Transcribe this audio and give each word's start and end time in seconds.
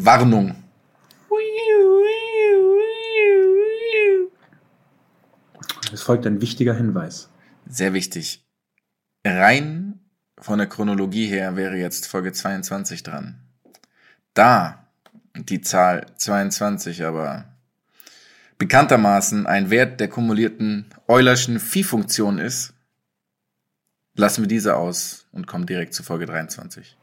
Warnung. 0.00 0.54
Es 5.92 6.02
folgt 6.02 6.24
ein 6.24 6.40
wichtiger 6.40 6.72
Hinweis. 6.72 7.30
Sehr 7.66 7.94
wichtig. 7.94 8.46
Rein 9.24 9.98
von 10.38 10.58
der 10.58 10.68
Chronologie 10.68 11.26
her 11.26 11.56
wäre 11.56 11.76
jetzt 11.76 12.06
Folge 12.06 12.32
22 12.32 13.02
dran. 13.02 13.40
Da 14.34 14.86
die 15.34 15.62
Zahl 15.62 16.06
22 16.16 17.04
aber 17.04 17.46
bekanntermaßen 18.58 19.48
ein 19.48 19.70
Wert 19.70 19.98
der 19.98 20.08
kumulierten 20.08 20.86
Eulerschen 21.08 21.58
Phi-Funktion 21.58 22.38
ist, 22.38 22.72
lassen 24.14 24.44
wir 24.44 24.48
diese 24.48 24.76
aus 24.76 25.26
und 25.32 25.48
kommen 25.48 25.66
direkt 25.66 25.92
zu 25.92 26.04
Folge 26.04 26.26
23. 26.26 26.96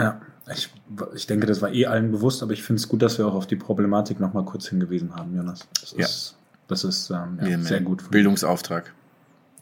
Ja, 0.00 0.20
ich, 0.52 0.68
ich 1.14 1.26
denke, 1.26 1.46
das 1.46 1.62
war 1.62 1.72
eh 1.72 1.86
allen 1.86 2.10
bewusst, 2.10 2.42
aber 2.42 2.52
ich 2.52 2.62
finde 2.62 2.80
es 2.80 2.88
gut, 2.88 3.02
dass 3.02 3.18
wir 3.18 3.26
auch 3.26 3.34
auf 3.34 3.46
die 3.46 3.56
Problematik 3.56 4.18
nochmal 4.18 4.44
kurz 4.44 4.66
hingewiesen 4.68 5.14
haben, 5.14 5.36
Jonas. 5.36 5.68
Das 5.80 5.92
Ja. 5.96 6.04
ist, 6.06 6.36
das 6.68 6.84
ist 6.84 7.10
ähm, 7.10 7.38
ja, 7.46 7.58
sehr 7.58 7.80
gut 7.80 8.10
Bildungsauftrag. 8.10 8.92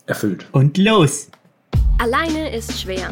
erfüllt. 0.07 0.47
Und 0.53 0.79
los! 0.79 1.29
Alleine 1.99 2.55
ist 2.57 2.81
schwer. 2.81 3.11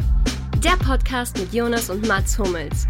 Der 0.63 0.77
Podcast 0.83 1.37
mit 1.37 1.53
Jonas 1.53 1.89
und 1.91 2.07
Mats 2.07 2.39
Hummels. 2.39 2.87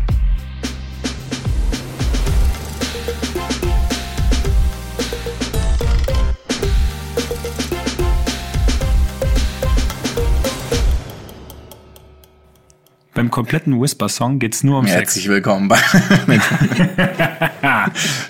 Beim 13.17 13.31
kompletten 13.31 13.81
Whisper-Song 13.81 14.37
geht's 14.37 14.63
nur 14.63 14.77
um 14.77 14.85
Sex. 14.85 14.95
Herzlich 14.95 15.27
willkommen 15.27 15.67
bei 15.67 15.77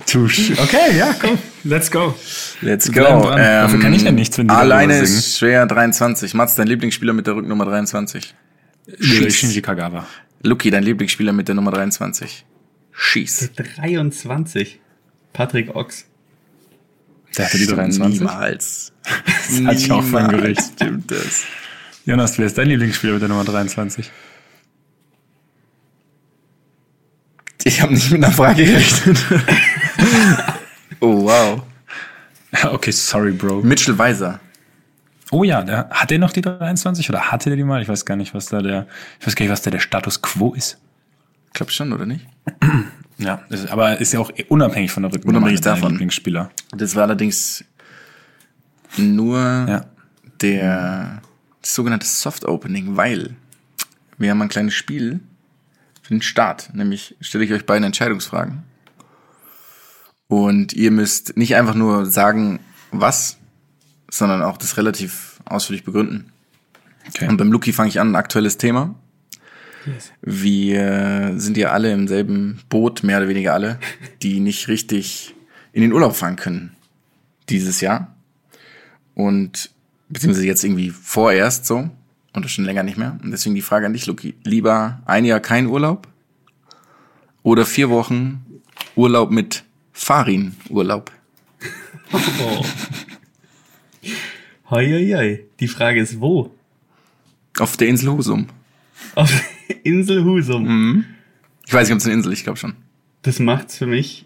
Tusch. 0.05 0.51
Okay, 0.51 0.97
ja, 0.97 1.13
komm. 1.19 1.37
Let's 1.65 1.91
go. 1.91 2.15
Let's 2.61 2.89
bleiben 2.89 3.21
dran. 3.21 3.37
Dafür 3.37 3.79
kann 3.81 3.93
ich 3.93 4.03
ja 4.03 4.13
nichts, 4.13 4.37
wenn 4.37 4.47
die 4.47 4.53
Alleine 4.53 4.99
ist 4.99 5.39
schwer 5.39 5.65
23. 5.65 6.33
Mats, 6.35 6.55
dein 6.55 6.67
Lieblingsspieler 6.67 7.11
mit 7.11 7.27
der 7.27 7.35
Rücknummer 7.35 7.65
23. 7.65 8.33
Schieß. 8.97 9.35
Shinji 9.35 9.61
Kagawa. 9.61 10.07
Luki, 10.43 10.71
dein 10.71 10.83
Lieblingsspieler 10.83 11.33
mit 11.33 11.49
der 11.49 11.55
Nummer 11.55 11.71
23. 11.71 12.45
Schieß. 12.93 13.51
23. 13.57 14.79
Patrick 15.33 15.75
Ochs. 15.75 16.05
Der 17.37 17.47
hatte 17.47 17.57
die 17.57 17.67
23. 17.67 18.21
Niemals. 18.21 18.93
Das 19.49 19.65
hatte 19.65 19.79
ich 19.79 19.91
auch 19.91 20.01
vorhin 20.01 20.29
Niemals 20.29 20.43
geregt. 20.43 20.61
Stimmt 20.75 21.11
das. 21.11 21.43
Jonas, 22.05 22.39
wer 22.39 22.45
ist 22.45 22.57
dein 22.57 22.69
Lieblingsspieler 22.69 23.11
mit 23.11 23.21
der 23.21 23.27
Nummer 23.27 23.43
23? 23.43 24.09
Ich 27.67 27.81
habe 27.81 27.93
nicht 27.93 28.09
mit 28.11 28.23
einer 28.23 28.31
Frage 28.33 28.63
gerechnet. 28.63 29.25
oh, 31.01 31.23
wow. 31.25 31.63
Okay, 32.63 32.91
sorry, 32.91 33.33
Bro. 33.33 33.61
Mitchell 33.61 33.97
Weiser. 33.97 34.39
Oh 35.31 35.43
ja, 35.43 35.61
der, 35.63 35.89
hat 35.89 36.09
der 36.09 36.17
noch 36.17 36.31
die 36.31 36.41
23 36.41 37.09
oder 37.09 37.29
hatte 37.29 37.49
der 37.49 37.57
die 37.57 37.65
mal? 37.65 37.81
Ich 37.81 37.89
weiß 37.89 38.05
gar 38.05 38.15
nicht, 38.15 38.33
was 38.33 38.45
da 38.45 38.61
der, 38.61 38.87
ich 39.19 39.27
weiß 39.27 39.35
gar 39.35 39.43
nicht, 39.43 39.51
was 39.51 39.61
da 39.63 39.69
der 39.69 39.79
Status 39.79 40.21
Quo 40.21 40.53
ist. 40.53 40.77
Ich 41.47 41.53
glaube 41.53 41.73
schon, 41.73 41.91
oder 41.91 42.05
nicht? 42.05 42.25
Ja, 43.19 43.41
ist, 43.49 43.67
aber 43.71 43.99
ist 43.99 44.13
ja 44.13 44.19
auch 44.19 44.31
unabhängig 44.47 44.91
von 44.91 45.01
der 45.01 45.11
Rücknummer. 45.11 45.39
Unabhängig 45.39 45.61
davon. 45.61 45.89
Lieblingsspieler. 45.89 46.51
Das 46.69 46.95
war 46.95 47.01
allerdings 47.01 47.65
nur 48.95 49.39
Ja. 49.39 49.85
der 50.39 51.23
sogenannte 51.63 52.05
Soft 52.05 52.45
Opening, 52.45 52.95
weil 52.95 53.35
wir 54.19 54.29
haben 54.29 54.41
ein 54.43 54.49
kleines 54.49 54.75
Spiel 54.75 55.19
für 56.07 56.13
den 56.13 56.21
Start. 56.21 56.73
Nämlich 56.73 57.17
stelle 57.19 57.43
ich 57.43 57.51
euch 57.51 57.65
beiden 57.65 57.83
Entscheidungsfragen. 57.83 58.63
Und 60.27 60.71
ihr 60.71 60.89
müsst 60.89 61.35
nicht 61.35 61.57
einfach 61.57 61.75
nur 61.75 62.05
sagen, 62.05 62.61
was, 62.91 63.37
sondern 64.09 64.41
auch 64.41 64.55
das 64.55 64.77
relativ 64.77 65.41
ausführlich 65.43 65.83
begründen. 65.83 66.31
Okay. 67.09 67.27
Und 67.27 67.35
beim 67.35 67.51
Luki 67.51 67.73
fange 67.73 67.89
ich 67.89 67.99
an, 67.99 68.11
ein 68.11 68.15
aktuelles 68.15 68.57
Thema. 68.57 68.95
Wir 70.21 71.33
sind 71.35 71.57
ja 71.57 71.71
alle 71.71 71.91
im 71.91 72.07
selben 72.07 72.61
Boot, 72.69 73.03
mehr 73.03 73.17
oder 73.17 73.27
weniger 73.27 73.53
alle, 73.53 73.77
die 74.21 74.39
nicht 74.39 74.69
richtig 74.69 75.35
in 75.73 75.81
den 75.81 75.91
Urlaub 75.91 76.15
fahren 76.15 76.37
können 76.37 76.73
dieses 77.49 77.81
Jahr. 77.81 78.15
Und 79.13 79.71
beziehungsweise 80.07 80.47
jetzt 80.47 80.63
irgendwie 80.63 80.89
vorerst 80.89 81.65
so 81.65 81.89
und 82.33 82.45
das 82.45 82.51
schon 82.51 82.65
länger 82.65 82.83
nicht 82.83 82.97
mehr. 82.97 83.17
Und 83.23 83.31
deswegen 83.31 83.55
die 83.55 83.61
Frage 83.61 83.85
an 83.85 83.93
dich, 83.93 84.05
Luki. 84.05 84.35
Lieber 84.43 85.01
ein 85.05 85.25
Jahr 85.25 85.39
kein 85.39 85.67
Urlaub 85.67 86.07
oder 87.43 87.65
vier 87.65 87.89
Wochen 87.89 88.45
Urlaub 88.95 89.31
mit 89.31 89.63
Farin-Urlaub? 89.93 91.11
Oh. 92.13 92.65
Hoi, 94.69 94.85
hoi, 94.91 95.13
hoi. 95.13 95.45
Die 95.61 95.69
Frage 95.69 96.01
ist 96.01 96.19
wo? 96.19 96.53
Auf 97.57 97.77
der 97.77 97.87
Insel 97.87 98.11
Husum. 98.11 98.47
Auf 99.15 99.31
der 99.69 99.85
Insel 99.85 100.25
Husum. 100.25 101.05
Ich 101.65 101.73
weiß 101.73 101.87
nicht, 101.87 101.93
ob 101.93 101.99
es 101.99 102.05
eine 102.05 102.15
Insel 102.15 102.33
ist, 102.33 102.39
ich 102.39 102.43
glaube 102.43 102.59
schon. 102.59 102.75
Das 103.21 103.39
macht's 103.39 103.77
für 103.77 103.87
mich. 103.87 104.25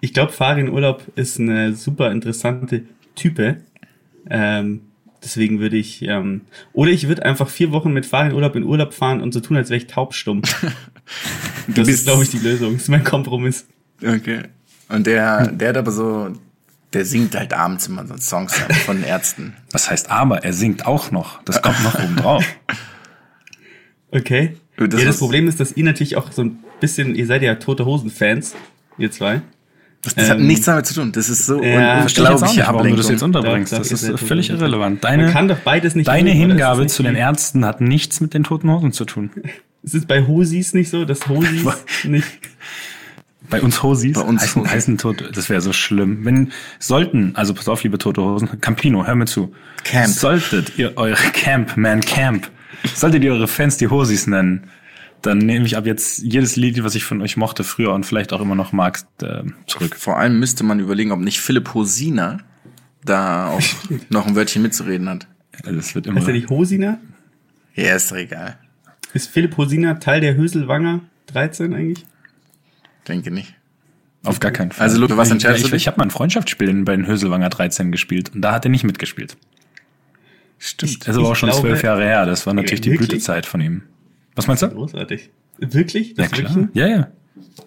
Ich 0.00 0.12
glaube, 0.12 0.32
Farin 0.32 0.70
Urlaub 0.70 1.04
ist 1.14 1.38
eine 1.38 1.74
super 1.74 2.10
interessante 2.10 2.82
Type. 3.14 3.62
Ähm, 4.28 4.82
deswegen 5.22 5.60
würde 5.60 5.76
ich, 5.76 6.02
ähm, 6.02 6.42
oder 6.72 6.90
ich 6.90 7.08
würde 7.08 7.24
einfach 7.24 7.48
vier 7.48 7.72
Wochen 7.72 7.92
mit 7.92 8.06
Farin 8.06 8.32
Urlaub 8.32 8.56
in 8.56 8.64
Urlaub 8.64 8.94
fahren 8.94 9.20
und 9.20 9.32
so 9.32 9.40
tun, 9.40 9.56
als 9.56 9.70
wäre 9.70 9.78
ich 9.78 9.86
taubstumm. 9.86 10.42
das 11.68 11.88
ist, 11.88 12.04
glaube 12.04 12.22
ich, 12.22 12.30
die 12.30 12.38
Lösung. 12.38 12.74
Das 12.74 12.82
ist 12.82 12.88
mein 12.88 13.04
Kompromiss. 13.04 13.66
Okay. 14.02 14.42
Und 14.88 15.06
der, 15.06 15.48
der 15.48 15.70
hat 15.70 15.76
aber 15.76 15.92
so, 15.92 16.32
der 16.92 17.04
singt 17.04 17.34
halt 17.36 17.52
abends 17.52 17.86
immer 17.86 18.06
so 18.06 18.16
Songs 18.16 18.54
von 18.84 18.96
den 18.96 19.04
Ärzten. 19.04 19.54
Was 19.70 19.90
heißt 19.90 20.10
aber? 20.10 20.44
Er 20.44 20.52
singt 20.52 20.86
auch 20.86 21.10
noch. 21.10 21.42
Das 21.44 21.62
kommt 21.62 21.82
noch 21.84 22.02
oben 22.02 22.16
drauf. 22.16 22.44
Okay. 24.10 24.56
Das 24.76 25.00
ja, 25.00 25.06
das 25.06 25.18
Problem 25.18 25.46
ist, 25.46 25.60
dass 25.60 25.76
ihr 25.76 25.84
natürlich 25.84 26.16
auch 26.16 26.32
so 26.32 26.42
ein 26.42 26.58
bisschen, 26.80 27.14
ihr 27.14 27.26
seid 27.26 27.42
ja 27.42 27.54
tote 27.56 27.84
Hosen-Fans, 27.84 28.54
ihr 28.96 29.10
zwei. 29.10 29.42
Das, 30.02 30.14
das 30.14 30.30
hat 30.30 30.38
Ähm, 30.38 30.46
nichts 30.46 30.64
damit 30.64 30.86
zu 30.86 30.94
tun. 30.94 31.12
Das 31.12 31.28
ist 31.28 31.44
so 31.44 31.62
ja, 31.62 32.02
unglaubliche 32.02 32.60
nicht, 32.60 32.72
warum 32.72 32.88
du 32.88 32.96
das 32.96 33.08
jetzt 33.08 33.22
Ablenkung. 33.22 33.42
unterbringst. 33.42 33.72
Das 33.72 33.92
ist 33.92 34.18
völlig 34.20 34.48
tote 34.48 34.60
irrelevant. 34.60 35.02
Man 35.02 35.30
kann 35.30 35.46
Deine, 35.46 35.54
doch 35.54 35.58
beides 35.62 35.94
nicht 35.94 36.08
deine 36.08 36.30
oder? 36.30 36.38
Hingabe 36.38 36.84
Ist 36.86 36.94
zu 36.94 37.02
den 37.02 37.16
Ärzten 37.16 37.64
hat 37.66 37.80
nichts 37.82 38.20
mit 38.20 38.32
den 38.32 38.44
toten 38.44 38.70
Hosen 38.70 38.92
zu 38.92 39.04
tun. 39.04 39.30
Ist 39.82 39.94
es 39.94 40.06
bei 40.06 40.26
Hosis 40.26 40.74
nicht 40.74 40.90
so, 40.90 41.04
dass 41.04 41.28
Hosis 41.28 41.64
nicht... 42.04 42.26
Bei 43.48 43.60
uns 43.62 43.82
Hosis 43.82 44.12
Bei 44.12 44.20
uns 44.20 44.42
heißen, 44.42 44.62
Hosis. 44.62 44.72
heißen 44.72 44.98
tote, 44.98 45.32
das 45.32 45.48
wäre 45.50 45.60
so 45.60 45.72
schlimm. 45.72 46.24
Wenn 46.24 46.52
sollten, 46.78 47.34
also 47.34 47.52
pass 47.52 47.68
auf, 47.68 47.82
liebe 47.82 47.98
tote 47.98 48.22
Hosen, 48.22 48.60
Campino, 48.60 49.06
hör 49.06 49.14
mir 49.16 49.24
zu. 49.24 49.52
Camp. 49.82 50.06
Solltet 50.06 50.78
ihr 50.78 50.96
eure 50.96 51.16
Camp, 51.32 51.76
man 51.76 52.00
Camp, 52.00 52.48
solltet 52.94 53.24
ihr 53.24 53.32
eure 53.32 53.48
Fans 53.48 53.76
die 53.76 53.88
Hosis 53.88 54.26
nennen, 54.28 54.68
dann 55.22 55.38
nehme 55.38 55.66
ich 55.66 55.76
ab 55.76 55.86
jetzt 55.86 56.18
jedes 56.18 56.56
Lied, 56.56 56.82
was 56.82 56.94
ich 56.94 57.04
von 57.04 57.20
euch 57.20 57.36
mochte 57.36 57.64
früher 57.64 57.92
und 57.92 58.04
vielleicht 58.04 58.32
auch 58.32 58.40
immer 58.40 58.54
noch 58.54 58.72
mag, 58.72 59.00
äh, 59.22 59.42
zurück. 59.66 59.96
Vor 59.96 60.18
allem 60.18 60.38
müsste 60.38 60.64
man 60.64 60.80
überlegen, 60.80 61.12
ob 61.12 61.20
nicht 61.20 61.40
Philipp 61.40 61.74
Hosina 61.74 62.38
da 63.04 63.48
auch 63.48 63.62
noch 64.08 64.26
ein 64.26 64.36
Wörtchen 64.36 64.62
mitzureden 64.62 65.08
hat. 65.08 65.26
Also 65.64 65.76
Das 65.76 65.94
wird 65.94 66.06
immer. 66.06 66.20
Heißt 66.20 66.28
er 66.28 66.34
nicht 66.34 66.50
Hosiner? 66.50 66.98
Ja, 67.74 67.94
ist 67.94 68.10
doch 68.10 68.16
egal. 68.16 68.58
Ist 69.12 69.28
Philipp 69.28 69.56
Hosiner 69.56 69.98
Teil 70.00 70.20
der 70.20 70.36
Höselwanger 70.36 71.00
13 71.26 71.74
eigentlich? 71.74 72.06
Denke 73.08 73.30
nicht. 73.30 73.54
Auf 74.22 74.38
gar 74.38 74.50
keinen 74.50 74.70
Fall. 74.70 74.84
Also, 74.84 75.00
Luke, 75.00 75.16
was 75.16 75.28
ich, 75.28 75.32
entscheidest 75.32 75.58
ich, 75.58 75.62
du 75.62 75.66
ich, 75.68 75.72
dich? 75.72 75.82
ich 75.82 75.86
habe 75.86 75.98
mal 75.98 76.04
ein 76.04 76.10
Freundschaftsspiel 76.10 76.68
in, 76.68 76.84
bei 76.84 76.94
den 76.94 77.06
Höselwanger 77.06 77.48
13 77.48 77.90
gespielt 77.90 78.32
und 78.34 78.42
da 78.42 78.52
hat 78.52 78.64
er 78.66 78.70
nicht 78.70 78.84
mitgespielt. 78.84 79.36
Stimmt. 80.58 81.00
Das 81.00 81.08
ist 81.08 81.18
aber 81.18 81.30
auch 81.30 81.36
schon 81.36 81.50
zwölf 81.52 81.82
Jahre 81.82 82.04
her. 82.04 82.26
Das 82.26 82.46
war 82.46 82.52
natürlich 82.52 82.82
die 82.82 82.90
Wirklich? 82.90 83.08
Blütezeit 83.08 83.46
von 83.46 83.62
ihm. 83.62 83.82
Was 84.40 84.46
meinst 84.46 84.62
du? 84.62 84.68
Großartig. 84.68 85.30
Wirklich? 85.58 86.08
Ja 86.10 86.14
Das 86.24 86.30
klar. 86.32 86.54
wirklich? 86.54 86.74
Ja, 86.74 86.86
ja. 86.88 87.08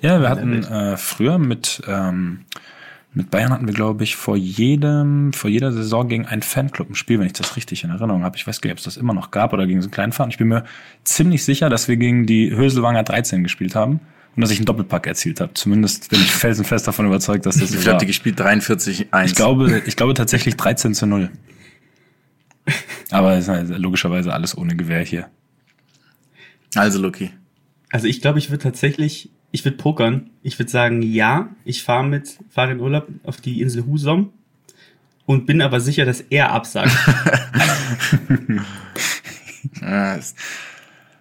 Ja, 0.01 0.19
wir 0.21 0.29
hatten 0.29 0.63
äh, 0.63 0.97
früher 0.97 1.37
mit 1.37 1.81
ähm, 1.87 2.39
mit 3.15 3.29
Bayern 3.29 3.51
hatten 3.51 3.67
wir, 3.67 3.75
glaube 3.75 4.03
ich, 4.03 4.15
vor 4.15 4.35
jedem, 4.35 5.33
vor 5.33 5.47
jeder 5.47 5.71
Saison 5.71 6.07
gegen 6.07 6.25
einen 6.25 6.41
Fanclub 6.41 6.89
ein 6.89 6.95
Spiel, 6.95 7.19
wenn 7.19 7.27
ich 7.27 7.33
das 7.33 7.55
richtig 7.55 7.83
in 7.83 7.91
Erinnerung 7.91 8.23
habe. 8.23 8.35
Ich 8.37 8.47
weiß 8.47 8.59
gar 8.59 8.69
nicht, 8.69 8.71
ob 8.73 8.77
es 8.79 8.85
das 8.85 8.97
immer 8.97 9.13
noch 9.13 9.29
gab 9.29 9.53
oder 9.53 9.67
gegen 9.67 9.81
so 9.83 9.85
einen 9.85 9.91
kleinen 9.91 10.11
Verein. 10.13 10.31
Ich 10.31 10.39
bin 10.39 10.47
mir 10.47 10.63
ziemlich 11.03 11.45
sicher, 11.45 11.69
dass 11.69 11.87
wir 11.87 11.95
gegen 11.97 12.25
die 12.25 12.49
Höselwanger 12.55 13.03
13 13.03 13.43
gespielt 13.43 13.75
haben 13.75 13.99
und 14.35 14.41
dass 14.41 14.49
ich 14.49 14.57
einen 14.57 14.65
Doppelpack 14.65 15.05
erzielt 15.05 15.41
habe. 15.41 15.53
Zumindest 15.53 16.09
bin 16.09 16.19
ich 16.21 16.31
felsenfest 16.31 16.87
davon 16.87 17.05
überzeugt, 17.05 17.45
dass 17.45 17.57
das 17.59 17.69
Wie 17.69 17.73
so 17.75 17.77
viel 17.81 17.85
war. 17.85 17.93
habt 17.93 18.01
ihr 18.01 18.07
gespielt? 18.07 18.41
43-1. 18.41 19.25
Ich 19.25 19.35
glaube, 19.35 19.83
ich 19.85 19.95
glaube 19.95 20.15
tatsächlich 20.15 20.57
13 20.57 20.95
zu 20.95 21.05
0. 21.05 21.29
Aber 23.11 23.33
es 23.33 23.43
ist 23.43 23.49
halt 23.49 23.69
logischerweise 23.77 24.33
alles 24.33 24.57
ohne 24.57 24.75
Gewehr 24.75 25.01
hier. 25.03 25.27
Also, 26.75 27.01
Luki. 27.01 27.31
Also 27.91 28.07
ich 28.07 28.21
glaube, 28.21 28.39
ich 28.39 28.49
würde 28.49 28.63
tatsächlich, 28.63 29.29
ich 29.51 29.63
würde 29.65 29.77
pokern. 29.77 30.31
Ich 30.41 30.57
würde 30.57 30.71
sagen, 30.71 31.01
ja, 31.01 31.49
ich 31.63 31.83
fahre 31.83 32.03
mit, 32.03 32.39
fahre 32.49 32.71
in 32.71 32.79
Urlaub 32.79 33.07
auf 33.23 33.39
die 33.39 33.61
Insel 33.61 33.85
Husum 33.85 34.33
und 35.25 35.45
bin 35.45 35.61
aber 35.61 35.79
sicher, 35.79 36.05
dass 36.05 36.21
er 36.21 36.51
absagt. 36.51 36.91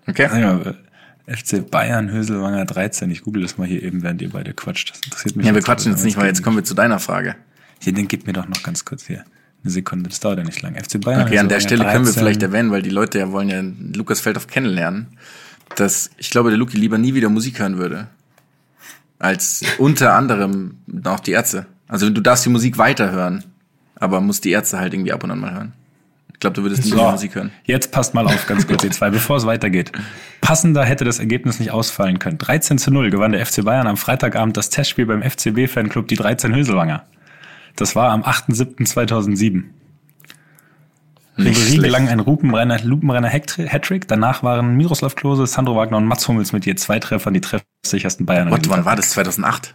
Okay. 0.06 0.74
FC 1.26 1.70
Bayern, 1.70 2.10
Höselwanger 2.10 2.64
13. 2.64 3.10
Ich 3.10 3.22
google 3.22 3.42
das 3.42 3.56
mal 3.56 3.66
hier 3.66 3.82
eben, 3.82 4.02
während 4.02 4.20
ihr 4.20 4.30
beide 4.30 4.52
quatscht. 4.52 4.90
Das 4.90 5.00
interessiert 5.04 5.36
mich. 5.36 5.46
Ja, 5.46 5.54
wir 5.54 5.62
quatschen 5.62 5.92
jetzt 5.92 6.04
nicht, 6.04 6.16
weil 6.16 6.22
weil 6.22 6.28
jetzt 6.28 6.42
kommen 6.42 6.56
wir 6.56 6.64
zu 6.64 6.74
deiner 6.74 6.98
Frage. 6.98 7.36
Hier, 7.80 7.92
den 7.92 8.08
gib 8.08 8.26
mir 8.26 8.32
doch 8.32 8.48
noch 8.48 8.62
ganz 8.62 8.84
kurz 8.84 9.06
hier. 9.06 9.24
Eine 9.64 9.70
Sekunde, 9.70 10.08
das 10.10 10.18
dauert 10.20 10.38
ja 10.38 10.44
nicht 10.44 10.60
lang. 10.62 10.74
FC 10.74 11.00
Bayern. 11.00 11.22
Okay, 11.22 11.38
an 11.38 11.48
der 11.48 11.60
Stelle 11.60 11.84
können 11.84 12.04
wir 12.04 12.12
13. 12.12 12.20
vielleicht 12.20 12.42
erwähnen, 12.42 12.70
weil 12.72 12.82
die 12.82 12.90
Leute 12.90 13.18
ja 13.18 13.30
wollen 13.30 13.48
ja 13.48 13.62
Lukas 13.96 14.20
Feldhoff 14.20 14.48
kennenlernen, 14.48 15.06
dass 15.76 16.10
ich 16.18 16.30
glaube, 16.30 16.50
der 16.50 16.58
Luki 16.58 16.76
lieber 16.76 16.98
nie 16.98 17.14
wieder 17.14 17.28
Musik 17.28 17.60
hören 17.60 17.78
würde. 17.78 18.08
Als 19.18 19.62
unter 19.78 20.14
anderem 20.14 20.78
auch 21.04 21.20
die 21.20 21.30
Ärzte. 21.30 21.66
Also 21.86 22.10
du 22.10 22.20
darfst 22.20 22.44
die 22.44 22.48
Musik 22.50 22.76
weiterhören, 22.78 23.44
aber 23.94 24.20
musst 24.20 24.44
die 24.44 24.50
Ärzte 24.50 24.78
halt 24.80 24.94
irgendwie 24.94 25.12
ab 25.12 25.22
und 25.22 25.30
an 25.30 25.38
mal 25.38 25.52
hören. 25.54 25.72
Ich 26.32 26.40
glaube, 26.40 26.54
du 26.54 26.62
würdest 26.62 26.84
nie 26.84 26.90
wieder 26.90 27.04
So, 27.04 27.10
Musik 27.12 27.36
hören. 27.36 27.52
jetzt 27.64 27.92
passt 27.92 28.14
mal 28.14 28.26
auf, 28.26 28.46
ganz 28.48 28.66
kurz, 28.66 28.82
ihr 28.82 28.90
zwei, 28.90 29.10
bevor 29.10 29.36
es 29.36 29.46
weitergeht. 29.46 29.92
Passender 30.40 30.84
hätte 30.84 31.04
das 31.04 31.20
Ergebnis 31.20 31.60
nicht 31.60 31.70
ausfallen 31.70 32.18
können. 32.18 32.38
13 32.38 32.78
zu 32.78 32.90
0 32.90 33.10
gewann 33.10 33.30
der 33.30 33.46
FC 33.46 33.64
Bayern 33.64 33.86
am 33.86 33.96
Freitagabend 33.96 34.56
das 34.56 34.70
Testspiel 34.70 35.06
beim 35.06 35.22
FCB-Fanclub 35.22 36.08
die 36.08 36.16
13 36.16 36.52
Höselwanger. 36.52 37.04
Das 37.76 37.96
war 37.96 38.10
am 38.10 38.22
8.7.2007. 38.22 39.64
Nicht 41.38 41.58
Ribery 41.58 41.76
gelang 41.86 42.08
ein 42.08 42.18
Lupenrenner, 42.18 42.78
Lupenrenner 42.82 43.30
Hacktri- 43.30 43.66
Hattrick. 43.66 44.06
Danach 44.06 44.42
waren 44.42 44.76
Miroslav 44.76 45.14
Klose, 45.14 45.46
Sandro 45.46 45.74
Wagner 45.76 45.96
und 45.96 46.04
Mats 46.06 46.28
Hummels 46.28 46.52
mit 46.52 46.66
je 46.66 46.74
zwei 46.74 46.98
Treffern 46.98 47.32
die 47.32 47.40
treffsichersten 47.40 48.26
Bayern. 48.26 48.50
What, 48.50 48.68
wann 48.68 48.84
war 48.84 48.96
das? 48.96 49.10
2008? 49.10 49.74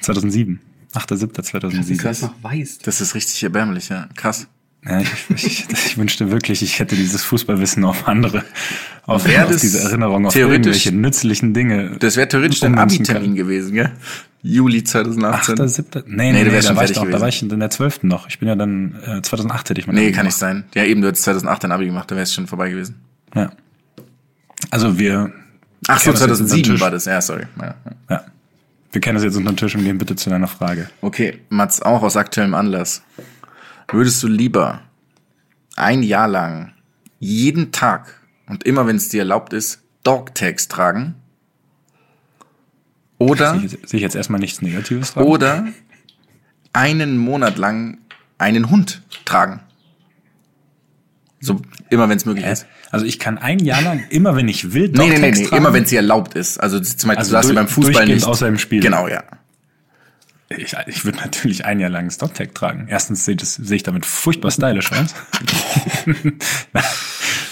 2007. 0.00 0.60
Dass 0.92 1.06
du 1.06 1.14
8.7.2007. 1.14 2.02
das 2.02 2.22
noch 2.22 2.34
weißt. 2.42 2.86
Das 2.86 3.00
ist 3.00 3.14
richtig 3.14 3.42
erbärmlich, 3.42 3.88
ja. 3.88 4.08
Krass. 4.14 4.46
Ja, 4.86 5.00
ich, 5.00 5.10
ich, 5.44 5.66
ich 5.70 5.96
wünschte 5.98 6.30
wirklich, 6.30 6.62
ich 6.62 6.78
hätte 6.78 6.94
dieses 6.94 7.24
Fußballwissen 7.24 7.84
auf 7.84 8.06
andere, 8.06 8.44
auf, 9.06 9.24
auf 9.26 9.56
diese 9.60 9.80
Erinnerung, 9.80 10.26
auf 10.26 10.36
irgendwelche 10.36 10.92
nützlichen 10.92 11.54
Dinge. 11.54 11.96
Das 12.00 12.16
wäre 12.16 12.28
theoretisch 12.28 12.60
kann. 12.60 12.76
Abi-Termin 12.78 13.34
gewesen, 13.34 13.72
gell? 13.74 13.90
Juli 14.42 14.84
2018. 14.84 15.58
8., 15.60 15.70
7. 15.70 15.88
Nee, 15.94 16.02
Nee, 16.06 16.32
nee, 16.32 16.38
du 16.40 16.50
nee, 16.50 16.52
wärst 16.52 16.66
da 16.66 16.68
schon 16.72 16.76
war 16.76 16.84
ich 16.84 16.94
noch, 16.96 17.10
da 17.10 17.20
war 17.20 17.28
ich 17.28 17.42
in 17.42 17.48
der 17.60 17.70
12. 17.70 18.02
noch. 18.02 18.28
Ich 18.28 18.38
bin 18.38 18.48
ja 18.48 18.56
dann, 18.56 18.94
äh, 19.06 19.22
2008 19.22 19.70
hätte 19.70 19.80
ich 19.80 19.86
mein 19.86 19.96
Nee, 19.96 20.02
Abi 20.08 20.12
kann 20.12 20.26
nicht 20.26 20.38
gemacht. 20.38 20.54
sein. 20.54 20.64
Ja, 20.74 20.84
eben, 20.84 21.00
du 21.00 21.08
hättest 21.08 21.24
2008 21.24 21.64
dein 21.64 21.72
Abi 21.72 21.86
gemacht, 21.86 22.10
da 22.10 22.16
wärst 22.16 22.32
du 22.32 22.34
schon 22.36 22.46
vorbei 22.46 22.68
gewesen. 22.68 22.96
Ja. 23.34 23.52
Also 24.70 24.98
wir, 24.98 25.32
Ach 25.88 25.98
so, 25.98 26.12
kennen 26.12 26.18
das 26.18 26.20
jetzt 26.20 26.20
unter 26.20 26.26
den 26.26 26.36
2007 26.48 26.62
Tisch. 26.72 26.80
war 26.82 26.90
das. 26.90 27.04
Ja, 27.06 27.20
sorry. 27.22 27.44
Ja, 27.58 27.64
ja. 27.66 27.74
ja. 28.10 28.24
Wir 28.92 29.00
kennen 29.00 29.14
das 29.14 29.24
jetzt 29.24 29.36
unter 29.36 29.50
den 29.52 29.56
Tisch 29.56 29.74
und 29.74 29.82
gehen 29.84 29.96
bitte 29.96 30.14
zu 30.14 30.28
deiner 30.28 30.46
Frage. 30.46 30.88
Okay, 31.00 31.38
Mats, 31.48 31.80
auch 31.80 32.02
aus 32.02 32.16
aktuellem 32.18 32.52
Anlass. 32.54 33.02
Würdest 33.88 34.22
du 34.22 34.28
lieber 34.28 34.80
ein 35.76 36.02
Jahr 36.02 36.28
lang 36.28 36.72
jeden 37.20 37.72
Tag 37.72 38.20
und 38.46 38.64
immer 38.64 38.86
wenn 38.86 38.96
es 38.96 39.08
dir 39.08 39.20
erlaubt 39.20 39.52
ist, 39.52 39.82
Dogtags 40.02 40.68
tragen? 40.68 41.14
Oder, 43.18 43.54
Sehe 43.54 43.64
ich, 43.66 43.72
jetzt- 43.72 43.88
sehe 43.88 43.98
ich 43.98 44.02
jetzt 44.02 44.16
erstmal 44.16 44.40
nichts 44.40 44.60
Negatives 44.62 45.14
dran? 45.14 45.24
oder 45.24 45.66
einen 46.72 47.16
Monat 47.16 47.56
lang 47.58 47.98
einen 48.38 48.70
Hund 48.70 49.02
tragen? 49.24 49.60
So, 51.40 51.60
immer 51.90 52.08
wenn 52.08 52.16
es 52.16 52.24
möglich 52.24 52.44
Hä? 52.44 52.52
ist. 52.52 52.66
Also 52.90 53.04
ich 53.06 53.18
kann 53.18 53.38
ein 53.38 53.58
Jahr 53.58 53.82
lang, 53.82 54.04
immer 54.10 54.34
wenn 54.34 54.48
ich 54.48 54.72
will, 54.72 54.88
Nee, 54.88 54.98
nee, 54.98 55.04
nee, 55.08 55.10
Dogtags 55.16 55.38
nee, 55.40 55.46
tragen. 55.46 55.56
immer 55.62 55.72
wenn 55.74 55.82
es 55.84 55.90
dir 55.90 55.96
erlaubt 55.96 56.34
ist. 56.34 56.58
Also 56.58 56.80
zum 56.80 57.08
Beispiel, 57.08 57.18
Also 57.18 57.30
du 57.30 57.34
darfst 57.34 57.48
durch- 57.50 57.56
beim 57.56 57.68
Fußball 57.68 58.06
nicht. 58.06 58.24
außer 58.24 58.48
im 58.48 58.58
Spiel. 58.58 58.80
Genau, 58.80 59.08
ja. 59.08 59.22
Ich, 60.50 60.76
ich 60.86 61.04
würde 61.04 61.18
natürlich 61.18 61.64
ein 61.64 61.80
Jahr 61.80 61.90
lang 61.90 62.10
Stocktag 62.10 62.54
tragen. 62.54 62.86
Erstens 62.88 63.24
sehe, 63.24 63.34
das, 63.36 63.54
sehe 63.54 63.76
ich 63.76 63.82
damit 63.82 64.04
furchtbar 64.06 64.50
stylisch 64.50 64.92
aus. 64.92 65.14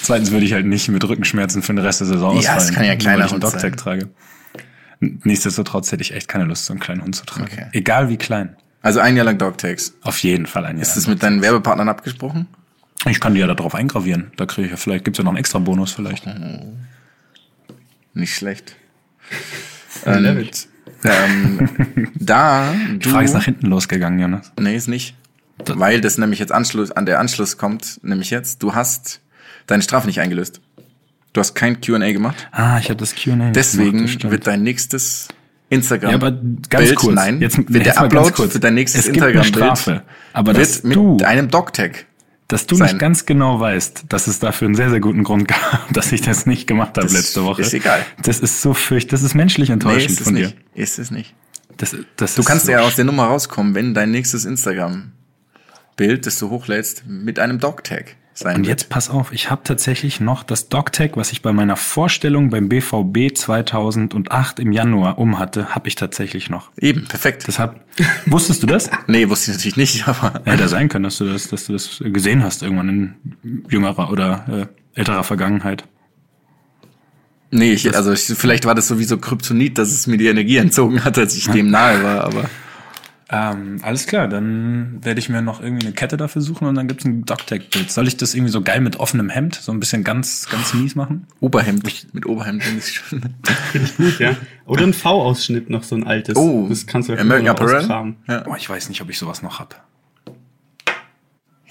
Zweitens 0.02 0.30
würde 0.30 0.44
ich 0.44 0.52
halt 0.52 0.66
nicht 0.66 0.88
mit 0.88 1.02
Rückenschmerzen 1.08 1.62
für 1.62 1.72
den 1.72 1.78
Rest 1.78 2.00
der 2.00 2.08
Saison 2.08 2.40
Ja, 2.40 2.56
ausfallen, 2.56 2.74
kann 2.74 2.84
ja 2.84 2.92
ein 2.92 2.98
nur 2.98 3.02
kleiner 3.02 3.18
weil 3.20 3.26
ich 3.26 3.32
einen 3.32 3.42
Hund 3.42 3.60
sein. 3.60 3.76
trage. 3.76 4.08
Nichtsdestotrotz 5.00 5.90
hätte 5.90 6.02
ich 6.02 6.12
echt 6.14 6.28
keine 6.28 6.44
Lust, 6.44 6.66
so 6.66 6.72
einen 6.72 6.80
kleinen 6.80 7.02
Hund 7.02 7.16
zu 7.16 7.24
tragen. 7.24 7.48
Okay. 7.50 7.66
Egal 7.72 8.08
wie 8.08 8.16
klein. 8.16 8.56
Also 8.82 9.00
ein 9.00 9.16
Jahr 9.16 9.24
lang 9.24 9.38
Dogtags. 9.38 9.94
Auf 10.02 10.18
jeden 10.22 10.46
Fall 10.46 10.64
ein 10.66 10.76
Jahr. 10.76 10.82
Ist 10.82 10.96
das 10.96 11.06
mit 11.06 11.22
deinen 11.22 11.40
Werbepartnern 11.42 11.88
abgesprochen? 11.88 12.46
ich 13.08 13.18
kann 13.20 13.34
die 13.34 13.40
ja 13.40 13.48
da 13.48 13.54
drauf 13.54 13.74
eingravieren. 13.74 14.30
Da 14.36 14.46
kriege 14.46 14.66
ich 14.66 14.70
ja 14.70 14.76
vielleicht, 14.76 15.04
gibt's 15.04 15.18
ja 15.18 15.24
noch 15.24 15.32
einen 15.32 15.38
extra 15.38 15.58
Bonus 15.58 15.92
vielleicht. 15.92 16.24
Nicht 18.14 18.34
schlecht. 18.34 18.76
Love 20.04 20.40
it. 20.42 20.68
Ähm, 21.04 21.68
da 22.14 22.72
Die 22.92 22.98
du, 23.00 23.10
Frage 23.10 23.24
ist 23.24 23.34
nach 23.34 23.44
hinten 23.44 23.66
losgegangen, 23.66 24.18
Jonas. 24.18 24.52
nee, 24.58 24.76
ist 24.76 24.88
nicht. 24.88 25.16
Weil 25.66 26.00
das 26.00 26.18
nämlich 26.18 26.38
jetzt 26.40 26.52
Anschluss, 26.52 26.90
an 26.90 27.06
der 27.06 27.20
Anschluss 27.20 27.56
kommt, 27.56 28.00
nämlich 28.02 28.30
jetzt, 28.30 28.62
du 28.62 28.74
hast 28.74 29.20
deine 29.66 29.82
Strafe 29.82 30.06
nicht 30.06 30.20
eingelöst. 30.20 30.60
Du 31.32 31.40
hast 31.40 31.54
kein 31.54 31.80
Q&A 31.80 32.12
gemacht. 32.12 32.48
Ah, 32.52 32.78
ich 32.78 32.86
habe 32.90 32.96
das 32.96 33.14
Q&A 33.14 33.36
nicht 33.36 33.56
Deswegen 33.56 34.06
gemacht, 34.06 34.30
wird 34.30 34.46
dein 34.46 34.62
nächstes 34.62 35.28
Instagram 35.70 36.10
Ja, 36.10 36.16
aber 36.16 36.32
ganz 36.68 36.86
Bild, 36.86 36.96
kurz. 36.96 37.14
nein, 37.14 37.40
Jetzt, 37.40 37.56
wird 37.58 37.86
jetzt 37.86 37.96
der 37.96 38.02
Upload 38.02 38.32
für 38.50 38.58
dein 38.60 38.74
nächstes 38.74 39.06
Instagram-Bild. 39.06 40.02
Aber 40.34 40.54
wird 40.56 40.84
mit 40.84 40.96
du, 40.96 41.16
einem 41.24 41.48
Dogtag. 41.48 42.04
Dass 42.48 42.66
du 42.66 42.74
sein. 42.76 42.88
nicht 42.88 42.98
ganz 42.98 43.24
genau 43.26 43.60
weißt, 43.60 44.04
dass 44.08 44.26
es 44.26 44.38
dafür 44.38 44.66
einen 44.66 44.74
sehr, 44.74 44.90
sehr 44.90 45.00
guten 45.00 45.24
Grund 45.24 45.48
gab, 45.48 45.88
dass 45.92 46.12
ich 46.12 46.20
das 46.20 46.44
nicht 46.46 46.66
gemacht 46.66 46.90
habe 46.96 47.02
Das 47.06 47.12
letzte 47.12 47.44
Woche. 47.44 47.62
ist 47.62 47.72
egal. 47.74 48.04
Das 48.22 48.40
ist 48.40 48.60
so 48.62 48.74
fürcht, 48.74 49.12
das 49.12 49.22
ist 49.22 49.34
menschlich 49.34 49.68
Nee, 49.68 49.74
enttäuschend 49.74 50.10
ist 50.12 50.20
es 50.20 50.24
von 50.26 50.34
dir. 50.34 50.46
nicht. 50.46 50.56
Ist 50.74 50.98
es 50.98 51.10
nicht. 51.10 51.34
Das, 51.78 51.96
das 52.16 52.34
Du 52.34 52.42
ist 52.42 52.46
kannst 52.46 52.66
so 52.66 52.72
ja 52.72 52.80
aus 52.80 52.96
der 52.96 53.04
Nummer 53.06 53.24
rauskommen, 53.24 53.74
wenn 53.74 53.94
dein 53.94 54.10
nächstes 54.10 54.44
Instagram-Bild, 54.44 56.26
das 56.26 56.38
du 56.38 56.50
hochlädst, 56.50 57.04
mit 57.06 57.38
einem 57.38 57.58
Dogtag 57.58 58.16
sein 58.34 58.56
Und 58.56 58.66
jetzt 58.66 58.88
pass 58.88 59.10
auf, 59.10 59.32
ich 59.32 59.50
habe 59.50 59.62
tatsächlich 59.64 60.20
noch 60.20 60.42
das 60.42 60.68
Dogtag, 60.68 61.16
was 61.16 61.32
ich 61.32 61.42
bei 61.42 61.52
meiner 61.52 61.76
Vorstellung 61.76 62.50
beim 62.50 62.68
BVB 62.68 63.36
2008 63.36 64.58
im 64.58 64.72
Januar 64.72 65.18
umhatte, 65.18 65.74
habe 65.74 65.88
ich 65.88 65.94
tatsächlich 65.94 66.48
noch. 66.48 66.70
Eben, 66.78 67.04
perfekt. 67.04 67.44
Deshalb, 67.46 67.80
wusstest 68.26 68.62
du 68.62 68.66
das? 68.66 68.90
nee, 69.06 69.28
wusste 69.28 69.50
ich 69.50 69.56
natürlich 69.58 69.76
nicht, 69.76 70.08
aber 70.08 70.40
Hätte 70.44 70.68
sein 70.68 70.88
können, 70.88 71.04
dass 71.04 71.18
du 71.18 71.24
das, 71.24 71.48
dass 71.48 71.66
du 71.66 71.72
das 71.74 72.02
gesehen 72.04 72.42
hast 72.42 72.62
irgendwann 72.62 72.88
in 72.88 73.14
jüngerer 73.68 74.10
oder 74.10 74.68
äh, 74.94 74.98
älterer 74.98 75.24
Vergangenheit. 75.24 75.84
nee, 77.50 77.72
ich, 77.72 77.94
also 77.94 78.12
ich, 78.12 78.24
vielleicht 78.24 78.64
war 78.64 78.74
das 78.74 78.88
sowieso 78.88 79.18
Kryptonit, 79.18 79.78
dass 79.78 79.90
es 79.90 80.06
mir 80.06 80.16
die 80.16 80.26
Energie 80.26 80.56
entzogen 80.56 81.04
hat, 81.04 81.18
als 81.18 81.36
ich 81.36 81.48
dem 81.48 81.70
nahe 81.70 82.02
war, 82.02 82.24
aber 82.24 82.48
Ähm, 83.30 83.78
alles 83.82 84.06
klar, 84.06 84.28
dann 84.28 84.98
werde 85.02 85.18
ich 85.18 85.28
mir 85.28 85.40
noch 85.40 85.62
irgendwie 85.62 85.86
eine 85.86 85.94
Kette 85.94 86.16
dafür 86.16 86.42
suchen 86.42 86.66
und 86.66 86.74
dann 86.74 86.88
gibt's 86.88 87.04
ein 87.04 87.24
Dogtag-Bild. 87.24 87.90
Soll 87.90 88.06
ich 88.06 88.16
das 88.16 88.34
irgendwie 88.34 88.52
so 88.52 88.60
geil 88.60 88.80
mit 88.80 89.00
offenem 89.00 89.30
Hemd, 89.30 89.54
so 89.54 89.72
ein 89.72 89.80
bisschen 89.80 90.04
ganz, 90.04 90.48
ganz 90.50 90.74
mies 90.74 90.94
machen? 90.94 91.26
Oberhemd, 91.40 91.82
mit 92.12 92.26
Oberhemd 92.26 92.62
finde 92.62 92.80
ich 92.80 92.92
schon. 92.92 93.22
Finde 93.70 93.88
ich 93.88 93.96
gut, 93.96 94.18
ja. 94.18 94.36
Oder 94.66 94.82
ein 94.84 94.92
V-Ausschnitt 94.92 95.70
noch, 95.70 95.82
so 95.82 95.94
ein 95.94 96.04
altes. 96.04 96.36
Oh, 96.36 96.66
das 96.68 96.86
kannst 96.86 97.08
du 97.08 97.14
ja 97.14 97.20
American 97.20 97.54
noch 97.54 97.60
Apparel? 97.60 98.14
Ja. 98.28 98.46
Oh, 98.46 98.54
ich 98.56 98.68
weiß 98.68 98.88
nicht, 98.88 99.00
ob 99.00 99.08
ich 99.08 99.18
sowas 99.18 99.42
noch 99.42 99.58
hab. 99.58 99.82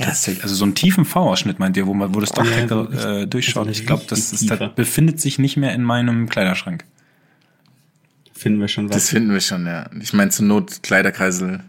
Ja, 0.02 0.08
das 0.08 0.16
Tatsächlich. 0.16 0.44
Also 0.44 0.56
so 0.56 0.66
einen 0.66 0.74
tiefen 0.74 1.06
V-Ausschnitt 1.06 1.60
meint 1.60 1.78
ihr, 1.78 1.86
wo 1.86 1.94
man, 1.94 2.16
wo 2.16 2.20
das 2.20 2.32
Ja, 2.36 3.22
äh, 3.22 3.28
durchschaut. 3.28 3.70
Ich 3.70 3.86
glaube, 3.86 4.04
das 4.08 4.34
ist, 4.34 4.40
tiefer. 4.40 4.70
befindet 4.70 5.22
sich 5.22 5.38
nicht 5.38 5.58
mehr 5.58 5.74
in 5.76 5.84
meinem 5.84 6.28
Kleiderschrank. 6.28 6.86
Finden 8.42 8.60
wir 8.60 8.68
schon 8.68 8.88
das 8.88 8.96
was. 8.98 9.10
finden 9.10 9.32
wir 9.32 9.40
schon, 9.40 9.68
ja. 9.68 9.88
Ich 10.02 10.14
meine, 10.14 10.32
zur 10.32 10.46
Not 10.48 10.82
Kleiderkreisel. 10.82 11.60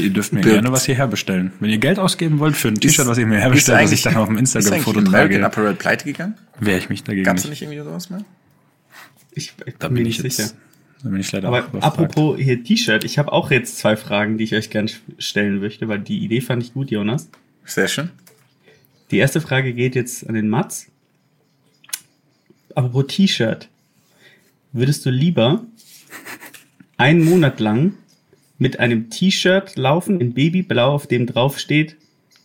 Ihr 0.00 0.10
dürft 0.10 0.32
mir 0.32 0.42
Bild. 0.42 0.54
gerne 0.54 0.70
was 0.72 0.84
hierher 0.86 1.08
bestellen. 1.08 1.52
Wenn 1.58 1.70
ihr 1.70 1.78
Geld 1.78 1.98
ausgeben 1.98 2.38
wollt 2.38 2.56
für 2.56 2.68
ein 2.68 2.76
T-Shirt, 2.76 3.06
was 3.08 3.18
ihr 3.18 3.26
mir 3.26 3.36
ist 3.38 3.42
herbestellt, 3.42 3.74
was 3.78 3.80
eigentlich- 3.82 3.98
ich 3.98 4.02
dann 4.04 4.16
auf 4.16 4.28
dem 4.28 4.38
Instagram-Foto 4.38 4.98
eigentlich 5.00 5.08
American 5.08 5.40
trage, 5.40 5.46
Apparel 5.46 5.74
pleite 5.74 6.04
gegangen? 6.04 6.34
wäre 6.60 6.78
ich 6.78 6.88
mich 6.88 7.02
dagegen 7.02 7.24
Gab's 7.24 7.42
nicht. 7.44 7.50
nicht 7.50 7.62
irgendwie 7.62 7.78
sowas 7.82 8.10
mehr? 8.10 8.24
Ich, 9.32 9.54
ich 9.66 9.74
Da 9.78 9.88
bin 9.88 9.94
bin 9.96 10.02
mir 10.04 10.08
ich 10.10 10.22
nicht 10.22 10.38
jetzt, 10.38 10.48
sicher. 10.48 10.58
da 11.02 11.08
bin 11.08 11.20
ich 11.20 11.32
leider 11.32 11.48
Aber 11.48 11.66
auch 11.78 11.82
apropos 11.82 12.38
hier 12.38 12.62
T-Shirt, 12.62 13.02
ich 13.04 13.18
habe 13.18 13.32
auch 13.32 13.50
jetzt 13.50 13.78
zwei 13.78 13.96
Fragen, 13.96 14.38
die 14.38 14.44
ich 14.44 14.54
euch 14.54 14.70
gerne 14.70 14.90
stellen 15.18 15.58
möchte, 15.60 15.88
weil 15.88 15.98
die 16.00 16.18
Idee 16.24 16.40
fand 16.40 16.62
ich 16.62 16.74
gut, 16.74 16.90
Jonas. 16.92 17.28
Sehr 17.64 17.88
schön. 17.88 18.10
Die 19.10 19.18
erste 19.18 19.40
Frage 19.40 19.72
geht 19.74 19.94
jetzt 19.96 20.28
an 20.28 20.34
den 20.36 20.48
Mats. 20.48 20.86
Apropos 22.74 23.06
T-Shirt. 23.08 23.68
Würdest 24.72 25.04
du 25.06 25.10
lieber 25.10 25.64
einen 26.98 27.24
Monat 27.24 27.60
lang 27.60 27.94
mit 28.58 28.80
einem 28.80 29.08
T-Shirt 29.08 29.76
laufen 29.76 30.20
in 30.20 30.34
Babyblau, 30.34 30.92
auf 30.92 31.06
dem 31.06 31.26
drauf 31.26 31.58
steht, 31.58 31.96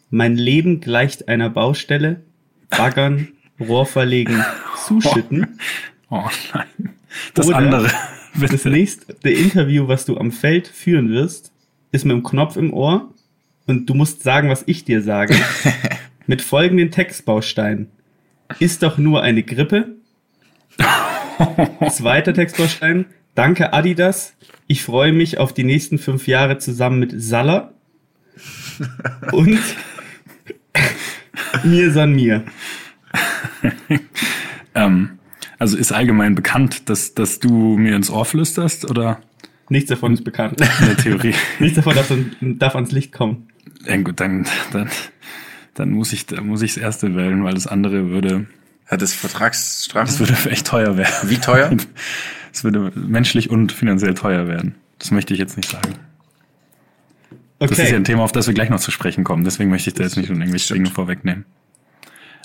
mein 0.09 0.37
Leben 0.37 0.79
gleicht 0.79 1.27
einer 1.27 1.49
Baustelle, 1.49 2.21
baggern, 2.69 3.29
Rohr 3.59 3.85
verlegen, 3.85 4.43
zuschütten. 4.85 5.59
Oh 6.09 6.29
nein. 6.53 6.93
Das 7.33 7.47
Oder 7.47 7.57
andere. 7.57 7.89
Das 8.39 8.51
Bitte. 8.51 8.69
nächste 8.69 9.29
Interview, 9.29 9.87
was 9.87 10.05
du 10.05 10.17
am 10.17 10.31
Feld 10.31 10.67
führen 10.67 11.09
wirst, 11.09 11.51
ist 11.91 12.03
mit 12.03 12.15
dem 12.15 12.23
Knopf 12.23 12.55
im 12.55 12.73
Ohr 12.73 13.13
und 13.65 13.87
du 13.87 13.93
musst 13.93 14.23
sagen, 14.23 14.49
was 14.49 14.63
ich 14.67 14.85
dir 14.85 15.01
sage. 15.01 15.35
mit 16.27 16.41
folgenden 16.41 16.91
Textbausteinen. 16.91 17.89
Ist 18.59 18.83
doch 18.83 18.97
nur 18.97 19.21
eine 19.21 19.43
Grippe. 19.43 19.95
Zweiter 21.89 22.33
Textbaustein. 22.33 23.05
Danke 23.35 23.73
Adidas. 23.73 24.33
Ich 24.67 24.83
freue 24.83 25.11
mich 25.11 25.37
auf 25.37 25.53
die 25.53 25.63
nächsten 25.63 25.97
fünf 25.97 26.27
Jahre 26.27 26.57
zusammen 26.59 26.99
mit 26.99 27.13
Salah. 27.21 27.73
Und 29.31 29.59
mir 31.63 31.91
san 31.91 32.13
mir. 32.13 32.43
Ähm, 34.75 35.19
Also 35.59 35.77
ist 35.77 35.91
allgemein 35.91 36.33
bekannt, 36.33 36.89
dass, 36.89 37.13
dass 37.13 37.39
du 37.39 37.77
mir 37.77 37.95
ins 37.95 38.09
Ohr 38.09 38.25
flüsterst 38.25 38.89
oder 38.89 39.21
Nichts 39.69 39.89
davon 39.89 40.13
ist 40.13 40.23
bekannt. 40.23 40.59
in 40.79 40.85
der 40.87 40.97
Theorie? 40.97 41.35
Nichts 41.59 41.75
davon 41.75 41.95
darf, 41.95 42.11
darf 42.41 42.75
ans 42.75 42.91
Licht 42.91 43.11
kommen. 43.11 43.47
ja, 43.85 43.95
gut, 43.97 44.19
dann, 44.19 44.47
dann, 44.71 44.89
dann 45.75 45.91
muss 45.91 46.11
ich, 46.11 46.25
dann 46.25 46.47
muss 46.47 46.63
ich 46.63 46.73
das 46.73 46.83
erste 46.83 47.15
wählen, 47.15 47.43
weil 47.43 47.53
das 47.53 47.67
andere 47.67 48.09
würde, 48.09 48.47
es 48.87 48.97
das 48.97 49.13
Vertragsstrafen? 49.13 50.19
würde 50.19 50.33
echt 50.49 50.67
teuer 50.67 50.97
werden. 50.97 51.29
Wie 51.29 51.37
teuer? 51.37 51.69
Es 52.53 52.63
würde 52.63 52.91
menschlich 52.95 53.49
und 53.49 53.71
finanziell 53.71 54.13
teuer 54.13 54.47
werden. 54.47 54.75
Das 54.99 55.11
möchte 55.11 55.33
ich 55.33 55.39
jetzt 55.39 55.57
nicht 55.57 55.69
sagen. 55.69 55.95
Das 57.59 57.71
ist 57.71 57.77
ja 57.77 57.85
Okay. 57.85 57.95
ein 57.95 58.03
Thema, 58.03 58.23
auf 58.23 58.31
das 58.31 58.47
wir 58.47 58.53
gleich 58.53 58.69
noch 58.69 58.79
zu 58.79 58.91
sprechen 58.91 59.23
kommen. 59.23 59.43
Deswegen 59.43 59.69
möchte 59.69 59.89
ich 59.89 59.93
da 59.95 60.03
jetzt 60.03 60.17
nicht 60.17 60.29
irgendwelche 60.29 60.73
Dinge 60.73 60.89
vorwegnehmen. 60.89 61.45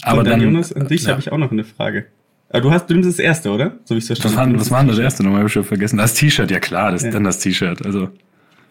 Aber 0.02 0.22
dann, 0.22 0.40
dann, 0.40 0.42
Jonas, 0.42 0.72
an 0.72 0.86
dich 0.86 1.02
ja. 1.02 1.10
habe 1.10 1.20
ich 1.20 1.30
auch 1.32 1.38
noch 1.38 1.50
eine 1.52 1.64
Frage. 1.64 2.06
Aber 2.50 2.62
du 2.62 2.70
hast, 2.70 2.86
du 2.88 2.94
nimmst 2.94 3.08
das 3.10 3.18
erste, 3.18 3.50
oder? 3.50 3.78
So 3.84 3.94
wie 3.94 3.98
ich 3.98 4.04
es 4.04 4.10
Was 4.10 4.20
verstanden 4.20 4.52
habe. 4.54 4.60
was 4.60 4.70
war 4.70 4.78
denn 4.80 4.88
das 4.88 4.98
erste 4.98 5.22
nochmal? 5.22 5.40
Hab 5.40 5.48
ich 5.48 5.52
schon 5.52 5.64
vergessen. 5.64 5.98
Das 5.98 6.14
T-Shirt, 6.14 6.50
ja 6.50 6.60
klar, 6.60 6.92
das 6.92 7.02
Ja. 7.02 7.10
dann 7.10 7.24
das 7.24 7.40
T-Shirt. 7.40 7.84
Also 7.84 8.08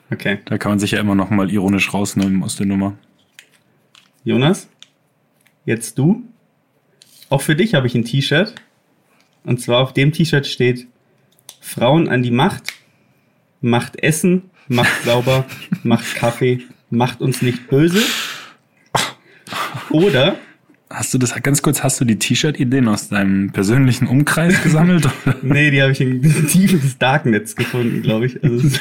Okay. 0.10 0.40
da 0.46 0.58
kann 0.58 0.72
man 0.72 0.80
sich 0.80 0.92
ja 0.92 1.00
immer 1.00 1.16
noch 1.16 1.30
mal 1.30 1.52
ironisch 1.52 1.94
rausnehmen 1.94 2.42
aus 2.44 2.56
der 2.56 2.66
Nummer. 2.66 2.96
Jonas, 4.24 4.68
jetzt 5.66 5.98
du. 6.00 6.24
Auch 7.30 7.42
für 7.42 7.56
dich 7.56 7.74
habe 7.76 7.88
ich 7.88 7.94
ein 7.96 8.06
T-Shirt. 8.06 8.56
Und 9.44 9.62
zwar 9.62 9.80
auf 9.80 9.94
dem 9.94 10.12
T-Shirt 10.14 10.48
steht 10.48 10.88
Frauen 11.68 12.08
an 12.08 12.24
die 12.24 12.32
Macht, 12.32 12.74
macht 13.60 14.02
Essen, 14.02 14.44
macht 14.70 15.04
sauber, 15.04 15.46
macht 15.84 16.16
Kaffee, 16.16 16.62
macht 16.90 17.22
uns 17.22 17.42
nicht 17.42 17.68
böse. 17.68 18.02
Oder 19.90 20.38
Hast 20.90 21.14
du 21.14 21.18
das 21.18 21.36
ganz 21.44 21.62
kurz, 21.62 21.84
hast 21.84 22.00
du 22.00 22.06
die 22.06 22.18
T-Shirt-Ideen 22.18 22.88
aus 22.88 23.10
deinem 23.10 23.52
persönlichen 23.52 24.08
Umkreis 24.08 24.64
gesammelt? 24.64 25.10
Nee, 25.42 25.70
die 25.70 25.82
habe 25.82 25.92
ich 25.92 26.00
in 26.00 26.22
Tiefen 26.48 26.80
des 26.80 26.98
Darknets 26.98 27.56
gefunden, 27.56 28.02
glaube 28.02 28.28
ich. 28.28 28.42
Also, 28.42 28.80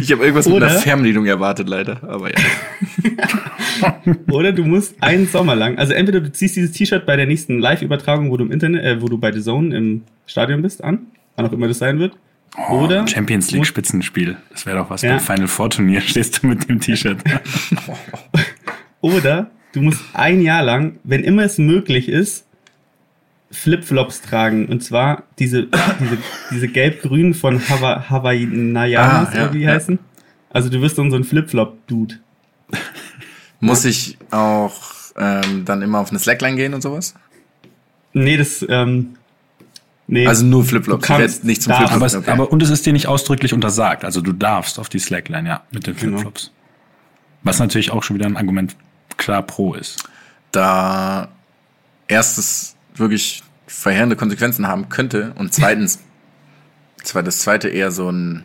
Ich 0.00 0.10
habe 0.10 0.22
irgendwas 0.22 0.46
mit 0.46 0.56
Oder? 0.56 0.68
einer 0.68 0.78
Fernbedienung 0.78 1.26
erwartet, 1.26 1.68
leider. 1.68 2.02
Aber 2.02 2.30
ja. 2.30 4.02
oder 4.30 4.52
du 4.52 4.64
musst 4.64 4.94
einen 5.02 5.26
Sommer 5.26 5.54
lang, 5.54 5.76
also 5.76 5.92
entweder 5.92 6.20
du 6.20 6.32
ziehst 6.32 6.56
dieses 6.56 6.72
T-Shirt 6.72 7.04
bei 7.04 7.16
der 7.16 7.26
nächsten 7.26 7.58
Live-Übertragung, 7.58 8.30
wo 8.30 8.38
du 8.38 8.44
im 8.46 8.50
Internet, 8.50 8.84
äh, 8.84 9.02
wo 9.02 9.08
du 9.08 9.18
bei 9.18 9.30
The 9.30 9.42
Zone 9.42 9.76
im 9.76 10.02
Stadion 10.26 10.62
bist, 10.62 10.82
an, 10.82 11.06
wann 11.38 11.46
auch 11.46 11.52
immer 11.52 11.68
das 11.68 11.78
sein 11.78 11.98
wird. 11.98 12.16
Oder 12.70 13.04
Oh, 13.04 13.06
Champions 13.06 13.50
League 13.52 13.66
Spitzenspiel. 13.66 14.36
Das 14.50 14.66
wäre 14.66 14.78
doch 14.78 14.90
was 14.90 15.02
Ja. 15.02 15.10
beim 15.16 15.20
Final 15.20 15.48
Four 15.48 15.70
Turnier. 15.70 16.00
Stehst 16.06 16.42
du 16.42 16.48
mit 16.48 16.68
dem 16.68 16.80
T-Shirt? 16.80 17.18
Oder 19.00 19.50
du 19.72 19.82
musst 19.82 20.00
ein 20.14 20.40
Jahr 20.42 20.62
lang, 20.62 20.98
wenn 21.04 21.22
immer 21.22 21.42
es 21.44 21.58
möglich 21.58 22.08
ist, 22.08 22.46
Flipflops 23.50 24.22
tragen. 24.22 24.66
Und 24.66 24.82
zwar 24.82 25.22
diese, 25.38 25.68
diese, 26.00 26.18
diese 26.50 26.68
gelb-grün 26.68 27.34
von 27.34 27.60
Hava 27.68 28.08
Hawaiianas, 28.10 28.76
Ah, 28.76 28.86
ja, 28.86 29.44
oder 29.44 29.54
wie 29.54 29.58
die 29.58 29.64
ja. 29.64 29.72
heißen. 29.74 29.98
Also 30.50 30.68
du 30.68 30.80
wirst 30.80 30.98
dann 30.98 31.10
so 31.10 31.16
ein 31.16 31.24
Flipflop-Dude. 31.24 32.16
Muss 33.60 33.84
ich 33.84 34.18
auch 34.30 34.80
ähm, 35.16 35.64
dann 35.64 35.82
immer 35.82 35.98
auf 36.00 36.10
eine 36.10 36.18
Slackline 36.18 36.56
gehen 36.56 36.74
und 36.74 36.80
sowas? 36.82 37.14
Nee, 38.12 38.36
das, 38.36 38.64
ähm, 38.68 39.14
nee. 40.08 40.26
Also 40.26 40.44
nur 40.44 40.64
Flipflops. 40.64 41.06
Du 41.06 41.14
kannst 41.14 41.44
nicht 41.44 41.62
zum 41.62 41.70
da- 41.70 41.76
Flipflop. 41.78 41.96
aber, 41.96 42.06
es, 42.06 42.14
okay. 42.16 42.30
aber 42.30 42.50
und 42.50 42.60
es 42.62 42.70
ist 42.70 42.84
dir 42.84 42.92
nicht 42.92 43.06
ausdrücklich 43.06 43.52
untersagt. 43.54 44.04
Also 44.04 44.20
du 44.20 44.32
darfst 44.32 44.78
auf 44.80 44.88
die 44.88 44.98
Slackline, 44.98 45.48
ja, 45.48 45.62
mit 45.70 45.86
den 45.86 45.94
Genau. 45.96 46.16
Flipflops. 46.18 46.50
Was 47.44 47.60
natürlich 47.60 47.92
auch 47.92 48.02
schon 48.02 48.16
wieder 48.16 48.26
ein 48.26 48.36
Argument 48.36 48.74
klar 49.16 49.42
pro 49.42 49.74
ist. 49.74 50.02
da 50.50 51.28
erstes 52.08 52.74
wirklich 52.94 53.42
verheerende 53.66 54.16
Konsequenzen 54.16 54.66
haben 54.66 54.88
könnte 54.88 55.32
und 55.36 55.52
zweitens, 55.52 55.98
zwar 57.04 57.22
das 57.22 57.40
zweite 57.40 57.68
eher 57.68 57.90
so 57.92 58.10
ein 58.10 58.44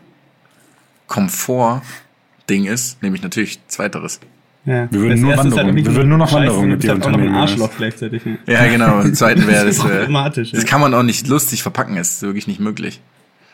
Komfort-Ding 1.08 2.66
ist, 2.66 3.02
nämlich 3.02 3.22
natürlich 3.24 3.60
zweiteres. 3.68 4.20
Ja. 4.66 4.88
Wir 4.92 5.00
würden 5.02 5.10
Das 5.12 5.20
nur 5.22 5.30
halt 5.32 5.40
Wanderungen- 5.40 5.76
nicht 5.76 5.86
wir 5.88 5.96
würden 5.96 6.10
nur 6.10 6.18
noch 6.18 6.32
Wanderungen 6.34 6.70
mit 6.70 6.84
dir 6.84 6.88
sondern 6.92 7.04
auch 7.04 7.12
noch 7.12 7.18
ein 7.18 7.22
unternehmen, 7.28 7.42
Arschloch 7.42 7.72
gleichzeitig. 7.78 8.22
Ja. 8.48 8.54
Ja, 8.54 8.68
genau. 8.72 9.02
Im 9.02 9.14
zweiten 9.14 9.48
wäre 9.48 9.66
das. 9.66 9.78
Das 9.78 9.86
ist 9.86 9.92
Äh, 9.92 9.98
problematisch, 10.00 10.52
ja. 10.52 10.56
das 10.60 10.66
kann 10.66 10.80
man 10.82 10.94
auch 10.94 11.04
nicht 11.04 11.28
lustig 11.28 11.62
verpacken, 11.64 11.98
ist 11.98 12.22
wirklich 12.22 12.48
nicht 12.48 12.60
möglich. 12.60 13.02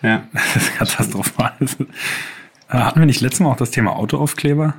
ja. 0.01 0.23
Das 0.33 0.55
ist 0.63 0.75
katastrophal. 0.77 1.53
Hatten 2.69 2.99
wir 2.99 3.05
nicht 3.07 3.21
letztes 3.21 3.39
Mal 3.39 3.49
auch 3.49 3.55
das 3.57 3.71
Thema 3.71 3.95
Autoaufkleber? 3.95 4.75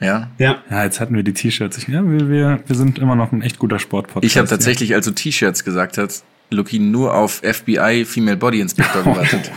Ja. 0.00 0.28
Ja. 0.38 0.56
Ja, 0.70 0.84
jetzt 0.84 1.00
hatten 1.00 1.14
wir 1.14 1.22
die 1.22 1.32
T-Shirts. 1.34 1.78
Ich- 1.78 1.88
Ja, 1.88 2.02
wir, 2.04 2.28
wir, 2.28 2.60
wir 2.66 2.76
sind 2.76 2.98
immer 2.98 3.14
noch 3.16 3.30
ein 3.32 3.42
echt 3.42 3.58
guter 3.58 3.78
Sportpodcast. 3.78 4.24
Ich 4.24 4.36
habe 4.38 4.48
tatsächlich, 4.48 4.94
als 4.94 5.06
du 5.06 5.12
T-Shirts 5.12 5.64
gesagt 5.64 5.98
hast, 5.98 6.24
Luki 6.50 6.78
nur 6.78 7.14
auf 7.14 7.42
FBI 7.44 8.04
Female 8.04 8.36
Body 8.36 8.60
Inspector 8.60 9.02
gewartet. 9.02 9.50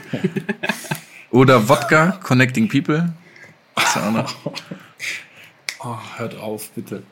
Oder 1.31 1.69
Wodka 1.69 2.19
Connecting 2.23 2.67
People. 2.67 3.13
Das 3.75 3.85
ist 3.95 3.97
auch 3.97 4.11
noch. 4.11 4.35
Oh, 5.83 5.97
hört 6.17 6.38
auf, 6.39 6.69
bitte. 6.71 7.03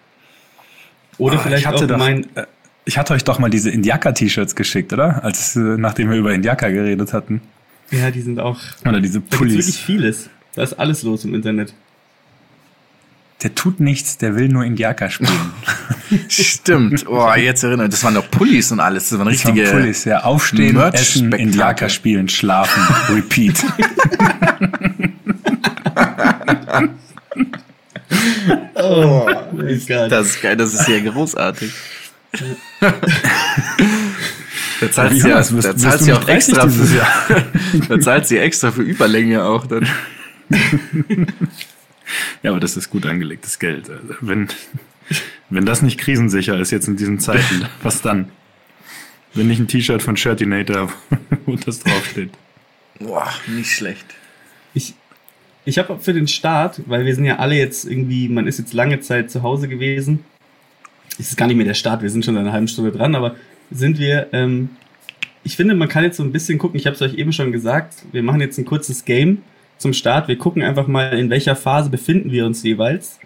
Oder 1.17 1.35
Ah, 1.37 1.39
vielleicht 1.39 1.61
ich 1.61 1.67
hatte 1.67 1.83
auch 1.85 1.87
doch, 1.87 1.97
mein, 1.97 2.23
äh, 2.35 2.45
ich 2.85 2.97
hatte 2.97 3.13
euch 3.13 3.23
doch 3.23 3.39
mal 3.39 3.49
diese 3.49 3.69
Indiaka-T-Shirts 3.71 4.55
geschickt, 4.55 4.93
oder? 4.93 5.23
Als 5.23 5.55
äh, 5.55 5.59
nachdem 5.59 6.09
wir 6.09 6.17
über 6.17 6.33
Indiaka 6.33 6.69
geredet 6.69 7.13
hatten. 7.13 7.41
ja, 7.91 8.11
die 8.11 8.21
sind 8.21 8.39
auch, 8.39 8.59
Oder 8.85 9.01
diese 9.01 9.19
da 9.19 9.25
gibt's 9.25 9.39
wirklich 9.39 9.53
Pullis. 9.65 9.77
vieles. 9.77 10.29
Da 10.55 10.63
ist 10.63 10.73
alles 10.73 11.03
los 11.03 11.25
im 11.25 11.33
Internet. 11.35 11.73
Der 13.43 13.55
tut 13.55 13.79
nichts, 13.79 14.17
der 14.17 14.35
will 14.35 14.49
nur 14.49 14.65
Indiaka 14.65 15.09
spielen. 15.09 15.31
Stimmt. 16.27 17.05
Oh, 17.07 17.31
jetzt 17.35 17.63
erinnere 17.63 17.87
Das 17.87 18.03
waren 18.03 18.15
doch 18.15 18.29
Pullis 18.29 18.71
und 18.73 18.81
alles. 18.81 19.09
Das 19.09 19.17
waren 19.19 19.29
Das 19.31 19.45
waren 19.45 19.53
richtige. 19.55 19.71
Pullis, 19.77 20.03
ja. 20.03 20.23
Aufstehen, 20.23 20.77
essen. 20.77 21.31
Indiaka 21.31 21.87
spielen, 21.89 22.27
schlafen, 22.27 22.81
repeat. 23.15 23.63
Oh, 28.75 29.25
Gott. 29.87 30.11
Das 30.11 30.27
ist 30.27 30.41
geil, 30.41 30.57
das 30.57 30.73
ist 30.73 30.87
ja 30.87 30.99
großartig. 30.99 31.71
da 34.81 34.91
zahlt 34.91 35.19
sie 35.19 35.29
ja, 35.29 35.41
da 35.41 35.75
zahlt 35.77 35.99
sie 35.99 36.13
auch 36.13 36.23
30 36.23 36.29
extra 36.29 36.69
für, 36.69 36.95
Jahr? 36.95 37.45
da 37.89 37.99
zahlt 37.99 38.27
sie 38.27 38.37
extra 38.37 38.71
für 38.71 38.83
Überlänge 38.83 39.43
auch 39.43 39.65
dann. 39.65 39.87
Ja, 42.43 42.51
aber 42.51 42.59
das 42.59 42.77
ist 42.77 42.89
gut 42.89 43.05
angelegtes 43.05 43.59
Geld. 43.59 43.89
Also 43.89 44.15
wenn, 44.21 44.47
wenn 45.49 45.65
das 45.65 45.81
nicht 45.81 45.99
krisensicher 45.99 46.59
ist 46.59 46.71
jetzt 46.71 46.87
in 46.87 46.97
diesen 46.97 47.19
Zeiten, 47.19 47.65
was 47.81 48.01
dann? 48.01 48.29
Wenn 49.33 49.47
nicht 49.47 49.59
ein 49.59 49.67
T-Shirt 49.67 50.01
von 50.01 50.17
Shirtinator, 50.17 50.91
wo 51.45 51.55
das 51.55 51.79
draufsteht. 51.79 52.31
Boah, 52.99 53.31
nicht 53.47 53.71
schlecht. 53.71 54.05
Ich, 54.73 54.95
ich 55.69 55.77
habe 55.77 55.99
für 55.99 56.13
den 56.13 56.27
Start, 56.27 56.81
weil 56.87 57.05
wir 57.05 57.15
sind 57.15 57.25
ja 57.25 57.37
alle 57.37 57.55
jetzt 57.55 57.85
irgendwie, 57.85 58.27
man 58.27 58.47
ist 58.47 58.59
jetzt 58.59 58.73
lange 58.73 58.99
Zeit 58.99 59.31
zu 59.31 59.43
Hause 59.43 59.67
gewesen. 59.67 60.25
Es 61.19 61.29
ist 61.29 61.37
gar 61.37 61.47
nicht 61.47 61.57
mehr 61.57 61.65
der 61.65 61.73
Start, 61.73 62.01
wir 62.01 62.09
sind 62.09 62.25
schon 62.25 62.37
eine 62.37 62.51
halbe 62.51 62.67
Stunde 62.67 62.91
dran, 62.91 63.15
aber 63.15 63.35
sind 63.71 63.99
wir, 63.99 64.27
ähm, 64.33 64.69
ich 65.43 65.55
finde, 65.55 65.75
man 65.75 65.87
kann 65.87 66.03
jetzt 66.03 66.17
so 66.17 66.23
ein 66.23 66.31
bisschen 66.31 66.57
gucken, 66.57 66.79
ich 66.79 66.85
habe 66.85 66.95
es 66.95 67.01
euch 67.01 67.13
eben 67.13 67.33
schon 67.33 67.51
gesagt, 67.51 68.03
wir 68.11 68.23
machen 68.23 68.41
jetzt 68.41 68.57
ein 68.57 68.65
kurzes 68.65 69.05
Game 69.05 69.43
zum 69.77 69.93
Start. 69.93 70.27
Wir 70.27 70.37
gucken 70.37 70.63
einfach 70.63 70.87
mal, 70.87 71.17
in 71.17 71.29
welcher 71.29 71.55
Phase 71.55 71.89
befinden 71.89 72.31
wir 72.31 72.45
uns 72.45 72.63
jeweils. 72.63 73.19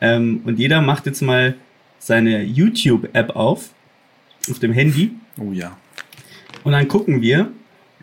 Ähm, 0.00 0.42
und 0.44 0.58
jeder 0.58 0.80
macht 0.80 1.06
jetzt 1.06 1.20
mal 1.20 1.54
seine 1.98 2.42
YouTube-App 2.42 3.34
auf, 3.34 3.70
auf 4.48 4.58
dem 4.58 4.72
Handy. 4.72 5.12
Oh 5.38 5.52
ja. 5.52 5.76
Und 6.64 6.72
dann 6.72 6.86
gucken 6.88 7.20
wir 7.20 7.50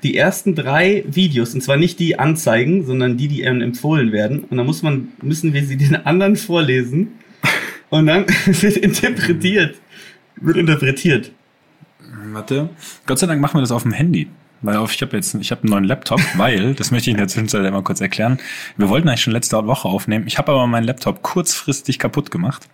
die 0.04 0.18
ersten 0.18 0.56
drei 0.56 1.04
Videos, 1.08 1.54
und 1.54 1.62
zwar 1.62 1.78
nicht 1.78 2.00
die 2.00 2.20
Anzeigen, 2.20 2.86
sondern 2.86 3.18
die, 3.18 3.28
die 3.28 3.48
einem 3.48 3.62
empfohlen 3.62 4.12
werden. 4.12 4.44
Und 4.44 4.58
dann 4.58 4.66
muss 4.66 4.82
man, 4.82 5.10
müssen 5.22 5.54
wir 5.54 5.66
sie 5.66 5.78
den 5.78 5.96
anderen 5.96 6.36
vorlesen. 6.36 7.14
Und 7.90 8.08
dann 8.08 8.26
wird 8.46 8.78
interpretiert. 8.78 9.76
Wird 10.38 10.58
interpretiert. 10.58 11.32
Warte. 12.32 12.70
Gott 13.06 13.20
sei 13.20 13.28
Dank 13.28 13.42
machen 13.42 13.56
wir 13.56 13.62
das 13.62 13.72
auf 13.72 13.84
dem 13.84 13.94
Handy. 13.94 14.28
Weil 14.62 14.78
auf, 14.78 14.94
ich 14.94 15.02
habe 15.02 15.16
jetzt 15.16 15.36
ich 15.36 15.52
hab 15.52 15.64
einen 15.64 15.72
neuen 15.72 15.84
Laptop, 15.84 16.20
weil, 16.38 16.74
das 16.74 16.92
möchte 16.92 17.10
ich 17.10 17.14
in 17.14 17.18
der 17.20 17.28
Zwischenzeit 17.28 17.66
einmal 17.66 17.84
kurz 17.84 18.02
erklären. 18.02 18.40
Wir 18.78 18.90
wollten 18.90 19.08
eigentlich 19.08 19.22
schon 19.22 19.34
letzte 19.34 19.66
Woche 19.66 19.88
aufnehmen. 19.88 20.28
Ich 20.28 20.38
habe 20.38 20.52
aber 20.52 20.68
meinen 20.68 20.86
Laptop 20.86 21.22
kurzfristig 21.22 22.00
kaputt 22.00 22.32
gemacht. 22.32 22.68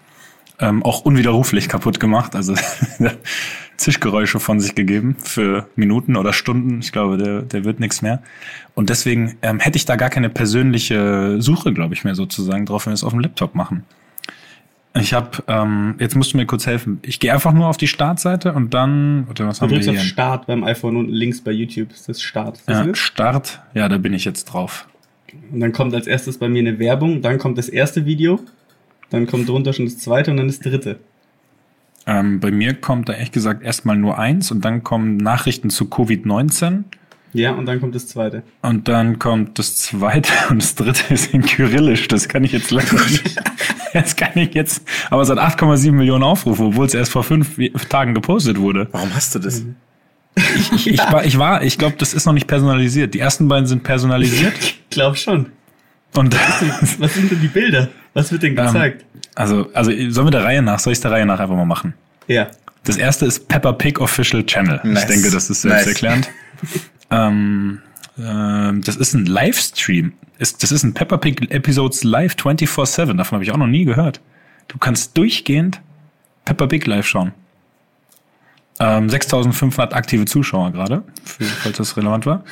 Ähm, 0.59 0.83
auch 0.83 1.01
unwiderruflich 1.01 1.67
kaputt 1.69 1.99
gemacht. 1.99 2.35
Also 2.35 2.55
Zischgeräusche 3.81 4.39
von 4.39 4.59
sich 4.59 4.75
gegeben 4.75 5.15
für 5.19 5.67
Minuten 5.75 6.15
oder 6.15 6.33
Stunden. 6.33 6.79
Ich 6.79 6.91
glaube, 6.91 7.17
der, 7.17 7.41
der 7.41 7.65
wird 7.65 7.79
nichts 7.79 8.01
mehr. 8.01 8.21
Und 8.75 8.89
deswegen 8.89 9.35
ähm, 9.41 9.59
hätte 9.59 9.77
ich 9.77 9.85
da 9.85 9.95
gar 9.95 10.09
keine 10.09 10.29
persönliche 10.29 11.41
Suche, 11.41 11.73
glaube 11.73 11.93
ich, 11.93 12.03
mehr 12.03 12.15
sozusagen 12.15 12.65
drauf, 12.65 12.85
wenn 12.85 12.91
wir 12.91 12.95
es 12.95 13.03
auf 13.03 13.11
dem 13.11 13.19
Laptop 13.19 13.55
machen. 13.55 13.83
Ich 14.93 15.13
habe, 15.13 15.43
ähm, 15.47 15.95
jetzt 15.99 16.15
musst 16.15 16.33
du 16.33 16.37
mir 16.37 16.45
kurz 16.45 16.67
helfen. 16.67 16.99
Ich 17.03 17.19
gehe 17.19 17.33
einfach 17.33 17.53
nur 17.53 17.67
auf 17.67 17.77
die 17.77 17.87
Startseite 17.87 18.51
und 18.53 18.73
dann, 18.73 19.25
warte, 19.27 19.47
was 19.47 19.59
Du 19.59 19.63
haben 19.63 19.69
wir 19.69 19.77
drückst 19.77 19.89
auf 19.89 19.95
hier? 19.95 20.03
Start 20.03 20.47
beim 20.47 20.63
iPhone 20.65 20.97
unten 20.97 21.13
links 21.13 21.39
bei 21.41 21.51
YouTube. 21.51 21.89
Das 21.89 22.09
ist 22.09 22.21
Start. 22.21 22.57
Siehst 22.57 22.67
du 22.67 22.73
Ja, 22.73 22.83
das? 22.83 22.97
Start, 22.97 23.61
ja, 23.73 23.87
da 23.87 23.97
bin 23.97 24.13
ich 24.13 24.25
jetzt 24.25 24.45
drauf. 24.45 24.87
Und 25.51 25.61
dann 25.61 25.71
kommt 25.71 25.93
als 25.95 26.07
erstes 26.07 26.37
bei 26.37 26.49
mir 26.49 26.59
eine 26.59 26.77
Werbung, 26.77 27.21
dann 27.21 27.37
kommt 27.37 27.57
das 27.57 27.69
erste 27.69 28.05
Video, 28.05 28.41
dann 29.11 29.27
kommt 29.27 29.47
drunter 29.47 29.71
schon 29.71 29.85
das 29.85 29.97
zweite 29.97 30.31
und 30.31 30.37
dann 30.37 30.47
das 30.47 30.59
dritte. 30.59 30.99
Ähm, 32.07 32.39
bei 32.39 32.51
mir 32.51 32.73
kommt 32.73 33.09
da 33.09 33.13
ehrlich 33.13 33.31
gesagt 33.31 33.63
erstmal 33.63 33.95
nur 33.95 34.17
eins 34.17 34.51
und 34.51 34.65
dann 34.65 34.83
kommen 34.83 35.17
Nachrichten 35.17 35.69
zu 35.69 35.85
Covid-19 35.85 36.83
Ja, 37.33 37.51
und 37.51 37.65
dann 37.67 37.79
kommt 37.79 37.93
das 37.95 38.07
zweite. 38.07 38.41
und 38.63 38.87
dann 38.87 39.19
kommt 39.19 39.59
das 39.59 39.75
zweite 39.77 40.31
und 40.49 40.61
das 40.61 40.75
dritte 40.75 41.13
ist 41.13 41.33
in 41.33 41.43
Kyrillisch. 41.43 42.07
Das 42.07 42.27
kann 42.27 42.43
ich 42.43 42.51
jetzt 42.53 42.71
leider 42.71 42.93
nicht. 42.93 43.39
Das 43.93 44.15
kann 44.15 44.31
ich 44.35 44.53
jetzt. 44.53 44.83
Aber 45.09 45.21
es 45.21 45.29
hat 45.29 45.37
8,7 45.37 45.91
Millionen 45.91 46.23
Aufrufe, 46.23 46.63
obwohl 46.63 46.85
es 46.85 46.93
erst 46.93 47.11
vor 47.11 47.23
fünf 47.23 47.57
Tagen 47.89 48.13
gepostet 48.13 48.57
wurde. 48.57 48.87
Warum 48.91 49.13
hast 49.13 49.35
du 49.35 49.39
das? 49.39 49.63
Ich, 50.35 50.87
ich 50.87 50.99
war, 51.11 51.25
ich 51.25 51.37
war, 51.37 51.61
ich 51.63 51.77
glaube, 51.77 51.95
das 51.99 52.13
ist 52.13 52.25
noch 52.25 52.31
nicht 52.33 52.47
personalisiert. 52.47 53.13
Die 53.13 53.19
ersten 53.19 53.47
beiden 53.49 53.67
sind 53.67 53.83
personalisiert 53.83 54.53
Ich 54.59 54.79
glaube 54.89 55.17
schon. 55.17 55.47
und 56.15 56.33
Was 56.99 57.13
sind 57.13 57.31
denn 57.31 57.41
die 57.41 57.47
Bilder? 57.47 57.89
Was 58.13 58.31
wird 58.31 58.43
denn 58.43 58.55
gezeigt? 58.55 59.05
Also, 59.35 59.69
also 59.73 59.91
sollen 60.09 60.27
wir 60.27 60.31
der 60.31 60.43
Reihe 60.43 60.61
nach, 60.61 60.79
soll 60.79 60.93
ich 60.93 60.99
der 60.99 61.11
Reihe 61.11 61.25
nach 61.25 61.39
einfach 61.39 61.55
mal 61.55 61.65
machen? 61.65 61.93
ja. 62.27 62.47
Das 62.83 62.97
erste 62.97 63.27
ist 63.27 63.47
Peppa 63.47 63.73
Pig 63.73 63.99
Official 64.01 64.43
Channel. 64.43 64.79
Nice. 64.83 65.03
Ich 65.03 65.07
denke, 65.07 65.29
das 65.29 65.51
ist 65.51 65.63
Nice. 65.63 65.83
selbsterklärend. 65.83 66.29
ähm, 67.11 67.79
ähm, 68.17 68.81
das 68.83 68.95
ist 68.95 69.13
ein 69.13 69.27
Livestream. 69.27 70.13
Ist, 70.39 70.63
das 70.63 70.71
ist 70.71 70.81
ein 70.81 70.95
Peppa 70.95 71.17
Pig 71.17 71.51
Episodes 71.51 72.03
Live 72.03 72.33
24-7. 72.33 73.15
Davon 73.17 73.35
habe 73.35 73.43
ich 73.43 73.51
auch 73.51 73.57
noch 73.57 73.67
nie 73.67 73.85
gehört. 73.85 74.19
Du 74.67 74.79
kannst 74.79 75.15
durchgehend 75.15 75.79
Peppa 76.45 76.65
Pig 76.65 76.87
live 76.87 77.05
schauen. 77.05 77.33
Ähm, 78.79 79.09
6500 79.09 79.93
aktive 79.93 80.25
Zuschauer 80.25 80.71
gerade, 80.71 81.03
falls 81.61 81.77
das 81.77 81.97
relevant 81.97 82.25
war. 82.25 82.43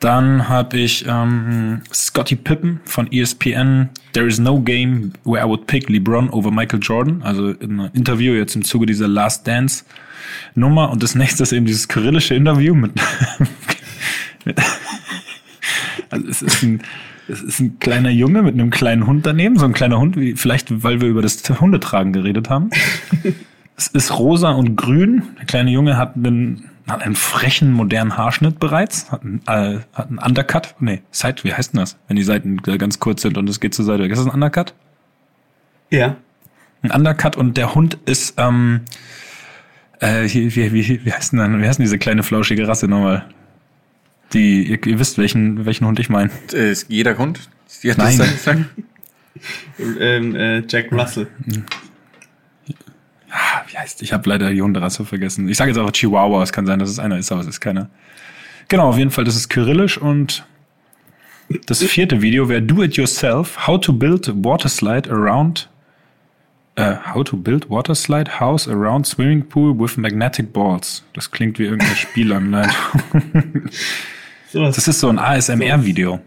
Dann 0.00 0.48
habe 0.48 0.78
ich 0.78 1.04
ähm, 1.06 1.82
Scotty 1.92 2.36
Pippen 2.36 2.80
von 2.84 3.10
ESPN. 3.12 3.90
There 4.12 4.26
is 4.26 4.38
no 4.38 4.60
game 4.60 5.12
where 5.24 5.44
I 5.44 5.48
would 5.48 5.66
pick 5.66 5.88
LeBron 5.88 6.30
over 6.30 6.50
Michael 6.50 6.80
Jordan. 6.80 7.22
Also 7.22 7.50
in 7.50 7.80
einem 7.80 7.90
Interview 7.92 8.34
jetzt 8.34 8.56
im 8.56 8.64
Zuge 8.64 8.86
dieser 8.86 9.08
Last 9.08 9.46
Dance 9.46 9.84
Nummer. 10.54 10.90
Und 10.90 11.02
das 11.02 11.14
nächste 11.14 11.42
ist 11.42 11.52
eben 11.52 11.66
dieses 11.66 11.88
kyrillische 11.88 12.34
Interview 12.34 12.74
mit, 12.74 12.92
mit 14.44 14.58
also 16.10 16.28
es 16.28 16.42
ist 16.42 16.62
ein 16.62 16.82
es 17.28 17.42
ist 17.42 17.60
ein 17.60 17.78
kleiner 17.80 18.10
Junge 18.10 18.42
mit 18.42 18.54
einem 18.54 18.70
kleinen 18.70 19.06
Hund 19.06 19.26
daneben, 19.26 19.58
so 19.58 19.64
ein 19.64 19.72
kleiner 19.72 19.98
Hund, 19.98 20.16
wie 20.16 20.34
vielleicht, 20.34 20.84
weil 20.84 21.00
wir 21.00 21.08
über 21.08 21.22
das 21.22 21.42
Hundetragen 21.60 22.12
geredet 22.12 22.50
haben. 22.50 22.70
Es 23.76 23.88
ist 23.88 24.18
rosa 24.18 24.52
und 24.52 24.76
grün. 24.76 25.22
Der 25.38 25.44
kleine 25.44 25.70
Junge 25.70 25.98
hat 25.98 26.16
einen, 26.16 26.70
hat 26.88 27.02
einen 27.02 27.14
frechen, 27.14 27.72
modernen 27.72 28.16
Haarschnitt 28.16 28.58
bereits. 28.58 29.12
Hat 29.12 29.22
einen, 29.22 29.42
äh, 29.46 29.80
hat 29.92 30.08
einen 30.08 30.18
Undercut. 30.18 30.74
Nee, 30.80 31.02
Side, 31.10 31.36
wie 31.42 31.52
heißt 31.52 31.74
denn 31.74 31.80
das? 31.80 31.98
Wenn 32.08 32.16
die 32.16 32.22
Seiten 32.22 32.56
ganz 32.56 32.98
kurz 33.00 33.22
sind 33.22 33.36
und 33.36 33.48
es 33.48 33.60
geht 33.60 33.74
zur 33.74 33.84
Seite 33.84 34.02
weg. 34.02 34.12
Ist 34.12 34.18
das 34.18 34.26
ein 34.26 34.32
Undercut? 34.34 34.74
Ja. 35.90 36.16
Ein 36.82 36.90
Undercut 36.90 37.36
und 37.36 37.56
der 37.56 37.74
Hund 37.74 37.98
ist, 38.06 38.34
ähm, 38.38 38.80
äh, 40.00 40.24
wie, 40.24 40.54
wie, 40.54 40.72
wie, 40.72 41.04
wie 41.04 41.12
heißt 41.12 41.32
denn, 41.32 41.60
wie 41.60 41.66
heißt 41.66 41.78
denn 41.78 41.84
diese 41.84 41.98
kleine 41.98 42.22
flauschige 42.22 42.66
Rasse 42.66 42.88
nochmal? 42.88 43.26
Die, 44.32 44.64
ihr, 44.64 44.84
ihr 44.86 44.98
wisst, 44.98 45.18
welchen, 45.18 45.66
welchen 45.66 45.86
Hund 45.86 46.00
ich 46.00 46.08
meine. 46.08 46.30
Äh, 46.52 46.70
ist 46.70 46.90
jeder 46.90 47.16
Hund? 47.18 47.40
Nein. 47.82 48.18
das 48.18 48.44
sagen? 48.44 48.68
Ähm, 50.00 50.34
äh, 50.34 50.62
Jack 50.66 50.90
Russell. 50.92 51.26
Ah, 53.30 53.62
wie 53.68 53.76
heißt, 53.76 54.02
ich 54.02 54.12
habe 54.12 54.28
leider 54.28 54.50
die 54.50 54.62
Hunderasse 54.62 55.04
vergessen. 55.04 55.48
Ich 55.48 55.56
sage 55.56 55.70
jetzt 55.70 55.78
auch 55.78 55.90
Chihuahua, 55.90 56.42
es 56.42 56.52
kann 56.52 56.66
sein, 56.66 56.78
dass 56.78 56.90
es 56.90 56.98
einer 56.98 57.18
ist, 57.18 57.32
aber 57.32 57.40
es 57.40 57.46
ist 57.46 57.60
keiner. 57.60 57.88
Genau, 58.68 58.88
auf 58.88 58.98
jeden 58.98 59.10
Fall, 59.10 59.24
das 59.24 59.36
ist 59.36 59.48
kyrillisch 59.48 59.98
und 59.98 60.44
das 61.66 61.82
vierte 61.82 62.22
Video 62.22 62.48
wäre 62.48 62.62
Do 62.62 62.82
It 62.82 62.96
Yourself, 62.96 63.66
How 63.66 63.80
to 63.80 63.92
Build 63.92 64.32
Water 64.44 64.68
Slide 64.68 65.10
Around 65.10 65.68
äh, 66.76 66.96
How 67.12 67.24
to 67.24 67.36
Build 67.36 67.68
Water 67.68 67.94
Slide 67.94 68.38
House 68.38 68.68
Around 68.68 69.06
Swimming 69.06 69.48
Pool 69.48 69.78
with 69.78 69.96
Magnetic 69.96 70.52
Balls. 70.52 71.02
Das 71.14 71.30
klingt 71.30 71.58
wie 71.58 71.64
irgendeine 71.64 71.96
Spielanleitung. 71.96 73.02
Das 74.52 74.88
ist 74.88 75.00
so 75.00 75.10
ein 75.10 75.18
ASMR-Video. 75.18 76.20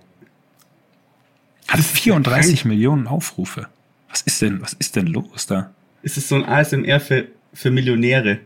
Hat 1.68 1.80
34 1.80 2.66
Millionen 2.66 3.08
Aufrufe. 3.08 3.70
Was 4.10 4.22
ist 4.22 4.42
denn, 4.44 4.62
was 4.62 4.74
ist 4.74 4.96
denn 4.98 5.08
los 5.08 5.48
da? 5.48 5.72
Ist 6.02 6.18
es 6.18 6.30
so 6.30 6.36
ein 6.36 6.46
ASMR 6.46 7.00
für, 7.00 7.28
für 7.54 7.72
Millionäre. 7.72 8.40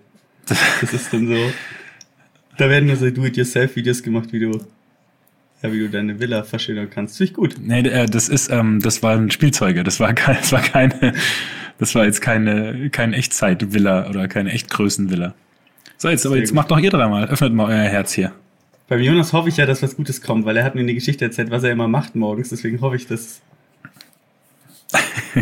Das 0.46 0.94
ist 0.94 1.14
dann 1.14 1.28
so. 1.28 1.54
Da 2.58 2.70
werden 2.70 2.88
nur 2.88 2.96
so 2.96 3.10
Do-it-yourself-Videos 3.10 4.04
gemacht, 4.04 4.32
wie 4.32 4.40
du, 4.40 4.66
ja, 5.62 5.72
wie 5.72 5.80
du 5.80 5.90
deine 5.90 6.20
Villa 6.20 6.44
verschönern 6.44 6.90
kannst. 6.90 7.18
Finde 7.18 7.32
ich 7.32 7.36
gut. 7.36 7.56
Nee, 7.60 7.80
äh, 7.80 8.06
das 8.06 8.30
ist, 8.30 8.50
ähm, 8.50 8.80
das 8.80 9.02
waren 9.02 9.32
Spielzeuge. 9.32 9.84
Das 9.84 10.00
war 10.00 10.14
kein, 10.14 10.38
das 10.38 10.52
war 10.52 10.62
keine, 10.62 11.14
das 11.80 11.96
war 11.96 12.06
jetzt 12.06 12.22
keine, 12.22 12.90
kein 12.90 13.14
Echtzeit-Villa 13.14 14.10
oder 14.10 14.28
keine 14.28 14.52
Echtgrößen-Villa. 14.52 15.34
So, 15.98 16.10
jetzt, 16.10 16.26
aber 16.26 16.38
jetzt 16.38 16.54
macht 16.54 16.70
doch 16.70 16.80
ihr 16.80 16.92
dreimal. 16.92 17.28
Öffnet 17.30 17.54
mal 17.54 17.68
euer 17.70 17.90
Herz 17.90 18.14
hier. 18.14 18.34
Beim 18.88 19.00
Jonas 19.00 19.34
hoffe 19.34 19.50
ich 19.50 19.58
ja, 19.58 19.66
dass 19.66 19.82
was 19.82 19.96
Gutes 19.96 20.22
kommt, 20.22 20.46
weil 20.46 20.58
er 20.58 20.66
hat 20.66 20.76
mir 20.76 20.82
eine 20.82 20.94
Geschichte 20.94 21.26
erzählt, 21.26 21.50
was 21.50 21.64
er 21.64 21.72
immer 21.72 21.88
macht 21.88 22.16
morgens. 22.16 22.50
Deswegen 22.50 22.82
hoffe 22.82 22.98
ich, 22.98 23.08
dass. 23.08 23.42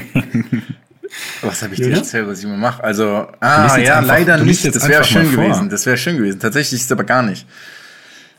Was 1.42 1.62
habe 1.62 1.74
ich 1.74 1.82
dir 1.82 1.92
erzählt, 1.94 2.28
was 2.28 2.40
ich 2.40 2.46
immer 2.46 2.58
mache? 2.58 2.84
Also, 2.84 3.28
ah, 3.40 3.78
ja, 3.78 3.98
einfach- 4.00 4.08
leider 4.08 4.38
nicht. 4.38 4.64
Das 4.66 4.88
wäre 4.88 5.04
schön 5.04 5.32
gewesen. 5.32 5.70
Das 5.70 5.86
wäre 5.86 5.98
schön 5.98 6.18
gewesen. 6.18 6.40
Tatsächlich 6.40 6.80
ist 6.80 6.86
es 6.86 6.92
aber 6.92 7.04
gar 7.04 7.22
nicht. 7.24 7.46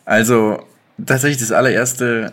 Also, 0.04 0.66
tatsächlich 1.04 1.38
das 1.38 1.52
allererste 1.52 2.32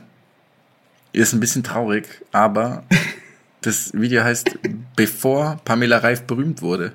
ist 1.12 1.34
ein 1.34 1.40
bisschen 1.40 1.64
traurig, 1.64 2.06
aber 2.32 2.84
das 3.62 3.92
Video 3.94 4.24
heißt, 4.24 4.52
bevor 4.96 5.60
Pamela 5.66 5.98
Reif 5.98 6.22
berühmt 6.24 6.62
wurde. 6.62 6.94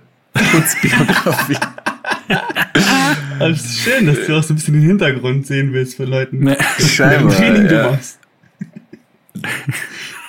Kurzbiografie. 0.50 1.56
Es 3.40 3.64
ist 3.64 3.78
schön, 3.80 4.06
dass 4.06 4.26
du 4.26 4.36
auch 4.38 4.42
so 4.42 4.52
ein 4.54 4.56
bisschen 4.56 4.74
den 4.74 4.82
Hintergrund 4.84 5.46
sehen 5.46 5.72
willst 5.72 5.96
von 5.96 6.06
Leuten. 6.06 6.38
Nee. 6.38 6.56
Scheinbar. 6.78 7.34
Training 7.36 7.68
du 7.68 7.74
Ja. 7.74 7.90
machst. 7.90 8.18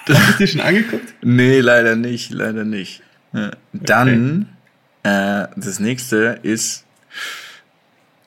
Das 0.07 0.17
hast 0.19 0.33
du 0.33 0.37
dir 0.39 0.47
schon 0.47 0.61
angeguckt? 0.61 1.13
Nee, 1.21 1.59
leider 1.59 1.95
nicht, 1.95 2.31
leider 2.31 2.63
nicht. 2.65 3.01
Ja. 3.35 3.51
Dann, 3.73 4.49
äh, 5.03 5.47
das 5.55 5.79
nächste 5.79 6.39
ist 6.41 6.85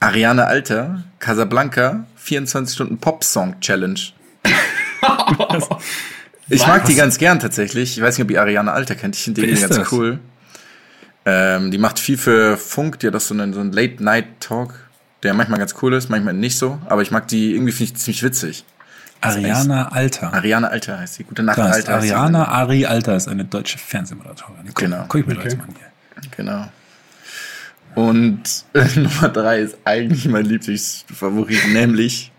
Ariane 0.01 0.47
Alter, 0.47 1.03
Casablanca, 1.19 2.05
24 2.17 2.75
Stunden 2.75 2.99
Pop-Song 2.99 3.59
Challenge. 3.61 3.99
ich 6.49 6.67
mag 6.67 6.85
die 6.85 6.95
ganz 6.95 7.19
gern 7.19 7.41
tatsächlich. 7.41 7.97
Ich 7.97 8.03
weiß 8.03 8.19
nicht, 8.19 8.25
ob 8.25 8.31
ihr 8.31 8.41
Ariane 8.41 8.71
Alter 8.71 8.95
kennt. 8.95 9.17
Ich 9.17 9.25
finde 9.25 9.43
die 9.43 9.55
ganz 9.55 9.77
das? 9.77 9.93
cool. 9.93 10.19
Ähm, 11.25 11.71
die 11.71 11.79
macht 11.79 11.99
viel 11.99 12.19
für 12.19 12.57
Funk. 12.57 13.01
Die 13.01 13.07
hat 13.07 13.17
auch 13.17 13.21
so 13.21 13.35
einen, 13.35 13.55
so 13.55 13.61
einen 13.61 13.73
Late-Night-Talk, 13.73 14.75
der 15.23 15.35
manchmal 15.35 15.59
ganz 15.59 15.75
cool 15.83 15.95
ist, 15.95 16.11
manchmal 16.11 16.35
nicht 16.35 16.59
so. 16.59 16.79
Aber 16.87 17.03
ich 17.03 17.11
mag 17.11 17.29
die, 17.29 17.55
irgendwie 17.55 17.73
finde 17.73 17.93
ich 17.93 17.99
ziemlich 17.99 18.23
witzig. 18.23 18.65
Ariana 19.21 19.89
Alter. 19.93 20.33
Ariane 20.33 20.71
Alter 20.71 20.99
heißt 21.01 21.15
sie. 21.15 21.25
Gute 21.25 21.43
Nacht, 21.43 21.57
Krass, 21.57 21.77
Alter. 21.77 21.95
heißt. 21.95 22.13
Ariana 22.13 22.49
Ari 22.49 22.87
Alter 22.87 23.17
ist 23.17 23.29
eine 23.29 23.45
deutsche 23.45 23.79
Fernsehmoderatorin. 23.79 24.57
Guck, 24.67 24.75
Genau. 24.77 25.05
Guck 25.09 25.21
ich 25.23 25.27
mir 25.27 25.35
Okay. 25.35 25.45
jetzt 25.45 25.59
mal 25.59 25.65
an 25.65 25.75
hier. 25.77 26.31
Genau. 26.37 26.69
Und 27.95 28.43
äh, 28.75 28.85
Nummer 29.01 29.29
drei 29.29 29.61
ist 29.61 29.77
eigentlich 29.85 30.27
mein 30.29 30.45
Lieblingsfavorit, 30.45 31.69
nämlich 31.73 32.31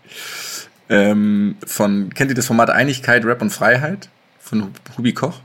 ähm, 0.88 1.56
von, 1.66 2.12
kennt 2.14 2.30
ihr 2.30 2.34
das 2.34 2.46
Format 2.46 2.70
Einigkeit, 2.70 3.24
Rap 3.24 3.42
und 3.42 3.50
Freiheit? 3.50 4.08
Von 4.40 4.64
Hub- 4.64 4.80
Hubi 4.96 5.12
Koch? 5.12 5.40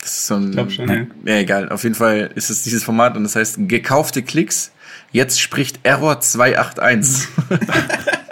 Das 0.00 0.10
ist 0.18 0.26
so 0.28 0.36
ein. 0.36 0.52
glaub 0.52 0.70
schon, 0.70 0.88
ja. 0.88 1.06
ja. 1.24 1.40
egal. 1.40 1.68
Auf 1.70 1.82
jeden 1.82 1.96
Fall 1.96 2.30
ist 2.36 2.48
es 2.50 2.62
dieses 2.62 2.84
Format 2.84 3.16
und 3.16 3.24
das 3.24 3.34
heißt 3.34 3.56
gekaufte 3.68 4.22
Klicks. 4.22 4.70
Jetzt 5.10 5.40
spricht 5.40 5.80
Error 5.82 6.20
281. 6.20 7.26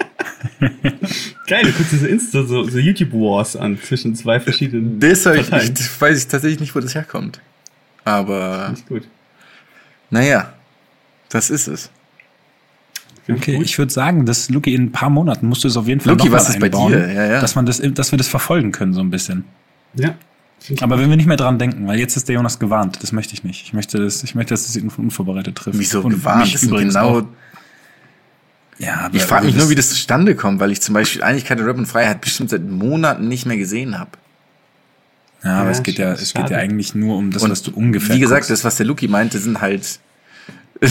Geil, 1.47 1.65
du 1.65 1.73
guckst 1.73 1.93
dir 1.93 1.99
so 1.99 2.07
Insta, 2.07 2.43
so, 2.45 2.65
so 2.65 2.79
YouTube-Wars 2.79 3.57
an 3.57 3.79
zwischen 3.81 4.15
zwei 4.15 4.41
verschiedenen. 4.41 5.01
das 5.01 5.27
ich 5.27 5.51
nicht, 5.51 5.79
das 5.79 6.01
weiß 6.01 6.19
ich 6.19 6.27
tatsächlich 6.29 6.61
nicht, 6.61 6.75
wo 6.75 6.81
das 6.81 6.95
herkommt. 6.95 7.41
Aber, 8.05 8.71
Ist 8.73 8.87
gut. 8.87 9.03
naja, 10.11 10.53
das 11.29 11.51
ist 11.51 11.69
es. 11.69 11.91
Find 13.25 13.39
ich 13.39 13.43
Okay, 13.43 13.57
gut. 13.57 13.65
ich 13.65 13.79
würde 13.79 13.93
sagen, 13.93 14.27
dass 14.27 14.51
Luki 14.51 14.75
in 14.75 14.85
ein 14.85 14.93
paar 14.93 15.11
Monaten 15.11 15.49
musst 15.49 15.65
du 15.65 15.69
es 15.69 15.77
auf 15.77 15.89
jeden 15.89 16.01
Fall 16.01 16.13
Luki, 16.13 16.31
was 16.31 16.49
ist 16.49 16.61
bei 16.61 16.67
einbauen, 16.67 16.93
dir? 16.93 17.13
Ja, 17.13 17.25
ja. 17.33 17.41
Dass 17.41 17.55
man 17.55 17.65
das, 17.67 17.81
dass 17.83 18.13
wir 18.13 18.19
das 18.19 18.29
verfolgen 18.29 18.73
können 18.73 18.93
so 18.93 19.01
ein 19.01 19.11
bisschen. 19.11 19.45
Ja. 19.95 20.15
Ich 20.69 20.83
Aber 20.83 20.99
wenn 20.99 21.11
wir 21.11 21.17
nicht 21.17 21.27
mehr 21.27 21.37
dran 21.37 21.59
denken, 21.59 21.87
weil 21.87 21.99
jetzt 21.99 22.17
ist 22.17 22.29
der 22.29 22.37
Jonas 22.37 22.59
gewarnt, 22.59 23.03
das 23.03 23.13
möchte 23.13 23.35
ich 23.35 23.45
nicht. 23.45 23.65
Ich 23.65 23.73
möchte, 23.75 23.99
das, 23.99 24.23
ich 24.23 24.35
möchte, 24.35 24.55
dass 24.55 24.67
es 24.69 24.77
ihn 24.77 24.89
unvorbereitet 24.89 25.57
trifft. 25.57 25.79
Wieso 25.79 26.01
Und 26.01 26.11
gewarnt? 26.11 26.55
Das 26.55 26.61
sind 26.63 26.75
genau 26.77 27.19
auch. 27.19 27.23
Ja, 28.79 29.03
aber 29.03 29.15
Ich 29.17 29.23
frage 29.23 29.47
mich 29.47 29.55
nur, 29.55 29.71
wie 29.71 29.75
das 29.75 29.91
zustande 29.91 30.35
kommt, 30.35 30.61
weil 30.61 30.73
ich 30.73 30.81
zum 30.81 30.95
Beispiel 30.95 31.23
Einigkeit 31.23 31.61
und 31.61 31.67
Rap 31.67 31.77
und 31.79 31.87
Freiheit 31.87 32.21
bestimmt 32.21 32.51
seit 32.51 32.63
Monaten 32.69 33.29
nicht 33.29 33.47
mehr 33.47 33.57
gesehen 33.57 33.99
habe. 33.99 34.11
Ja, 35.45 35.59
aber 35.59 35.67
Ja, 35.67 35.71
es 35.73 35.83
geht 35.83 35.99
ja, 35.99 36.11
schade. 36.13 36.23
es 36.23 36.35
geht 36.35 36.51
ja 36.51 36.57
eigentlich 36.59 36.95
nur 36.95 37.17
um 37.17 37.31
das, 37.31 37.49
was 37.49 37.63
du 37.63 37.71
ungefähr. 37.73 38.17
Wie 38.17 38.21
gesagt, 38.21 38.41
guckst. 38.43 38.51
das, 38.51 38.65
was 38.65 38.77
der 38.77 38.87
Luki 38.87 39.09
meinte, 39.09 39.39
sind 39.39 39.61
halt. 39.61 40.01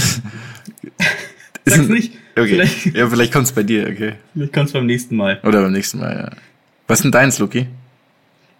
Sag's 1.65 1.87
nicht. 1.87 2.13
Okay. 2.35 2.47
Vielleicht, 2.47 2.85
Ja, 2.95 3.09
vielleicht 3.09 3.31
kommt's 3.33 3.51
bei 3.51 3.63
dir, 3.63 3.87
okay. 3.87 4.13
vielleicht 4.33 4.53
kommt's 4.53 4.71
beim 4.73 4.85
nächsten 4.85 5.15
Mal. 5.15 5.39
Oder 5.43 5.61
beim 5.61 5.71
nächsten 5.71 5.99
Mal, 5.99 6.15
ja. 6.15 6.31
Was 6.87 6.99
ist 6.99 7.03
denn 7.03 7.11
deins, 7.11 7.39
Luki? 7.39 7.67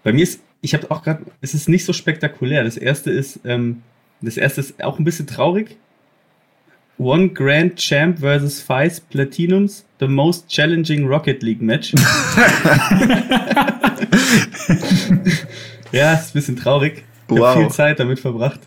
Bei 0.03 0.13
mir 0.13 0.23
ist, 0.23 0.39
ich 0.61 0.73
habe 0.73 0.89
auch 0.91 1.03
gerade, 1.03 1.23
es 1.41 1.53
ist 1.53 1.67
nicht 1.69 1.85
so 1.85 1.91
spektakulär. 1.93 2.63
Das 2.63 2.77
erste 2.77 3.11
ist, 3.11 3.39
ähm, 3.45 3.81
das 4.21 4.37
erste 4.37 4.61
ist 4.61 4.81
auch 4.83 4.99
ein 4.99 5.05
bisschen 5.05 5.27
traurig, 5.27 5.75
One 7.03 7.29
Grand 7.29 7.75
Champ 7.77 8.19
versus 8.19 8.61
Five 8.61 9.01
Platinums, 9.09 9.83
the 9.99 10.07
most 10.07 10.47
challenging 10.47 11.05
Rocket 11.05 11.43
League 11.43 11.61
Match. 11.61 11.93
ja, 15.91 16.13
ist 16.13 16.29
ein 16.29 16.33
bisschen 16.33 16.55
traurig. 16.55 17.03
Ich 17.27 17.37
Wow. 17.37 17.47
habe 17.47 17.61
viel 17.61 17.69
Zeit 17.71 17.99
damit 17.99 18.19
verbracht. 18.19 18.59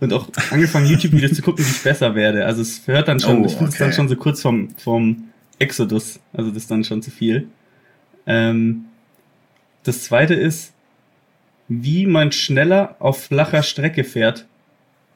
Und 0.00 0.12
auch 0.12 0.28
angefangen, 0.50 0.86
YouTube-Videos 0.86 1.34
zu 1.34 1.42
gucken, 1.42 1.64
wie 1.64 1.70
ich 1.70 1.82
besser 1.82 2.14
werde. 2.14 2.46
Also 2.46 2.62
es 2.62 2.86
hört 2.86 3.08
dann 3.08 3.20
schon, 3.20 3.42
Oh, 3.42 3.46
ich 3.46 3.52
finde 3.52 3.68
es 3.68 3.74
okay. 3.74 3.84
dann 3.84 3.92
schon 3.92 4.08
so 4.08 4.16
kurz 4.16 4.40
vom, 4.40 4.70
vom 4.76 5.24
Exodus. 5.58 6.20
Also 6.32 6.50
das 6.50 6.62
ist 6.62 6.70
dann 6.70 6.84
schon 6.84 7.02
zu 7.02 7.10
viel. 7.10 7.48
Ähm, 8.26 8.86
das 9.82 10.04
zweite 10.04 10.34
ist, 10.34 10.72
wie 11.68 12.06
man 12.06 12.32
schneller 12.32 12.96
auf 12.98 13.24
flacher 13.24 13.62
Strecke 13.62 14.04
fährt. 14.04 14.46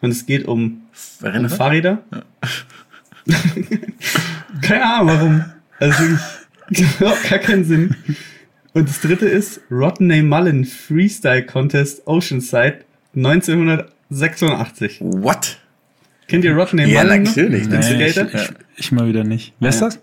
Und 0.03 0.11
es 0.11 0.27
geht 0.27 0.47
um, 0.47 0.83
Erinnere? 1.23 1.55
Fahrräder. 1.55 2.03
Keine 4.63 4.85
Ahnung 4.85 5.09
warum. 5.09 5.45
Also 5.79 6.03
überhaupt 6.71 7.23
gar 7.31 7.39
keinen 7.39 7.65
Sinn. 7.65 7.95
Und 8.73 8.89
das 8.89 9.01
dritte 9.01 9.27
ist 9.27 9.61
Rodney 9.71 10.23
Mullen 10.23 10.65
Freestyle 10.65 11.45
Contest 11.47 12.07
Oceanside 12.07 12.81
1986. 13.15 14.99
What? 15.01 15.59
Kennt 16.29 16.45
ihr 16.45 16.55
Rodney 16.57 16.87
Ja, 16.91 17.05
Mullen? 17.05 17.23
noch? 17.25 17.31
natürlich. 17.31 17.69
Den 17.69 17.81
Nee, 17.81 18.07
ich, 18.07 18.13
Skater? 18.15 18.35
ich, 18.35 18.51
ich 18.87 18.93
mal 18.93 19.07
wieder 19.09 19.25
nicht. 19.25 19.53
Wer 19.61 19.69
ist 19.71 19.81
Ja. 19.81 19.87
das? 19.89 20.01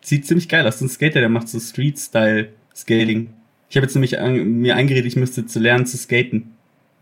Sieht 0.00 0.26
ziemlich 0.26 0.48
geil 0.48 0.66
aus. 0.66 0.78
So 0.78 0.86
ein 0.86 0.88
Skater, 0.88 1.20
der 1.20 1.28
macht 1.28 1.48
so 1.48 1.60
Street-Style 1.60 2.48
Skating. 2.74 3.28
Ich 3.68 3.76
habe 3.76 3.84
jetzt 3.84 3.94
nämlich 3.94 4.18
an, 4.18 4.34
mir 4.60 4.76
eingeredet, 4.76 5.04
ich 5.06 5.16
müsste 5.16 5.44
zu 5.44 5.58
lernen 5.58 5.84
zu 5.84 5.98
skaten. 5.98 6.52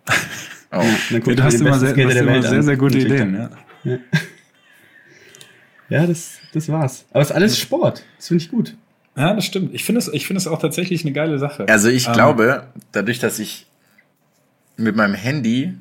Oh. 0.72 0.76
Ja, 0.76 0.82
dann 1.10 1.22
Ja, 1.26 1.34
du 1.34 1.42
hast 1.44 1.54
immer, 1.60 1.78
sehr, 1.78 1.90
hast 1.90 2.16
immer 2.16 2.42
sehr, 2.42 2.62
sehr 2.62 2.76
gute. 2.76 2.98
Ideen. 2.98 3.48
Ja. 3.84 3.98
Ja, 5.88 6.06
das, 6.06 6.38
das 6.52 6.68
war's. 6.68 7.04
Aber 7.12 7.22
es 7.22 7.30
ist 7.30 7.36
alles 7.36 7.58
Sport. 7.58 8.02
Das 8.16 8.28
finde 8.28 8.42
ich 8.42 8.50
gut. 8.50 8.74
ja, 9.16 9.34
das 9.34 9.44
stimmt. 9.44 9.72
Ich 9.74 9.84
finde 9.84 10.00
es, 10.00 10.08
ich 10.08 10.26
finde 10.26 10.38
es 10.38 10.46
auch 10.48 10.58
tatsächlich 10.60 11.04
eine 11.04 11.12
geile 11.12 11.38
Sache. 11.38 11.66
Also 11.68 11.88
ich 11.88 12.08
Ähm, 12.08 12.12
glaube, 12.12 12.66
dadurch, 12.92 13.18
dass 13.20 13.38
ich 13.38 13.66
mit 14.76 14.96
meinem 14.96 15.14
Handy, 15.14 15.74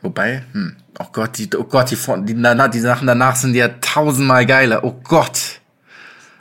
wobei, 0.00 0.42
hm, 0.52 0.76
oh 0.98 1.06
Gott, 1.12 1.38
die, 1.38 1.48
oh 1.56 1.64
Gott, 1.64 1.90
die, 1.90 1.96
die, 2.24 2.70
die 2.72 2.80
Sachen 2.80 3.06
danach 3.06 3.36
sind 3.36 3.54
ja 3.54 3.68
tausendmal 3.68 4.46
geiler. 4.46 4.82
Oh 4.84 4.98
Gott. 5.04 5.60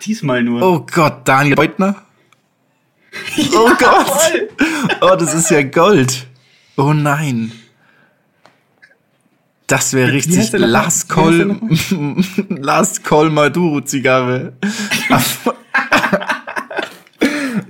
Diesmal 0.03 0.41
nur. 0.43 0.61
Oh 0.63 0.85
Gott, 0.91 1.27
Daniel 1.27 1.55
Beutner. 1.55 1.95
Oh 3.53 3.69
Gott. 3.77 4.49
Oh, 5.01 5.15
das 5.17 5.33
ist 5.33 5.51
ja 5.51 5.61
Gold. 5.63 6.27
Oh 6.77 6.93
nein. 6.93 7.51
Das 9.67 9.93
wäre 9.93 10.11
richtig? 10.11 10.51
Last 10.53 11.07
Call, 11.07 11.57
Last 12.49 13.03
Call 13.05 13.29
Maduro 13.29 13.79
Zigarre. 13.81 14.53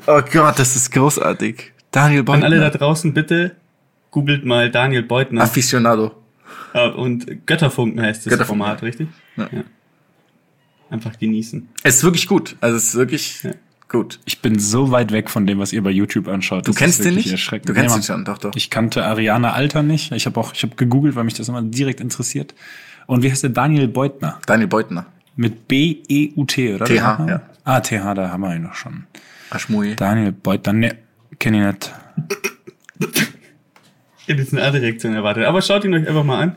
oh 0.08 0.22
Gott, 0.32 0.58
das 0.60 0.76
ist 0.76 0.92
großartig. 0.92 1.74
Daniel 1.92 2.22
An 2.30 2.44
alle 2.44 2.58
da 2.60 2.66
Beutner. 2.70 2.80
draußen 2.80 3.14
bitte 3.14 3.56
googelt 4.12 4.46
mal 4.46 4.72
Daniel 4.72 5.04
Beutner 5.04 5.42
Aficionado. 5.44 6.16
äh, 6.74 6.90
und 6.90 7.46
Götterfunken 7.46 8.02
heißt 8.02 8.26
das 8.26 8.32
Götterfunken, 8.32 8.66
Format, 8.66 8.82
richtig? 8.84 9.08
Ja. 9.38 9.48
Einfach 10.90 11.18
genießen. 11.20 11.70
Es 11.84 11.98
ist 11.98 12.04
wirklich 12.04 12.28
gut. 12.28 12.56
Also 12.62 12.78
es 12.78 12.86
ist 12.90 12.96
wirklich 12.96 13.44
Ja. 13.44 13.52
Gut. 13.92 14.20
Ich 14.26 14.42
bin 14.42 14.58
so 14.58 14.90
weit 14.92 15.12
weg 15.12 15.30
von 15.30 15.46
dem, 15.46 15.60
was 15.60 15.74
ihr 15.74 15.84
bei 15.84 15.92
YouTube 15.92 16.28
anschaut. 16.28 16.66
Du 16.68 16.72
Das 16.72 16.78
kennst 16.80 17.04
den 17.04 17.16
nicht? 17.16 17.30
Erschreckend. 17.32 17.70
Du 17.70 17.74
kennst 17.74 17.96
Nee, 17.96 18.02
ihn 18.02 18.04
schon, 18.04 18.26
doch, 18.26 18.38
doch. 18.38 18.52
Ich 18.56 18.70
kannte 18.70 19.04
Ariana 19.06 19.52
Alter 19.54 19.84
nicht. 19.84 20.12
Ich 20.14 20.26
habe 20.26 20.40
auch, 20.40 20.54
ich 20.54 20.64
habe 20.64 20.76
gegoogelt, 20.76 21.16
weil 21.16 21.26
mich 21.26 21.34
das 21.36 21.50
immer 21.50 21.62
direkt 21.62 22.00
interessiert. 22.02 22.56
Und 23.06 23.22
wie 23.22 23.30
heißt 23.30 23.44
der? 23.44 23.50
Daniel 23.52 23.88
Beutner. 23.88 24.40
Daniel 24.48 24.68
Beutner. 24.68 25.06
Mit 25.36 25.68
B-E-U-T, 25.68 26.76
oder? 26.76 26.86
TH, 26.86 26.94
ja. 26.96 27.42
Ah, 27.64 27.80
TH, 27.82 28.14
da 28.16 28.30
haben 28.32 28.42
wir 28.42 28.56
ihn 28.56 28.64
noch 28.64 28.76
schon. 28.76 29.06
Aschmui. 29.50 29.96
Daniel 29.96 30.32
Beutner, 30.32 30.74
ne, 30.74 30.96
kenn 31.40 31.54
ich 31.54 31.62
nicht. 31.62 31.94
Ich 34.20 34.28
hätte 34.28 34.42
jetzt 34.42 34.54
eine 34.54 34.64
andere 34.64 34.84
Reaktion 34.84 35.14
erwartet. 35.16 35.46
Aber 35.46 35.62
schaut 35.62 35.84
ihn 35.84 35.94
euch 35.94 36.08
einfach 36.08 36.24
mal 36.24 36.42
an. 36.42 36.56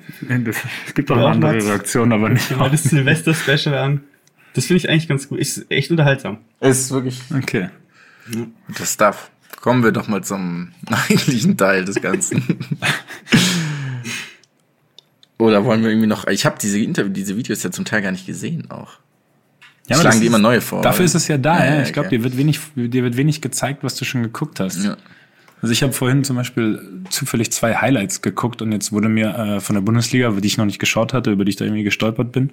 Es 0.86 0.94
gibt 0.94 1.10
auch 1.10 1.16
eine 1.16 1.26
andere 1.26 1.54
Reaktion, 1.54 2.12
aber 2.12 2.28
nicht. 2.28 2.46
Schaut 2.48 2.58
mal 2.58 2.70
das 2.70 2.84
Silvester-Special 2.84 3.74
an. 3.76 4.00
Das 4.54 4.66
finde 4.66 4.78
ich 4.78 4.88
eigentlich 4.88 5.08
ganz 5.08 5.28
gut. 5.28 5.38
Ist 5.38 5.70
echt 5.70 5.90
unterhaltsam. 5.90 6.38
Ist 6.60 6.90
wirklich 6.90 7.20
Okay. 7.36 7.68
Das 8.78 8.94
Stuff. 8.94 9.30
Kommen 9.60 9.84
wir 9.84 9.92
doch 9.92 10.08
mal 10.08 10.22
zum 10.24 10.72
eigentlichen 10.86 11.56
Teil 11.56 11.84
des 11.84 12.00
Ganzen. 12.00 12.42
Oder 15.38 15.64
wollen 15.64 15.82
wir 15.82 15.90
irgendwie 15.90 16.06
noch. 16.06 16.26
Ich 16.28 16.46
habe 16.46 16.56
diese 16.60 16.78
Interview, 16.78 17.12
diese 17.12 17.36
Videos 17.36 17.62
ja 17.62 17.70
zum 17.70 17.84
Teil 17.84 18.02
gar 18.02 18.12
nicht 18.12 18.26
gesehen 18.26 18.70
auch. 18.70 18.98
Ja, 19.88 19.98
Schlagen 19.98 20.20
die 20.20 20.26
immer 20.26 20.38
neue 20.38 20.60
vor. 20.60 20.80
Dafür 20.80 21.04
ist 21.04 21.14
es 21.14 21.28
ja 21.28 21.36
da, 21.36 21.58
Ja, 21.58 21.64
ja. 21.64 21.74
ja, 21.76 21.82
Ich 21.82 21.92
glaube, 21.92 22.06
okay. 22.06 22.18
dir 22.18 22.24
wird 22.24 22.36
wenig, 22.38 22.60
dir 22.74 23.02
wird 23.02 23.16
wenig 23.16 23.40
gezeigt, 23.42 23.82
was 23.82 23.96
du 23.96 24.04
schon 24.04 24.22
geguckt 24.22 24.60
hast. 24.60 24.82
Ja. 24.82 24.96
Also 25.60 25.72
ich 25.72 25.82
habe 25.82 25.92
vorhin 25.92 26.24
zum 26.24 26.36
Beispiel 26.36 27.02
zufällig 27.10 27.50
zwei 27.52 27.74
Highlights 27.74 28.22
geguckt 28.22 28.62
und 28.62 28.72
jetzt 28.72 28.92
wurde 28.92 29.08
mir 29.08 29.34
äh, 29.34 29.60
von 29.60 29.74
der 29.74 29.80
Bundesliga, 29.80 30.30
die 30.30 30.46
ich 30.46 30.58
noch 30.58 30.66
nicht 30.66 30.78
geschaut 30.78 31.12
hatte, 31.12 31.32
über 31.32 31.44
die 31.44 31.50
ich 31.50 31.56
da 31.56 31.64
irgendwie 31.64 31.84
gestolpert 31.84 32.32
bin, 32.32 32.50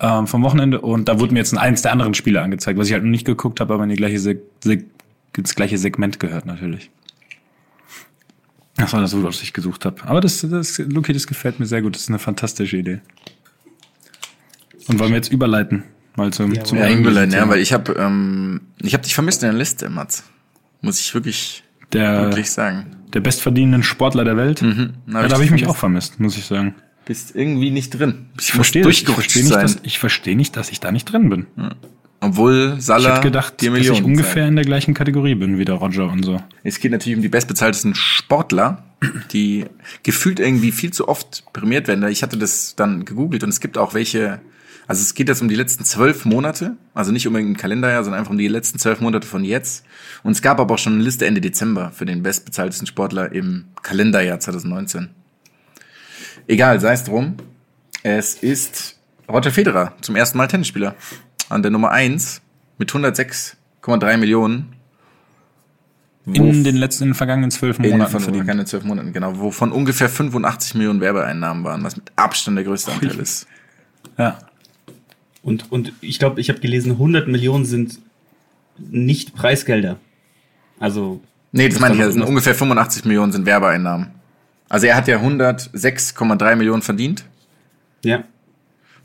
ähm, 0.00 0.26
vom 0.26 0.42
Wochenende 0.42 0.80
und 0.80 1.08
da 1.08 1.18
wurde 1.20 1.32
mir 1.32 1.38
jetzt 1.40 1.52
ein, 1.52 1.58
eins 1.58 1.82
der 1.82 1.92
anderen 1.92 2.14
Spiele 2.14 2.42
angezeigt, 2.42 2.78
was 2.78 2.86
ich 2.88 2.92
halt 2.92 3.02
noch 3.04 3.10
nicht 3.10 3.24
geguckt 3.24 3.60
habe, 3.60 3.72
aber 3.74 3.84
in 3.84 3.90
die 3.90 3.96
gleiche 3.96 4.18
Seg 4.18 4.40
Seg 4.62 4.86
ins 5.36 5.54
gleiche 5.54 5.78
Segment 5.78 6.18
gehört 6.20 6.46
natürlich. 6.46 6.90
Das 8.76 8.92
war 8.92 9.00
das, 9.00 9.22
was 9.22 9.42
ich 9.42 9.52
gesucht 9.52 9.84
habe. 9.86 10.02
Aber 10.04 10.20
das, 10.20 10.46
das, 10.48 10.78
Luki, 10.78 11.12
das 11.12 11.26
gefällt 11.26 11.58
mir 11.60 11.66
sehr 11.66 11.80
gut. 11.80 11.94
Das 11.94 12.02
ist 12.02 12.08
eine 12.08 12.18
fantastische 12.18 12.76
Idee. 12.76 13.00
Und 14.88 14.98
wollen 14.98 15.10
wir 15.10 15.16
jetzt 15.16 15.32
überleiten? 15.32 15.84
Mal 16.14 16.32
zum, 16.32 16.52
Ja, 16.52 16.64
zum 16.64 16.78
Ja, 16.78 16.86
Ingolin, 16.86 17.30
ja, 17.30 17.48
weil 17.48 17.60
ich 17.60 17.72
habe 17.72 17.92
ähm, 17.94 18.60
ich 18.80 18.94
habe 18.94 19.02
dich 19.02 19.14
vermisst 19.14 19.42
in 19.42 19.50
der 19.50 19.58
Liste, 19.58 19.88
Mats. 19.90 20.24
Muss 20.80 21.00
ich 21.00 21.12
wirklich, 21.14 21.62
der, 21.92 22.22
wirklich 22.26 22.50
sagen. 22.50 22.86
der 23.12 23.20
bestverdienenden 23.20 23.82
Sportler 23.82 24.24
der 24.24 24.36
Welt. 24.36 24.62
Mhm, 24.62 24.94
Ja, 25.06 25.26
da 25.26 25.34
habe 25.34 25.44
ich 25.44 25.50
mich 25.50 25.66
auch 25.66 25.76
vermisst, 25.76 26.20
muss 26.20 26.36
ich 26.36 26.44
sagen. 26.44 26.74
Bist 27.06 27.34
irgendwie 27.34 27.70
nicht 27.70 27.90
drin. 27.90 28.26
Ich, 28.38 28.48
Ich 28.48 28.52
verstehe 28.52 28.82
das. 28.82 28.92
Ich 28.92 29.06
verstehe 29.08 29.42
nicht, 29.44 29.52
sein. 29.52 29.62
dass, 29.62 29.78
ich 29.82 29.98
verstehe 29.98 30.36
nicht, 30.36 30.56
dass 30.56 30.70
ich 30.70 30.80
da 30.80 30.92
nicht 30.92 31.04
drin 31.04 31.30
bin. 31.30 31.46
Obwohl 32.20 32.74
Ich 32.78 32.84
Salah 32.84 33.12
hätte 33.12 33.20
gedacht, 33.22 33.54
dass 33.62 33.76
ich 33.78 34.02
ungefähr 34.02 34.34
zahlt. 34.42 34.48
in 34.48 34.56
der 34.56 34.64
gleichen 34.64 34.92
Kategorie 34.92 35.36
bin 35.36 35.58
wie 35.58 35.64
der 35.64 35.76
Roger 35.76 36.10
und 36.10 36.24
so. 36.24 36.42
Es 36.64 36.80
geht 36.80 36.90
natürlich 36.90 37.16
um 37.16 37.22
die 37.22 37.28
bestbezahltesten 37.28 37.94
Sportler, 37.94 38.82
die 39.32 39.66
gefühlt 40.02 40.40
irgendwie 40.40 40.72
viel 40.72 40.92
zu 40.92 41.08
oft 41.08 41.44
prämiert 41.52 41.86
werden. 41.88 42.06
Ich 42.08 42.22
hatte 42.22 42.38
das 42.38 42.74
dann 42.74 43.04
gegoogelt 43.04 43.44
und 43.44 43.50
es 43.50 43.60
gibt 43.60 43.78
auch 43.78 43.94
welche, 43.94 44.40
also 44.88 45.02
es 45.02 45.14
geht 45.14 45.28
jetzt 45.28 45.42
um 45.42 45.48
die 45.48 45.54
letzten 45.54 45.84
zwölf 45.84 46.24
Monate, 46.24 46.76
also 46.94 47.12
nicht 47.12 47.28
um 47.28 47.36
irgendein 47.36 47.60
Kalenderjahr, 47.60 48.02
sondern 48.02 48.18
einfach 48.18 48.32
um 48.32 48.38
die 48.38 48.48
letzten 48.48 48.78
zwölf 48.80 49.00
Monate 49.00 49.26
von 49.28 49.44
jetzt. 49.44 49.84
Und 50.24 50.32
es 50.32 50.42
gab 50.42 50.58
aber 50.58 50.74
auch 50.74 50.78
schon 50.78 50.94
eine 50.94 51.02
Liste 51.04 51.26
Ende 51.26 51.40
Dezember 51.40 51.92
für 51.92 52.06
den 52.06 52.22
bestbezahltesten 52.24 52.86
Sportler 52.88 53.30
im 53.30 53.66
Kalenderjahr 53.82 54.40
2019. 54.40 55.10
Egal, 56.48 56.80
sei 56.80 56.92
es 56.92 57.04
drum. 57.04 57.36
Es 58.02 58.34
ist 58.34 58.98
Roger 59.28 59.50
Federer, 59.50 59.92
zum 60.00 60.16
ersten 60.16 60.38
Mal 60.38 60.46
Tennisspieler. 60.46 60.94
An 61.48 61.62
der 61.62 61.70
Nummer 61.70 61.90
eins 61.90 62.40
mit 62.78 62.90
106,3 62.92 64.16
Millionen. 64.16 64.72
In 66.32 66.64
den 66.64 66.76
letzten, 66.76 67.04
in 67.04 67.10
den 67.10 67.14
vergangenen 67.14 67.52
zwölf 67.52 67.76
In 67.76 67.84
den 67.84 67.92
Monaten 67.92 68.10
von 68.12 68.20
verdient. 68.20 68.46
keine 68.48 68.64
zwölf 68.64 68.82
Monaten, 68.82 69.12
genau, 69.12 69.38
wovon 69.38 69.70
ungefähr 69.70 70.08
85 70.08 70.74
Millionen 70.74 71.00
Werbeeinnahmen 71.00 71.62
waren, 71.62 71.84
was 71.84 71.96
mit 71.96 72.10
Abstand 72.16 72.56
der 72.56 72.64
größte 72.64 72.90
Anteil 72.92 73.18
ist. 73.20 73.46
Ja. 74.18 74.38
Und, 75.42 75.70
und 75.70 75.92
ich 76.00 76.18
glaube, 76.18 76.40
ich 76.40 76.48
habe 76.48 76.58
gelesen, 76.58 76.92
100 76.92 77.28
Millionen 77.28 77.64
sind 77.64 78.00
nicht 78.78 79.34
Preisgelder. 79.36 79.98
Also. 80.80 81.20
Nee, 81.52 81.66
das 81.68 81.74
Das 81.74 81.80
meine 81.80 81.94
ich 81.94 82.00
ja, 82.00 82.06
irgendwas- 82.06 82.28
ungefähr 82.28 82.54
85 82.56 83.04
Millionen 83.04 83.30
sind 83.30 83.46
Werbeeinnahmen. 83.46 84.08
Also 84.68 84.86
er 84.86 84.96
hat 84.96 85.06
ja 85.08 85.18
106,3 85.18 86.56
Millionen 86.56 86.82
verdient 86.82 87.24
Ja, 88.04 88.24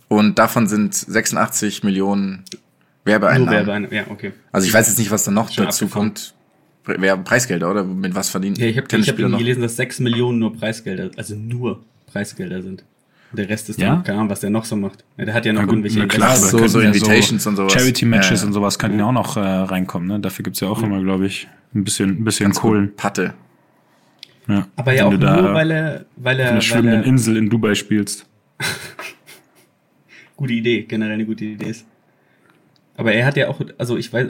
und 0.08 0.38
davon 0.40 0.68
sind 0.68 0.94
86 0.94 1.84
Millionen 1.84 2.44
nur 2.44 2.60
Werbeeinnahmen. 3.06 3.54
Werbeeinnahmen. 3.54 3.96
Ja, 3.96 4.04
okay. 4.10 4.34
Also 4.52 4.68
ich 4.68 4.74
weiß 4.74 4.88
jetzt 4.88 5.00
nicht, 5.00 5.10
was 5.12 5.24
da 5.24 5.32
noch 5.32 5.52
Schon 5.52 5.66
dazu 5.66 5.86
abgefahren. 5.86 6.10
kommt. 6.10 6.34
Pre- 6.84 6.98
Wer 7.00 7.16
Preisgelder 7.18 7.70
oder 7.72 7.84
mit 7.84 8.14
was 8.16 8.30
verdient 8.30 8.58
Ja, 8.58 8.66
ich 8.66 8.72
habe 8.72 8.80
ich 8.80 8.84
hab 8.84 8.90
Tennisspieler 8.90 9.20
irgendwie 9.20 9.32
noch? 9.34 9.40
gelesen, 9.40 9.62
dass 9.62 9.76
6 9.78 10.00
Millionen 10.00 10.40
nur 10.40 10.54
Preisgelder, 10.56 11.12
also 11.16 11.36
nur 11.36 11.84
Preisgelder 12.08 12.62
sind. 12.62 12.84
Und 13.32 13.38
der 13.40 13.48
Rest 13.50 13.70
ist 13.70 13.80
Ja? 13.80 13.90
dann, 13.96 14.04
keine 14.04 14.18
Ahnung, 14.18 14.30
was 14.30 14.40
der 14.42 14.50
noch 14.50 14.66
so 14.66 14.76
macht. 14.76 15.06
Ja, 15.18 15.26
der 15.26 15.34
hat 15.34 15.46
ja 15.46 15.54
noch 15.54 15.62
gut, 15.62 15.70
irgendwelche 15.86 16.06
klar, 16.08 16.36
so, 16.36 16.68
so 16.68 16.82
ja 16.82 16.88
Invitations 16.88 17.46
und 17.48 17.56
sowas. 17.56 17.72
Charity-Matches 17.74 18.30
Ja, 18.32 18.36
ja. 18.38 18.48
und 18.48 18.54
sowas 18.54 18.78
könnten 18.80 19.00
ja 19.00 19.06
auch 19.06 19.12
noch 19.14 19.38
äh, 19.38 19.40
reinkommen. 19.40 20.08
Ne? 20.10 20.20
Dafür 20.20 20.44
gibt's 20.44 20.60
ja 20.60 20.68
auch 20.68 20.82
immer, 20.84 21.02
glaube 21.02 21.28
ich, 21.28 21.48
ein 21.74 21.84
bisschen, 21.84 22.10
ein 22.10 22.24
bisschen 22.26 22.48
Ganz 22.48 22.60
Kohlen. 22.60 22.94
Patte. 22.96 23.34
Ja. 24.48 24.68
Aber 24.76 24.94
ja 24.94 25.06
auch 25.06 25.12
nur, 25.12 25.54
weil 25.54 25.72
er, 25.72 26.06
weil 26.16 26.36
auf 26.36 26.40
er, 26.40 26.46
einer 26.46 26.56
weil 26.56 26.62
schwimmenden 26.62 27.04
Insel 27.04 27.38
in 27.38 27.50
Dubai 27.50 27.76
spielst. 27.76 28.26
gute 30.36 30.54
Idee, 30.54 30.84
generell 30.84 31.14
eine 31.14 31.26
gute 31.26 31.46
Idee 31.46 31.70
ist. 31.70 31.86
Aber 32.98 33.14
er 33.14 33.26
hat 33.26 33.38
ja 33.38 33.48
auch, 33.48 33.62
also 33.78 33.98
ich 33.98 34.12
weiß, 34.12 34.28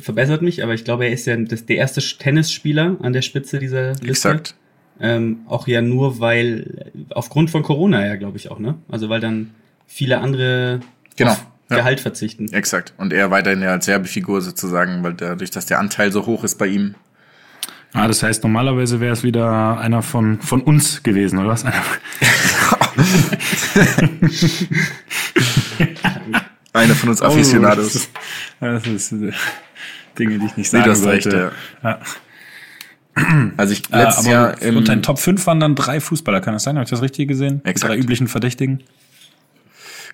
verbessert 0.00 0.42
mich, 0.42 0.62
aber 0.62 0.74
ich 0.74 0.84
glaube, 0.84 1.04
er 1.06 1.12
ist 1.12 1.26
ja 1.26 1.36
das, 1.36 1.66
der 1.66 1.76
erste 1.76 2.00
Tennisspieler 2.00 2.96
an 3.00 3.12
der 3.12 3.22
Spitze 3.22 3.58
dieser 3.58 3.92
Liste. 3.94 4.08
Exakt. 4.08 4.54
Ähm, 5.00 5.40
auch 5.46 5.66
ja 5.66 5.82
nur, 5.82 6.20
weil, 6.20 6.92
aufgrund 7.10 7.50
von 7.50 7.62
Corona 7.62 8.06
ja, 8.06 8.14
glaube 8.16 8.36
ich 8.36 8.50
auch, 8.50 8.60
ne? 8.60 8.76
Also 8.88 9.08
weil 9.08 9.20
dann 9.20 9.50
viele 9.86 10.18
andere 10.18 10.80
Genau, 11.16 11.32
auf 11.32 11.46
ja. 11.70 11.76
Gehalt 11.76 12.00
verzichten. 12.00 12.52
Exakt. 12.52 12.94
Und 12.96 13.12
er 13.12 13.30
weiterhin 13.30 13.62
ja 13.62 13.70
als 13.70 13.86
Werbefigur 13.86 14.40
sozusagen, 14.40 15.02
weil 15.02 15.14
dadurch, 15.14 15.50
dass 15.50 15.66
der 15.66 15.78
Anteil 15.78 16.12
so 16.12 16.26
hoch 16.26 16.44
ist 16.44 16.58
bei 16.58 16.66
ihm. 16.66 16.94
Ah, 17.96 18.08
das 18.08 18.22
heißt, 18.24 18.42
normalerweise 18.42 18.98
wäre 19.00 19.12
es 19.12 19.22
wieder 19.22 19.78
einer 19.78 20.02
von, 20.02 20.40
von 20.40 20.60
uns 20.62 21.02
gewesen, 21.04 21.38
oder 21.38 21.50
was? 21.50 21.64
Einer, 21.64 21.80
von 26.94 27.08
uns 27.10 27.22
Aficionados. 27.22 28.08
Oh, 28.60 28.66
das 28.66 28.86
ist 28.86 29.12
äh, 29.12 29.32
Dinge, 30.18 30.38
die 30.40 30.46
ich 30.46 30.56
nicht 30.56 30.72
Nee, 30.72 30.80
sagen 30.80 30.84
du 30.84 30.90
hast 30.90 31.04
recht, 31.06 31.26
wollte. 31.26 31.52
ja. 31.82 31.98
Ja. 33.16 33.50
Also 33.56 33.72
ich 33.74 33.92
Äh, 33.92 33.98
letztes 34.02 34.24
aber 34.26 34.32
Jahr 34.32 34.60
im, 34.62 34.76
unter 34.76 34.92
den 34.94 35.02
Top 35.02 35.18
5 35.20 35.46
waren 35.46 35.60
dann 35.60 35.76
drei 35.76 36.00
Fußballer, 36.00 36.40
kann 36.40 36.54
das 36.54 36.64
sein? 36.64 36.74
Habe 36.76 36.84
ich 36.84 36.90
das 36.90 37.00
richtig 37.02 37.28
gesehen? 37.28 37.62
Die 37.64 37.68
Exakt. 37.70 37.92
drei 37.92 37.98
üblichen 37.98 38.26
Verdächtigen. 38.26 38.82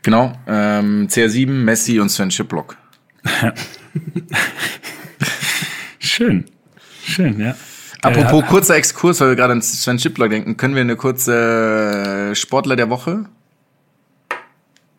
genau, 0.03 0.35
ähm, 0.47 1.09
CR7, 1.09 1.47
Messi 1.49 1.99
und 1.99 2.11
Sven 2.11 2.31
Schiplock. 2.31 2.77
Schön. 5.99 6.45
Schön, 7.07 7.41
ja. 7.41 7.55
Apropos 8.03 8.43
Äh, 8.43 8.47
kurzer 8.47 8.77
Exkurs, 8.77 9.21
weil 9.21 9.31
wir 9.31 9.37
gerade 9.37 9.53
an 9.53 9.63
Sven 9.63 9.99
Schiplock 9.99 10.31
denken, 10.31 10.57
können 10.57 10.75
wir 10.75 10.81
eine 10.81 10.97
kurze 10.97 12.31
äh, 12.31 12.35
Sportler 12.35 12.77
der 12.77 12.89
Woche 12.91 13.27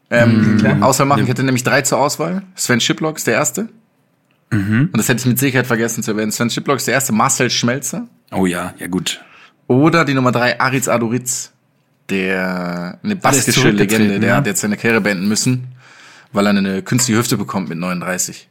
ähm, 0.09 0.81
Auswahl 0.81 1.07
machen? 1.07 1.23
Ich 1.23 1.29
hätte 1.29 1.43
nämlich 1.43 1.63
drei 1.63 1.81
zur 1.81 1.99
Auswahl. 1.99 2.43
Sven 2.55 2.79
Schiplock 2.79 3.17
ist 3.17 3.27
der 3.27 3.35
erste. 3.35 3.69
Mhm. 4.51 4.89
Und 4.91 4.97
das 4.97 5.07
hätte 5.07 5.21
ich 5.21 5.25
mit 5.25 5.39
Sicherheit 5.39 5.67
vergessen 5.67 6.03
zu 6.03 6.11
erwähnen. 6.11 6.31
Sven 6.31 6.49
Schiplock 6.49 6.77
ist 6.77 6.87
der 6.87 6.93
erste, 6.93 7.13
Marcel 7.13 7.49
Schmelzer. 7.49 8.07
oh 8.31 8.45
ja, 8.45 8.73
ja 8.77 8.87
gut. 8.87 9.21
Oder 9.67 10.03
die 10.03 10.13
Nummer 10.13 10.33
drei, 10.33 10.59
Aritz 10.59 10.89
Adoritz, 10.89 11.53
der 12.09 12.99
eine 13.03 13.15
baskische 13.15 13.69
Legende, 13.69 14.19
der 14.19 14.29
ja. 14.29 14.35
hat 14.35 14.45
jetzt 14.45 14.61
seine 14.61 14.75
Karriere 14.75 14.99
beenden 14.99 15.29
müssen, 15.29 15.69
weil 16.33 16.45
er 16.45 16.49
eine 16.49 16.81
künstliche 16.81 17.19
Hüfte 17.19 17.37
bekommt 17.37 17.69
mit 17.69 17.77
39. 17.77 18.49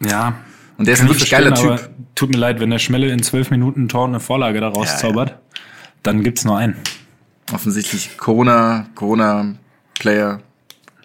Ja. 0.00 0.34
Und 0.80 0.86
der 0.86 0.94
ist 0.94 1.02
ein 1.02 1.08
wirklich 1.08 1.28
geiler 1.30 1.52
Typ. 1.54 1.90
Tut 2.14 2.30
mir 2.30 2.38
leid, 2.38 2.58
wenn 2.58 2.70
der 2.70 2.78
Schmelle 2.78 3.10
in 3.12 3.22
zwölf 3.22 3.50
Minuten 3.50 3.86
Tor 3.86 4.08
eine 4.08 4.18
Vorlage 4.18 4.60
daraus 4.62 4.86
Ja, 4.86 4.92
ja. 4.94 4.98
zaubert, 4.98 5.34
dann 6.02 6.22
gibt's 6.22 6.46
nur 6.46 6.56
einen. 6.56 6.76
Offensichtlich 7.52 8.16
Corona, 8.16 8.86
Corona 8.94 9.56
Player, 9.98 10.40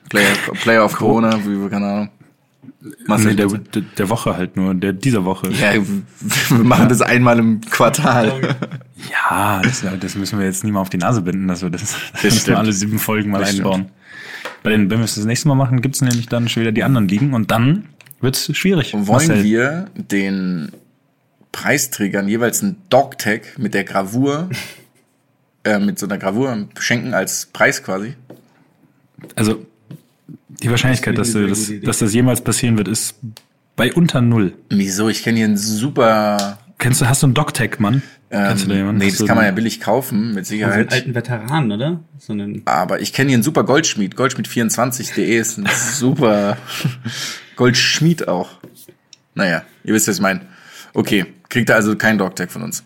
Player, 0.10 0.32
Player 0.62 0.86
of 0.86 0.96
Corona, 0.96 1.38
wie 1.46 1.70
keine 1.70 1.86
Ahnung. 1.88 2.10
Marcel 3.06 3.32
Nee, 3.32 3.36
der, 3.36 3.48
der, 3.48 3.82
der 3.82 4.10
Woche 4.10 4.38
halt 4.38 4.56
nur, 4.56 4.74
der 4.76 4.94
dieser 4.94 5.26
Woche. 5.26 5.50
ja, 5.52 5.74
wir 5.74 6.64
machen 6.64 6.88
das 6.88 7.02
einmal 7.02 7.38
im 7.38 7.60
Quartal. 7.60 8.56
Ja, 9.12 9.62
das, 9.62 9.84
das 10.00 10.16
müssen 10.16 10.40
wir 10.40 10.46
jetzt 10.46 10.64
nie 10.64 10.72
mal 10.72 10.80
auf 10.80 10.90
die 10.90 10.98
Nase 11.00 11.22
binden, 11.22 11.50
dass 11.50 11.62
wir 11.64 11.70
das, 11.70 11.98
das 12.14 12.24
müssen 12.24 12.48
wir 12.48 12.60
alle 12.60 12.72
sieben 12.72 12.98
Folgen 12.98 13.30
mal 13.30 13.40
Das 13.40 13.52
stimmt. 13.52 13.66
einbauen. 13.66 13.90
Bei 14.64 14.70
den, 14.70 14.90
wenn 14.90 15.00
wir 15.00 15.04
es 15.06 15.16
das 15.16 15.26
nächste 15.26 15.50
Mal 15.50 15.56
machen, 15.56 15.82
gibt's 15.82 16.00
nämlich 16.00 16.28
dann 16.28 16.48
schon 16.48 16.62
wieder 16.62 16.72
die 16.72 16.84
anderen 16.86 17.10
Ligen 17.10 17.34
und 17.34 17.52
dann 17.52 17.90
wird's 18.22 18.50
schwierig. 18.56 18.94
Wollen 18.94 19.06
Marcel. 19.28 19.44
wir 19.44 19.86
den 19.96 20.72
Preisträgern 21.52 22.28
jeweils 22.28 22.62
einen 22.62 22.78
Dogtag 22.90 23.58
mit 23.58 23.74
der 23.74 23.84
Gravur, 23.84 24.50
äh, 25.64 25.80
mit 25.80 26.00
so 26.00 26.06
einer 26.06 26.18
Gravur 26.18 26.68
schenken 26.80 27.14
als 27.14 27.46
Preis 27.48 27.82
quasi? 27.84 28.16
Also 29.36 29.66
die 30.50 30.70
Wahrscheinlichkeit, 30.70 31.18
Das 31.18 31.28
dass, 31.28 31.34
du 31.34 31.40
ich 31.40 31.44
eine 31.46 31.50
das, 31.50 31.60
sehr 31.60 31.66
gute 31.68 31.78
Idee. 31.78 31.86
dass 31.88 31.98
das 32.00 32.14
jemals 32.14 32.42
passieren 32.42 32.78
wird, 32.78 32.88
ist 32.88 33.16
bei 33.76 33.94
unter 33.94 34.22
null. 34.22 34.54
Wieso? 34.70 35.10
Ich 35.10 35.24
kenne 35.24 35.38
hier 35.38 35.46
einen 35.48 35.58
super. 35.58 36.60
Kennst 36.78 37.02
du, 37.02 37.08
hast 37.08 37.24
du 37.24 37.28
einen 37.28 37.34
Dogtag, 37.34 37.80
Mann? 37.80 38.02
Ähm, 38.32 38.48
Kennst 38.48 38.66
du 38.66 38.70
da 38.70 38.76
jemanden? 38.76 39.00
nee, 39.00 39.10
Hast 39.12 39.20
das 39.22 39.28
kann 39.28 39.36
man 39.38 39.44
ja 39.46 39.50
einen- 39.50 39.56
billig 39.56 39.80
kaufen, 39.80 40.34
mit 40.34 40.46
So 40.46 40.54
einen 40.54 40.62
Sicherheit. 40.62 40.92
alten 40.92 41.16
Veteranen, 41.16 41.72
oder? 41.72 42.00
So 42.20 42.34
einen 42.34 42.62
Aber 42.66 43.00
ich 43.02 43.14
kenne 43.14 43.30
hier 43.30 43.38
einen 43.38 43.44
super 43.44 43.64
Goldschmied. 43.64 44.16
Goldschmied24.de 44.16 45.38
ist 45.40 45.58
ein 45.58 45.68
super 45.94 46.58
Goldschmied 47.56 48.28
auch. 48.28 48.50
Naja, 49.34 49.64
ihr 49.84 49.94
wisst, 49.94 50.08
was 50.08 50.16
ich 50.18 50.22
meine. 50.22 50.42
Okay, 50.94 51.26
kriegt 51.50 51.70
er 51.70 51.76
also 51.76 51.96
keinen 51.96 52.18
Dogtag 52.18 52.52
von 52.52 52.62
uns. 52.64 52.84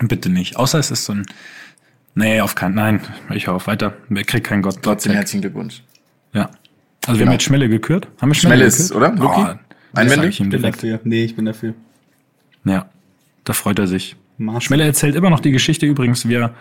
Bitte 0.00 0.28
nicht. 0.30 0.56
Außer 0.56 0.78
es 0.78 0.90
ist 0.90 1.04
so 1.04 1.12
ein. 1.12 1.26
Nee, 2.14 2.40
auf 2.40 2.54
keinen. 2.54 2.74
Nein, 2.74 3.00
ich 3.32 3.46
hoffe 3.48 3.66
weiter. 3.68 3.94
Wer 4.08 4.24
kriegt 4.24 4.46
keinen 4.46 4.62
Gott. 4.62 4.78
Trotzdem 4.82 5.12
herzlichen 5.12 5.42
Glückwunsch. 5.42 5.82
Ja. 6.32 6.50
Also 7.06 7.12
wir 7.12 7.18
Genau. 7.18 7.26
haben 7.26 7.32
jetzt 7.34 7.44
Schmelle 7.44 7.68
gekürt. 7.68 8.08
Haben 8.20 8.30
wir 8.30 8.34
Schmelle 8.34 8.56
Schmelle, 8.56 8.66
ist, 8.66 8.92
oder? 8.92 9.10
Luki? 9.12 9.40
Oh, 9.40 9.54
Einwändig? 9.94 10.16
sag 10.16 10.28
ich 10.28 10.40
ihm 10.40 10.46
Ich 10.46 10.50
bin 10.52 10.62
dafür. 10.62 11.00
Nee, 11.04 11.24
ich 11.24 11.36
bin 11.36 11.44
dafür. 11.44 11.74
Ja, 12.64 12.88
da 13.44 13.52
freut 13.52 13.78
er 13.78 13.86
sich. 13.86 14.16
Marcel. 14.38 14.62
Schmelle 14.68 14.84
erzählt 14.84 15.14
immer 15.14 15.30
noch 15.30 15.40
die 15.40 15.50
Geschichte 15.50 15.86
übrigens, 15.86 16.28
wie 16.28 16.34
er 16.34 16.54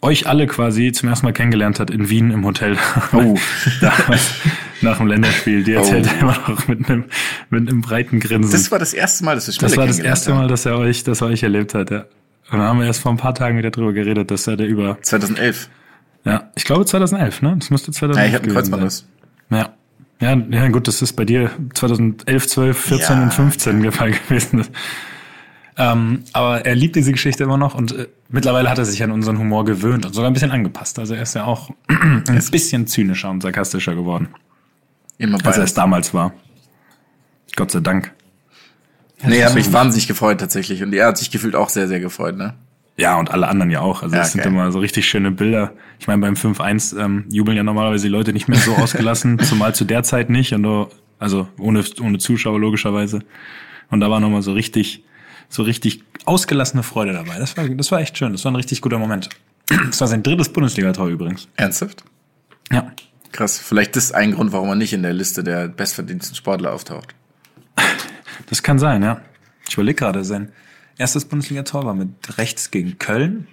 euch 0.00 0.26
alle 0.26 0.46
quasi 0.46 0.92
zum 0.92 1.08
ersten 1.08 1.26
Mal 1.26 1.32
kennengelernt 1.32 1.80
hat 1.80 1.90
in 1.90 2.08
Wien 2.08 2.30
im 2.30 2.44
Hotel. 2.44 2.76
Oh. 3.12 3.36
Damals, 3.80 4.32
nach 4.82 4.98
dem 4.98 5.06
Länderspiel. 5.06 5.64
Die 5.64 5.72
erzählt 5.72 6.06
Oh. 6.06 6.10
er 6.14 6.20
immer 6.20 6.38
noch 6.48 6.68
mit 6.68 6.88
einem, 6.88 7.04
mit 7.50 7.68
einem 7.68 7.80
breiten 7.80 8.20
Grinsen. 8.20 8.50
Das 8.52 8.70
war 8.70 8.78
das 8.78 8.94
erste 8.94 9.24
Mal, 9.24 9.34
dass 9.34 9.44
Schmelle 9.54 9.68
Das 9.70 9.76
war 9.76 9.86
das 9.86 9.98
erste. 9.98 10.32
Mal, 10.34 10.48
dass 10.48 10.66
er 10.66 10.78
euch, 10.78 11.04
dass 11.04 11.20
er 11.20 11.28
euch 11.28 11.42
erlebt 11.42 11.74
hat, 11.74 11.90
ja. 11.90 12.04
Und 12.50 12.58
dann 12.58 12.62
haben 12.68 12.78
wir 12.80 12.86
erst 12.86 13.00
vor 13.02 13.12
ein 13.12 13.18
paar 13.18 13.34
Tagen 13.34 13.58
wieder 13.58 13.70
drüber 13.70 13.92
geredet, 13.92 14.30
dass 14.30 14.46
er 14.46 14.56
der 14.56 14.66
über, 14.66 14.98
2011. 15.02 15.68
ja, 16.24 16.50
ich 16.56 16.64
glaube 16.64 16.86
2011, 16.86 17.42
ne? 17.42 17.56
Das 17.58 17.70
müsste 17.70 17.92
2011 17.92 18.18
Ja, 18.24 18.28
ich 18.28 18.34
hatte 18.34 18.44
einen 18.44 18.54
Kreuzbandriss. 18.54 19.06
Ja. 19.50 19.68
Ja, 20.20 20.34
ja, 20.50 20.68
gut, 20.68 20.88
das 20.88 21.00
ist 21.00 21.12
bei 21.12 21.24
dir 21.24 21.50
2011, 21.74 22.48
12, 22.48 22.76
14 22.78 23.16
Ja. 23.18 23.22
und 23.22 23.32
15 23.34 23.82
der 23.82 23.92
Fall 23.92 24.10
gewesen. 24.28 24.64
Ähm, 25.76 26.24
aber 26.32 26.66
er 26.66 26.74
liebt 26.74 26.96
diese 26.96 27.12
Geschichte 27.12 27.44
immer 27.44 27.56
noch 27.56 27.76
und 27.76 27.92
äh, 27.92 28.08
mittlerweile 28.28 28.68
hat 28.68 28.78
er 28.78 28.84
sich 28.84 29.00
an 29.04 29.12
unseren 29.12 29.38
Humor 29.38 29.64
gewöhnt 29.64 30.04
und 30.06 30.12
sogar 30.12 30.28
ein 30.28 30.32
bisschen 30.34 30.50
angepasst. 30.50 30.98
Also 30.98 31.14
er 31.14 31.22
ist 31.22 31.34
ja 31.34 31.44
auch 31.44 31.70
ein 31.88 32.24
bisschen 32.50 32.88
zynischer 32.88 33.30
und 33.30 33.42
sarkastischer 33.44 33.94
geworden, 33.94 34.26
Immer 35.18 35.44
als 35.44 35.56
er 35.56 35.64
es 35.64 35.74
damals 35.74 36.14
war. 36.14 36.32
Gott 37.56 37.70
sei 37.72 37.80
Dank. 37.80 38.12
Nee, 39.24 39.38
er 39.38 39.48
hat 39.48 39.54
mich 39.54 39.72
wahnsinnig 39.72 40.06
gefreut 40.06 40.38
tatsächlich. 40.38 40.82
Und 40.82 40.94
er 40.94 41.08
hat 41.08 41.18
sich 41.18 41.30
gefühlt 41.30 41.56
auch 41.56 41.68
sehr, 41.68 41.88
sehr 41.88 41.98
gefreut, 41.98 42.36
ne? 42.36 42.54
Ja, 42.96 43.16
und 43.18 43.30
alle 43.30 43.48
anderen 43.48 43.70
ja 43.70 43.80
auch. 43.80 44.02
Also 44.02 44.14
Ja, 44.14 44.22
das 44.22 44.32
sind 44.32 44.44
immer 44.44 44.70
so 44.72 44.78
richtig 44.80 45.06
schöne 45.06 45.30
Bilder. 45.30 45.72
Ich 45.98 46.06
meine, 46.06 46.20
beim 46.20 46.34
5-1 46.34 46.98
ähm, 46.98 47.24
jubeln 47.28 47.56
ja 47.56 47.62
normalerweise 47.62 48.06
die 48.06 48.12
Leute 48.12 48.32
nicht 48.32 48.48
mehr 48.48 48.58
so 48.58 48.74
ausgelassen, 48.74 49.38
zumal 49.42 49.74
zu 49.74 49.84
der 49.84 50.02
Zeit 50.02 50.30
nicht. 50.30 50.52
Und 50.52 50.62
nur, 50.62 50.90
also 51.18 51.48
ohne, 51.58 51.84
ohne 52.00 52.18
Zuschauer 52.18 52.58
logischerweise. 52.58 53.20
Und 53.90 54.00
da 54.00 54.10
war 54.10 54.20
nochmal 54.20 54.42
so 54.42 54.52
richtig, 54.52 55.04
so 55.48 55.62
richtig 55.62 56.02
ausgelassene 56.24 56.82
Freude 56.82 57.12
dabei. 57.12 57.38
Das 57.38 57.56
war, 57.56 57.68
das 57.68 57.90
war 57.90 58.00
echt 58.00 58.18
schön. 58.18 58.32
Das 58.32 58.44
war 58.44 58.52
ein 58.52 58.56
richtig 58.56 58.80
guter 58.80 58.98
Moment. 58.98 59.28
Das 59.86 60.00
war 60.00 60.08
sein 60.08 60.22
drittes 60.22 60.48
Bundesligator 60.48 61.08
übrigens. 61.08 61.48
Ernsthaft? 61.56 62.04
Ja. 62.72 62.92
Krass. 63.32 63.58
Vielleicht 63.58 63.96
ist 63.96 64.14
ein 64.14 64.32
Grund, 64.32 64.52
warum 64.52 64.68
er 64.70 64.74
nicht 64.74 64.92
in 64.92 65.02
der 65.02 65.12
Liste 65.12 65.44
der 65.44 65.68
bestverdiensten 65.68 66.34
Sportler 66.34 66.72
auftaucht. 66.72 67.14
Das 68.46 68.62
kann 68.62 68.78
sein, 68.78 69.02
ja. 69.02 69.20
Ich 69.68 69.74
überlege 69.74 69.96
gerade, 69.96 70.24
sein 70.24 70.50
erstes 70.96 71.24
Bundesligator 71.26 71.84
war 71.84 71.94
mit 71.94 72.08
rechts 72.38 72.70
gegen 72.70 72.98
Köln. 72.98 73.46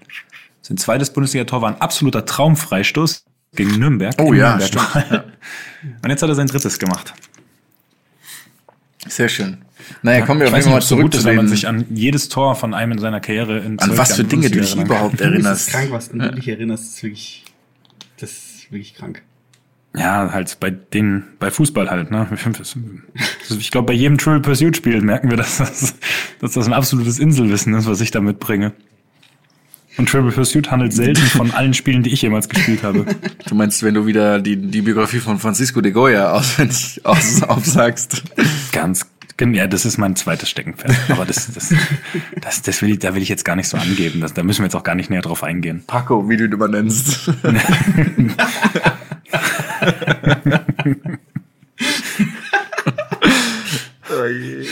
Sein 0.62 0.78
zweites 0.78 1.12
Bundesligator 1.12 1.62
war 1.62 1.70
ein 1.70 1.82
absoluter 1.82 2.26
Traumfreistoß 2.26 3.26
gegen 3.56 3.78
Nürnberg. 3.78 4.16
Oh 4.20 4.34
ja, 4.34 4.58
Nürnberg 4.58 4.68
stimmt. 4.68 5.12
mal. 5.12 5.34
Und 6.04 6.10
jetzt 6.10 6.24
hat 6.24 6.30
er 6.30 6.36
sein 6.36 6.48
drittes 6.48 6.80
gemacht. 6.80 7.14
Sehr 9.08 9.30
schön. 9.30 9.60
Naja, 10.02 10.26
kommen 10.26 10.40
wir 10.40 10.48
ich 10.48 10.54
auf 10.54 10.58
weiß 10.58 10.66
jeden 10.66 10.72
Fall 10.72 10.72
nicht, 10.72 10.76
ob 10.78 10.82
es 10.84 10.88
so 10.90 10.96
zurück 10.96 11.04
gut 11.04 11.14
zu 11.14 11.20
ist, 11.20 11.26
wenn 11.26 11.36
man 11.36 11.48
sich 11.48 11.68
an 11.68 11.86
jedes 11.92 12.30
Tor 12.30 12.56
von 12.56 12.74
einem 12.74 12.94
in 12.94 13.00
seiner 13.00 13.20
Karriere 13.20 13.60
in 13.60 13.78
an 13.80 13.98
was 13.98 14.16
für 14.16 14.24
Dinge 14.24 14.50
du 14.50 14.60
dich 14.62 14.76
überhaupt 14.76 15.20
Das 15.20 15.28
erinnerst. 15.28 15.68
ist 15.68 15.74
krank, 15.74 15.92
was 15.92 16.10
du 16.10 16.18
dich 16.18 16.48
erinnerst. 16.48 16.84
Das 16.86 16.94
ist 16.94 17.04
wirklich, 17.04 17.44
das 18.18 18.32
ist 18.32 18.72
wirklich 18.72 18.96
krank. 18.96 19.22
Ja, 19.98 20.32
halt 20.32 20.60
bei 20.60 20.72
den, 20.72 21.24
bei 21.40 21.52
Fußball 21.52 21.90
halt, 21.90 22.12
ne? 22.12 22.28
Ich 23.50 23.72
glaube, 23.72 23.88
bei 23.88 23.94
jedem 23.94 24.18
Triple 24.18 24.42
Pursuit 24.42 24.76
Spiel 24.76 25.02
merken 25.02 25.30
wir, 25.30 25.38
dass 25.38 25.58
das, 25.58 25.96
dass 26.42 26.52
das 26.54 26.68
ein 26.68 26.74
absolutes 26.74 27.20
Inselwissen 27.20 27.74
ist, 27.74 27.88
was 27.88 28.02
ich 28.02 28.12
da 28.12 28.20
mitbringe. 28.20 28.74
Und 29.98 30.10
Triple 30.10 30.32
Pursuit 30.32 30.72
handelt 30.72 30.94
selten 30.94 31.22
von 31.22 31.52
allen 31.52 31.74
Spielen, 31.74 32.04
die 32.04 32.12
ich 32.12 32.22
jemals 32.22 32.50
gespielt 32.50 32.84
habe. 32.84 33.06
Du 33.48 33.56
meinst, 33.56 33.82
wenn 33.84 33.94
du 33.94 34.06
wieder 34.06 34.42
die, 34.42 34.58
die 34.58 34.82
Biografie 34.82 35.20
von 35.20 35.40
Francisco 35.40 35.80
de 35.80 35.94
Goya 35.94 36.32
auswendig 36.32 37.00
aus, 37.06 37.44
aufsagst. 37.44 38.24
Ganz, 38.74 39.06
ja, 39.40 39.68
das 39.68 39.86
ist 39.86 39.98
mein 39.98 40.18
zweites 40.18 40.50
Steckenpferd. 40.50 40.94
Aber 41.10 41.26
das, 41.26 41.50
das, 41.54 41.74
das, 42.42 42.62
das 42.62 42.82
will 42.82 42.92
ich, 42.92 43.00
da 43.00 43.16
will 43.16 43.22
ich 43.22 43.30
jetzt 43.30 43.46
gar 43.46 43.56
nicht 43.56 43.70
so 43.70 43.78
angeben. 43.78 44.20
Das, 44.20 44.34
da 44.34 44.44
müssen 44.44 44.60
wir 44.60 44.66
jetzt 44.66 44.76
auch 44.76 44.84
gar 44.84 44.96
nicht 44.96 45.10
näher 45.10 45.22
drauf 45.22 45.44
eingehen. 45.44 45.84
Paco, 45.88 46.28
wie 46.28 46.36
du 46.36 46.46
ihn 46.46 46.52
immer 46.52 46.68
nennst. 46.68 47.32
oh 54.10 54.26
je. 54.26 54.66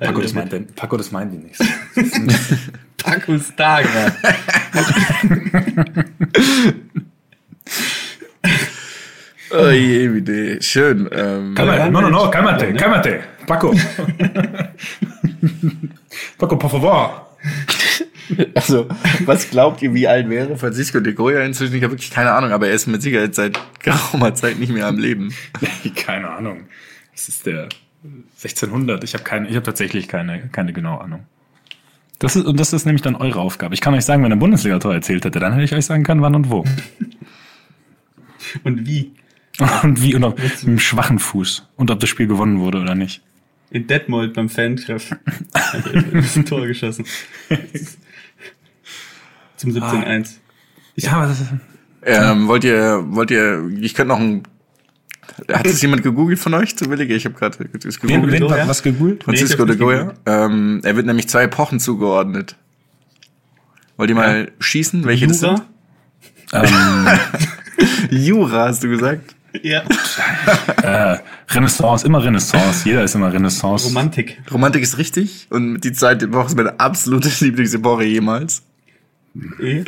Paco, 0.00 0.20
das 0.22 0.32
meint, 0.34 0.52
der- 0.52 0.60
Paco, 0.74 0.96
das 0.96 1.10
meint 1.12 1.32
die 1.32 1.38
nicht. 1.38 1.58
Tacos 2.96 3.54
Tag. 3.56 3.86
Oh 9.52 9.68
je, 9.70 10.14
wie 10.14 10.22
de. 10.22 10.60
Schön. 10.62 11.08
Ähm, 11.12 11.54
Calmate, 11.54 11.90
no, 11.90 12.00
no, 12.00 12.08
no, 12.10 12.30
calmate, 12.30 12.72
calmate. 12.74 13.20
Paco. 13.46 13.74
Paco, 16.38 16.56
por 16.56 16.70
favor. 16.70 17.26
Also, 18.54 18.88
was 19.24 19.50
glaubt 19.50 19.82
ihr, 19.82 19.94
wie 19.94 20.06
alt 20.06 20.28
wäre 20.28 20.56
Francisco 20.56 21.00
de 21.00 21.12
Goya 21.12 21.40
inzwischen? 21.42 21.74
Ich 21.74 21.82
habe 21.82 21.92
wirklich 21.94 22.10
keine 22.10 22.32
Ahnung, 22.32 22.52
aber 22.52 22.68
er 22.68 22.74
ist 22.74 22.86
mit 22.86 23.02
Sicherheit 23.02 23.34
seit 23.34 23.58
geraumer 23.82 24.34
Zeit 24.34 24.58
nicht 24.58 24.72
mehr 24.72 24.86
am 24.86 24.98
Leben. 24.98 25.34
keine 25.96 26.30
Ahnung. 26.30 26.64
Das 27.12 27.28
ist 27.28 27.46
der 27.46 27.68
1600. 28.04 29.04
Ich 29.04 29.14
habe 29.14 29.24
keine, 29.24 29.48
ich 29.48 29.54
habe 29.54 29.64
tatsächlich 29.64 30.08
keine, 30.08 30.48
keine 30.52 30.72
genaue 30.72 31.00
Ahnung. 31.00 31.26
Das 32.18 32.36
ist, 32.36 32.44
und 32.44 32.60
das 32.60 32.72
ist 32.72 32.84
nämlich 32.84 33.02
dann 33.02 33.16
eure 33.16 33.40
Aufgabe. 33.40 33.74
Ich 33.74 33.80
kann 33.80 33.94
euch 33.94 34.04
sagen, 34.04 34.22
wenn 34.22 34.30
er 34.30 34.36
Bundesliga-Tor 34.36 34.92
erzählt 34.92 35.24
hätte, 35.24 35.40
dann 35.40 35.52
hätte 35.52 35.64
ich 35.64 35.74
euch 35.74 35.86
sagen 35.86 36.02
können, 36.02 36.20
wann 36.20 36.34
und 36.34 36.50
wo. 36.50 36.64
Und 38.62 38.86
wie? 38.86 39.12
Und 39.82 40.02
wie, 40.02 40.14
und 40.14 40.24
ob 40.24 40.38
mit 40.38 40.62
einem 40.62 40.78
schwachen 40.78 41.18
Fuß. 41.18 41.66
Und 41.76 41.90
ob 41.90 41.98
das 42.00 42.10
Spiel 42.10 42.26
gewonnen 42.26 42.60
wurde 42.60 42.78
oder 42.78 42.94
nicht. 42.94 43.22
In 43.70 43.86
Detmold 43.86 44.34
beim 44.34 44.48
Fantreff. 44.48 45.12
Hat 45.54 45.86
er 45.86 46.04
ein 46.12 46.44
Tor 46.44 46.66
geschossen. 46.66 47.04
Zum 49.60 49.72
17-1. 49.72 50.36
Ja, 50.96 51.12
aber 51.12 51.26
das 51.26 51.40
ist, 51.42 51.48
Ähm, 52.02 52.48
wollt 52.48 52.64
ihr, 52.64 53.04
wollt 53.10 53.30
ihr, 53.30 53.70
ich 53.78 53.92
könnte 53.92 54.14
noch 54.14 54.18
ein, 54.18 54.42
hat 55.52 55.66
das 55.66 55.82
jemand 55.82 56.02
gegoogelt 56.02 56.38
von 56.38 56.54
euch 56.54 56.78
zufällig? 56.78 57.10
Ich 57.10 57.26
habe 57.26 57.34
gerade 57.34 57.58
gegoogelt. 57.58 58.32
wen, 58.32 58.42
was 58.68 58.82
gegoogelt? 58.82 59.24
Francisco 59.24 59.64
Nee, 59.64 59.66
de 59.66 59.74
ich 59.74 59.80
Goya. 59.80 60.14
Ähm, 60.24 60.80
er 60.82 60.96
wird 60.96 61.04
nämlich 61.04 61.28
zwei 61.28 61.42
Epochen 61.42 61.78
zugeordnet. 61.78 62.56
Wollt 63.98 64.08
ihr 64.08 64.16
mal 64.16 64.50
schießen, 64.60 65.04
welche 65.04 65.26
das 65.26 65.42
Jura? 65.42 65.56
sind? 66.52 66.70
Ähm, 66.72 67.06
Jura, 68.10 68.68
hast 68.68 68.82
du 68.82 68.88
gesagt? 68.88 69.34
Ja. 69.62 69.82
äh, 70.82 71.18
Renaissance, 71.50 72.06
immer 72.06 72.24
Renaissance. 72.24 72.88
Jeder 72.88 73.04
ist 73.04 73.14
immer 73.14 73.30
Renaissance. 73.30 73.88
Romantik. 73.88 74.40
Romantik 74.50 74.82
ist 74.82 74.96
richtig 74.96 75.48
und 75.50 75.80
die 75.82 75.92
zweite 75.92 76.26
Epoche 76.26 76.46
ist 76.46 76.56
meine 76.56 76.80
absolute 76.80 77.28
Lieblingsepoche 77.44 78.04
jemals. 78.04 78.62
Eh. 79.60 79.84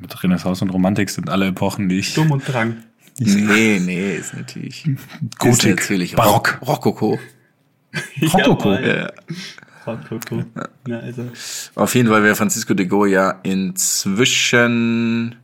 Mit 0.00 0.22
Renaissance 0.22 0.64
und 0.64 0.70
Romantik 0.70 1.10
sind 1.10 1.28
alle 1.30 1.46
Epochen, 1.48 1.88
die 1.88 1.98
ich. 1.98 2.10
Sturm 2.10 2.30
und 2.30 2.46
Drang. 2.46 2.76
Nee, 3.18 3.80
nee, 3.80 4.16
ist 4.16 4.34
natürlich. 4.34 4.84
Gotik, 5.38 5.70
ist 5.70 5.80
natürlich 5.80 6.14
Barock. 6.16 6.58
Rock, 6.60 6.86
Rokoko. 6.86 7.18
Rokoko. 8.22 8.74
Ja. 8.74 9.10
Rokoko. 9.86 10.44
Ja, 10.86 10.98
also. 10.98 11.30
Auf 11.74 11.94
jeden 11.94 12.08
Fall 12.08 12.22
wäre 12.22 12.34
Francisco 12.34 12.74
de 12.74 12.86
Goya 12.86 13.40
inzwischen 13.42 15.36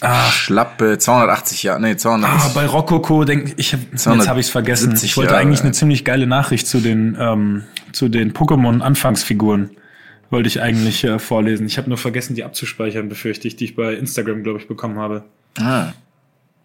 Ah, 0.00 0.30
schlappe 0.30 0.96
280 0.96 1.64
Jahre, 1.64 1.80
nee, 1.80 1.96
200. 1.96 2.30
Ah, 2.30 2.50
bei 2.54 2.66
Rokoko 2.66 3.24
denke 3.24 3.54
ich, 3.56 3.72
hab, 3.72 3.80
jetzt 3.90 4.02
270 4.02 4.28
habe 4.28 4.40
ich 4.40 4.46
es 4.46 4.52
vergessen. 4.52 4.94
Ich 5.02 5.16
wollte 5.16 5.32
Jahre 5.32 5.42
eigentlich 5.42 5.62
eine 5.62 5.72
ziemlich 5.72 6.04
geile 6.04 6.28
Nachricht 6.28 6.68
zu 6.68 6.78
den 6.78 7.16
ähm, 7.18 7.64
zu 7.90 8.08
den 8.08 8.32
Pokémon 8.32 8.80
Anfangsfiguren 8.80 9.70
wollte 10.30 10.48
ich 10.48 10.60
eigentlich 10.60 11.04
äh, 11.04 11.18
vorlesen. 11.18 11.66
Ich 11.66 11.78
habe 11.78 11.88
nur 11.88 11.98
vergessen, 11.98 12.34
die 12.34 12.44
abzuspeichern, 12.44 13.08
befürchte 13.08 13.48
ich, 13.48 13.56
die 13.56 13.64
ich 13.66 13.74
bei 13.76 13.94
Instagram, 13.94 14.42
glaube 14.42 14.58
ich, 14.60 14.68
bekommen 14.68 14.98
habe. 14.98 15.24
ah, 15.58 15.92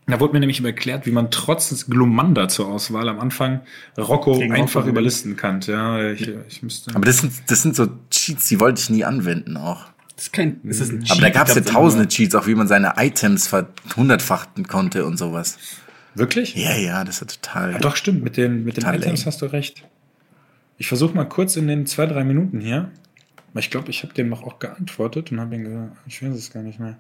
Da 0.06 0.20
wurde 0.20 0.34
mir 0.34 0.40
nämlich 0.42 0.64
erklärt, 0.64 1.06
wie 1.06 1.12
man 1.12 1.32
trotz 1.32 1.70
des 1.70 1.88
Glumanda 1.88 2.48
zur 2.50 2.68
Auswahl 2.68 3.08
am 3.10 3.20
Anfang 3.20 3.62
Rocco 3.98 4.38
Gegen 4.38 4.54
einfach 4.54 4.82
Rocco 4.82 4.90
überlisten 4.90 5.36
kann. 5.38 5.62
Ja, 5.62 6.12
ich, 6.12 6.30
ich 6.50 6.62
müsste. 6.64 6.94
aber 6.96 7.06
das 7.06 7.20
sind, 7.20 7.32
das 7.48 7.62
sind 7.62 7.76
so 7.76 7.88
Cheats, 8.10 8.48
die 8.50 8.60
wollte 8.60 8.82
ich 8.82 8.90
nie 8.90 9.06
anwenden 9.06 9.56
auch. 9.58 9.86
Das 10.16 10.26
ist 10.26 10.34
kein, 10.34 10.60
ist 10.64 10.80
das 10.82 10.90
ein 10.90 11.04
Aber 11.10 11.22
da 11.22 11.26
Cheat? 11.28 11.34
gab 11.34 11.48
es 11.50 11.56
ja 11.56 11.62
tausende 11.62 12.06
das 12.06 12.14
Cheats, 12.14 12.36
auch 12.36 12.48
wie 12.48 12.56
man 12.56 12.68
seine 12.68 12.94
Items 12.98 13.48
verhundertfachten 13.48 14.68
konnte 14.68 15.06
und 15.06 15.18
sowas. 15.18 15.58
Wirklich? 16.16 16.54
Ja, 16.56 16.76
ja, 16.76 17.04
das 17.04 17.22
ist 17.22 17.42
total. 17.42 17.72
Ja, 17.72 17.80
doch, 17.80 17.96
stimmt. 17.96 18.24
Mit 18.24 18.38
den, 18.38 18.64
mit 18.64 18.78
den 18.78 18.84
Items 18.84 19.06
lame. 19.22 19.26
hast 19.26 19.42
du 19.42 19.46
recht. 19.48 19.84
Ich 20.78 20.88
versuche 20.88 21.16
mal 21.16 21.26
kurz 21.26 21.56
in 21.56 21.68
den 21.68 21.86
zwei, 21.88 22.06
drei 22.06 22.24
Minuten 22.24 22.60
hier. 22.60 22.92
Ich 23.56 23.70
glaube, 23.70 23.90
ich 23.92 24.04
habe 24.04 24.14
dem 24.14 24.30
noch 24.30 24.44
auch 24.44 24.60
geantwortet 24.60 25.32
und 25.32 25.40
habe 25.40 25.56
ihn 25.56 25.64
gesagt, 25.64 25.96
ich 26.08 26.24
weiß 26.24 26.34
es 26.36 26.52
gar 26.52 26.64
nicht 26.64 26.80
mehr. 26.80 26.98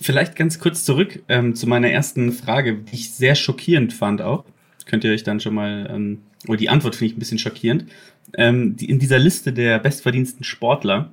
Vielleicht 0.00 0.36
ganz 0.36 0.58
kurz 0.58 0.84
zurück 0.84 1.22
ähm, 1.28 1.54
zu 1.54 1.66
meiner 1.66 1.88
ersten 1.90 2.32
Frage, 2.32 2.76
die 2.76 2.94
ich 2.94 3.12
sehr 3.14 3.34
schockierend 3.34 3.94
fand 3.94 4.20
auch. 4.20 4.44
Könnt 4.84 5.04
ihr 5.04 5.12
euch 5.12 5.22
dann 5.24 5.40
schon 5.40 5.54
mal, 5.54 5.88
ähm, 5.90 6.22
oder 6.46 6.58
die 6.58 6.68
Antwort 6.68 6.96
finde 6.96 7.12
ich 7.12 7.16
ein 7.16 7.20
bisschen 7.20 7.38
schockierend. 7.38 7.86
Ähm, 8.34 8.76
die, 8.76 8.90
in 8.90 8.98
dieser 8.98 9.18
Liste 9.18 9.52
der 9.54 9.78
bestverdiensten 9.78 10.44
Sportler 10.44 11.12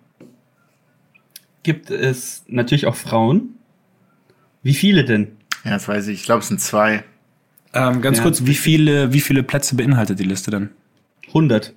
gibt 1.64 1.90
es 1.90 2.44
natürlich 2.48 2.86
auch 2.88 2.96
Frauen. 2.96 3.56
Wie 4.64 4.74
viele 4.74 5.06
denn? 5.06 5.30
Ja, 5.64 5.72
das 5.72 5.88
weiß 5.88 6.08
ich. 6.08 6.20
Ich 6.20 6.26
glaube, 6.26 6.42
es 6.42 6.50
sind 6.50 6.60
zwei. 6.60 7.04
Ähm, 7.74 8.02
ganz 8.02 8.18
Ja. 8.18 8.24
kurz, 8.24 8.46
wie 8.46 8.54
viele, 8.54 9.14
wie 9.14 9.22
viele 9.22 9.44
Plätze 9.44 9.76
beinhaltet 9.76 10.20
die 10.20 10.24
Liste 10.26 10.52
denn? 10.52 10.70
100. 11.28 11.74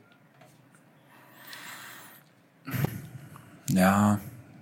Ja, 3.70 4.18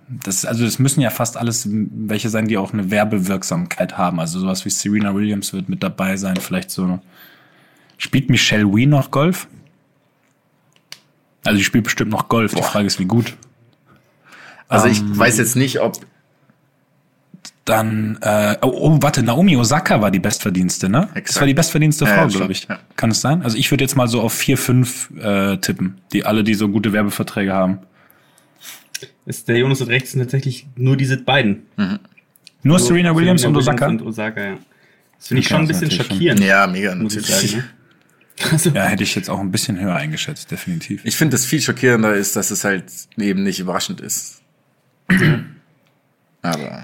das, 0.07 0.45
also 0.45 0.65
das 0.65 0.77
müssen 0.79 1.01
ja 1.01 1.09
fast 1.09 1.37
alles 1.37 1.67
welche 1.71 2.29
sein, 2.29 2.47
die 2.47 2.57
auch 2.57 2.73
eine 2.73 2.91
Werbewirksamkeit 2.91 3.97
haben. 3.97 4.19
Also 4.19 4.39
sowas 4.39 4.65
wie 4.65 4.69
Serena 4.69 5.15
Williams 5.15 5.53
wird 5.53 5.67
mit 5.69 5.81
dabei 5.81 6.17
sein. 6.17 6.35
Vielleicht 6.37 6.69
so. 6.71 6.99
Spielt 7.97 8.29
Michelle 8.29 8.71
Wee 8.75 8.85
noch 8.85 9.09
Golf? 9.09 9.47
Also 11.43 11.57
die 11.57 11.63
spielt 11.63 11.85
bestimmt 11.85 12.11
noch 12.11 12.29
Golf. 12.29 12.53
Die 12.53 12.61
Boah. 12.61 12.67
Frage 12.67 12.87
ist, 12.87 12.99
wie 12.99 13.05
gut. 13.05 13.35
Also 14.67 14.87
ich 14.87 14.99
Ähm, 14.99 15.17
weiß 15.17 15.37
jetzt 15.37 15.55
nicht, 15.55 15.79
ob. 15.79 15.97
Dann, 17.65 18.19
äh, 18.21 18.57
oh, 18.61 18.67
oh, 18.67 18.97
warte, 19.01 19.23
Naomi 19.23 19.57
Osaka 19.57 19.99
war 19.99 20.11
die 20.11 20.19
bestverdienste, 20.19 20.87
ne? 20.87 21.07
Das 21.07 21.15
Exakt. 21.15 21.39
war 21.41 21.47
die 21.47 21.53
bestverdienste 21.55 22.05
Frau, 22.05 22.13
ja, 22.21 22.27
glaube 22.27 22.51
ich. 22.51 22.67
ja. 22.67 22.77
Kann 22.95 23.09
es 23.09 23.21
sein? 23.21 23.41
Also 23.41 23.57
ich 23.57 23.71
würde 23.71 23.83
jetzt 23.83 23.95
mal 23.95 24.07
so 24.07 24.21
auf 24.21 24.33
vier, 24.33 24.55
fünf 24.59 25.09
äh, 25.17 25.57
tippen, 25.57 25.99
die 26.13 26.25
alle, 26.27 26.43
die 26.43 26.53
so 26.53 26.69
gute 26.69 26.93
Werbeverträge 26.93 27.53
haben. 27.53 27.79
Ist 29.25 29.47
der 29.47 29.57
Jonas 29.57 29.81
hat 29.81 29.87
recht, 29.87 30.05
es 30.05 30.11
sind 30.11 30.21
tatsächlich 30.21 30.67
nur 30.75 30.97
diese 30.97 31.17
beiden. 31.17 31.63
Nur 32.63 32.79
Serena 32.79 33.15
Williams 33.15 33.41
Serena 33.41 33.57
und 33.57 33.61
Osaka? 33.61 33.87
Und 33.87 34.01
Osaka, 34.01 34.43
ja. 34.43 34.57
Das 35.17 35.27
finde 35.29 35.41
ich 35.41 35.47
schon 35.47 35.61
ein 35.61 35.67
bisschen 35.67 35.83
natürlich 35.83 35.97
schon- 36.07 36.15
schockierend, 36.15 36.39
Ja, 36.41 36.67
mega, 36.67 36.93
muss 36.95 37.15
ich 37.15 37.25
sagen. 37.25 37.57
Ne? 37.57 37.63
Also, 38.51 38.69
Ja, 38.71 38.83
hätte 38.87 39.03
ich 39.03 39.15
jetzt 39.15 39.29
auch 39.29 39.39
ein 39.39 39.49
bisschen 39.49 39.79
höher 39.79 39.95
eingeschätzt, 39.95 40.51
definitiv. 40.51 41.05
Ich 41.05 41.15
finde, 41.15 41.35
das 41.35 41.45
viel 41.45 41.61
schockierender 41.61 42.13
ist, 42.15 42.35
dass 42.35 42.51
es 42.51 42.65
halt 42.65 42.83
eben 43.17 43.43
nicht 43.43 43.59
überraschend 43.61 44.01
ist. 44.01 44.41
Aber. 46.41 46.83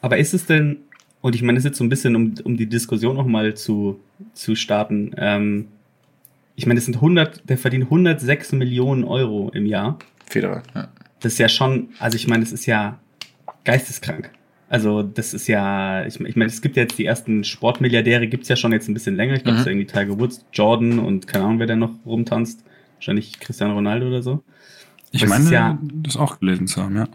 Aber 0.00 0.16
ist 0.18 0.32
es 0.32 0.46
denn, 0.46 0.78
und 1.20 1.34
ich 1.34 1.42
meine, 1.42 1.56
das 1.58 1.64
ist 1.64 1.70
jetzt 1.70 1.78
so 1.78 1.84
ein 1.84 1.90
bisschen, 1.90 2.16
um, 2.16 2.34
um 2.44 2.56
die 2.56 2.66
Diskussion 2.66 3.16
noch 3.16 3.26
mal 3.26 3.54
zu, 3.54 4.00
zu 4.32 4.54
starten, 4.54 5.12
ähm, 5.18 5.68
ich 6.56 6.66
meine, 6.66 6.78
das 6.78 6.86
sind 6.86 6.96
100, 6.96 7.48
der 7.48 7.56
verdient 7.58 7.84
106 7.84 8.52
Millionen 8.52 9.04
Euro 9.04 9.50
im 9.54 9.66
Jahr. 9.66 9.98
Federer, 10.26 10.62
ja. 10.74 10.88
Das 11.20 11.32
ist 11.32 11.38
ja 11.38 11.48
schon, 11.48 11.88
also 11.98 12.16
ich 12.16 12.26
meine, 12.26 12.42
das 12.44 12.52
ist 12.52 12.66
ja 12.66 12.98
geisteskrank. 13.64 14.30
Also 14.68 15.02
das 15.02 15.34
ist 15.34 15.48
ja, 15.48 16.06
ich, 16.06 16.20
ich 16.20 16.36
meine, 16.36 16.46
es 16.48 16.62
gibt 16.62 16.76
ja 16.76 16.82
jetzt 16.84 16.96
die 16.98 17.04
ersten 17.04 17.42
Sportmilliardäre, 17.44 18.28
gibt's 18.28 18.48
ja 18.48 18.56
schon 18.56 18.72
jetzt 18.72 18.88
ein 18.88 18.94
bisschen 18.94 19.16
länger. 19.16 19.34
Ich 19.34 19.42
glaube, 19.42 19.54
Mhm. 19.56 19.60
es 19.62 19.66
ist 19.66 19.72
irgendwie 19.72 19.86
Tiger 19.86 20.18
Woods, 20.18 20.44
Jordan 20.52 20.98
und 21.00 21.26
keine 21.26 21.44
Ahnung, 21.44 21.58
wer 21.58 21.66
da 21.66 21.76
noch 21.76 21.90
rumtanzt. 22.06 22.64
Wahrscheinlich 22.96 23.40
Cristiano 23.40 23.74
Ronaldo 23.74 24.06
oder 24.06 24.22
so. 24.22 24.42
Ich 25.10 25.22
Das 25.22 25.28
meine, 25.30 25.44
ist 25.44 25.50
ja- 25.50 25.78
das 25.82 26.16
auch 26.16 26.38
gelesen 26.38 26.68
zu 26.68 26.82
haben, 26.82 26.96
ja. 26.96 27.08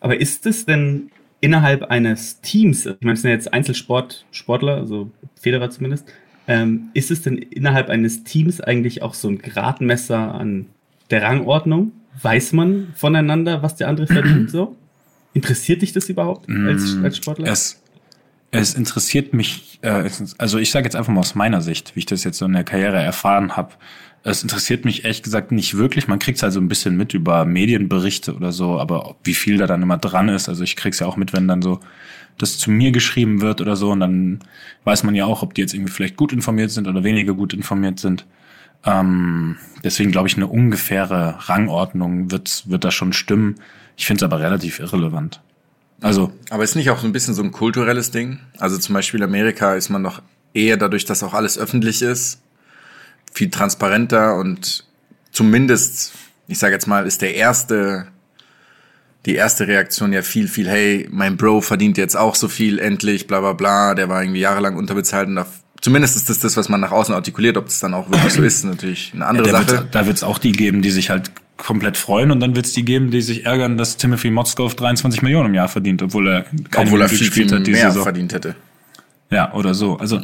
Aber 0.00 0.20
ist 0.20 0.46
es 0.46 0.66
denn 0.66 1.10
innerhalb 1.40 1.84
eines 1.84 2.40
Teams, 2.40 2.86
ich 2.86 2.96
meine, 3.02 3.14
es 3.14 3.22
sind 3.22 3.30
ja 3.30 3.36
jetzt 3.36 3.52
Einzelsportler, 3.52 4.76
also 4.76 5.10
Federer 5.40 5.70
zumindest, 5.70 6.12
ähm, 6.48 6.88
ist 6.94 7.10
es 7.12 7.22
denn 7.22 7.38
innerhalb 7.38 7.88
eines 7.88 8.24
Teams 8.24 8.60
eigentlich 8.60 9.02
auch 9.02 9.14
so 9.14 9.28
ein 9.28 9.38
Gradmesser 9.38 10.34
an 10.34 10.66
der 11.10 11.22
Rangordnung? 11.22 11.92
Weiß 12.22 12.52
man 12.52 12.88
voneinander, 12.94 13.62
was 13.62 13.76
der 13.76 13.88
andere 13.88 14.06
verdient 14.06 14.50
so? 14.50 14.76
Interessiert 15.32 15.82
dich 15.82 15.92
das 15.92 16.08
überhaupt 16.08 16.48
als, 16.50 16.96
Mm, 16.96 17.04
als 17.04 17.16
Sportler? 17.16 17.46
Es, 17.48 17.80
es 18.50 18.74
interessiert 18.74 19.32
mich, 19.32 19.78
äh, 19.82 20.06
es- 20.06 20.34
also 20.38 20.58
ich 20.58 20.70
sage 20.72 20.84
jetzt 20.86 20.96
einfach 20.96 21.12
mal 21.12 21.20
aus 21.20 21.34
meiner 21.36 21.60
Sicht, 21.60 21.94
wie 21.94 22.00
ich 22.00 22.06
das 22.06 22.24
jetzt 22.24 22.38
so 22.38 22.46
in 22.46 22.52
der 22.52 22.64
Karriere 22.64 22.96
erfahren 23.00 23.56
habe. 23.56 23.74
Es 24.22 24.42
interessiert 24.42 24.84
mich 24.84 25.04
ehrlich 25.04 25.22
gesagt 25.22 25.50
nicht 25.52 25.76
wirklich. 25.78 26.08
Man 26.08 26.18
kriegt 26.18 26.36
es 26.36 26.42
halt 26.42 26.52
so 26.52 26.60
ein 26.60 26.68
bisschen 26.68 26.96
mit 26.96 27.14
über 27.14 27.44
Medienberichte 27.44 28.34
oder 28.34 28.52
so, 28.52 28.78
aber 28.78 29.16
wie 29.24 29.34
viel 29.34 29.56
da 29.56 29.66
dann 29.66 29.80
immer 29.82 29.96
dran 29.96 30.28
ist. 30.28 30.48
Also 30.48 30.62
ich 30.64 30.76
krieg's 30.76 30.98
ja 30.98 31.06
auch 31.06 31.16
mit, 31.16 31.32
wenn 31.32 31.46
dann 31.48 31.62
so 31.62 31.80
das 32.36 32.58
zu 32.58 32.70
mir 32.70 32.90
geschrieben 32.90 33.40
wird 33.40 33.60
oder 33.60 33.76
so 33.76 33.90
und 33.92 34.00
dann 34.00 34.40
weiß 34.84 35.04
man 35.04 35.14
ja 35.14 35.24
auch, 35.26 35.42
ob 35.42 35.54
die 35.54 35.60
jetzt 35.62 35.74
irgendwie 35.74 35.92
vielleicht 35.92 36.16
gut 36.16 36.32
informiert 36.32 36.70
sind 36.70 36.88
oder 36.88 37.04
weniger 37.04 37.34
gut 37.34 37.54
informiert 37.54 37.98
sind. 38.00 38.26
Ähm, 38.84 39.56
deswegen 39.84 40.10
glaube 40.10 40.28
ich, 40.28 40.36
eine 40.36 40.46
ungefähre 40.46 41.36
Rangordnung 41.48 42.30
wird, 42.30 42.64
wird 42.66 42.84
da 42.84 42.90
schon 42.90 43.12
stimmen. 43.12 43.56
Ich 43.96 44.06
finde 44.06 44.24
es 44.24 44.30
aber 44.30 44.40
relativ 44.40 44.78
irrelevant. 44.78 45.40
Also, 46.00 46.32
Aber 46.48 46.64
ist 46.64 46.76
nicht 46.76 46.90
auch 46.90 46.98
so 46.98 47.06
ein 47.06 47.12
bisschen 47.12 47.34
so 47.34 47.42
ein 47.42 47.52
kulturelles 47.52 48.10
Ding? 48.10 48.38
Also 48.58 48.78
zum 48.78 48.94
Beispiel 48.94 49.22
Amerika 49.22 49.74
ist 49.74 49.90
man 49.90 50.02
doch 50.02 50.22
eher 50.54 50.76
dadurch, 50.76 51.04
dass 51.04 51.22
auch 51.22 51.34
alles 51.34 51.58
öffentlich 51.58 52.02
ist, 52.02 52.40
viel 53.32 53.50
transparenter 53.50 54.36
und 54.36 54.84
zumindest, 55.30 56.12
ich 56.48 56.58
sage 56.58 56.72
jetzt 56.72 56.86
mal, 56.86 57.06
ist 57.06 57.22
der 57.22 57.34
erste, 57.34 58.06
die 59.26 59.34
erste 59.34 59.68
Reaktion 59.68 60.12
ja 60.12 60.22
viel, 60.22 60.48
viel, 60.48 60.68
hey, 60.68 61.06
mein 61.10 61.36
Bro 61.36 61.60
verdient 61.60 61.98
jetzt 61.98 62.16
auch 62.16 62.34
so 62.34 62.48
viel, 62.48 62.78
endlich, 62.78 63.26
bla 63.26 63.40
bla 63.40 63.52
bla, 63.52 63.94
der 63.94 64.08
war 64.08 64.22
irgendwie 64.22 64.40
jahrelang 64.40 64.76
unterbezahlt 64.76 65.28
und 65.28 65.36
da, 65.36 65.46
zumindest 65.80 66.16
ist 66.16 66.28
das 66.28 66.38
das, 66.40 66.56
was 66.56 66.68
man 66.68 66.80
nach 66.80 66.92
außen 66.92 67.14
artikuliert, 67.14 67.56
ob 67.56 67.66
das 67.66 67.80
dann 67.80 67.94
auch 67.94 68.10
wirklich 68.10 68.32
so 68.32 68.42
ist, 68.42 68.64
natürlich 68.64 69.12
eine 69.14 69.26
andere 69.26 69.46
Ja, 69.46 69.52
Sache. 69.52 69.68
wird's- 69.68 69.84
da 69.90 70.06
wird 70.06 70.16
es 70.16 70.22
auch 70.22 70.38
die 70.38 70.52
geben, 70.52 70.82
die 70.82 70.90
sich 70.90 71.10
halt 71.10 71.30
komplett 71.56 71.96
freuen 71.98 72.30
und 72.30 72.40
dann 72.40 72.56
wird 72.56 72.66
es 72.66 72.72
die 72.72 72.84
geben, 72.84 73.10
die 73.10 73.20
sich 73.20 73.44
ärgern, 73.44 73.76
dass 73.76 73.96
Timothy 73.98 74.30
Motzkov 74.30 74.74
23 74.76 75.20
Millionen 75.22 75.48
im 75.50 75.54
Jahr 75.54 75.68
verdient, 75.68 76.02
obwohl 76.02 76.28
er 76.28 76.44
keine 76.70 76.86
Obwohl 76.86 77.02
er 77.02 77.08
viel, 77.08 77.18
gespielt 77.18 77.52
hat 77.52 77.66
diese 77.66 77.78
mehr 77.78 77.88
Saison. 77.90 78.02
verdient 78.04 78.32
hätte. 78.32 78.54
Ja, 79.30 79.52
oder 79.52 79.74
so. 79.74 79.96
Also 79.98 80.20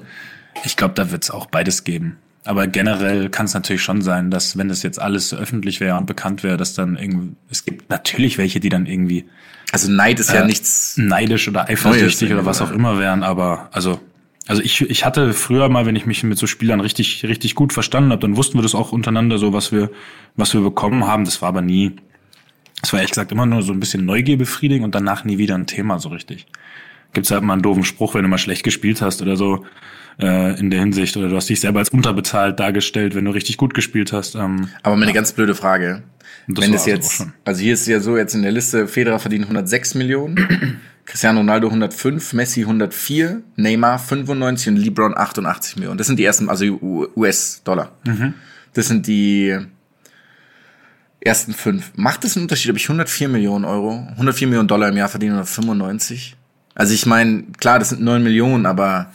ich 0.64 0.76
glaube, 0.76 0.94
da 0.94 1.10
wird 1.10 1.24
es 1.24 1.30
auch 1.30 1.46
beides 1.46 1.84
geben. 1.84 2.16
Aber 2.44 2.66
generell 2.68 3.28
kann 3.28 3.46
es 3.46 3.54
natürlich 3.54 3.82
schon 3.82 4.02
sein, 4.02 4.30
dass 4.30 4.56
wenn 4.56 4.68
das 4.68 4.82
jetzt 4.82 5.00
alles 5.00 5.28
so 5.30 5.36
öffentlich 5.36 5.80
wäre 5.80 5.98
und 5.98 6.06
bekannt 6.06 6.42
wäre, 6.42 6.56
dass 6.56 6.74
dann 6.74 6.96
irgendwie, 6.96 7.34
es 7.50 7.64
gibt 7.64 7.90
natürlich 7.90 8.38
welche, 8.38 8.60
die 8.60 8.68
dann 8.68 8.86
irgendwie 8.86 9.26
Also 9.72 9.90
Neid 9.90 10.20
ist 10.20 10.32
ja 10.32 10.42
Äh, 10.42 10.46
nichts. 10.46 10.94
neidisch 10.96 11.48
oder 11.48 11.68
eifersüchtig 11.68 12.32
oder 12.32 12.46
was 12.46 12.62
auch 12.62 12.70
immer 12.70 12.98
wären, 13.00 13.22
aber 13.24 13.68
also 13.72 14.00
also 14.46 14.62
ich, 14.62 14.82
ich 14.82 15.04
hatte 15.04 15.32
früher 15.32 15.68
mal, 15.68 15.86
wenn 15.86 15.96
ich 15.96 16.06
mich 16.06 16.22
mit 16.22 16.38
so 16.38 16.46
Spielern 16.46 16.80
richtig 16.80 17.24
richtig 17.24 17.54
gut 17.54 17.72
verstanden 17.72 18.12
habe, 18.12 18.22
dann 18.22 18.36
wussten 18.36 18.58
wir 18.58 18.62
das 18.62 18.74
auch 18.74 18.92
untereinander 18.92 19.38
so, 19.38 19.52
was 19.52 19.72
wir 19.72 19.90
was 20.36 20.54
wir 20.54 20.60
bekommen 20.60 21.06
haben. 21.06 21.24
Das 21.24 21.42
war 21.42 21.48
aber 21.48 21.62
nie, 21.62 21.92
das 22.80 22.92
war 22.92 23.00
ehrlich 23.00 23.10
gesagt 23.10 23.32
immer 23.32 23.46
nur 23.46 23.62
so 23.62 23.72
ein 23.72 23.80
bisschen 23.80 24.04
Neugier 24.04 24.38
befriedigen 24.38 24.84
und 24.84 24.94
danach 24.94 25.24
nie 25.24 25.38
wieder 25.38 25.54
ein 25.54 25.66
Thema 25.66 25.98
so 25.98 26.10
richtig. 26.10 26.46
Gibt's 27.12 27.30
halt 27.30 27.42
mal 27.42 27.54
einen 27.54 27.62
doofen 27.62 27.84
Spruch, 27.84 28.14
wenn 28.14 28.22
du 28.22 28.28
mal 28.28 28.38
schlecht 28.38 28.62
gespielt 28.62 29.00
hast 29.00 29.22
oder 29.22 29.36
so 29.36 29.64
äh, 30.20 30.58
in 30.58 30.70
der 30.70 30.80
Hinsicht 30.80 31.16
oder 31.16 31.28
du 31.28 31.36
hast 31.36 31.48
dich 31.48 31.60
selber 31.60 31.78
als 31.78 31.90
unterbezahlt 31.90 32.60
dargestellt, 32.60 33.14
wenn 33.14 33.24
du 33.24 33.30
richtig 33.30 33.56
gut 33.56 33.74
gespielt 33.74 34.12
hast. 34.12 34.34
Ähm, 34.34 34.68
Aber 34.82 34.96
mal 34.96 35.04
eine 35.04 35.12
ganz 35.12 35.32
blöde 35.32 35.54
Frage. 35.54 36.02
Das 36.48 36.64
Wenn 36.64 36.74
es 36.74 36.82
aber 36.82 36.90
jetzt, 36.90 37.26
also 37.44 37.60
hier 37.60 37.74
ist 37.74 37.86
ja 37.86 38.00
so 38.00 38.16
jetzt 38.16 38.34
in 38.34 38.42
der 38.42 38.52
Liste, 38.52 38.86
Federer 38.86 39.18
verdient 39.18 39.44
106 39.44 39.94
Millionen, 39.94 40.80
Cristiano 41.06 41.38
Ronaldo 41.38 41.68
105, 41.68 42.32
Messi 42.34 42.62
104, 42.62 43.42
Neymar 43.56 43.98
95 43.98 44.68
und 44.68 44.76
LeBron 44.76 45.16
88 45.16 45.76
Millionen. 45.76 45.98
Das 45.98 46.08
sind 46.08 46.18
die 46.18 46.24
ersten, 46.24 46.50
also 46.50 46.64
US-Dollar. 47.16 47.92
Mhm. 48.04 48.34
Das 48.74 48.88
sind 48.88 49.06
die 49.06 49.56
ersten 51.20 51.54
fünf. 51.54 51.92
Macht 51.96 52.24
es 52.24 52.36
einen 52.36 52.44
Unterschied, 52.44 52.70
ob 52.70 52.76
ich 52.76 52.84
104 52.84 53.28
Millionen 53.28 53.64
Euro, 53.64 54.06
104 54.12 54.48
Millionen 54.48 54.68
Dollar 54.68 54.88
im 54.88 54.96
Jahr 54.96 55.08
verdiene 55.08 55.34
oder 55.34 55.46
95? 55.46 56.36
Also 56.74 56.92
ich 56.92 57.06
meine, 57.06 57.44
klar, 57.58 57.78
das 57.78 57.90
sind 57.90 58.02
9 58.02 58.22
Millionen, 58.22 58.66
aber 58.66 59.10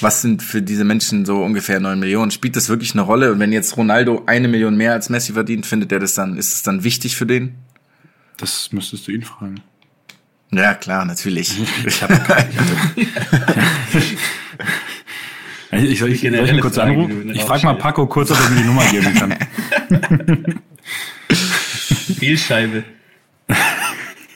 was 0.00 0.22
sind 0.22 0.42
für 0.42 0.62
diese 0.62 0.84
Menschen 0.84 1.24
so 1.24 1.42
ungefähr 1.42 1.80
9 1.80 1.98
Millionen? 1.98 2.30
Spielt 2.30 2.56
das 2.56 2.68
wirklich 2.68 2.92
eine 2.92 3.02
Rolle? 3.02 3.32
Und 3.32 3.40
wenn 3.40 3.52
jetzt 3.52 3.76
Ronaldo 3.76 4.22
eine 4.26 4.48
Million 4.48 4.76
mehr 4.76 4.92
als 4.92 5.08
Messi 5.10 5.32
verdient, 5.32 5.66
findet 5.66 5.92
er 5.92 5.98
das 5.98 6.14
dann, 6.14 6.36
ist 6.36 6.54
es 6.54 6.62
dann 6.62 6.84
wichtig 6.84 7.16
für 7.16 7.26
den? 7.26 7.56
Das 8.36 8.72
müsstest 8.72 9.06
du 9.06 9.12
ihn 9.12 9.22
fragen. 9.22 9.60
Ja, 10.52 10.74
klar, 10.74 11.04
natürlich. 11.04 11.52
Ich 11.86 12.02
habe 12.02 12.14
ich, 15.72 15.82
ich, 15.90 15.98
soll 15.98 16.12
ich, 16.12 16.20
soll 16.20 16.34
ich 16.34 16.52
ihn 16.52 16.60
kurz 16.60 16.78
anrufen? 16.78 17.30
Ich 17.34 17.42
frage 17.42 17.64
mal. 17.64 17.74
Paco 17.74 18.06
kurz, 18.06 18.30
ob 18.30 18.38
er 18.40 18.50
mir 18.50 18.60
die 18.62 18.66
Nummer 18.66 18.84
geben 18.86 19.14
kann. 19.14 19.34
Spielscheibe. 22.14 22.84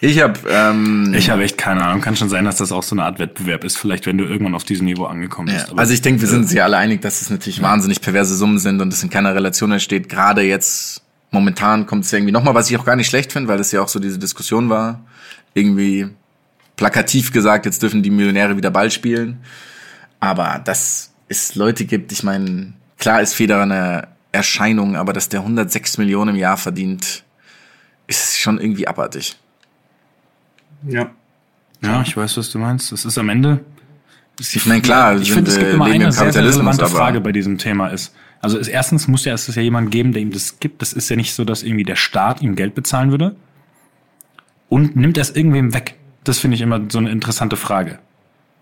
Ich 0.01 0.21
habe, 0.21 0.39
ähm, 0.49 1.13
Ich 1.17 1.31
habe 1.31 1.43
echt 1.43 1.59
keine 1.59 1.85
Ahnung. 1.85 2.01
Kann 2.01 2.17
schon 2.17 2.29
sein, 2.29 2.45
dass 2.45 2.57
das 2.57 2.71
auch 2.71 2.83
so 2.83 2.95
eine 2.95 3.05
Art 3.05 3.19
Wettbewerb 3.19 3.65
ist. 3.65 3.77
Vielleicht, 3.79 4.07
wenn 4.07 4.19
du 4.19 4.25
irgendwann 4.25 4.55
auf 4.55 4.65
diesem 4.65 4.87
Niveau 4.87 5.05
angekommen 5.07 5.49
bist. 5.49 5.69
ja, 5.69 5.75
also 5.77 5.93
ich 5.93 6.03
denke, 6.03 6.21
wir 6.21 6.29
sind 6.29 6.43
uns 6.43 6.53
ja 6.53 6.65
alle 6.65 6.77
einig, 6.77 7.03
dass 7.03 7.21
es 7.21 7.31
natürlich 7.31 7.63
wahnsinnig 7.63 8.01
perverse 8.01 8.37
Summen 8.37 8.59
sind 8.59 8.81
und 8.81 8.93
es 8.93 9.03
in 9.03 9.11
keiner 9.11 9.35
Relation 9.35 9.73
entsteht. 9.73 10.09
Gerade 10.09 10.43
jetzt, 10.43 11.03
momentan 11.31 11.87
kommt 11.87 12.05
es 12.05 12.11
ja 12.13 12.19
irgendwie 12.19 12.33
nochmal, 12.33 12.55
was 12.55 12.71
ich 12.71 12.77
auch 12.77 12.85
gar 12.85 12.97
nicht 12.97 13.09
schlecht 13.09 13.33
finde, 13.33 13.49
weil 13.49 13.59
das 13.59 13.73
ja 13.73 13.81
auch 13.83 13.89
so 13.89 13.99
diese 13.99 14.19
Diskussion 14.19 14.69
war. 14.69 15.05
Irgendwie 15.59 16.09
plakativ 16.77 17.33
gesagt, 17.33 17.67
jetzt 17.67 17.83
dürfen 17.83 18.03
die 18.03 18.11
Millionäre 18.11 18.57
wieder 18.57 18.71
Ball 18.71 18.91
spielen. 18.91 19.39
Aber 20.21 20.61
dass 20.65 21.13
es 21.29 21.55
Leute 21.55 21.85
gibt, 21.85 22.13
ich 22.13 22.23
meine, 22.23 22.73
klar 22.99 23.21
ist 23.21 23.35
Federer 23.35 23.63
eine 23.63 24.09
Erscheinung, 24.33 24.97
aber 24.97 25.13
dass 25.13 25.29
der 25.29 25.41
106 25.41 25.99
Millionen 25.99 26.31
im 26.31 26.37
Jahr 26.37 26.57
verdient, 26.57 27.25
ist 28.07 28.39
schon 28.39 28.59
irgendwie 28.59 28.87
abartig. 28.87 29.37
Ja. 30.87 31.11
ja, 31.83 32.03
ich 32.03 32.17
weiß, 32.17 32.37
was 32.37 32.51
du 32.51 32.59
meinst. 32.59 32.93
Das 32.93 33.05
ist 33.05 33.19
am 33.19 33.29
Ende. 33.29 33.65
Ich 34.41 34.67
meine, 34.67 34.81
klar, 34.81 35.17
ich 35.17 35.33
finde, 35.33 35.51
es 35.51 35.59
gibt 35.59 35.73
immer 35.73 35.87
eine 35.87 36.13
sehr, 36.13 36.33
sehr 36.33 36.45
relevante 36.45 36.87
Frage 36.87 37.21
bei 37.21 37.33
diesem 37.33 37.59
Thema 37.59 37.89
ist. 37.89 38.15
Also 38.41 38.57
ist, 38.57 38.69
erstens 38.69 39.09
muss 39.09 39.25
ja, 39.25 39.35
es 39.35 39.49
ist 39.49 39.57
ja 39.57 39.63
jemand 39.63 39.91
geben, 39.91 40.13
der 40.13 40.23
ihm 40.23 40.31
das 40.31 40.61
gibt. 40.61 40.81
Das 40.81 40.93
ist 40.93 41.09
ja 41.09 41.17
nicht 41.17 41.35
so, 41.35 41.45
dass 41.45 41.65
irgendwie 41.65 41.83
der 41.83 41.97
Staat 41.97 42.41
ihm 42.41 42.55
Geld 42.55 42.77
bezahlen 42.77 43.11
würde. 43.11 43.35
Und 44.69 44.97
nimmt 44.97 45.17
er 45.17 45.23
es 45.23 45.31
irgendwem 45.35 45.75
weg? 45.75 45.95
Das 46.25 46.39
finde 46.39 46.57
ich 46.57 46.61
immer 46.61 46.81
so 46.89 46.99
eine 46.99 47.11
interessante 47.11 47.57
Frage. 47.57 47.99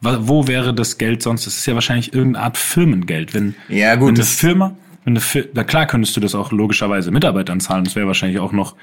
Wo 0.02 0.46
wäre 0.46 0.74
das 0.74 0.98
Geld 0.98 1.22
sonst? 1.22 1.46
Das 1.46 1.57
ist 1.57 1.66
ja 1.66 1.74
wahrscheinlich 1.74 2.12
irgendeine 2.14 2.44
Art 2.44 2.59
Firmengeld. 2.59 3.34
Wenn, 3.34 3.54
Ja, 3.68 3.94
gut, 3.94 4.02
wenn 4.02 4.09
eine 4.11 4.18
das- 4.18 4.34
Firma, 4.34 4.76
wenn 5.04 5.14
eine 5.14 5.20
Fir 5.20 5.46
na 5.54 5.64
klar 5.64 5.86
könntest 5.86 6.16
du 6.16 6.20
das 6.20 6.34
auch 6.34 6.52
logischerweise 6.52 7.11
Mitarbeitern 7.11 7.61
zahlen. 7.61 7.84
Das 7.84 7.96
wäre 7.96 8.07
wahrscheinlich 8.07 8.38
auch 8.38 8.52
noch 8.52 8.76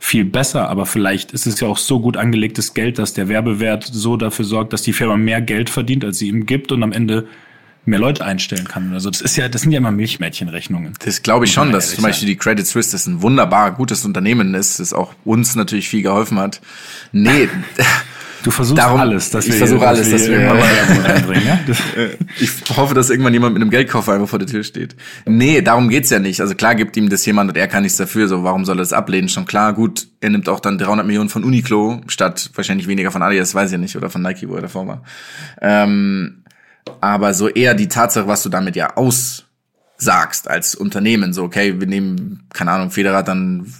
viel 0.00 0.24
besser, 0.24 0.68
aber 0.68 0.86
vielleicht 0.86 1.32
ist 1.32 1.46
es 1.46 1.60
ja 1.60 1.68
auch 1.68 1.78
so 1.78 2.00
gut 2.00 2.16
angelegtes 2.16 2.74
Geld, 2.74 2.98
dass 2.98 3.12
der 3.14 3.28
Werbewert 3.28 3.84
so 3.84 4.16
dafür 4.16 4.44
sorgt, 4.44 4.72
dass 4.72 4.82
die 4.82 4.92
Firma 4.92 5.16
mehr 5.16 5.40
Geld 5.40 5.70
verdient, 5.70 6.04
als 6.04 6.18
sie 6.18 6.28
ihm 6.28 6.44
gibt 6.46 6.72
und 6.72 6.82
am 6.82 6.92
Ende 6.92 7.26
mehr 7.86 7.98
Leute 7.98 8.24
einstellen 8.24 8.66
kann. 8.66 8.92
Also 8.94 9.10
das 9.10 9.20
ist 9.20 9.36
ja, 9.36 9.48
das 9.48 9.62
sind 9.62 9.72
ja 9.72 9.78
immer 9.78 9.90
Milchmädchenrechnungen. 9.90 10.94
Das 11.04 11.22
glaube 11.22 11.44
ich 11.44 11.52
schon, 11.52 11.70
dass 11.72 11.94
zum 11.94 12.04
Beispiel 12.04 12.26
die 12.28 12.36
Credit 12.36 12.66
Suisse 12.66 12.92
das 12.92 13.06
ein 13.06 13.22
wunderbar 13.22 13.72
gutes 13.72 14.04
Unternehmen 14.04 14.54
ist, 14.54 14.80
das 14.80 14.92
auch 14.92 15.14
uns 15.24 15.54
natürlich 15.54 15.88
viel 15.88 16.02
geholfen 16.02 16.38
hat. 16.38 16.60
Nee, 17.12 17.48
Du 18.42 18.50
versuchst 18.50 18.78
Darum- 18.78 19.00
alles, 19.00 19.30
dass 19.30 19.46
ich 19.46 19.52
wir 19.52 19.58
versuche 19.60 19.88
alles, 19.88 20.10
dass 20.10 20.20
wir- 20.28 20.32
irgendwann 20.38 20.58
mal 20.58 20.68
Werbung 20.68 21.00
reinbringen. 21.02 21.46
Ja? 21.46 21.58
Das, 21.66 21.78
ich 22.40 22.50
hoffe, 22.76 22.92
dass 22.94 23.08
irgendwann 23.08 23.32
jemand 23.32 23.54
mit 23.54 23.62
einem 23.62 23.70
Geldkoffer 23.70 24.12
einfach 24.12 24.28
vor 24.28 24.38
der 24.38 24.46
Tür 24.46 24.62
steht. 24.62 24.96
Nee, 25.24 25.62
darum 25.62 25.88
geht's 25.88 26.10
ja 26.10 26.18
nicht. 26.18 26.42
Also 26.42 26.54
klar 26.54 26.74
gibt 26.74 26.94
ihm 26.98 27.08
das 27.08 27.24
jemand 27.24 27.48
und 27.50 27.56
er 27.56 27.68
kann 27.68 27.84
nichts 27.84 27.96
dafür, 27.96 28.28
so 28.28 28.44
warum 28.44 28.66
soll 28.66 28.76
er 28.76 28.80
das 28.82 28.92
ablehnen? 28.92 29.30
Schon 29.30 29.46
klar, 29.46 29.72
gut, 29.72 30.08
er 30.20 30.28
nimmt 30.28 30.50
auch 30.50 30.60
dann 30.60 30.76
300 30.76 31.06
Millionen 31.06 31.30
von 31.30 31.42
Uniqlo 31.42 32.02
statt 32.06 32.50
wahrscheinlich 32.54 32.86
weniger 32.86 33.10
von 33.10 33.22
Adidas, 33.22 33.54
weiß 33.54 33.72
ich 33.72 33.78
nicht, 33.78 33.96
oder 33.96 34.10
von 34.10 34.20
Nike, 34.20 34.46
wo 34.46 34.56
er 34.56 34.60
davor 34.60 34.86
war. 34.88 35.02
Ähm, 35.62 36.43
aber 37.00 37.34
so 37.34 37.48
eher 37.48 37.74
die 37.74 37.88
Tatsache, 37.88 38.26
was 38.26 38.42
du 38.42 38.48
damit 38.48 38.76
ja 38.76 38.96
aussagst 38.96 40.48
als 40.48 40.74
Unternehmen, 40.74 41.32
so 41.32 41.44
okay, 41.44 41.80
wir 41.80 41.86
nehmen, 41.86 42.46
keine 42.52 42.72
Ahnung, 42.72 42.90
Federer 42.90 43.22
dann 43.22 43.72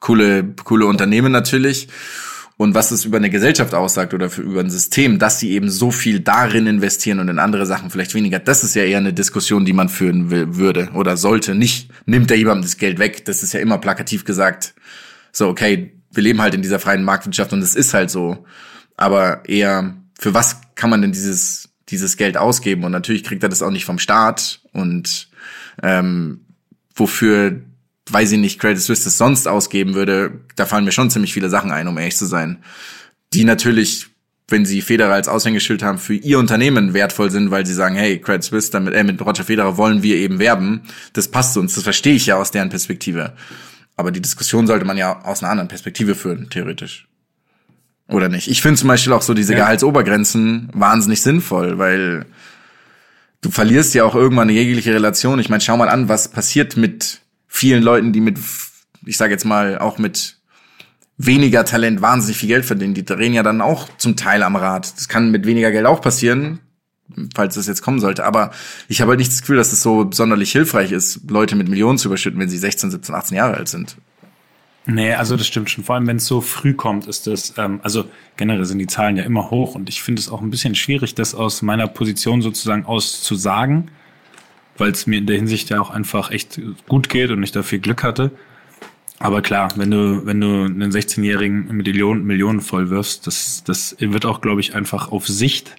coole, 0.00 0.44
coole 0.64 0.86
Unternehmen 0.86 1.32
natürlich. 1.32 1.88
Und 2.58 2.74
was 2.74 2.90
es 2.90 3.04
über 3.04 3.18
eine 3.18 3.28
Gesellschaft 3.28 3.74
aussagt 3.74 4.14
oder 4.14 4.30
für, 4.30 4.40
über 4.40 4.60
ein 4.60 4.70
System, 4.70 5.18
dass 5.18 5.38
sie 5.38 5.50
eben 5.50 5.68
so 5.68 5.90
viel 5.90 6.20
darin 6.20 6.66
investieren 6.66 7.20
und 7.20 7.28
in 7.28 7.38
andere 7.38 7.66
Sachen 7.66 7.90
vielleicht 7.90 8.14
weniger, 8.14 8.38
das 8.38 8.64
ist 8.64 8.74
ja 8.74 8.82
eher 8.82 8.96
eine 8.96 9.12
Diskussion, 9.12 9.66
die 9.66 9.74
man 9.74 9.90
führen 9.90 10.30
will, 10.30 10.56
würde 10.56 10.88
oder 10.94 11.18
sollte. 11.18 11.54
Nicht, 11.54 11.90
nimmt 12.06 12.30
er 12.30 12.38
jemandem 12.38 12.62
das 12.62 12.78
Geld 12.78 12.98
weg. 12.98 13.26
Das 13.26 13.42
ist 13.42 13.52
ja 13.52 13.60
immer 13.60 13.76
plakativ 13.76 14.24
gesagt. 14.24 14.74
So, 15.32 15.48
okay, 15.48 15.92
wir 16.10 16.22
leben 16.22 16.40
halt 16.40 16.54
in 16.54 16.62
dieser 16.62 16.78
freien 16.78 17.04
Marktwirtschaft 17.04 17.52
und 17.52 17.60
es 17.60 17.74
ist 17.74 17.92
halt 17.92 18.10
so. 18.10 18.46
Aber 18.96 19.46
eher, 19.46 19.94
für 20.18 20.32
was 20.32 20.62
kann 20.76 20.88
man 20.88 21.02
denn 21.02 21.12
dieses, 21.12 21.68
dieses 21.88 22.16
Geld 22.16 22.36
ausgeben? 22.36 22.84
Und 22.84 22.92
natürlich 22.92 23.24
kriegt 23.24 23.42
er 23.42 23.48
das 23.48 23.62
auch 23.62 23.70
nicht 23.70 23.84
vom 23.84 23.98
Staat 23.98 24.60
und 24.72 25.28
ähm, 25.82 26.40
wofür, 26.94 27.60
weiß 28.10 28.32
ich 28.32 28.38
nicht, 28.38 28.58
Credit 28.58 28.80
Suisse 28.80 29.04
das 29.04 29.18
sonst 29.18 29.46
ausgeben 29.46 29.94
würde, 29.94 30.40
da 30.56 30.66
fallen 30.66 30.84
mir 30.84 30.92
schon 30.92 31.10
ziemlich 31.10 31.32
viele 31.32 31.50
Sachen 31.50 31.70
ein, 31.70 31.88
um 31.88 31.98
ehrlich 31.98 32.16
zu 32.16 32.26
sein. 32.26 32.62
Die 33.32 33.44
natürlich, 33.44 34.06
wenn 34.48 34.64
sie 34.64 34.80
Federer 34.80 35.14
als 35.14 35.28
Aushängeschild 35.28 35.82
haben, 35.82 35.98
für 35.98 36.14
ihr 36.14 36.38
Unternehmen 36.38 36.94
wertvoll 36.94 37.30
sind, 37.30 37.50
weil 37.50 37.66
sie 37.66 37.74
sagen, 37.74 37.96
hey, 37.96 38.20
Credit 38.20 38.44
Suisse, 38.44 38.70
damit, 38.70 38.94
äh, 38.94 39.04
mit 39.04 39.20
Roger 39.20 39.44
Federer 39.44 39.76
wollen 39.76 40.02
wir 40.02 40.16
eben 40.16 40.38
werben. 40.38 40.82
Das 41.12 41.28
passt 41.28 41.56
uns, 41.56 41.74
das 41.74 41.84
verstehe 41.84 42.14
ich 42.14 42.26
ja 42.26 42.36
aus 42.36 42.50
deren 42.50 42.70
Perspektive. 42.70 43.34
Aber 43.96 44.12
die 44.12 44.22
Diskussion 44.22 44.66
sollte 44.66 44.84
man 44.84 44.96
ja 44.96 45.22
aus 45.22 45.42
einer 45.42 45.50
anderen 45.50 45.68
Perspektive 45.68 46.14
führen, 46.14 46.48
theoretisch. 46.50 47.08
Oder 48.08 48.28
nicht? 48.28 48.48
Ich 48.48 48.62
finde 48.62 48.78
zum 48.78 48.88
Beispiel 48.88 49.12
auch 49.12 49.22
so 49.22 49.34
diese 49.34 49.52
Ja. 49.52 49.60
Gehaltsobergrenzen 49.60 50.70
wahnsinnig 50.72 51.22
sinnvoll, 51.22 51.78
weil 51.78 52.26
du 53.40 53.50
verlierst 53.50 53.94
ja 53.94 54.04
auch 54.04 54.14
irgendwann 54.14 54.48
eine 54.48 54.58
jegliche 54.58 54.94
Relation. 54.94 55.38
Ich 55.40 55.48
meine, 55.48 55.60
schau 55.60 55.76
mal 55.76 55.88
an, 55.88 56.08
was 56.08 56.28
passiert 56.30 56.76
mit 56.76 57.20
vielen 57.48 57.82
Leuten, 57.82 58.12
die 58.12 58.20
mit, 58.20 58.38
ich 59.04 59.16
sage 59.16 59.32
jetzt 59.32 59.44
mal, 59.44 59.78
auch 59.78 59.98
mit 59.98 60.36
weniger 61.18 61.64
Talent 61.64 62.02
wahnsinnig 62.02 62.36
viel 62.36 62.48
Geld 62.48 62.64
verdienen. 62.64 62.94
Die 62.94 63.04
drehen 63.04 63.32
ja 63.32 63.42
dann 63.42 63.60
auch 63.60 63.88
zum 63.98 64.16
Teil 64.16 64.42
am 64.42 64.54
Rad. 64.56 64.96
Das 64.96 65.08
kann 65.08 65.30
mit 65.30 65.46
weniger 65.46 65.72
Geld 65.72 65.86
auch 65.86 66.00
passieren, 66.00 66.60
falls 67.34 67.54
das 67.54 67.66
jetzt 67.66 67.82
kommen 67.82 68.00
sollte. 68.00 68.24
Aber 68.24 68.50
ich 68.88 69.00
habe 69.00 69.10
halt 69.10 69.18
nicht 69.18 69.32
das 69.32 69.40
Gefühl, 69.40 69.56
dass 69.56 69.72
es 69.72 69.82
so 69.82 70.10
sonderlich 70.12 70.52
hilfreich 70.52 70.92
ist, 70.92 71.20
Leute 71.30 71.56
mit 71.56 71.68
Millionen 71.68 71.98
zu 71.98 72.08
überschütten, 72.08 72.38
wenn 72.38 72.50
sie 72.50 72.58
16, 72.58 72.90
17, 72.90 73.14
18 73.14 73.36
Jahre 73.36 73.54
alt 73.54 73.68
sind. 73.68 73.96
Nee, 74.86 75.14
also 75.14 75.36
das 75.36 75.48
stimmt 75.48 75.68
schon. 75.68 75.82
Vor 75.82 75.96
allem, 75.96 76.06
wenn 76.06 76.18
es 76.18 76.26
so 76.26 76.40
früh 76.40 76.72
kommt, 76.72 77.06
ist 77.06 77.26
das, 77.26 77.54
ähm, 77.58 77.80
also 77.82 78.08
generell 78.36 78.64
sind 78.64 78.78
die 78.78 78.86
Zahlen 78.86 79.16
ja 79.16 79.24
immer 79.24 79.50
hoch 79.50 79.74
und 79.74 79.88
ich 79.88 80.00
finde 80.00 80.20
es 80.20 80.28
auch 80.28 80.40
ein 80.40 80.50
bisschen 80.50 80.76
schwierig, 80.76 81.16
das 81.16 81.34
aus 81.34 81.60
meiner 81.62 81.88
Position 81.88 82.40
sozusagen 82.40 82.86
aus 82.86 83.20
zu 83.22 83.34
sagen, 83.34 83.88
weil 84.78 84.92
es 84.92 85.08
mir 85.08 85.18
in 85.18 85.26
der 85.26 85.36
Hinsicht 85.36 85.70
ja 85.70 85.80
auch 85.80 85.90
einfach 85.90 86.30
echt 86.30 86.60
gut 86.88 87.08
geht 87.08 87.30
und 87.30 87.42
ich 87.42 87.50
da 87.50 87.64
viel 87.64 87.80
Glück 87.80 88.04
hatte. 88.04 88.30
Aber 89.18 89.42
klar, 89.42 89.72
wenn 89.76 89.90
du, 89.90 90.24
wenn 90.24 90.40
du 90.40 90.64
einen 90.64 90.92
16-Jährigen 90.92 91.66
mit 91.68 91.86
Millionen, 91.86 92.24
Millionen 92.24 92.60
voll 92.60 92.90
wirfst, 92.90 93.26
das, 93.26 93.64
das 93.64 93.96
wird 93.98 94.24
auch, 94.24 94.40
glaube 94.40 94.60
ich, 94.60 94.74
einfach 94.74 95.10
auf 95.10 95.26
Sicht 95.26 95.74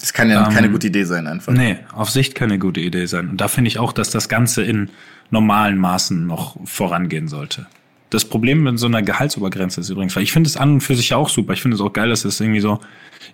Das 0.00 0.12
kann 0.12 0.30
ja 0.30 0.46
Ähm, 0.46 0.54
keine 0.54 0.70
gute 0.70 0.86
Idee 0.86 1.04
sein, 1.04 1.26
einfach. 1.26 1.52
Nee, 1.52 1.78
auf 1.92 2.10
Sicht 2.10 2.34
keine 2.34 2.58
gute 2.58 2.80
Idee 2.80 3.06
sein. 3.06 3.28
Und 3.28 3.40
da 3.40 3.48
finde 3.48 3.68
ich 3.68 3.78
auch, 3.78 3.92
dass 3.92 4.10
das 4.10 4.28
Ganze 4.28 4.62
in 4.62 4.90
normalen 5.30 5.78
Maßen 5.78 6.26
noch 6.26 6.56
vorangehen 6.64 7.28
sollte. 7.28 7.66
Das 8.10 8.24
Problem 8.24 8.62
mit 8.62 8.78
so 8.78 8.86
einer 8.86 9.02
Gehaltsobergrenze 9.02 9.80
ist 9.80 9.90
übrigens, 9.90 10.14
weil 10.14 10.22
ich 10.22 10.32
finde 10.32 10.48
es 10.48 10.56
an 10.56 10.74
und 10.74 10.80
für 10.80 10.94
sich 10.94 11.10
ja 11.10 11.16
auch 11.16 11.28
super. 11.28 11.52
Ich 11.54 11.62
finde 11.62 11.74
es 11.74 11.80
auch 11.80 11.92
geil, 11.92 12.08
dass 12.08 12.24
es 12.24 12.40
irgendwie 12.40 12.60
so 12.60 12.78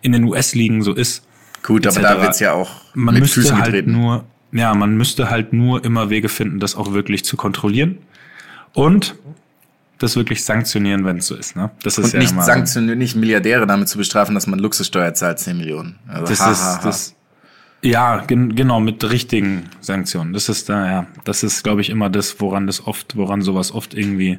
in 0.01 0.12
den 0.12 0.25
US-Ligen 0.25 0.83
so 0.83 0.93
ist. 0.95 1.25
Gut, 1.62 1.87
aber 1.87 2.01
da 2.01 2.20
wird's 2.23 2.41
ja 2.41 2.53
auch 2.55 2.70
Man 2.95 3.14
mit 3.14 3.23
müsste 3.23 3.41
Füßen 3.41 3.57
halt 3.57 3.66
getreten. 3.66 3.93
nur, 3.93 4.25
ja, 4.53 4.75
man 4.75 4.97
müsste 4.97 5.31
halt 5.31 5.53
nur 5.53 5.85
immer 5.85 6.11
Wege 6.11 6.29
finden, 6.29 6.59
das 6.59 6.75
auch 6.75 6.93
wirklich 6.93 7.25
zu 7.25 7.37
kontrollieren 7.37 7.99
und 8.73 9.14
das 9.99 10.16
wirklich 10.16 10.45
sanktionieren, 10.45 11.05
wenn 11.05 11.18
es 11.18 11.27
so 11.29 11.37
ist. 11.37 11.55
Ne? 11.55 11.70
Das 11.85 11.99
ist 11.99 12.07
Und 12.07 12.12
ja 12.14 12.18
nicht 12.18 12.43
sanktionieren, 12.43 12.99
nicht 12.99 13.14
Milliardäre 13.14 13.66
damit 13.66 13.89
zu 13.89 13.99
bestrafen, 13.99 14.35
dass 14.35 14.47
man 14.49 14.59
Luxussteuer 14.59 15.14
zahlt, 15.14 15.39
10 15.39 15.57
Millionen. 15.57 15.99
Also, 16.09 16.27
Das 16.27 16.41
ha, 16.41 16.51
ist, 16.51 16.61
ha, 16.61 16.77
ha. 16.79 16.81
das, 16.83 17.14
ja, 17.83 18.18
gen 18.26 18.55
genau, 18.55 18.80
mit 18.80 19.03
richtigen 19.11 19.68
Sanktionen. 19.80 20.33
Das 20.33 20.49
ist 20.49 20.68
da, 20.68 20.87
ja, 20.87 21.07
das 21.24 21.43
ist, 21.43 21.64
glaube 21.64 21.80
ich, 21.80 21.91
immer 21.91 22.09
das, 22.09 22.41
woran 22.41 22.66
das 22.66 22.87
oft, 22.87 23.16
woran 23.16 23.43
sowas 23.43 23.72
oft 23.72 23.95
irgendwie 23.95 24.39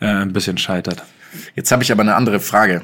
äh, 0.00 0.06
ein 0.06 0.32
bisschen 0.32 0.56
scheitert. 0.56 1.04
Jetzt 1.54 1.70
habe 1.72 1.82
ich 1.82 1.92
aber 1.92 2.02
eine 2.02 2.14
andere 2.14 2.40
Frage 2.40 2.82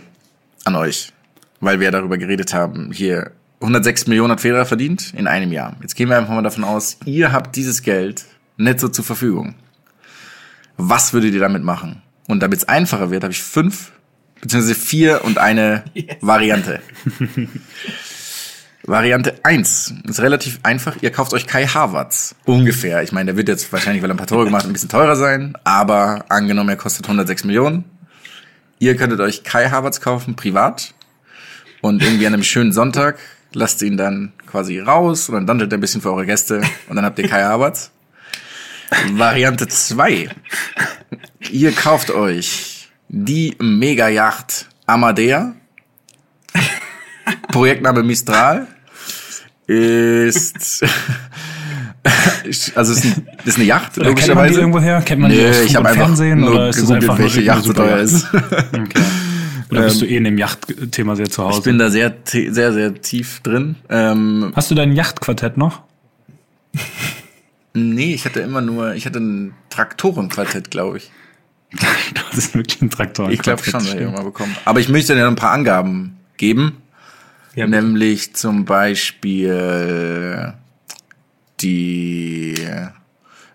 an 0.64 0.76
euch, 0.76 1.12
weil 1.60 1.80
wir 1.80 1.90
darüber 1.90 2.18
geredet 2.18 2.52
haben. 2.52 2.92
Hier 2.92 3.32
106 3.60 4.06
Millionen 4.06 4.32
hat 4.32 4.40
Federer 4.40 4.66
verdient 4.66 5.14
in 5.14 5.26
einem 5.26 5.52
Jahr. 5.52 5.76
Jetzt 5.80 5.94
gehen 5.94 6.08
wir 6.08 6.18
einfach 6.18 6.34
mal 6.34 6.42
davon 6.42 6.64
aus, 6.64 6.98
ihr 7.04 7.32
habt 7.32 7.56
dieses 7.56 7.82
Geld 7.82 8.26
netto 8.56 8.88
zur 8.88 9.04
Verfügung. 9.04 9.54
Was 10.76 11.12
würdet 11.12 11.32
ihr 11.34 11.40
damit 11.40 11.62
machen? 11.62 12.02
Und 12.26 12.42
damit 12.42 12.58
es 12.58 12.68
einfacher 12.68 13.10
wird, 13.10 13.22
habe 13.22 13.32
ich 13.32 13.42
fünf 13.42 13.92
beziehungsweise 14.40 14.74
vier 14.74 15.24
und 15.24 15.38
eine 15.38 15.84
Variante. 16.20 16.80
Variante 18.90 19.38
1 19.44 19.94
ist 20.08 20.18
relativ 20.18 20.58
einfach. 20.64 20.96
Ihr 21.00 21.12
kauft 21.12 21.32
euch 21.32 21.46
Kai 21.46 21.64
Havertz. 21.64 22.34
Ungefähr. 22.44 23.04
Ich 23.04 23.12
meine, 23.12 23.26
der 23.26 23.36
wird 23.36 23.46
jetzt 23.46 23.72
wahrscheinlich, 23.72 24.02
weil 24.02 24.10
er 24.10 24.14
ein 24.14 24.16
paar 24.16 24.26
Tore 24.26 24.44
gemacht 24.44 24.64
hat, 24.64 24.70
ein 24.70 24.72
bisschen 24.72 24.88
teurer 24.88 25.14
sein. 25.14 25.52
Aber 25.62 26.24
angenommen, 26.28 26.70
er 26.70 26.76
kostet 26.76 27.04
106 27.06 27.44
Millionen. 27.44 27.84
Ihr 28.80 28.96
könntet 28.96 29.20
euch 29.20 29.44
Kai 29.44 29.70
Havertz 29.70 30.00
kaufen, 30.00 30.34
privat. 30.34 30.92
Und 31.80 32.02
irgendwie 32.02 32.26
an 32.26 32.34
einem 32.34 32.42
schönen 32.42 32.72
Sonntag 32.72 33.20
lasst 33.52 33.80
ihn 33.82 33.96
dann 33.96 34.32
quasi 34.46 34.80
raus 34.80 35.28
und 35.28 35.36
dann 35.36 35.46
dandelt 35.46 35.72
er 35.72 35.78
ein 35.78 35.80
bisschen 35.80 36.00
für 36.00 36.10
eure 36.12 36.26
Gäste 36.26 36.60
und 36.88 36.96
dann 36.96 37.04
habt 37.04 37.18
ihr 37.20 37.28
Kai 37.28 37.42
Havertz. 37.42 37.92
Variante 39.12 39.68
2. 39.68 40.30
Ihr 41.52 41.72
kauft 41.72 42.10
euch 42.10 42.88
die 43.08 43.54
Mega-Yacht 43.60 44.66
Amadea. 44.86 45.54
Projektname 47.52 48.02
Mistral. 48.02 48.66
Ist. 49.70 50.84
Also 52.74 52.92
es 52.94 53.04
ist, 53.04 53.18
ein, 53.18 53.28
ist 53.44 53.56
eine 53.56 53.66
Yacht, 53.66 53.98
Oder 53.98 54.06
kennt 54.14 54.16
man 54.16 54.24
die 54.24 54.54
logischerweise. 54.54 54.60
irgendwo 54.60 54.80
her? 54.80 55.02
Kennt 55.02 55.20
man 55.20 55.30
die 55.30 55.36
Nee, 55.36 55.50
aus 55.50 55.60
ich 55.60 55.76
habe 55.76 55.86
einfach 55.90 56.06
Fernsehen 56.06 56.40
nur 56.40 56.50
oder 56.52 56.68
ist 56.70 56.76
es 56.76 56.82
gegoogelt, 56.82 57.02
einfach 57.10 57.18
welche 57.18 57.42
Yacht 57.42 57.64
so 57.64 57.72
teuer 57.74 57.98
ist. 57.98 58.26
Okay. 58.72 59.02
Oder 59.70 59.82
bist 59.82 60.00
du 60.00 60.06
eh 60.06 60.16
in 60.16 60.24
dem 60.24 60.38
Yachtthema 60.38 61.14
sehr 61.14 61.28
zu 61.28 61.42
Ich 61.42 61.48
Hause? 61.48 61.62
bin 61.62 61.78
da 61.78 61.90
sehr, 61.90 62.14
sehr, 62.24 62.72
sehr 62.72 62.94
tief 62.94 63.40
drin. 63.40 63.76
Ähm, 63.90 64.50
Hast 64.56 64.70
du 64.70 64.74
dein 64.74 64.92
Yachtquartett 64.94 65.58
noch? 65.58 65.82
nee, 67.74 68.14
ich 68.14 68.24
hatte 68.24 68.40
immer 68.40 68.62
nur, 68.62 68.94
ich 68.94 69.04
hatte 69.06 69.20
ein 69.20 69.52
Traktorenquartett, 69.68 70.70
glaube 70.70 70.96
ich. 70.98 71.10
Das 72.30 72.38
ist 72.46 72.54
wirklich 72.54 72.80
ein 72.80 72.90
Traktor. 72.90 73.30
Ich 73.30 73.40
glaube 73.42 73.62
schon, 73.62 73.74
das 73.74 73.90
habe 73.90 74.02
ich 74.02 74.10
mal 74.10 74.24
bekommen. 74.24 74.56
Aber 74.64 74.80
ich 74.80 74.88
möchte 74.88 75.14
dir 75.14 75.20
noch 75.22 75.28
ein 75.28 75.36
paar 75.36 75.52
Angaben 75.52 76.16
geben. 76.38 76.78
Ja, 77.54 77.66
Nämlich 77.66 78.34
zum 78.34 78.64
Beispiel 78.64 80.54
die 81.60 82.54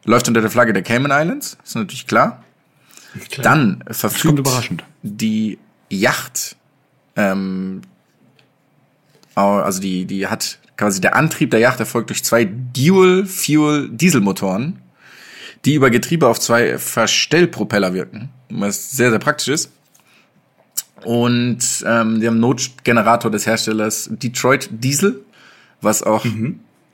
läuft 0.04 0.28
unter 0.28 0.42
der 0.42 0.50
Flagge 0.50 0.74
der 0.74 0.82
Cayman 0.84 1.12
Islands, 1.12 1.58
ist 1.64 1.76
natürlich 1.76 2.08
klar. 2.08 2.44
klar. 3.30 3.44
Dann 3.44 3.84
verfügt 3.90 4.48
die 5.02 5.60
Yacht, 5.90 6.58
ähm, 7.16 7.84
also 9.34 9.80
die, 9.82 10.06
die 10.06 10.28
hat 10.28 10.60
quasi 10.78 11.02
der 11.02 11.16
Antrieb 11.16 11.50
der 11.52 11.60
Yacht 11.60 11.80
erfolgt 11.80 12.10
durch 12.10 12.24
zwei 12.24 12.46
Dual-Fuel-Dieselmotoren, 12.46 14.82
die 15.66 15.76
über 15.76 15.90
Getriebe 15.90 16.28
auf 16.28 16.40
zwei 16.40 16.78
Verstellpropeller 16.78 17.94
wirken, 17.94 18.30
was 18.50 18.92
sehr, 18.92 19.10
sehr 19.10 19.20
praktisch 19.20 19.48
ist. 19.48 19.72
Und 21.04 21.58
ähm, 21.86 22.20
die 22.20 22.28
haben 22.28 22.34
einen 22.36 22.40
Notgenerator 22.40 23.30
des 23.30 23.46
Herstellers 23.46 24.10
Detroit 24.12 24.70
Diesel, 24.72 25.22
was 25.82 26.02
auch 26.04 26.26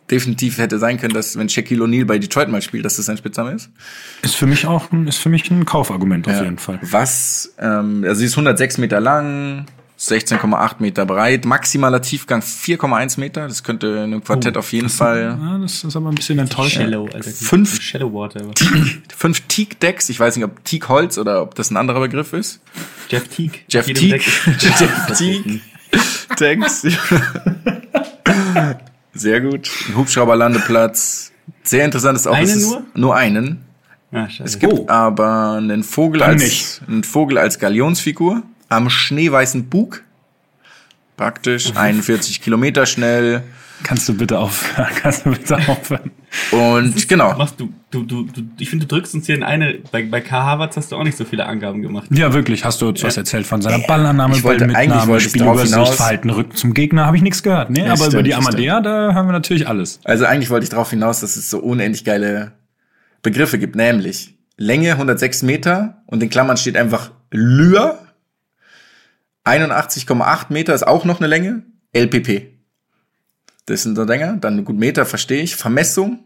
definitiv 0.10 0.58
hätte 0.58 0.78
sein 0.80 1.00
können, 1.00 1.14
dass 1.14 1.38
wenn 1.38 1.48
Shaquille 1.48 1.84
O'Neal 1.86 2.06
bei 2.06 2.18
Detroit 2.20 2.50
mal 2.50 2.62
spielt, 2.62 2.84
dass 2.84 2.98
das 2.98 3.06
sein 3.06 3.16
Spitzname 3.16 3.52
ist. 3.54 3.70
Ist 4.22 4.36
für 4.36 4.48
mich 4.48 4.66
auch 4.66 4.92
ein, 4.92 5.08
ist 5.08 5.18
für 5.18 5.30
mich 5.30 5.50
ein 5.50 5.66
Kaufargument 5.66 6.28
auf 6.28 6.34
Ja. 6.34 6.44
jeden 6.44 6.58
Fall. 6.58 6.80
Was, 6.82 7.54
ähm, 7.60 8.04
also 8.06 8.20
sie 8.20 8.26
ist 8.26 8.34
106 8.34 8.78
Meter 8.80 9.00
lang, 9.00 9.68
16,8 10.02 10.76
Meter 10.80 11.06
breit, 11.06 11.46
maximaler 11.46 12.02
Tiefgang 12.02 12.42
4,1 12.42 13.20
Meter. 13.20 13.48
Das 13.48 13.62
könnte 13.64 13.86
in 13.88 13.98
einem 14.00 14.24
Quartett 14.24 14.58
auf 14.58 14.74
jeden 14.74 14.90
Fall. 14.90 15.38
Ja, 15.40 15.58
das 15.60 15.84
ist 15.84 15.96
aber 15.96 16.10
ein 16.10 16.16
bisschen 16.16 16.40
enttäuschend. 16.40 16.86
Shallow, 16.86 17.06
Alter. 17.14 17.30
Fünf- 17.30 17.80
Shallow 17.80 18.12
Water. 18.12 18.42
Fünf 19.16 19.42
Teak-Decks, 19.42 20.10
ich 20.10 20.20
weiß 20.20 20.38
nicht, 20.38 20.46
ob 20.46 20.66
Teak 20.66 20.90
Holz 20.90 21.20
oder 21.20 21.44
ob 21.44 21.54
das 21.54 21.70
ein 21.70 21.78
anderer 21.78 22.00
Begriff 22.00 22.34
ist. 22.34 22.62
Jeff 23.10 23.28
Teague. 23.28 23.60
Jeff 23.70 23.88
ist- 23.90 24.02
Jeff 24.02 25.18
Teague. 25.18 25.60
Decks. 26.40 26.82
Sehr 29.14 29.42
gut. 29.42 29.70
Ein 29.90 29.98
Hubschrauberlandeplatz. 29.98 31.32
Sehr 31.64 31.86
interessant 31.86 32.16
ist 32.18 32.28
auch. 32.28 32.34
Einen 32.36 32.48
ist 32.48 32.62
nur? 32.70 32.84
Nur 32.96 33.16
einen. 33.16 33.66
Ah. 34.12 34.28
Es 34.44 34.58
gibt 34.60 34.90
aber 34.90 35.54
einen 35.58 35.84
Vogel 35.84 36.20
Dann 36.22 36.32
als 36.32 36.42
nicht. 36.44 36.82
einen 36.88 37.04
Vogel 37.04 37.38
als 37.38 37.60
Galionsfigur 37.60 38.42
am 38.72 38.90
schneeweißen 38.90 39.70
Bug. 39.70 40.04
Praktisch 41.18 41.76
41 41.76 42.42
Kilometer 42.42 42.86
schnell. 42.86 43.44
Kannst 43.84 44.08
du 44.10 44.14
bitte 44.16 44.38
aufhören? 44.40 44.88
Kannst 45.02 45.26
du 45.26 45.32
bitte 45.32 45.58
aufhören? 45.68 46.12
Und 46.52 47.08
genau. 47.10 47.36
Machst 47.36 47.60
du, 47.60 47.72
du, 47.90 48.04
du, 48.04 48.24
du, 48.26 48.42
ich 48.60 48.70
finde, 48.70 48.86
du 48.86 48.96
drückst 48.96 49.14
uns 49.16 49.26
hier 49.26 49.36
in 49.36 49.44
eine, 49.44 49.80
bei, 49.92 50.04
bei 50.04 50.22
K. 50.22 50.44
Havertz 50.44 50.78
hast 50.78 50.92
du 50.92 50.96
auch 50.96 51.04
nicht 51.04 51.18
so 51.18 51.26
viele 51.26 51.46
Angaben 51.48 51.82
gemacht. 51.82 52.08
Ja, 52.12 52.32
wirklich. 52.34 52.64
Hast 52.64 52.82
du 52.82 52.88
uns 52.90 53.04
was 53.04 53.18
erzählt 53.18 53.46
von 53.48 53.62
seiner 53.62 53.80
Ballannahme, 53.80 54.36
Ich 54.36 54.44
wollte- 54.44 54.64
eigentlich 54.66 54.76
Ballmitnahme, 54.78 55.12
wollte 55.12 55.26
ich 55.28 55.34
darauf 55.34 55.60
Spielübersicht, 55.60 55.74
hinaus- 55.74 55.96
Verhalten, 55.96 56.30
Rücken 56.30 56.56
zum 56.56 56.74
Gegner? 56.74 57.06
Habe 57.08 57.18
ich 57.18 57.24
nichts 57.24 57.44
gehört. 57.44 57.70
Nee, 57.72 57.80
Ja, 57.80 57.86
aber 57.88 57.96
über 57.96 58.06
stimmt, 58.06 58.28
die 58.28 58.32
das 58.32 58.40
Amadea, 58.40 58.82
da 58.82 59.14
haben 59.14 59.28
wir 59.28 59.34
natürlich 59.34 59.68
alles. 59.68 60.00
Also 60.04 60.26
eigentlich 60.26 60.50
wollte 60.52 60.64
ich 60.64 60.70
darauf 60.70 60.90
hinaus, 60.92 61.20
dass 61.22 61.36
es 61.36 61.50
so 61.50 61.60
unendlich 61.60 62.06
geile 62.06 62.54
Begriffe 63.24 63.58
gibt, 63.60 63.76
nämlich 63.76 64.36
Länge 64.58 64.92
106 64.92 65.42
Meter 65.44 66.04
und 66.06 66.22
in 66.24 66.30
Klammern 66.30 66.56
steht 66.58 66.78
einfach 66.78 67.12
Lyr. 67.32 67.98
81,8 69.46 70.46
Meter 70.50 70.74
ist 70.74 70.88
auch 70.88 71.06
noch 71.06 71.20
eine 71.20 71.28
Länge. 71.28 71.64
LPP. 71.94 72.52
Das 73.66 73.84
sind 73.84 73.96
so 73.96 74.06
Dinger. 74.06 74.38
Dann 74.38 74.66
gut 74.66 74.78
Meter 74.78 75.06
verstehe 75.06 75.42
ich. 75.42 75.56
Vermessung 75.56 76.26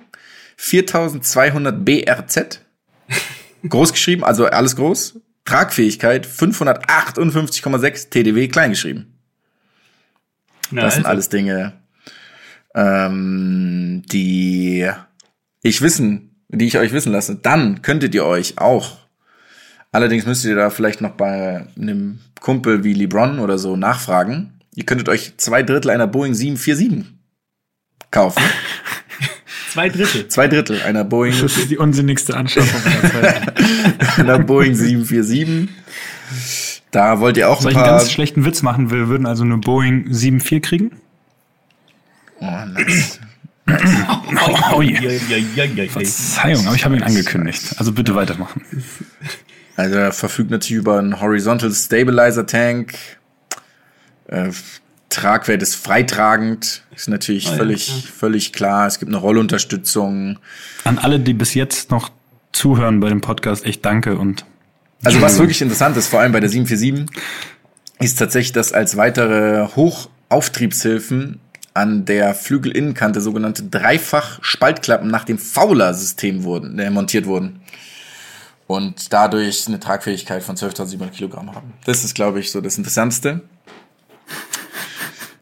4200 0.57 1.84
BRZ. 1.84 2.61
Groß 3.70 3.93
geschrieben, 3.93 4.24
also 4.24 4.45
alles 4.45 4.76
groß. 4.76 5.20
Tragfähigkeit 5.43 6.28
558,6 6.28 8.09
TDW 8.09 8.47
klein 8.47 8.72
geschrieben. 8.72 9.20
Na, 10.72 10.82
Das 10.84 10.95
sind 10.95 11.05
also, 11.05 11.13
alles 11.13 11.30
Dinge, 11.30 11.74
ähm, 12.74 14.03
die 14.11 14.89
ich 15.61 15.82
wissen, 15.82 16.41
die 16.49 16.66
ich 16.66 16.78
euch 16.78 16.91
wissen 16.91 17.11
lasse. 17.11 17.36
Dann 17.36 17.82
könntet 17.82 18.16
ihr 18.16 18.26
euch 18.26 18.57
auch, 18.57 18.97
allerdings 19.96 20.26
müsstet 20.26 20.50
ihr 20.50 20.56
da 20.56 20.70
vielleicht 20.70 21.02
noch 21.02 21.12
bei 21.12 21.66
einem 21.80 22.20
Kumpel 22.41 22.84
wie 22.84 22.93
LeBron 22.93 23.39
oder 23.39 23.58
so 23.58 23.76
nachfragen. 23.76 24.60
Ihr 24.76 24.86
könntet 24.86 25.10
euch 25.10 25.34
zwei 25.38 25.64
Drittel 25.64 25.89
einer 25.89 26.06
Boeing 26.08 26.34
747 26.34 27.06
kaufen. 28.12 28.43
Zwei 29.72 29.89
Drittel. 29.89 30.30
Zwei 30.30 30.48
Drittel 30.48 30.82
einer 30.84 31.04
Boeing, 31.04 31.34
Das 31.41 31.58
ist 31.58 31.70
die 31.70 31.78
unsinnigste 31.78 32.38
Anschaffung 32.38 32.82
aller 32.89 33.12
Zeiten. 33.12 34.22
einer 34.22 34.39
Boeing 34.39 34.74
747. 34.74 35.70
Da 36.91 37.20
wollt 37.20 37.36
ihr 37.36 37.50
auch 37.50 37.60
Soll 37.62 37.72
ein 37.72 37.74
ich 37.74 37.78
einen 37.78 37.89
paar. 37.89 37.98
ganz 38.00 38.10
schlechten 38.12 38.46
Witz 38.46 38.62
machen? 38.62 38.89
Wir 38.89 39.10
würden 39.10 39.26
also 39.26 39.43
eine 39.43 39.58
Boeing 39.58 40.08
7.4 40.10 40.62
kriegen? 40.62 40.91
Oh, 42.39 42.46
nice. 42.68 43.20
Oh 44.74 44.82
ja. 44.82 45.02
Verzeihung, 45.89 46.68
aber 46.68 46.76
ich 46.76 46.86
habe 46.86 46.96
ihn 46.96 47.04
angekündigt. 47.04 47.76
Also 47.78 47.91
bitte 47.91 48.16
weitermachen. 48.16 48.62
Also 49.76 49.95
er 49.95 50.11
verfügt 50.11 50.51
natürlich 50.51 50.82
über 50.82 50.99
einen 50.99 51.19
Horizontal 51.19 51.71
Stabilizer 51.71 52.45
Tank. 52.45 52.93
Äh, 54.28 54.51
Tragwert 55.09 55.61
ist 55.61 55.76
freitragend. 55.76 56.84
Ist 56.95 57.07
natürlich 57.07 57.45
ja, 57.45 57.53
völlig, 57.53 57.88
ja. 57.88 58.11
völlig 58.11 58.53
klar. 58.53 58.88
Es 58.88 58.99
gibt 58.99 59.09
eine 59.09 59.17
Rollunterstützung. 59.17 60.39
An 60.84 60.97
alle, 60.97 61.19
die 61.19 61.34
bis 61.34 61.53
jetzt 61.53 61.91
noch 61.91 62.09
zuhören 62.51 62.99
bei 62.99 63.09
dem 63.09 63.21
Podcast, 63.21 63.65
echt 63.65 63.86
danke 63.86 64.17
und 64.17 64.45
Also 65.03 65.21
was 65.21 65.38
wirklich 65.38 65.61
interessant 65.61 65.97
ist, 65.97 66.07
vor 66.07 66.21
allem 66.21 66.32
bei 66.32 66.39
der 66.39 66.49
747, 66.49 67.05
ist 67.99 68.17
tatsächlich, 68.17 68.53
dass 68.53 68.73
als 68.73 68.97
weitere 68.97 69.67
Hochauftriebshilfen 69.76 71.39
an 71.73 72.05
der 72.05 72.34
Flügelinnenkante 72.34 73.19
sogenannte 73.19 73.63
Dreifach-Spaltklappen 73.63 75.09
nach 75.09 75.26
dem 75.26 75.38
Fowler-System 75.38 76.43
wurden, 76.43 76.80
äh, 76.80 76.89
montiert 76.89 77.26
wurden. 77.26 77.59
Und 78.68 79.13
dadurch 79.13 79.68
eine 79.68 79.80
Tragfähigkeit 79.80 80.43
von 80.43 80.55
12.700 80.55 81.09
Kilogramm 81.09 81.53
haben. 81.53 81.74
Das 81.86 82.03
ist, 82.03 82.16
glaube 82.16 82.39
ich, 82.39 82.51
so 82.51 82.61
das 82.61 82.78
Interessantste. 82.78 83.41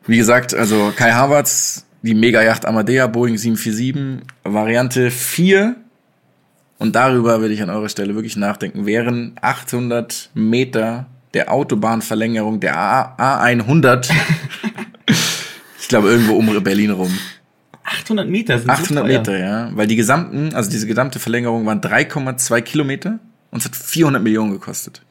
Wie 0.06 0.18
gesagt, 0.18 0.54
also 0.54 0.92
Kai 0.96 1.12
Havertz, 1.12 1.86
die 2.02 2.14
Mega-Yacht 2.14 2.66
Amadea, 2.66 3.08
Boeing 3.08 3.38
747, 3.38 4.28
Variante 4.44 5.10
4. 5.10 5.76
Und 6.78 6.96
darüber 6.96 7.40
würde 7.40 7.54
ich 7.54 7.62
an 7.62 7.70
eurer 7.70 7.88
Stelle 7.88 8.14
wirklich 8.16 8.36
nachdenken. 8.36 8.86
Wären 8.86 9.36
800 9.42 10.32
Meter 10.34 11.06
der 11.34 11.52
Autobahnverlängerung 11.52 12.60
der 12.60 12.78
A 12.78 13.40
A100, 13.44 14.12
ich 15.80 15.88
glaube 15.88 16.10
irgendwo 16.10 16.34
um 16.34 16.64
Berlin 16.64 16.92
rum. 16.92 17.18
800 18.02 18.30
Meter 18.30 18.60
sind 18.60 18.70
800 18.70 18.88
so 18.90 18.96
teuer. 18.96 19.20
Meter, 19.20 19.38
ja. 19.38 19.70
Weil 19.74 19.88
die 19.88 19.96
gesamten, 19.96 20.54
also 20.54 20.70
diese 20.70 20.88
gesamte 20.88 21.20
Verlängerung 21.20 21.66
waren 21.66 21.82
3,2 21.82 22.62
Kilometer 22.62 23.20
und 23.52 23.60
es 23.60 23.66
hat 23.66 23.76
400 23.76 24.22
Millionen 24.22 24.52
gekostet. 24.52 25.02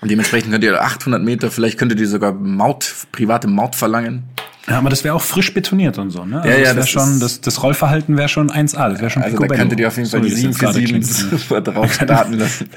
Und 0.00 0.10
dementsprechend 0.10 0.50
könnt 0.50 0.64
ihr 0.64 0.82
800 0.82 1.22
Meter, 1.22 1.50
vielleicht 1.50 1.78
könntet 1.78 2.00
ihr 2.00 2.08
sogar 2.08 2.32
Maut, 2.32 2.92
private 3.12 3.48
Maut 3.48 3.76
verlangen. 3.76 4.24
Ja, 4.68 4.78
aber 4.78 4.90
das 4.90 5.02
wäre 5.02 5.14
auch 5.14 5.22
frisch 5.22 5.52
betoniert 5.54 5.98
und 5.98 6.10
so, 6.10 6.24
ne? 6.24 6.40
Also 6.40 6.48
Ja, 6.48 6.56
ja, 6.56 6.64
das, 6.74 6.76
das 6.76 6.90
schon, 6.90 7.20
das, 7.20 7.40
das 7.40 7.62
Rollverhalten 7.62 8.16
wäre 8.16 8.28
schon 8.28 8.50
1A, 8.50 8.90
das 8.90 9.00
wäre 9.00 9.10
schon 9.10 9.22
Also 9.22 9.36
da 9.36 9.46
könntet 9.48 9.80
ihr 9.80 9.88
auf 9.88 9.96
jeden 9.96 10.08
Fall 10.08 10.20
So, 10.20 10.24
die 10.24 10.30
wie 10.30 10.34
das 10.34 10.42
jetzt 10.42 10.58
gerade 10.58 10.74
747 10.74 11.28
klingt. 11.28 11.40
super 11.40 11.60
drauf 11.60 11.92
starten 11.92 12.34
lassen. 12.34 12.68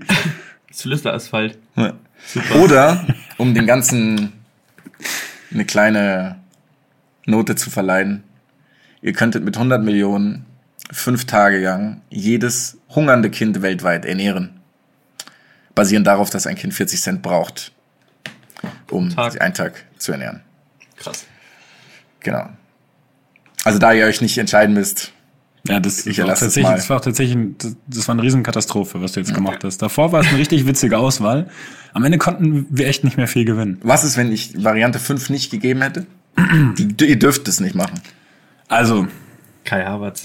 Zylinderasphalt. 0.72 1.58
Ja. 1.76 1.92
Super. 2.26 2.60
Oder, 2.60 3.06
um 3.36 3.54
den 3.54 3.66
ganzen 3.66 4.32
eine 5.52 5.64
kleine 5.64 6.41
Note 7.26 7.54
zu 7.54 7.70
verleihen, 7.70 8.22
ihr 9.00 9.12
könntet 9.12 9.44
mit 9.44 9.56
100 9.56 9.82
Millionen 9.82 10.44
fünf 10.90 11.24
Tage 11.24 11.58
lang 11.60 12.00
jedes 12.10 12.78
hungernde 12.88 13.30
Kind 13.30 13.62
weltweit 13.62 14.04
ernähren. 14.04 14.60
Basierend 15.74 16.06
darauf, 16.06 16.28
dass 16.30 16.46
ein 16.46 16.56
Kind 16.56 16.74
40 16.74 17.00
Cent 17.00 17.22
braucht, 17.22 17.72
um 18.90 19.10
Tag. 19.10 19.32
sich 19.32 19.40
einen 19.40 19.54
Tag 19.54 19.84
zu 19.96 20.12
ernähren. 20.12 20.40
Krass. 20.96 21.24
Genau. 22.20 22.48
Also 23.64 23.78
da 23.78 23.92
ihr 23.92 24.04
euch 24.06 24.20
nicht 24.20 24.36
entscheiden 24.38 24.74
müsst, 24.74 25.12
Ja, 25.66 25.80
das, 25.80 26.06
Ich 26.06 26.18
war 26.18 26.24
auch 26.24 26.28
erlasse 26.28 26.46
es 26.46 26.54
tatsächlich, 26.54 26.70
mal. 26.70 26.76
das 26.76 26.90
war 26.90 27.00
tatsächlich, 27.00 27.38
das 27.86 28.08
war 28.08 28.14
eine 28.14 28.22
Riesenkatastrophe, 28.22 29.00
was 29.00 29.12
du 29.12 29.20
jetzt 29.20 29.32
gemacht 29.32 29.62
hast. 29.64 29.78
Davor 29.80 30.12
war 30.12 30.20
es 30.20 30.26
eine 30.28 30.38
richtig 30.38 30.66
witzige 30.66 30.98
Auswahl. 30.98 31.48
Am 31.94 32.04
Ende 32.04 32.18
konnten 32.18 32.66
wir 32.68 32.86
echt 32.88 33.04
nicht 33.04 33.16
mehr 33.16 33.28
viel 33.28 33.44
gewinnen. 33.44 33.78
was 33.82 34.04
ist, 34.04 34.16
wenn 34.16 34.30
ich 34.32 34.62
Variante 34.62 34.98
5 34.98 35.30
nicht 35.30 35.50
gegeben 35.50 35.80
hätte? 35.82 36.06
Die, 36.36 37.04
ihr 37.06 37.18
dürft 37.18 37.46
es 37.48 37.60
nicht 37.60 37.74
machen. 37.74 38.00
Also, 38.68 39.06
Kai 39.64 39.84
Havertz. 39.84 40.24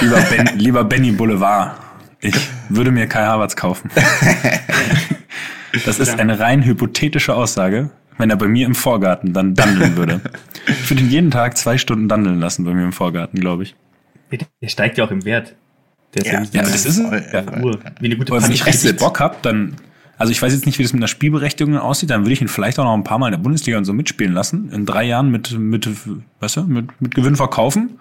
lieber, 0.00 0.20
ben, 0.22 0.50
lieber 0.58 0.84
Benny 0.84 1.12
Boulevard, 1.12 1.78
ich 2.20 2.34
würde 2.68 2.90
mir 2.90 3.06
Kai 3.06 3.24
Havertz 3.24 3.56
kaufen. 3.56 3.90
Das 5.84 5.98
ist 5.98 6.18
eine 6.18 6.38
rein 6.38 6.64
hypothetische 6.64 7.34
Aussage, 7.34 7.90
wenn 8.18 8.30
er 8.30 8.36
bei 8.36 8.48
mir 8.48 8.66
im 8.66 8.74
Vorgarten 8.74 9.32
dann 9.32 9.54
dandeln 9.54 9.96
würde. 9.96 10.20
Ich 10.68 10.90
würde 10.90 11.02
ihn 11.02 11.10
jeden 11.10 11.30
Tag 11.30 11.58
zwei 11.58 11.76
Stunden 11.76 12.08
dandeln 12.08 12.40
lassen 12.40 12.64
bei 12.64 12.72
mir 12.72 12.84
im 12.84 12.92
Vorgarten, 12.92 13.40
glaube 13.40 13.64
ich. 13.64 13.74
Der 14.62 14.68
steigt 14.68 14.98
ja 14.98 15.04
auch 15.04 15.10
im 15.10 15.24
Wert. 15.24 15.54
Der 16.14 16.24
ist 16.24 16.32
ja, 16.32 16.40
nicht 16.40 16.54
ja, 16.54 16.62
das 16.62 16.74
ist 16.74 16.86
es. 16.86 17.00
voll, 17.00 17.24
Ja, 17.32 17.42
voll. 17.42 17.62
Uhr. 17.62 17.80
Wie 18.00 18.06
eine 18.06 18.16
gute 18.16 18.32
Aber 18.32 18.42
wenn 18.42 18.52
ich 18.52 18.64
richtig 18.64 18.96
Bock 18.96 19.20
hab, 19.20 19.42
dann, 19.42 19.76
also 20.18 20.30
ich 20.32 20.40
weiß 20.40 20.52
jetzt 20.52 20.66
nicht, 20.66 20.78
wie 20.78 20.82
das 20.82 20.92
mit 20.92 21.02
der 21.02 21.08
Spielberechtigung 21.08 21.76
aussieht, 21.78 22.10
dann 22.10 22.22
würde 22.22 22.32
ich 22.32 22.40
ihn 22.40 22.48
vielleicht 22.48 22.78
auch 22.78 22.84
noch 22.84 22.94
ein 22.94 23.04
paar 23.04 23.18
Mal 23.18 23.28
in 23.28 23.32
der 23.32 23.38
Bundesliga 23.38 23.76
und 23.78 23.84
so 23.84 23.92
mitspielen 23.92 24.32
lassen. 24.32 24.70
In 24.72 24.86
drei 24.86 25.04
Jahren 25.04 25.30
mit, 25.30 25.52
mit, 25.58 25.88
weißt 26.40 26.56
du, 26.56 26.62
mit, 26.64 27.00
mit 27.00 27.14
Gewinn 27.14 27.36
verkaufen. 27.36 27.98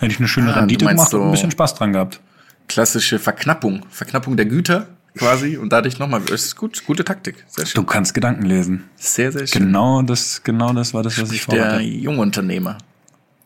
Hätte 0.00 0.12
ich 0.12 0.18
eine 0.18 0.28
schöne 0.28 0.54
Ah, 0.54 0.60
Rendite 0.60 0.84
du 0.84 0.90
gemacht 0.90 1.12
und 1.14 1.20
ein 1.20 1.24
so- 1.26 1.30
bisschen 1.32 1.50
Spaß 1.50 1.74
dran 1.74 1.92
gehabt. 1.92 2.20
Klassische 2.68 3.18
Verknappung. 3.18 3.84
Verknappung 3.90 4.36
der 4.36 4.46
Güter 4.46 4.86
quasi 5.16 5.56
und 5.56 5.72
dadurch 5.72 5.98
nochmal. 5.98 6.20
Das 6.26 6.44
ist 6.44 6.56
gut, 6.56 6.84
gute 6.86 7.04
Taktik. 7.04 7.44
Sehr 7.48 7.64
Du 7.64 7.70
schön. 7.70 7.86
kannst 7.86 8.14
Gedanken 8.14 8.44
lesen. 8.44 8.84
Sehr, 8.96 9.32
sehr 9.32 9.46
schön. 9.46 9.62
Genau 9.66 10.02
das, 10.02 10.42
genau 10.44 10.72
das 10.72 10.94
war 10.94 11.02
das, 11.02 11.20
was 11.20 11.32
ich 11.32 11.46
Der 11.46 11.64
vorhatte. 11.64 11.82
Jungunternehmer. 11.82 12.78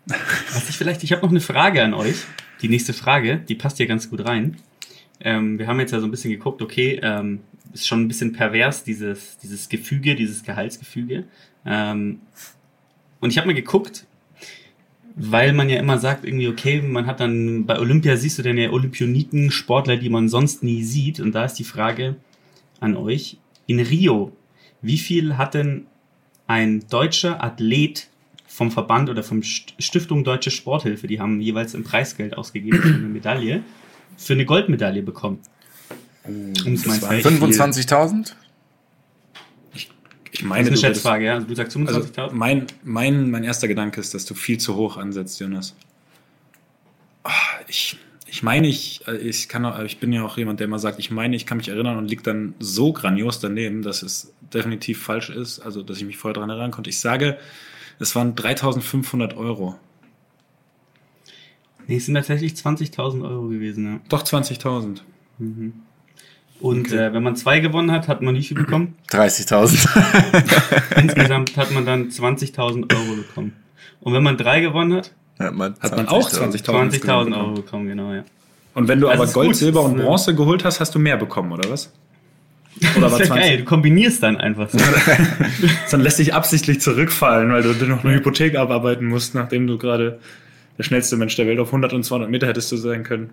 Was 0.06 0.68
ich 0.68 0.76
vielleicht, 0.76 1.02
ich 1.04 1.12
habe 1.12 1.22
noch 1.22 1.30
eine 1.30 1.40
Frage 1.40 1.82
an 1.82 1.94
euch. 1.94 2.16
Die 2.60 2.68
nächste 2.68 2.92
Frage, 2.92 3.38
die 3.38 3.54
passt 3.54 3.76
hier 3.78 3.86
ganz 3.86 4.10
gut 4.10 4.24
rein. 4.24 4.56
Ähm, 5.20 5.58
wir 5.58 5.66
haben 5.68 5.78
jetzt 5.80 5.92
ja 5.92 6.00
so 6.00 6.06
ein 6.06 6.10
bisschen 6.10 6.30
geguckt, 6.32 6.60
okay, 6.60 6.98
ähm, 7.02 7.40
ist 7.72 7.86
schon 7.86 8.02
ein 8.02 8.08
bisschen 8.08 8.32
pervers, 8.32 8.84
dieses, 8.84 9.38
dieses 9.38 9.68
Gefüge, 9.68 10.14
dieses 10.14 10.42
Gehaltsgefüge. 10.42 11.24
Ähm, 11.64 12.20
und 13.20 13.30
ich 13.30 13.38
habe 13.38 13.46
mal 13.46 13.54
geguckt, 13.54 14.06
weil 15.14 15.52
man 15.52 15.68
ja 15.68 15.78
immer 15.78 15.98
sagt, 15.98 16.24
irgendwie, 16.24 16.48
okay, 16.48 16.80
man 16.82 17.06
hat 17.06 17.20
dann, 17.20 17.66
bei 17.66 17.78
Olympia 17.78 18.16
siehst 18.16 18.38
du 18.38 18.42
dann 18.42 18.58
ja 18.58 18.70
Olympioniken, 18.70 19.50
Sportler, 19.50 19.96
die 19.96 20.08
man 20.08 20.28
sonst 20.28 20.62
nie 20.62 20.82
sieht. 20.82 21.20
Und 21.20 21.32
da 21.32 21.44
ist 21.44 21.54
die 21.54 21.64
Frage 21.64 22.16
an 22.80 22.96
euch, 22.96 23.36
in 23.66 23.78
Rio, 23.78 24.32
wie 24.80 24.98
viel 24.98 25.36
hat 25.36 25.54
denn 25.54 25.86
ein 26.46 26.84
deutscher 26.88 27.42
Athlet 27.44 28.08
vom 28.46 28.70
Verband 28.70 29.08
oder 29.08 29.22
vom 29.22 29.40
St- 29.40 29.72
Stiftung 29.78 30.24
Deutsche 30.24 30.50
Sporthilfe, 30.50 31.06
die 31.06 31.20
haben 31.20 31.40
jeweils 31.40 31.74
ein 31.74 31.84
Preisgeld 31.84 32.36
ausgegeben 32.36 32.82
für 32.82 32.94
eine 32.94 33.08
Medaille, 33.08 33.62
für 34.16 34.32
eine 34.34 34.44
Goldmedaille 34.44 35.02
bekommen. 35.02 35.38
Um 36.24 36.52
war 36.86 36.94
Verhältnis- 36.94 37.58
25.000? 37.58 38.34
Ich 39.74 39.88
Das 40.32 40.42
meine, 40.42 40.62
ist 40.62 40.68
eine 40.68 40.76
Schätzfrage, 40.94 41.24
ja. 41.26 41.34
Also 41.34 41.46
du 41.46 41.54
sagst 41.54 41.76
Also 41.76 42.00
25.000? 42.00 42.30
mein, 42.32 42.66
mein, 42.84 43.30
mein 43.30 43.44
erster 43.44 43.68
Gedanke 43.68 44.00
ist, 44.00 44.14
dass 44.14 44.24
du 44.24 44.34
viel 44.34 44.58
zu 44.58 44.76
hoch 44.76 44.96
ansetzt, 44.96 45.38
Jonas. 45.40 45.74
Ah, 47.24 47.30
Ich, 47.68 47.98
ich 48.26 48.42
meine, 48.42 48.66
ich, 48.66 49.06
äh, 49.06 49.16
ich 49.18 49.48
kann, 49.48 49.84
ich 49.84 49.98
bin 49.98 50.12
ja 50.12 50.24
auch 50.24 50.36
jemand, 50.38 50.60
der 50.60 50.66
immer 50.66 50.78
sagt, 50.78 50.98
ich 50.98 51.10
meine, 51.10 51.36
ich 51.36 51.44
kann 51.44 51.58
mich 51.58 51.68
erinnern 51.68 51.98
und 51.98 52.08
liegt 52.08 52.26
dann 52.26 52.54
so 52.60 52.92
grandios 52.92 53.40
daneben, 53.40 53.82
dass 53.82 54.02
es 54.02 54.32
definitiv 54.54 55.02
falsch 55.02 55.28
ist, 55.30 55.60
also 55.60 55.82
dass 55.82 55.98
ich 55.98 56.04
mich 56.04 56.16
vorher 56.16 56.34
daran 56.34 56.50
erinnern 56.50 56.70
konnte. 56.70 56.88
Ich 56.90 56.98
sage, 57.00 57.38
es 57.98 58.14
waren 58.16 58.34
3.500 58.34 59.36
Euro. 59.36 59.78
nee, 61.86 61.96
es 61.96 62.06
sind 62.06 62.14
tatsächlich 62.14 62.54
20.000 62.54 63.22
Euro 63.28 63.48
gewesen, 63.48 63.84
ja. 63.84 64.00
Doch 64.08 64.22
20.000. 64.22 65.00
Und 66.62 66.86
Okay. 66.92 66.96
äh, 67.08 67.12
wenn 67.12 67.22
man 67.24 67.34
zwei 67.36 67.58
gewonnen 67.60 67.90
hat, 67.90 68.06
hat 68.08 68.22
man 68.22 68.34
wie 68.36 68.42
viel 68.42 68.56
bekommen? 68.56 68.94
30.000. 69.10 70.96
Insgesamt 71.00 71.56
hat 71.56 71.72
man 71.72 71.84
dann 71.84 72.08
20.000 72.08 72.92
Euro 72.94 73.16
bekommen. 73.16 73.52
Und 74.00 74.14
wenn 74.14 74.22
man 74.22 74.36
drei 74.36 74.60
gewonnen 74.60 74.94
hat, 74.94 75.12
Hat 75.38 75.54
man, 75.54 75.74
Hat 75.80 75.96
man 75.96 76.06
auch 76.08 76.28
20.000 76.30 76.62
20.000 76.64 76.84
insgesamt 76.84 77.34
Euro 77.34 77.52
bekommen. 77.54 77.88
genau, 77.88 78.12
ja. 78.12 78.24
Und 78.74 78.88
wenn 78.88 79.00
du 79.00 79.08
Also 79.08 79.22
aber 79.24 79.32
Gold, 79.32 79.48
gut, 79.48 79.56
Silber 79.56 79.82
und 79.82 79.96
Bronze 79.98 80.34
geholt 80.34 80.64
hast, 80.64 80.80
hast 80.80 80.94
du 80.94 80.98
mehr 80.98 81.16
bekommen, 81.16 81.52
oder 81.52 81.68
was? 81.70 81.92
Oder 82.96 83.02
Das 83.02 83.12
war 83.12 83.20
ist 83.20 83.28
ja 83.28 83.34
20? 83.34 83.42
geil, 83.50 83.58
du 83.58 83.64
kombinierst 83.64 84.22
dann 84.22 84.36
einfach 84.38 84.70
so. 84.70 84.78
Dann 85.90 86.00
lässt 86.00 86.18
dich 86.18 86.32
absichtlich 86.32 86.80
zurückfallen, 86.80 87.52
weil 87.52 87.62
du 87.62 87.74
dir 87.74 87.84
noch 87.86 88.02
eine 88.02 88.14
Hypothek 88.14 88.56
abarbeiten 88.56 89.06
musst, 89.08 89.34
nachdem 89.34 89.66
du 89.66 89.76
gerade 89.76 90.20
der 90.78 90.82
schnellste 90.84 91.16
Mensch 91.18 91.36
der 91.36 91.46
Welt 91.46 91.58
auf 91.58 91.68
100 91.68 91.92
und 91.92 92.02
200 92.02 92.30
Meter 92.30 92.46
hättest 92.46 92.72
du 92.72 92.76
sein 92.78 93.02
können. 93.04 93.30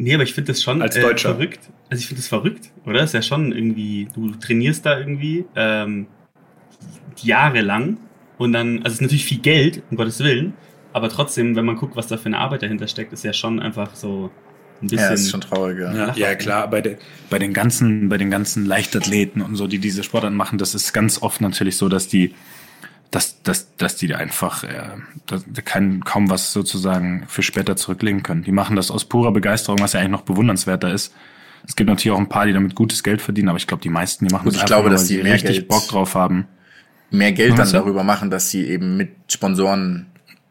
Nee, 0.00 0.14
aber 0.14 0.22
ich 0.22 0.32
finde 0.32 0.52
das 0.52 0.62
schon 0.62 0.80
Als 0.80 0.96
äh, 0.96 1.02
Deutscher. 1.02 1.34
verrückt. 1.34 1.68
Also 1.90 2.00
ich 2.00 2.06
finde 2.06 2.22
das 2.22 2.28
verrückt, 2.28 2.70
oder? 2.86 3.02
Ist 3.02 3.12
ja 3.12 3.20
schon 3.20 3.52
irgendwie, 3.52 4.08
du 4.14 4.30
trainierst 4.30 4.86
da 4.86 4.98
irgendwie 4.98 5.44
ähm, 5.54 6.06
jahrelang 7.18 7.98
und 8.38 8.54
dann, 8.54 8.78
also 8.78 8.86
es 8.86 8.94
ist 8.94 9.00
natürlich 9.02 9.26
viel 9.26 9.40
Geld, 9.40 9.82
um 9.90 9.98
Gottes 9.98 10.20
Willen, 10.20 10.54
aber 10.94 11.10
trotzdem, 11.10 11.54
wenn 11.54 11.66
man 11.66 11.76
guckt, 11.76 11.96
was 11.96 12.06
da 12.06 12.16
für 12.16 12.26
eine 12.26 12.38
Arbeit 12.38 12.62
dahinter 12.62 12.88
steckt, 12.88 13.12
ist 13.12 13.24
ja 13.24 13.34
schon 13.34 13.60
einfach 13.60 13.94
so 13.94 14.30
ein 14.80 14.86
bisschen. 14.86 15.06
Ja, 15.06 15.12
ist 15.12 15.30
schon 15.30 15.42
traurig, 15.42 15.78
ja. 15.78 15.92
Ja, 15.94 16.14
ja 16.16 16.34
klar, 16.34 16.70
bei, 16.70 16.80
de, 16.80 16.96
bei 17.28 17.38
den 17.38 17.52
ganzen, 17.52 18.08
bei 18.08 18.16
den 18.16 18.30
ganzen 18.30 18.64
Leichtathleten 18.64 19.42
und 19.42 19.56
so, 19.56 19.66
die 19.66 19.80
diese 19.80 20.02
Sportarten 20.02 20.36
machen, 20.36 20.56
das 20.56 20.74
ist 20.74 20.94
ganz 20.94 21.20
oft 21.20 21.42
natürlich 21.42 21.76
so, 21.76 21.90
dass 21.90 22.08
die, 22.08 22.34
dass, 23.10 23.42
dass, 23.42 23.76
dass 23.76 23.96
die 23.96 24.14
einfach 24.14 24.62
äh, 24.64 24.84
die 25.46 25.62
kein, 25.62 26.04
kaum 26.04 26.30
was 26.30 26.52
sozusagen 26.52 27.24
für 27.28 27.42
später 27.42 27.76
zurücklegen 27.76 28.22
können. 28.22 28.44
Die 28.44 28.52
machen 28.52 28.76
das 28.76 28.90
aus 28.90 29.04
purer 29.04 29.32
Begeisterung, 29.32 29.80
was 29.80 29.94
ja 29.94 30.00
eigentlich 30.00 30.12
noch 30.12 30.22
bewundernswerter 30.22 30.92
ist. 30.92 31.12
Es 31.66 31.76
gibt 31.76 31.88
natürlich 31.90 32.14
auch 32.16 32.20
ein 32.20 32.28
paar, 32.28 32.46
die 32.46 32.52
damit 32.52 32.74
gutes 32.74 33.02
Geld 33.02 33.20
verdienen, 33.20 33.48
aber 33.48 33.58
ich 33.58 33.66
glaube, 33.66 33.82
die 33.82 33.90
meisten, 33.90 34.26
die 34.26 34.32
machen 34.32 34.44
Gut, 34.44 34.54
das 34.54 34.56
ich 34.56 34.62
einfach 34.62 34.76
glaube, 34.76 34.88
nur, 34.90 34.98
dass 34.98 35.06
die 35.08 35.20
richtig 35.20 35.56
Geld- 35.56 35.68
Bock 35.68 35.86
drauf 35.88 36.14
haben. 36.14 36.46
Mehr 37.10 37.32
Geld 37.32 37.58
dann 37.58 37.70
darüber 37.72 38.04
machen, 38.04 38.30
dass 38.30 38.50
sie 38.50 38.64
eben 38.66 38.96
mit 38.96 39.10
Sponsoren. 39.28 40.06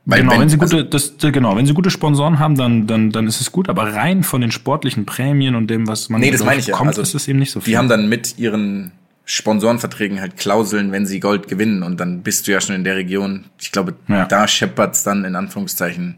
Weil 0.05 0.21
genau, 0.21 0.39
wenn, 0.39 0.49
sie 0.49 0.59
also- 0.59 0.77
gute, 0.77 0.85
das, 0.89 1.13
genau, 1.19 1.55
wenn 1.55 1.65
sie 1.65 1.73
gute 1.73 1.89
Sponsoren 1.89 2.39
haben, 2.39 2.55
dann, 2.57 2.85
dann, 2.87 3.11
dann 3.11 3.27
ist 3.27 3.39
es 3.41 3.51
gut. 3.51 3.69
Aber 3.69 3.93
rein 3.95 4.23
von 4.23 4.41
den 4.41 4.51
sportlichen 4.51 5.05
Prämien 5.05 5.55
und 5.55 5.67
dem, 5.69 5.87
was 5.87 6.09
man 6.09 6.19
Nee, 6.19 6.31
das 6.31 6.43
meine 6.43 6.59
ich 6.59 6.67
ja. 6.67 6.73
bekommt, 6.73 6.89
Also, 6.89 7.01
ist 7.01 7.15
es 7.15 7.27
eben 7.29 7.39
nicht 7.39 7.51
so 7.51 7.61
viel. 7.61 7.71
Die 7.71 7.77
haben 7.77 7.87
dann 7.87 8.09
mit 8.09 8.37
ihren 8.37 8.91
Sponsorenverträgen 9.31 10.19
halt 10.21 10.37
Klauseln, 10.37 10.91
wenn 10.91 11.05
sie 11.05 11.19
Gold 11.19 11.47
gewinnen 11.47 11.83
und 11.83 11.99
dann 11.99 12.23
bist 12.23 12.47
du 12.47 12.51
ja 12.51 12.59
schon 12.59 12.73
in 12.75 12.83
der 12.83 12.95
Region. 12.95 13.45
Ich 13.61 13.71
glaube, 13.71 13.93
Ja. 14.07 14.25
da 14.25 14.47
scheppert's 14.47 15.03
dann 15.03 15.23
in 15.23 15.35
Anführungszeichen. 15.35 16.15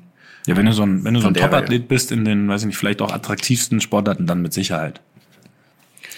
Ja, 0.48 0.56
wenn 0.56 0.66
du 0.66 0.72
so 0.72 0.84
ein, 0.84 1.04
wenn 1.04 1.14
du 1.14 1.20
so 1.20 1.28
ein 1.28 1.34
Top-Athlet 1.34 1.90
bist 1.90 2.14
in 2.14 2.24
den, 2.24 2.48
weiß 2.48 2.62
ich 2.62 2.68
nicht, 2.68 2.78
vielleicht 2.78 3.02
auch 3.02 3.12
attraktivsten 3.12 3.82
Sportarten, 3.82 4.28
dann 4.28 4.42
mit 4.42 4.54
Sicherheit. 4.54 5.02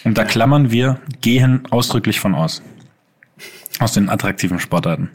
Und 0.04 0.20
da 0.20 0.24
klammern 0.24 0.70
wir 0.70 1.00
gehen 1.22 1.64
ausdrücklich 1.72 2.20
von 2.20 2.36
aus. 2.36 2.62
Aus 3.80 3.94
den 3.94 4.08
attraktiven 4.10 4.60
Sportarten. 4.60 5.10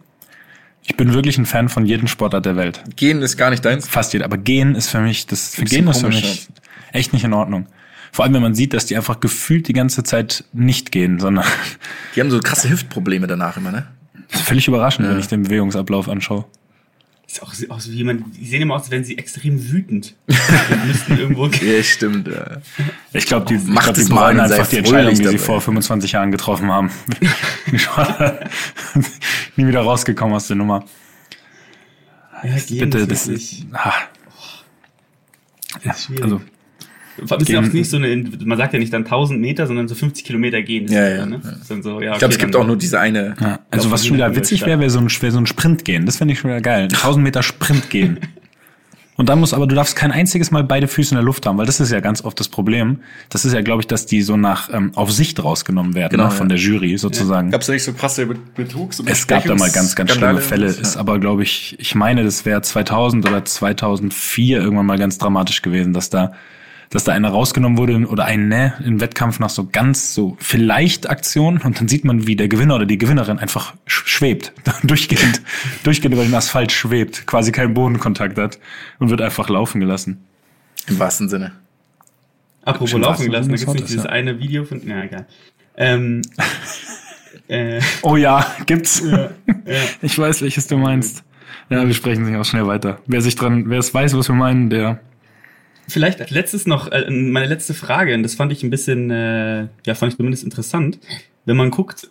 Ich 0.83 0.97
bin 0.97 1.15
wirklich 1.15 1.39
ein 1.39 1.47
Fan 1.47 1.69
von 1.69 1.87
jedem 1.87 2.09
Sportart 2.09 2.45
der 2.45 2.57
Welt. 2.57 2.83
Gehen 2.97 3.23
ist 3.23 3.37
gar 3.37 3.51
nicht 3.51 3.65
deins. 3.65 3.87
Fast 3.87 4.15
jeder. 4.15 4.25
Aber 4.25 4.37
gehen 4.37 4.75
ist 4.75 4.89
für 4.91 5.01
mich, 5.01 5.27
das 5.27 5.55
für 5.55 5.65
gehen 5.65 5.87
ist 5.87 6.01
für 6.01 6.09
mich 6.09 6.49
echt 6.93 7.13
nicht 7.13 7.23
in 7.25 7.35
Ordnung. 7.35 7.67
Vor 8.13 8.25
allem, 8.25 8.35
wenn 8.35 8.43
man 8.43 8.55
sieht, 8.55 8.75
dass 8.75 8.87
die 8.87 8.97
einfach 8.97 9.21
gefühlt 9.21 9.69
die 9.69 9.73
ganze 9.73 10.03
Zeit 10.03 10.45
nicht 10.53 10.93
gehen, 10.93 11.19
sondern 11.21 11.45
Die 12.17 12.21
haben 12.21 12.31
so 12.31 12.41
krasse 12.41 12.69
Hüftprobleme 12.71 13.27
danach 13.27 13.57
immer, 13.57 13.71
ne? 13.73 13.87
das 14.31 14.41
ist 14.41 14.49
völlig 14.49 14.69
überraschend, 14.69 15.09
wenn 15.09 15.19
ich 15.19 15.27
den 15.29 15.43
Bewegungsablauf 15.45 16.09
anschaue. 16.09 16.45
Ist 17.27 17.43
auch 17.43 17.53
so- 17.53 17.69
aus 17.69 17.91
wie 17.91 17.97
jemand, 17.97 18.37
die 18.39 18.47
sehen 18.47 18.63
immer 18.63 18.75
aus, 18.75 18.83
als 18.83 18.91
wären 18.91 19.05
sie 19.05 19.19
extrem 19.19 19.71
wütend. 19.71 20.15
Die 20.29 20.87
müssten 20.87 21.19
irgendwo. 21.19 21.47
Ja, 21.49 21.83
stimmt. 21.83 22.27
Ja. 22.27 22.57
Ich 23.13 23.27
glaube, 23.27 23.45
die, 23.47 23.59
Macht 23.71 23.85
glaub, 23.85 23.97
die 23.97 24.05
bereuen 24.05 24.41
einfach 24.41 24.67
die 24.67 24.79
Entscheidung, 24.79 25.11
die 25.11 25.17
sie 25.17 25.23
dabei. 25.25 25.39
vor 25.39 25.61
25 25.61 26.13
Jahren 26.13 26.31
getroffen 26.33 26.71
haben. 26.71 26.91
Nie 29.57 29.67
wieder 29.67 29.81
rausgekommen 29.81 30.35
aus 30.35 30.47
der 30.47 30.57
Nummer. 30.57 30.85
Ja, 32.45 32.55
Bitte, 32.69 33.07
das 33.07 33.27
das 33.27 33.29
ist. 33.29 33.67
Ah. 33.73 33.93
Ja, 35.85 35.95
also, 36.23 36.41
Vor 37.27 37.37
allem 37.37 37.43
ist 37.43 37.49
ja 37.49 37.61
nicht 37.61 37.91
so 37.91 37.97
eine, 37.97 38.25
man 38.45 38.59
sagt 38.59 38.73
ja 38.73 38.79
nicht 38.79 38.93
dann 38.93 39.05
1000 39.05 39.41
Meter, 39.41 39.67
sondern 39.67 39.89
so 39.89 39.95
50 39.95 40.25
Kilometer 40.25 40.63
gehen. 40.63 40.85
ist 40.87 40.93
Ja, 40.93 41.09
ja, 41.09 41.17
dann, 41.19 41.31
ne? 41.31 41.41
ja. 41.45 41.83
So, 41.83 42.01
ja, 42.01 42.13
Ich 42.13 42.19
glaube, 42.19 42.25
okay, 42.25 42.35
es 42.35 42.39
gibt 42.39 42.57
auch 42.57 42.67
nur 42.67 42.77
diese 42.77 43.01
eine. 43.01 43.35
ja, 43.41 43.61
also 43.71 43.91
was 43.91 44.03
die 44.03 44.09
schon 44.09 44.17
wieder 44.17 44.35
witzig 44.35 44.65
wäre, 44.67 44.81
wäre 44.81 44.91
so 44.91 44.99
ein, 44.99 45.09
wär 45.09 45.31
so 45.31 45.39
ein 45.39 45.47
Sprint 45.47 45.85
gehen. 45.85 46.07
Das 46.07 46.17
fände 46.17 46.33
ich 46.33 46.41
schon 46.41 46.51
wieder 46.51 46.61
geil. 46.61 46.85
1000 46.85 47.25
Meter 47.25 47.43
Sprint 47.43 47.91
gehen. 47.91 48.19
Und 49.19 49.29
dann 49.29 49.41
muss 49.41 49.53
aber, 49.53 49.67
du 49.67 49.75
darfst 49.75 49.97
kein 49.97 50.13
einziges 50.13 50.53
Mal 50.53 50.63
beide 50.63 50.87
Füße 50.87 51.11
in 51.11 51.17
der 51.17 51.25
Luft 51.25 51.45
haben, 51.45 51.59
weil 51.59 51.67
das 51.67 51.81
ist 51.81 51.91
ja 51.91 51.99
ganz 51.99 52.23
oft 52.25 52.39
das 52.39 52.49
Problem. 52.49 53.01
Das 53.31 53.45
ist 53.45 53.53
ja, 53.53 53.63
glaube 53.63 53.83
ich, 53.83 53.89
dass 53.89 54.07
die 54.07 54.23
so 54.23 54.37
nach 54.37 54.73
ähm, 54.73 54.93
auf 54.95 55.11
Sicht 55.11 55.43
rausgenommen 55.43 55.97
werden 55.97 56.13
Genau, 56.13 56.27
ne, 56.27 56.31
von 56.31 56.49
ja. 56.49 56.55
der 56.55 56.65
Jury 56.65 56.97
sozusagen. 56.99 57.51
Gab 57.51 57.63
es 57.63 57.67
da 57.67 57.73
nicht 57.73 57.83
so 57.83 57.93
krasse 57.95 58.27
Betrugs- 58.27 59.01
und 59.01 59.11
Es 59.11 59.27
gab 59.27 59.43
da 59.45 59.57
mal 59.57 59.73
ganz, 59.73 59.97
ganz 59.97 60.13
schlimme 60.13 60.35
Bestechungsskandale? 60.35 60.41
Fälle. 60.41 60.67
Ist 60.67 60.97
aber, 60.97 61.19
glaube 61.19 61.43
ich, 61.43 61.75
ich 61.81 61.97
meine, 61.97 62.23
das 62.23 62.45
wäre 62.45 62.63
2000 62.63 63.27
oder 63.27 63.45
2004 63.45 64.61
irgendwann 64.61 64.87
mal 64.87 64.99
ganz 64.99 65.19
dramatisch 65.19 65.63
gewesen, 65.63 65.93
dass 65.93 66.11
da, 66.11 66.35
dass 66.91 67.05
da 67.05 67.13
einer 67.13 67.29
rausgenommen 67.31 67.77
wurde 67.79 68.07
oder 68.07 68.25
ein 68.25 68.49
ne 68.49 68.75
im 68.85 69.01
Wettkampf 69.01 69.39
nach 69.41 69.51
so 69.51 69.69
ganz 69.71 70.15
so 70.15 70.37
vielleicht 70.41 71.09
Aktion 71.11 71.59
und 71.59 71.79
dann 71.81 71.89
sieht 71.89 72.05
man, 72.05 72.27
wie 72.27 72.37
der 72.37 72.49
Gewinner 72.49 72.77
oder 72.77 72.87
die 72.87 72.99
Gewinnerin 72.99 73.39
einfach 73.39 73.75
sch- 73.87 74.07
schwebt, 74.07 74.53
durchgehend, 74.85 75.43
durchgehend 75.85 76.15
über 76.15 76.25
den 76.25 76.35
Asphalt 76.35 76.73
schwebt, 76.73 77.27
quasi 77.27 77.53
keinen 77.53 77.75
Bodenkontakt 77.75 78.39
hat 78.39 78.59
und 78.99 79.11
wird 79.11 79.21
einfach 79.21 79.49
laufen 79.49 79.81
gelassen. 79.81 80.25
Im 80.87 80.99
wahrsten 80.99 81.29
Sinne. 81.29 81.53
Apropos 82.65 82.91
Schon 82.91 83.03
laufen 83.03 83.27
gelassen, 83.27 83.51
da 83.51 83.57
gibt 83.57 83.69
es 83.69 83.75
nicht 83.75 83.89
dieses 83.89 84.05
ja. 84.05 84.11
eine 84.11 84.39
Video 84.39 84.65
von, 84.65 84.81
na 84.85 85.05
egal. 85.05 85.27
Ähm, 85.77 86.23
äh, 87.49 87.81
Oh 88.03 88.17
ja, 88.17 88.45
gibt's. 88.67 89.03
Ich 90.03 90.19
weiß, 90.19 90.43
welches 90.43 90.67
du 90.67 90.77
meinst. 90.77 91.25
Ja, 91.71 91.87
wir 91.87 91.95
sprechen 91.95 92.25
sich 92.25 92.35
auch 92.37 92.45
schnell 92.45 92.67
weiter. 92.67 93.01
Wer 93.07 93.21
sich 93.21 93.37
dran, 93.37 93.69
wer 93.69 93.79
es 93.79 93.93
weiß, 93.93 94.17
was 94.17 94.29
wir 94.29 94.35
meinen, 94.35 94.71
der 94.71 95.01
Vielleicht 95.89 96.21
als 96.21 96.31
letztes 96.31 96.67
noch 96.67 96.93
äh, 96.93 97.11
meine 97.11 97.47
letzte 97.47 97.75
Frage, 97.75 98.15
und 98.15 98.23
das 98.23 98.35
fand 98.35 98.53
ich 98.53 98.63
ein 98.63 98.71
bisschen, 98.71 99.11
äh, 99.11 99.69
ja, 99.87 99.95
fand 99.95 100.13
ich 100.13 100.17
zumindest 100.19 100.45
interessant. 100.45 100.99
Wenn 101.47 101.57
man 101.57 101.71
guckt, 101.71 102.09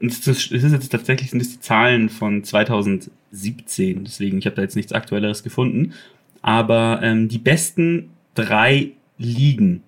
und 0.00 0.10
das 0.26 0.26
ist, 0.26 0.50
jetzt 0.50 0.88
tatsächlich 0.90 1.30
sind 1.30 1.40
das 1.40 1.50
die 1.50 1.60
Zahlen 1.60 2.08
von 2.10 2.44
2017, 2.44 4.04
deswegen, 4.04 4.38
ich 4.38 4.46
habe 4.46 4.56
da 4.56 4.62
jetzt 4.62 4.76
nichts 4.76 4.92
Aktuelleres 4.92 5.42
gefunden, 5.42 5.94
aber 6.42 7.00
ähm, 7.02 7.28
die 7.28 7.38
besten 7.38 8.10
drei 8.34 8.92
Ligen 9.18 9.82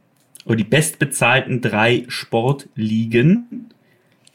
oder 0.45 0.57
die 0.57 0.65
bestbezahlten 0.65 1.61
drei 1.61 2.05
Sportligen 2.09 3.67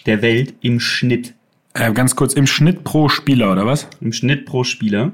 der 0.06 0.22
Welt 0.22 0.54
im 0.62 0.80
Schnitt, 0.80 1.34
Äh, 1.74 1.92
ganz 1.94 2.16
kurz, 2.16 2.34
im 2.34 2.48
Schnitt 2.48 2.84
pro 2.84 3.10
Spieler, 3.10 3.52
oder 3.52 3.66
was? 3.66 3.88
im 4.02 4.14
Schnitt 4.14 4.46
pro 4.46 4.64
Spieler. 4.64 5.12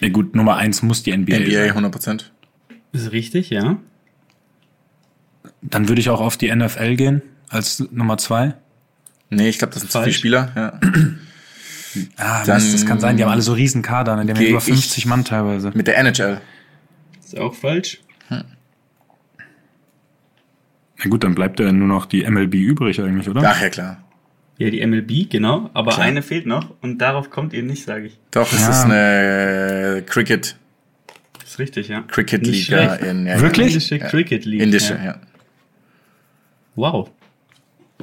Ja 0.00 0.08
gut, 0.10 0.34
Nummer 0.34 0.56
eins 0.56 0.82
muss 0.82 1.02
die 1.02 1.16
NBA, 1.16 1.38
NBA 1.38 1.50
sein. 1.52 1.68
100 1.70 1.92
Prozent. 1.92 2.32
Ist 2.96 3.12
richtig, 3.12 3.50
ja. 3.50 3.76
Dann 5.62 5.88
würde 5.88 6.00
ich 6.00 6.08
auch 6.10 6.20
auf 6.20 6.36
die 6.36 6.54
NFL 6.54 6.96
gehen, 6.96 7.22
als 7.48 7.80
Nummer 7.90 8.18
zwei. 8.18 8.54
Nee, 9.30 9.48
ich 9.48 9.58
glaube, 9.58 9.74
das 9.74 9.82
sind 9.82 9.90
zu 9.92 9.98
viele 9.98 10.04
Falsch. 10.12 10.18
Spieler. 10.18 10.52
Ja. 10.56 10.80
Ah, 12.18 12.44
Dann 12.44 12.56
Mist, 12.56 12.74
das 12.74 12.84
kann 12.84 13.00
sein, 13.00 13.16
die 13.16 13.22
haben 13.24 13.30
alle 13.30 13.40
so 13.40 13.54
riesen 13.54 13.80
Kader, 13.80 14.16
ne? 14.16 14.26
die 14.26 14.30
haben 14.32 14.36
ja 14.36 14.42
geh 14.44 14.50
über 14.50 14.58
ich- 14.58 14.64
50 14.64 15.06
Mann 15.06 15.24
teilweise. 15.24 15.70
Mit 15.74 15.86
der 15.86 15.96
NHL. 15.96 16.42
Ist 17.24 17.38
auch 17.38 17.54
falsch. 17.54 18.02
Na 18.28 18.44
gut, 21.10 21.24
dann 21.24 21.34
bleibt 21.34 21.58
ja 21.60 21.72
nur 21.72 21.88
noch 21.88 22.04
die 22.06 22.24
MLB 22.28 22.54
übrig 22.54 23.00
eigentlich, 23.00 23.28
oder? 23.30 23.42
Ach 23.44 23.60
ja, 23.62 23.70
klar. 23.70 24.02
Ja, 24.58 24.70
die 24.70 24.86
MLB, 24.86 25.30
genau. 25.30 25.70
Aber 25.74 25.92
Klar. 25.92 26.06
eine 26.06 26.20
fehlt 26.22 26.46
noch 26.46 26.74
und 26.82 26.98
darauf 26.98 27.30
kommt 27.30 27.52
ihr 27.52 27.62
nicht, 27.62 27.84
sage 27.84 28.06
ich. 28.06 28.18
Doch, 28.30 28.50
es 28.52 28.60
Ja. 28.60 28.70
ist 28.70 28.84
eine 28.84 30.02
Cricket, 30.06 30.56
Ist 31.46 31.58
richtig, 31.60 31.88
ja. 31.88 32.02
Cricket 32.02 32.44
Liga 32.46 32.94
in 32.96 33.26
ja, 33.26 33.40
Wirklich? 33.40 33.68
Indische 33.68 33.98
Cricket 34.00 34.44
League. 34.44 34.60
Indische, 34.62 34.94
ja. 34.94 35.04
ja. 35.04 35.20
Wow. 36.74 37.10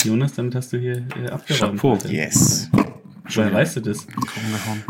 Jonas, 0.03 0.33
damit 0.33 0.55
hast 0.55 0.71
du 0.73 0.77
hier 0.77 1.05
äh, 1.21 1.29
abgeräumt. 1.29 1.79
Chapeau. 1.79 1.97
Yes. 2.07 2.69
Woher 3.29 3.53
weißt 3.53 3.77
du 3.77 3.81
das? 3.81 4.07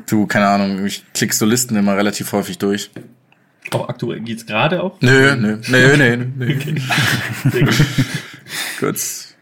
Du, 0.07 0.25
keine 0.25 0.47
Ahnung, 0.47 0.85
ich 0.85 1.03
klick 1.13 1.33
so 1.33 1.45
Listen 1.45 1.75
immer 1.75 1.97
relativ 1.97 2.31
häufig 2.31 2.57
durch. 2.57 2.89
Auch 3.71 3.89
aktuell 3.89 4.19
geht's 4.21 4.45
gerade 4.45 4.83
auch? 4.83 4.99
Nö, 5.01 5.35
nö, 5.35 5.57
nö, 5.67 5.97
nö, 5.97 6.17
nö. 6.35 6.55
Sehr 7.51 7.63
gut. 7.63 7.85
Kurz. 8.79 9.35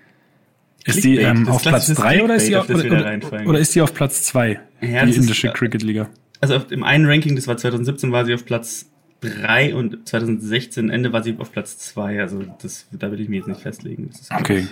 Ist 0.85 1.03
die 1.03 1.17
ähm, 1.17 1.45
das 1.45 1.55
auf 1.55 1.61
Platz 1.61 1.85
klassische 1.85 2.01
drei 2.01 2.23
oder 2.23 2.35
ist 2.35 2.47
die 2.47 2.55
auf, 2.55 2.67
das 2.67 2.83
oder, 2.83 3.19
oder, 3.19 3.45
oder 3.47 3.59
ist 3.59 3.75
die 3.75 3.81
auf 3.81 3.93
Platz 3.93 4.23
zwei? 4.23 4.59
Ja, 4.81 5.01
das 5.01 5.03
die 5.05 5.09
ist- 5.11 5.17
indische 5.17 5.49
Cricket 5.49 5.83
Liga. 5.83 6.09
Also 6.39 6.55
auf 6.55 6.67
dem 6.67 6.83
einen 6.83 7.05
Ranking, 7.05 7.35
das 7.35 7.47
war 7.47 7.55
2017, 7.55 8.11
war 8.11 8.25
sie 8.25 8.33
auf 8.33 8.45
Platz 8.45 8.90
3 9.21 9.75
und 9.75 10.07
2016 10.07 10.89
Ende 10.89 11.13
war 11.13 11.23
sie 11.23 11.35
auf 11.37 11.51
Platz 11.51 11.77
2. 11.77 12.21
Also 12.21 12.43
das, 12.61 12.87
da 12.91 13.11
will 13.11 13.21
ich 13.21 13.29
mich 13.29 13.37
jetzt 13.39 13.47
nicht 13.47 13.61
festlegen. 13.61 14.09
Das 14.11 14.21
ist 14.21 14.31
Okay. 14.31 14.67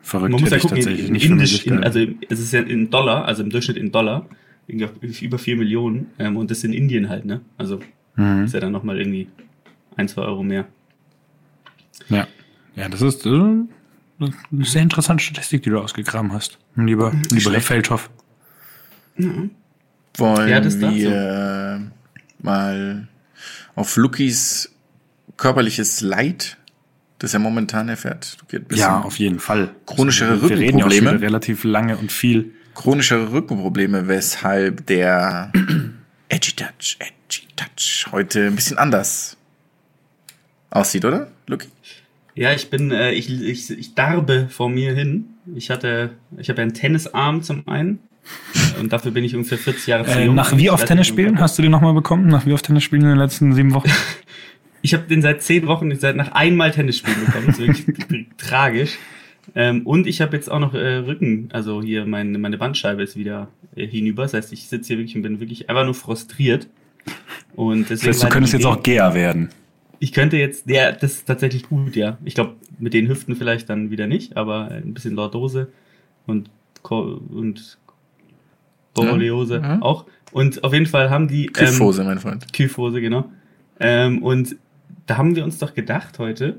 Verrückt 0.00 0.32
Man 0.32 0.40
muss 0.40 0.50
ja 0.50 0.56
ich 0.56 0.62
gucken, 0.62 0.76
tatsächlich 0.78 1.06
in, 1.08 1.12
nicht 1.12 1.26
in 1.26 1.32
Indisch, 1.32 1.66
in, 1.66 1.84
also 1.84 2.00
es 2.30 2.38
ist 2.40 2.52
ja 2.52 2.60
in 2.60 2.88
Dollar, 2.90 3.26
also 3.26 3.42
im 3.42 3.50
Durchschnitt 3.50 3.76
in 3.76 3.92
Dollar, 3.92 4.26
irgendwie 4.66 4.86
auf 4.86 5.22
über 5.22 5.38
4 5.38 5.56
Millionen 5.56 6.06
ähm, 6.18 6.36
und 6.36 6.50
das 6.50 6.64
in 6.64 6.72
Indien 6.72 7.08
halt, 7.08 7.24
ne? 7.26 7.40
Also 7.58 7.80
Mhm. 8.16 8.44
ist 8.44 8.54
ja 8.54 8.60
dann 8.60 8.72
nochmal 8.72 8.98
irgendwie 8.98 9.28
ein, 9.96 10.08
zwei 10.08 10.22
Euro 10.22 10.42
mehr. 10.42 10.66
Ja. 12.08 12.26
Ja, 12.74 12.88
das 12.88 13.00
ist 13.02 13.26
äh, 13.26 13.30
eine 13.30 13.66
sehr 14.64 14.82
interessante 14.82 15.22
Statistik, 15.22 15.62
die 15.62 15.70
du 15.70 15.78
ausgegraben 15.78 16.32
hast. 16.32 16.58
Lieber, 16.74 17.12
lieber 17.30 17.52
Herr 17.52 17.60
Feldhoff. 17.60 18.10
Wollen 20.16 20.48
Ja, 20.48 20.60
das 20.60 20.78
dazu. 20.78 20.96
wir 20.96 21.90
mal 22.40 23.08
auf 23.78 23.96
Lukis 23.96 24.70
körperliches 25.36 26.00
Leid, 26.00 26.56
das 27.18 27.32
er 27.34 27.40
momentan 27.40 27.88
erfährt. 27.88 28.36
Geht 28.48 28.62
ein 28.62 28.64
bisschen 28.68 28.82
Ja, 28.82 29.00
auf 29.00 29.18
jeden 29.18 29.38
Fall. 29.38 29.74
Chronische 29.86 30.24
Wir 30.42 30.58
reden 30.58 30.78
ja 30.78 30.84
auch 30.86 30.90
Rückenprobleme. 30.90 31.20
relativ 31.20 31.64
lange 31.64 31.96
und 31.96 32.10
viel. 32.12 32.52
chronische 32.74 33.32
Rückenprobleme, 33.32 34.08
weshalb 34.08 34.86
der 34.86 35.52
Edgy 36.28 36.52
Touch, 36.52 36.96
Edgy 36.98 37.46
Touch 37.56 38.06
heute 38.12 38.46
ein 38.46 38.56
bisschen 38.56 38.78
anders 38.78 39.36
aussieht, 40.70 41.04
oder, 41.04 41.30
Luki? 41.46 41.68
Ja, 42.34 42.52
ich 42.52 42.70
bin, 42.70 42.90
äh, 42.92 43.12
ich, 43.12 43.30
ich, 43.30 43.70
ich 43.70 43.94
darbe 43.94 44.48
vor 44.48 44.68
mir 44.68 44.92
hin. 44.94 45.30
Ich 45.56 45.70
hatte, 45.70 46.10
ich 46.36 46.50
habe 46.50 46.62
einen 46.62 46.74
Tennisarm 46.74 47.42
zum 47.42 47.66
einen. 47.66 48.00
Und 48.80 48.92
dafür 48.92 49.10
bin 49.10 49.24
ich 49.24 49.34
ungefähr 49.34 49.58
40 49.58 49.86
Jahre 49.86 50.04
zu 50.04 50.18
Äh, 50.18 50.26
jung. 50.26 50.34
nach 50.34 50.52
Ich 50.52 50.58
wie 50.58 50.70
oft 50.70 50.86
Tennis 50.86 51.06
spielen? 51.06 51.40
Hast 51.40 51.58
du 51.58 51.62
den 51.62 51.70
nochmal 51.70 51.94
bekommen? 51.94 52.28
Nach 52.28 52.46
wie 52.46 52.52
oft 52.52 52.64
Tennis 52.64 52.82
spielen 52.84 53.02
in 53.02 53.08
den 53.08 53.18
letzten 53.18 53.54
sieben 53.54 53.74
Wochen? 53.74 53.90
Ich 54.80 54.94
habe 54.94 55.02
den 55.08 55.22
seit 55.22 55.42
zehn 55.42 55.66
Wochen, 55.66 55.92
seit 55.96 56.14
nach 56.14 56.30
einmal 56.30 56.70
Tennis 56.70 56.98
spielen 56.98 57.16
bekommen. 57.26 57.46
Das 57.48 57.58
ist 57.58 57.66
wirklich 57.84 58.26
tragisch. 58.38 58.96
Ähm, 59.56 59.84
und 59.84 60.06
ich 60.06 60.20
habe 60.20 60.36
jetzt 60.36 60.48
auch 60.48 60.60
noch 60.60 60.72
äh, 60.72 60.98
Rücken, 60.98 61.48
also 61.52 61.82
hier 61.82 62.06
meine, 62.06 62.38
meine 62.38 62.58
Bandscheibe 62.58 63.02
ist 63.02 63.16
wieder 63.16 63.48
äh, 63.74 63.88
hinüber. 63.88 64.22
Das 64.22 64.34
heißt, 64.34 64.52
ich 64.52 64.68
sitze 64.68 64.86
hier 64.86 64.98
wirklich 64.98 65.16
und 65.16 65.22
bin 65.22 65.40
wirklich 65.40 65.68
einfach 65.68 65.84
nur 65.84 65.94
frustriert. 65.94 66.68
Und 67.56 67.90
deswegen 67.90 68.06
Das 68.12 68.18
heißt, 68.18 68.22
du 68.22 68.28
könntest 68.28 68.52
jetzt 68.54 68.66
auch 68.66 68.80
Gea 68.82 69.14
werden. 69.14 69.48
Ich 69.98 70.12
könnte 70.12 70.36
jetzt, 70.36 70.70
ja, 70.70 70.92
das 70.92 71.14
ist 71.14 71.26
tatsächlich 71.26 71.64
gut, 71.64 71.96
ja. 71.96 72.16
Ich 72.24 72.36
glaube, 72.36 72.54
mit 72.78 72.94
den 72.94 73.08
Hüften 73.08 73.34
vielleicht 73.34 73.68
dann 73.68 73.90
wieder 73.90 74.06
nicht, 74.06 74.36
aber 74.36 74.70
ein 74.70 74.94
bisschen 74.94 75.16
Lordose 75.16 75.72
und 76.26 76.50
und 76.88 77.78
Borreliose 79.00 79.56
Ja, 79.56 79.74
ja. 79.74 79.82
auch. 79.82 80.06
Und 80.32 80.62
auf 80.64 80.72
jeden 80.72 80.86
Fall 80.86 81.10
haben 81.10 81.28
die 81.28 81.46
Kyphose, 81.46 82.04
mein 82.04 82.18
Freund. 82.18 82.42
Ähm, 82.42 82.52
Kyphose, 82.52 83.00
genau. 83.00 83.30
Ähm, 83.80 84.22
und 84.22 84.56
da 85.06 85.16
haben 85.16 85.36
wir 85.36 85.44
uns 85.44 85.58
doch 85.58 85.74
gedacht 85.74 86.18
heute, 86.18 86.56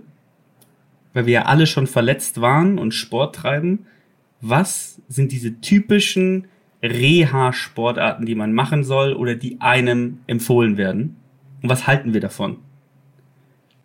weil 1.13 1.25
wir 1.25 1.33
ja 1.33 1.45
alle 1.45 1.67
schon 1.67 1.87
verletzt 1.87 2.41
waren 2.41 2.79
und 2.79 2.93
Sport 2.93 3.35
treiben, 3.35 3.85
was 4.41 5.01
sind 5.07 5.31
diese 5.31 5.59
typischen 5.61 6.47
Reha-Sportarten, 6.81 8.25
die 8.25 8.35
man 8.35 8.53
machen 8.53 8.83
soll 8.83 9.13
oder 9.13 9.35
die 9.35 9.59
einem 9.59 10.19
empfohlen 10.27 10.77
werden? 10.77 11.17
Und 11.61 11.69
was 11.69 11.87
halten 11.87 12.13
wir 12.13 12.21
davon? 12.21 12.57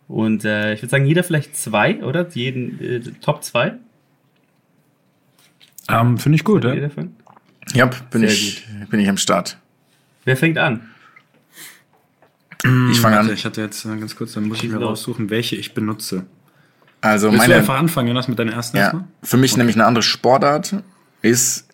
Und 0.07 0.45
äh, 0.45 0.73
ich 0.73 0.81
würde 0.81 0.91
sagen, 0.91 1.05
jeder 1.05 1.23
vielleicht 1.23 1.57
zwei, 1.57 2.03
oder? 2.03 2.27
Jeden 2.29 2.79
äh, 2.79 2.99
Top 3.21 3.43
zwei. 3.43 3.73
Ähm, 5.89 6.17
Finde 6.17 6.37
ich 6.37 6.43
gut, 6.43 6.63
ja. 6.63 6.75
davon? 6.75 7.15
Ja, 7.73 7.85
bin 7.85 8.21
Sehr 8.21 8.29
ich, 8.29 8.65
bin 8.89 8.99
ich 8.99 9.09
am 9.09 9.17
Start. 9.17 9.57
Wer 10.23 10.37
fängt 10.37 10.57
an? 10.57 10.89
Ich 12.91 12.99
fange 12.99 13.19
an. 13.19 13.31
Ich 13.31 13.45
hatte 13.45 13.61
jetzt 13.61 13.85
äh, 13.85 13.95
ganz 13.97 14.15
kurz, 14.15 14.33
dann 14.33 14.47
muss 14.47 14.63
ich 14.63 14.69
mir 14.69 14.77
raussuchen, 14.77 15.29
welche 15.29 15.55
ich 15.55 15.73
benutze. 15.73 16.25
Also 17.01 17.27
Willst 17.31 17.45
du 17.45 17.49
meine, 17.49 17.59
einfach 17.59 17.77
anfangen, 17.77 18.07
Jonas, 18.07 18.27
mit 18.27 18.39
deiner 18.39 18.53
ersten 18.53 18.77
ja, 18.77 18.83
erstmal? 18.83 19.03
für 19.21 19.37
mich 19.37 19.55
nämlich 19.57 19.75
eine 19.75 19.85
andere 19.85 20.01
Sportart 20.01 20.75
ist, 21.21 21.67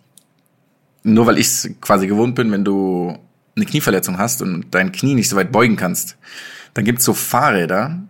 nur 1.04 1.26
weil 1.26 1.38
ich 1.38 1.48
es 1.48 1.70
quasi 1.80 2.08
gewohnt 2.08 2.36
bin, 2.36 2.52
wenn 2.52 2.66
du 2.66 3.18
eine 3.56 3.66
Knieverletzung 3.66 4.18
hast 4.18 4.42
und 4.42 4.66
dein 4.72 4.92
Knie 4.92 5.16
nicht 5.16 5.30
so 5.30 5.38
weit 5.38 5.52
beugen 5.52 5.78
kannst, 5.78 6.18
dann 6.74 6.84
gibt's 6.84 7.06
so 7.06 7.14
Fahrräder, 7.14 8.02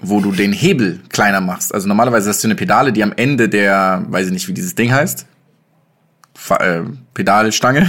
wo 0.00 0.20
du 0.20 0.32
den 0.32 0.52
Hebel 0.52 1.00
kleiner 1.10 1.40
machst. 1.40 1.72
Also 1.72 1.86
normalerweise 1.86 2.28
hast 2.28 2.42
du 2.42 2.48
eine 2.48 2.56
Pedale, 2.56 2.92
die 2.92 3.04
am 3.04 3.12
Ende 3.12 3.48
der, 3.48 4.04
weiß 4.08 4.26
ich 4.26 4.32
nicht, 4.32 4.48
wie 4.48 4.52
dieses 4.52 4.74
Ding 4.74 4.92
heißt, 4.92 5.26
äh, 6.60 6.82
Pedalstange. 7.14 7.88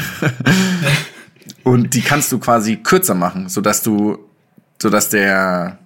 und 1.64 1.93
die 1.93 2.01
kannst 2.01 2.32
du 2.32 2.39
quasi 2.39 2.78
kürzer 2.78 3.16
machen, 3.16 3.49
sodass 3.49 3.82
du, 3.84 4.18
sodass 4.82 5.09
der, 5.09 5.78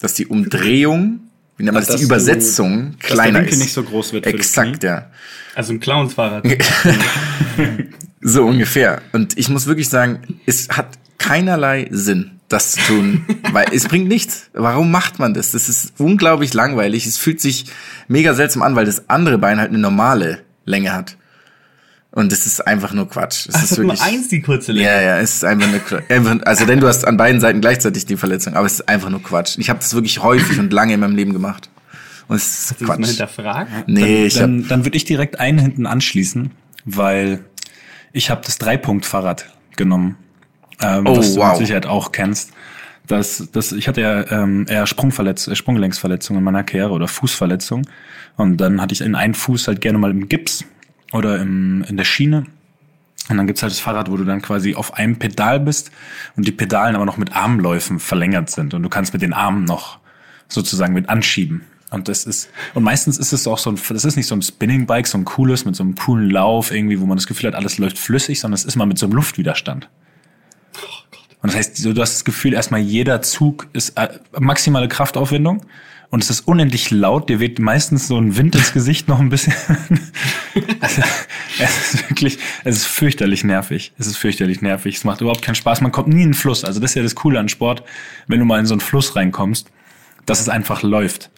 dass 0.00 0.14
die 0.14 0.26
Umdrehung, 0.26 1.20
wie 1.56 1.64
nennt 1.64 1.74
man 1.74 1.82
das, 1.82 1.88
Dass 1.88 1.96
die 1.96 2.02
du- 2.02 2.06
Übersetzung 2.08 2.92
Dass 2.98 3.08
der 3.08 3.16
kleiner 3.16 3.38
Winkel 3.40 3.52
ist. 3.54 3.58
nicht 3.60 3.72
so 3.72 3.82
groß 3.82 4.12
wird 4.12 4.26
Exakt, 4.26 4.82
ja. 4.84 5.06
Also 5.54 5.72
ein 5.74 5.80
Clownsfahrrad. 5.80 6.44
So 8.24 8.44
ungefähr. 8.44 9.02
Und 9.12 9.36
ich 9.36 9.48
muss 9.48 9.66
wirklich 9.66 9.88
sagen, 9.88 10.38
es 10.46 10.68
hat 10.68 10.86
keinerlei 11.18 11.88
Sinn, 11.90 12.38
das 12.48 12.72
zu 12.72 12.80
tun, 12.82 13.24
weil 13.52 13.66
es 13.72 13.88
bringt 13.88 14.06
nichts. 14.08 14.48
Warum 14.52 14.92
macht 14.92 15.18
man 15.18 15.34
das? 15.34 15.50
Das 15.50 15.68
ist 15.68 15.94
unglaublich 15.98 16.54
langweilig. 16.54 17.04
Es 17.06 17.18
fühlt 17.18 17.40
sich 17.40 17.66
mega 18.06 18.34
seltsam 18.34 18.62
an, 18.62 18.76
weil 18.76 18.84
das 18.86 19.08
andere 19.10 19.38
Bein 19.38 19.58
halt 19.58 19.70
eine 19.70 19.78
normale 19.78 20.42
Länge 20.64 20.92
hat. 20.92 21.16
Und 22.14 22.30
das 22.30 22.44
ist 22.46 22.66
einfach 22.66 22.92
nur 22.92 23.08
Quatsch. 23.08 23.46
Es 23.48 23.54
Ach, 23.54 23.58
ist 23.62 23.64
es 23.64 23.70
hat 23.72 23.78
nur 23.84 23.94
wirklich. 23.96 24.02
eins 24.14 24.28
die 24.28 24.42
kurze 24.42 24.72
Länge. 24.72 24.86
ja, 24.86 25.00
ja, 25.00 25.18
es 25.18 25.36
ist 25.36 25.44
einfach 25.44 25.70
nur 25.70 25.80
Quatsch. 25.80 26.10
Einfach- 26.10 26.38
Also 26.44 26.66
denn 26.66 26.78
du 26.80 26.86
hast 26.86 27.06
an 27.06 27.16
beiden 27.16 27.40
Seiten 27.40 27.60
gleichzeitig 27.62 28.04
die 28.04 28.16
Verletzung, 28.18 28.54
aber 28.54 28.66
es 28.66 28.74
ist 28.74 28.88
einfach 28.88 29.08
nur 29.08 29.22
Quatsch. 29.22 29.56
Ich 29.58 29.70
habe 29.70 29.78
das 29.78 29.94
wirklich 29.94 30.22
häufig 30.22 30.58
und 30.58 30.72
lange 30.72 30.92
in 30.94 31.00
meinem 31.00 31.16
Leben 31.16 31.32
gemacht. 31.32 31.70
Und 32.28 32.36
es 32.36 32.46
ist 32.46 32.70
Hast 32.72 32.80
du 32.80 32.84
das 32.84 32.88
mal 32.88 32.96
Quatsch. 32.98 33.08
hinterfragt? 33.08 33.70
Nee, 33.88 34.26
ich 34.26 34.34
hab, 34.36 34.42
Dann, 34.42 34.68
dann 34.68 34.84
würde 34.84 34.96
ich 34.96 35.04
direkt 35.04 35.40
einen 35.40 35.58
hinten 35.58 35.86
anschließen, 35.86 36.50
weil 36.84 37.44
ich 38.12 38.28
habe 38.30 38.42
das 38.44 38.58
Dreipunkt-Fahrrad 38.58 39.46
genommen, 39.76 40.16
ähm, 40.82 41.06
Oh, 41.06 41.16
was 41.16 41.32
du 41.34 41.40
wow. 41.40 41.52
mit 41.52 41.66
Sicherheit 41.66 41.86
auch 41.86 42.12
kennst. 42.12 42.50
Das, 43.06 43.48
das, 43.52 43.72
ich 43.72 43.88
hatte 43.88 44.00
ja 44.02 44.30
ähm, 44.30 44.66
eher 44.68 44.86
Sprungverletz 44.86 45.48
äh, 45.48 45.56
Sprunggelenksverletzung 45.56 46.36
in 46.36 46.44
meiner 46.44 46.62
Karriere 46.62 46.90
oder 46.90 47.08
Fußverletzung. 47.08 47.86
Und 48.36 48.58
dann 48.58 48.80
hatte 48.82 48.92
ich 48.92 49.00
in 49.00 49.14
einen 49.14 49.34
Fuß 49.34 49.66
halt 49.66 49.80
gerne 49.80 49.98
mal 49.98 50.10
im 50.10 50.28
Gips 50.28 50.64
oder 51.12 51.40
im, 51.40 51.84
in 51.84 51.96
der 51.96 52.04
Schiene. 52.04 52.46
Und 53.28 53.36
dann 53.36 53.46
gibt's 53.46 53.62
halt 53.62 53.72
das 53.72 53.78
Fahrrad, 53.78 54.10
wo 54.10 54.16
du 54.16 54.24
dann 54.24 54.42
quasi 54.42 54.74
auf 54.74 54.94
einem 54.94 55.16
Pedal 55.18 55.60
bist 55.60 55.92
und 56.36 56.46
die 56.46 56.52
Pedalen 56.52 56.96
aber 56.96 57.04
noch 57.04 57.18
mit 57.18 57.36
Armläufen 57.36 58.00
verlängert 58.00 58.50
sind. 58.50 58.74
Und 58.74 58.82
du 58.82 58.88
kannst 58.88 59.12
mit 59.12 59.22
den 59.22 59.32
Armen 59.32 59.64
noch 59.64 59.98
sozusagen 60.48 60.92
mit 60.92 61.08
anschieben. 61.08 61.62
Und 61.90 62.08
das 62.08 62.24
ist, 62.24 62.48
und 62.74 62.82
meistens 62.82 63.18
ist 63.18 63.32
es 63.32 63.46
auch 63.46 63.58
so 63.58 63.70
ein, 63.70 63.78
das 63.90 64.04
ist 64.04 64.16
nicht 64.16 64.26
so 64.26 64.34
ein 64.34 64.42
Spinning-Bike, 64.42 65.06
so 65.06 65.18
ein 65.18 65.24
cooles, 65.24 65.64
mit 65.64 65.76
so 65.76 65.82
einem 65.82 65.94
coolen 65.94 66.30
Lauf 66.30 66.72
irgendwie, 66.72 66.98
wo 66.98 67.06
man 67.06 67.18
das 67.18 67.26
Gefühl 67.26 67.48
hat, 67.48 67.54
alles 67.54 67.78
läuft 67.78 67.98
flüssig, 67.98 68.40
sondern 68.40 68.54
es 68.54 68.64
ist 68.64 68.76
mal 68.76 68.86
mit 68.86 68.98
so 68.98 69.06
einem 69.06 69.14
Luftwiderstand. 69.14 69.88
Und 71.42 71.52
das 71.52 71.56
heißt, 71.56 71.76
so, 71.76 71.92
du 71.92 72.00
hast 72.00 72.14
das 72.14 72.24
Gefühl, 72.24 72.54
erstmal 72.54 72.80
jeder 72.80 73.20
Zug 73.20 73.66
ist 73.72 73.90
äh, 73.98 74.08
maximale 74.38 74.88
Kraftaufwendung 74.88 75.66
und 76.12 76.22
es 76.22 76.28
ist 76.28 76.40
unendlich 76.46 76.90
laut. 76.90 77.30
Dir 77.30 77.40
weht 77.40 77.58
meistens 77.58 78.06
so 78.06 78.18
ein 78.18 78.36
Wind 78.36 78.54
ins 78.54 78.74
Gesicht 78.74 79.08
noch 79.08 79.18
ein 79.18 79.30
bisschen. 79.30 79.54
also, 80.80 81.02
es 81.58 81.94
ist 81.94 82.10
wirklich, 82.10 82.38
es 82.64 82.76
ist 82.76 82.86
fürchterlich 82.86 83.44
nervig. 83.44 83.94
Es 83.98 84.06
ist 84.06 84.18
fürchterlich 84.18 84.60
nervig. 84.60 84.96
Es 84.96 85.04
macht 85.04 85.22
überhaupt 85.22 85.40
keinen 85.40 85.54
Spaß. 85.54 85.80
Man 85.80 85.90
kommt 85.90 86.08
nie 86.08 86.22
in 86.22 86.28
den 86.28 86.34
Fluss. 86.34 86.64
Also 86.64 86.80
das 86.80 86.90
ist 86.90 86.96
ja 86.96 87.02
das 87.02 87.14
Coole 87.14 87.40
an 87.40 87.48
Sport, 87.48 87.82
wenn 88.26 88.38
du 88.38 88.44
mal 88.44 88.60
in 88.60 88.66
so 88.66 88.74
einen 88.74 88.82
Fluss 88.82 89.16
reinkommst, 89.16 89.70
dass 90.26 90.38
es 90.38 90.50
einfach 90.50 90.82
läuft. 90.82 91.30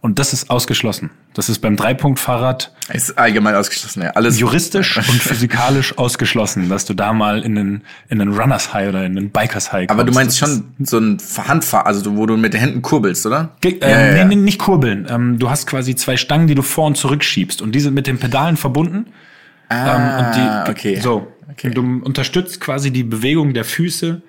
Und 0.00 0.18
das 0.20 0.32
ist 0.32 0.48
ausgeschlossen. 0.48 1.10
Das 1.34 1.48
ist 1.48 1.58
beim 1.58 1.76
Dreipunktfahrrad 1.76 2.72
ist 2.92 3.18
allgemein 3.18 3.54
ausgeschlossen. 3.54 4.02
Ja. 4.02 4.10
Alles 4.10 4.38
juristisch 4.38 4.96
und 4.96 5.04
physikalisch 5.22 5.98
ausgeschlossen, 5.98 6.68
dass 6.68 6.84
du 6.84 6.94
da 6.94 7.12
mal 7.12 7.42
in 7.42 7.54
den, 7.56 7.82
in 8.08 8.18
den 8.20 8.32
Runners 8.32 8.72
High 8.72 8.88
oder 8.90 9.04
in 9.04 9.16
den 9.16 9.30
Bikers 9.30 9.72
High 9.72 9.88
kommst. 9.88 10.00
Aber 10.00 10.04
du 10.08 10.12
meinst 10.14 10.40
Das 10.40 10.48
schon 10.50 10.64
so 10.84 10.98
ein 10.98 11.18
Handfahr, 11.46 11.86
also 11.86 12.16
wo 12.16 12.26
du 12.26 12.36
mit 12.36 12.54
den 12.54 12.60
Händen 12.60 12.82
kurbelst, 12.82 13.26
oder? 13.26 13.50
Ge- 13.60 13.78
Ja, 13.80 13.88
ähm, 13.88 13.90
ja, 13.90 14.16
ja. 14.18 14.24
Nee, 14.24 14.36
nee, 14.36 14.42
nicht 14.42 14.58
kurbeln. 14.60 15.06
Ähm, 15.10 15.38
du 15.38 15.50
hast 15.50 15.66
quasi 15.66 15.94
zwei 15.96 16.16
Stangen, 16.16 16.46
die 16.46 16.54
du 16.54 16.62
vor 16.62 16.86
und 16.86 16.96
zurück 16.96 17.24
schiebst 17.24 17.60
und 17.60 17.72
die 17.72 17.80
sind 17.80 17.94
mit 17.94 18.06
den 18.06 18.18
Pedalen 18.18 18.56
verbunden. 18.56 19.06
Ah, 19.68 19.96
ähm, 20.20 20.26
und 20.26 20.34
die, 20.36 20.70
okay. 20.70 21.00
So. 21.00 21.32
Okay. 21.50 21.68
Und 21.68 21.74
du 21.76 22.00
unterstützt 22.04 22.60
quasi 22.60 22.90
die 22.92 23.02
Bewegung 23.04 23.52
der 23.52 23.64
Füße. 23.64 24.22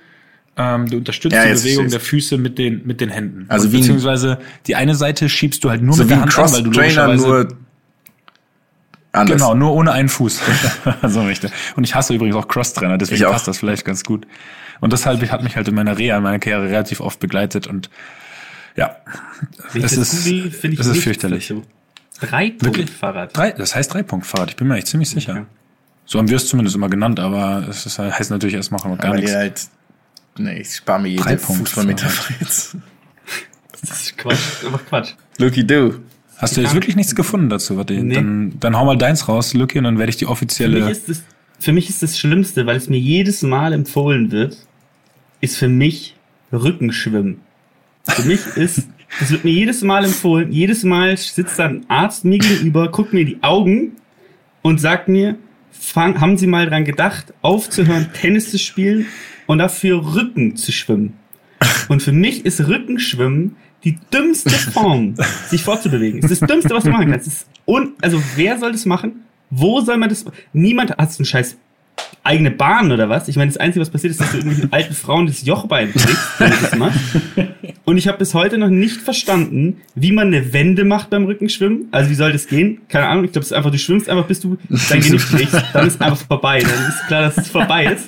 Ähm, 0.61 0.87
du 0.89 0.97
unterstützt 0.97 1.33
Ja, 1.33 1.45
die 1.45 1.53
Bewegung 1.53 1.87
der 1.87 2.01
Füße 2.01 2.37
mit 2.37 2.57
den, 2.57 2.85
mit 2.85 2.99
den 2.99 3.09
Händen. 3.09 3.45
Also 3.47 3.67
und 3.67 3.71
wie 3.71 3.77
ein- 3.77 3.81
beziehungsweise 3.81 4.39
die 4.67 4.75
eine 4.75 4.93
Seite 4.93 5.29
schiebst 5.29 5.63
du 5.63 5.69
halt 5.69 5.81
nur 5.81 5.95
so 5.95 6.03
mit 6.03 6.09
wie 6.09 6.15
der 6.15 6.23
ein 6.23 6.29
Hand 6.29 6.37
an, 6.37 6.53
weil 6.53 6.63
du 6.63 6.69
Cross-Trainer, 6.71 7.07
logischerweise 7.07 7.27
nur 7.27 7.47
anders. 9.13 9.37
Genau, 9.37 9.55
nur 9.55 9.73
ohne 9.73 9.93
einen 9.93 10.09
Fuß. 10.09 10.41
so 11.07 11.21
richtig. 11.23 11.51
Und 11.77 11.85
ich 11.85 11.95
hasse 11.95 12.13
übrigens 12.13 12.35
auch 12.35 12.47
Cross-Trainer, 12.47 12.97
deswegen 12.97 13.23
passt 13.23 13.47
das 13.47 13.57
vielleicht 13.59 13.85
ganz 13.85 14.03
gut. 14.03 14.27
Und 14.81 14.91
deshalb 14.93 15.21
hat 15.31 15.43
mich 15.43 15.55
halt 15.55 15.67
in 15.69 15.75
meiner 15.75 15.97
Reha, 15.97 16.17
in 16.17 16.23
meiner 16.23 16.39
Karriere 16.39 16.69
relativ 16.69 16.99
oft 16.99 17.19
begleitet 17.19 17.67
und 17.67 17.89
ja, 18.75 18.95
das 19.73 19.93
ist, 19.93 20.25
ich 20.27 20.63
es 20.63 20.85
ist 20.87 21.03
fürchterlich. 21.03 21.53
Drei-Punkt-Fahrrad. 22.21 23.35
Drei, 23.35 23.51
das 23.51 23.75
heißt 23.75 23.93
Dreipunktfahrrad, 23.93 24.49
ich 24.51 24.55
bin 24.55 24.67
mir 24.67 24.75
echt 24.75 24.87
ziemlich 24.87 25.09
sicher. 25.09 25.33
Okay. 25.33 25.45
So 26.05 26.17
haben 26.19 26.27
wir 26.29 26.37
es 26.37 26.47
zumindest 26.47 26.75
immer 26.75 26.89
genannt, 26.89 27.19
aber 27.19 27.65
es 27.69 27.85
ist, 27.85 27.99
heißt 27.99 28.31
natürlich 28.31 28.55
erstmal 28.55 28.81
gar 28.97 29.11
Weil 29.11 29.19
nichts. 29.19 29.35
halt, 29.35 29.61
nee, 30.39 30.61
ich 30.61 30.75
spare 30.75 31.01
mir 31.01 31.09
jede 31.09 31.23
Dreipunkt- 31.23 31.67
Fußballmetapher 31.69 32.33
jetzt. 32.39 32.75
Das 33.81 34.01
ist 34.01 34.17
Quatsch. 34.17 34.33
Das 34.37 34.53
ist 34.59 34.65
einfach 34.65 34.85
Quatsch. 34.85 35.13
Looky 35.37 35.65
do. 35.65 35.95
Hast 36.37 36.55
du 36.57 36.61
jetzt 36.61 36.73
wirklich 36.73 36.95
nichts 36.95 37.15
gefunden 37.15 37.49
dazu? 37.49 37.75
Warte, 37.77 37.93
Nee. 37.93 38.15
dann, 38.15 38.53
dann 38.59 38.77
hau 38.77 38.85
mal 38.85 38.97
deins 38.97 39.27
raus, 39.27 39.53
Lucky, 39.53 39.77
und 39.77 39.83
dann 39.83 39.97
werde 39.99 40.09
ich 40.09 40.17
die 40.17 40.25
Für 40.25 40.29
mich, 40.31 40.31
offizielle. 40.31 40.89
ist 40.89 41.09
das, 41.09 41.23
für 41.59 41.73
mich 41.73 41.89
ist 41.89 42.01
das 42.01 42.17
Schlimmste, 42.17 42.65
weil 42.65 42.77
es 42.77 42.87
mir 42.89 42.99
jedes 42.99 43.41
Mal 43.41 43.73
empfohlen 43.73 44.31
wird, 44.31 44.57
ist 45.41 45.57
für 45.57 45.67
mich 45.67 46.15
Rückenschwimmen. 46.53 47.41
Für 48.07 48.23
mich 48.23 48.39
ist, 48.55 48.87
das 49.19 49.31
wird 49.31 49.43
mir 49.43 49.51
jedes 49.51 49.81
Mal 49.81 50.05
empfohlen, 50.05 50.51
jedes 50.51 50.83
Mal 50.83 51.15
sitzt 51.17 51.59
da 51.59 51.65
ein 51.65 51.85
Arzt 51.89 52.23
mir 52.25 52.37
gegenüber, 52.39 52.89
guckt 52.89 53.11
mir 53.13 53.21
in 53.21 53.27
die 53.27 53.43
Augen 53.43 53.91
und 54.61 54.79
sagt 54.79 55.09
mir, 55.09 55.35
fang, 55.71 56.19
haben 56.21 56.37
Sie 56.37 56.47
mal 56.47 56.65
dran 56.69 56.85
gedacht, 56.85 57.33
aufzuhören, 57.41 58.07
Tennis 58.13 58.49
zu 58.51 58.57
spielen 58.59 59.05
und 59.49 59.57
dafür 59.57 60.13
Rücken 60.13 60.55
zu 60.57 60.71
schwimmen. 60.71 61.15
Und 61.87 62.03
für 62.03 62.11
mich 62.11 62.45
ist 62.45 62.67
Rückenschwimmen 62.67 63.55
die 63.83 63.97
dümmste 64.13 64.51
Form, 64.51 65.15
sich 65.47 65.63
fortzubewegen. 65.63 66.23
Es 66.23 66.29
ist 66.29 66.43
das 66.43 66.47
Dümmste, 66.47 66.69
was 66.75 66.83
du 66.83 66.91
machen 66.91 67.09
kannst. 67.09 67.25
Ist 67.25 67.47
un 67.65 67.93
also 67.99 68.21
wer 68.35 68.59
soll 68.59 68.73
das 68.73 68.85
machen? 68.85 69.23
Wo 69.49 69.81
soll 69.81 69.97
man 69.97 70.09
das? 70.09 70.23
Niemand 70.53 70.91
hat 70.91 71.11
so 71.11 71.19
einen 71.19 71.25
scheiß 71.25 71.57
eigene 72.23 72.51
Bahn 72.51 72.91
oder 72.91 73.09
was? 73.09 73.27
Ich 73.27 73.37
meine, 73.37 73.49
das 73.49 73.57
Einzige, 73.57 73.81
was 73.81 73.89
passiert 73.89 74.11
ist, 74.11 74.21
dass 74.21 74.31
du 74.31 74.37
irgendwelchen 74.37 74.71
alten 74.71 74.93
Frauen 74.93 75.25
das 75.25 75.43
Jochbein 75.43 75.91
kriegst, 75.93 76.39
wenn 76.39 76.51
du 76.51 76.57
das 76.61 76.75
machst. 76.75 76.99
Und 77.85 77.97
ich 77.97 78.07
habe 78.07 78.19
bis 78.19 78.35
heute 78.35 78.59
noch 78.59 78.69
nicht 78.69 78.97
verstanden, 78.97 79.77
wie 79.95 80.11
man 80.11 80.27
eine 80.27 80.53
Wende 80.53 80.85
macht 80.85 81.09
beim 81.09 81.25
Rückenschwimmen. 81.25 81.87
Also 81.89 82.11
wie 82.11 82.15
soll 82.15 82.31
das 82.31 82.45
gehen? 82.45 82.81
Keine 82.87 83.07
Ahnung. 83.07 83.25
Ich 83.25 83.31
glaube, 83.31 83.45
es 83.45 83.51
ist 83.51 83.57
einfach, 83.57 83.71
du 83.71 83.79
schwimmst 83.79 84.09
einfach, 84.09 84.27
bis 84.27 84.41
du 84.41 84.57
dein 84.89 85.01
Genick 85.01 85.21
kriegst. 85.21 85.59
Dann 85.73 85.87
ist 85.87 85.99
einfach 85.99 86.23
vorbei. 86.27 86.59
Dann 86.59 86.87
ist 86.87 87.07
klar, 87.07 87.23
dass 87.23 87.37
es 87.37 87.47
vorbei 87.47 87.85
ist. 87.85 88.07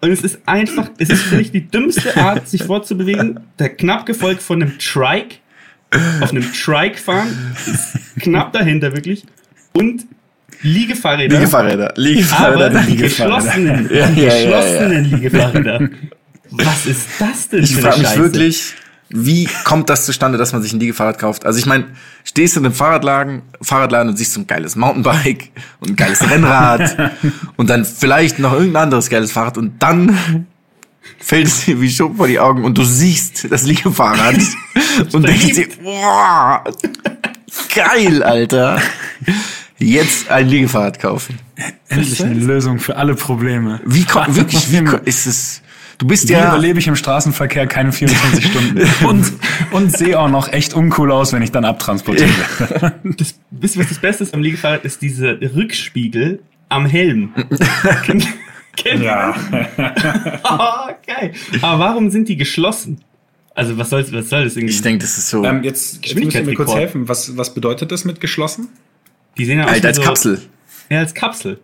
Und 0.00 0.10
es 0.12 0.22
ist 0.22 0.38
einfach, 0.46 0.90
es 0.98 1.10
ist 1.10 1.22
für 1.24 1.36
mich 1.36 1.50
die 1.50 1.66
dümmste 1.68 2.16
Art, 2.16 2.48
sich 2.48 2.62
fortzubewegen. 2.64 3.40
Der 3.58 3.70
knapp 3.70 4.06
gefolgt 4.06 4.42
von 4.42 4.62
einem 4.62 4.78
Trike. 4.78 5.36
Auf 6.20 6.30
einem 6.30 6.44
Trike 6.52 6.98
fahren. 6.98 7.54
Knapp 8.20 8.52
dahinter 8.52 8.92
wirklich. 8.94 9.24
Und 9.72 10.06
Liegefahrräder. 10.62 11.36
Liegefahrräder. 11.36 11.92
Liegefahrräder, 11.96 12.66
Aber 12.66 12.80
die 12.80 12.92
Liegefahrräder. 12.92 13.36
geschlossenen, 13.38 13.90
Ja, 13.92 14.06
die 14.08 14.20
ja, 14.22 14.28
ja, 14.36 14.42
geschlossenen 14.44 15.04
Liegefahrräder. 15.04 15.88
Was 16.50 16.86
ist 16.86 17.06
das 17.18 17.48
denn 17.48 17.62
Ich 17.64 17.74
für 17.74 17.78
eine 17.80 17.86
frage 17.88 17.98
mich 18.00 18.08
Scheiße? 18.08 18.22
wirklich, 18.22 18.74
wie 19.10 19.48
kommt 19.64 19.88
das 19.88 20.04
zustande, 20.04 20.36
dass 20.36 20.52
man 20.52 20.62
sich 20.62 20.72
ein 20.72 20.80
Liegefahrrad 20.80 21.18
kauft? 21.18 21.46
Also 21.46 21.58
ich 21.58 21.66
meine, 21.66 21.86
stehst 22.24 22.56
du 22.56 22.60
in 22.60 22.66
einem 22.66 22.74
Fahrradladen, 22.74 23.42
Fahrradladen 23.62 24.10
und 24.10 24.16
siehst 24.16 24.34
so 24.34 24.40
ein 24.40 24.46
geiles 24.46 24.76
Mountainbike 24.76 25.50
und 25.80 25.90
ein 25.90 25.96
geiles 25.96 26.20
Rennrad 26.30 27.14
und 27.56 27.70
dann 27.70 27.84
vielleicht 27.84 28.38
noch 28.38 28.52
irgendein 28.52 28.84
anderes 28.84 29.08
geiles 29.08 29.32
Fahrrad 29.32 29.56
und 29.56 29.82
dann 29.82 30.46
fällt 31.18 31.46
es 31.46 31.64
dir 31.64 31.80
wie 31.80 31.90
Schuppen 31.90 32.16
vor 32.16 32.28
die 32.28 32.38
Augen 32.38 32.64
und 32.64 32.76
du 32.76 32.84
siehst 32.84 33.50
das 33.50 33.64
Liegefahrrad 33.64 34.36
und 35.12 35.26
denkst 35.26 35.52
dir, 35.52 35.68
boah, 35.82 36.64
geil, 37.74 38.22
Alter. 38.22 38.80
Jetzt 39.78 40.28
ein 40.30 40.48
Liegefahrrad 40.48 40.98
kaufen. 40.98 41.38
Endlich 41.88 42.22
eine 42.22 42.34
Lösung 42.34 42.78
für 42.80 42.96
alle 42.96 43.14
Probleme. 43.14 43.80
Wie 43.84 44.04
kommt, 44.04 44.34
wirklich, 44.34 44.70
wie 44.72 44.84
ist 45.04 45.26
es, 45.26 45.62
du 45.98 46.06
bist 46.06 46.28
Wie 46.28 46.32
ja, 46.32 46.48
überlebe 46.48 46.78
ich 46.78 46.86
im 46.86 46.96
Straßenverkehr 46.96 47.66
keine 47.66 47.92
24 47.92 48.46
Stunden? 48.50 48.80
Und, 49.06 49.32
und 49.72 49.96
sehe 49.96 50.18
auch 50.18 50.28
noch 50.30 50.52
echt 50.52 50.74
uncool 50.74 51.12
aus, 51.12 51.32
wenn 51.32 51.42
ich 51.42 51.50
dann 51.52 51.64
abtransportiere. 51.64 52.30
Das, 53.04 53.34
wisst 53.50 53.76
ihr, 53.76 53.82
was 53.82 53.88
das 53.88 53.98
Beste 53.98 54.24
ist 54.24 54.34
am 54.34 54.40
Liegefahrrad? 54.42 54.84
Ist 54.84 55.02
dieser 55.02 55.40
Rückspiegel 55.40 56.40
am 56.68 56.86
Helm. 56.86 57.32
Kennt- 58.04 58.26
Kennt 58.76 59.02
ihr 59.02 59.34
das? 59.76 60.40
Oh, 60.44 60.92
geil. 61.06 61.32
Aber 61.62 61.78
warum 61.80 62.10
sind 62.10 62.28
die 62.28 62.36
geschlossen? 62.36 63.00
Also 63.54 63.76
was 63.76 63.90
soll, 63.90 64.04
was 64.12 64.28
soll 64.28 64.44
das 64.44 64.56
irgendwie? 64.56 64.72
Ich 64.74 64.82
denke, 64.82 65.00
das 65.00 65.18
ist 65.18 65.30
so. 65.30 65.44
Ähm, 65.44 65.64
jetzt, 65.64 66.06
jetzt 66.06 66.14
müsst 66.22 66.36
ihr 66.36 66.44
mir 66.44 66.54
kurz 66.54 66.72
helfen. 66.74 67.08
Was, 67.08 67.36
was 67.36 67.52
bedeutet 67.54 67.90
das 67.90 68.04
mit 68.04 68.20
geschlossen? 68.20 68.68
die 69.36 69.44
sehen 69.44 69.58
ja 69.58 69.64
aus 69.64 69.70
halt 69.72 69.84
als 69.86 69.96
so, 69.96 70.02
Kapsel. 70.04 70.40
Ja, 70.90 70.98
als 71.00 71.12
Kapsel. 71.14 71.58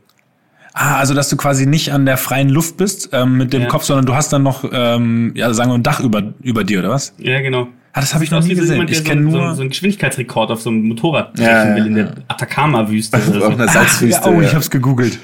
Ah, 0.77 0.97
also 0.97 1.15
dass 1.15 1.29
du 1.29 1.37
quasi 1.37 1.67
nicht 1.67 1.93
an 1.93 2.05
der 2.05 2.17
freien 2.17 2.49
Luft 2.49 2.77
bist 2.77 3.11
ähm, 3.13 3.37
mit 3.39 3.53
dem 3.53 3.63
Ja. 3.63 3.69
Kopf, 3.69 3.85
sondern 3.85 4.07
du 4.07 4.15
hast 4.17 4.33
dann 4.33 4.43
noch, 4.43 4.69
ähm, 4.73 5.31
ja, 5.37 5.55
sagen 5.55 5.71
wir, 5.71 5.75
ein 5.77 5.85
Dach 5.85 6.01
über, 6.01 6.35
über 6.43 6.65
dir, 6.65 6.81
oder 6.81 6.91
was? 6.91 7.15
Ja, 7.19 7.41
genau. 7.41 7.69
Ah, 7.93 8.01
das 8.01 8.13
habe 8.13 8.25
ich 8.25 8.33
noch 8.33 8.43
nie 8.43 8.57
so 8.57 8.61
gesehen. 8.63 8.73
jemand, 8.75 8.91
Ich 8.91 8.99
so, 8.99 9.05
kenne 9.05 9.31
so, 9.31 9.37
nur. 9.39 9.55
so 9.55 9.61
einen 9.61 9.71
Geschwindigkeitsrekord 9.71 10.51
auf 10.51 10.61
so 10.61 10.71
einem 10.71 10.83
Motorrad 10.89 11.39
Ja, 11.39 11.69
ja, 11.69 11.77
will 11.77 11.87
in 11.87 11.97
ja. 11.97 12.03
der 12.07 12.15
Atacama-Wüste 12.27 13.17
Auf 13.17 13.29
oder 13.29 13.41
so. 13.41 13.47
einer 13.47 13.69
Salzwüste. 13.69 14.29
oh, 14.29 14.41
ich 14.41 14.49
ja. 14.49 14.55
hab's 14.55 14.69
gegoogelt. 14.69 15.21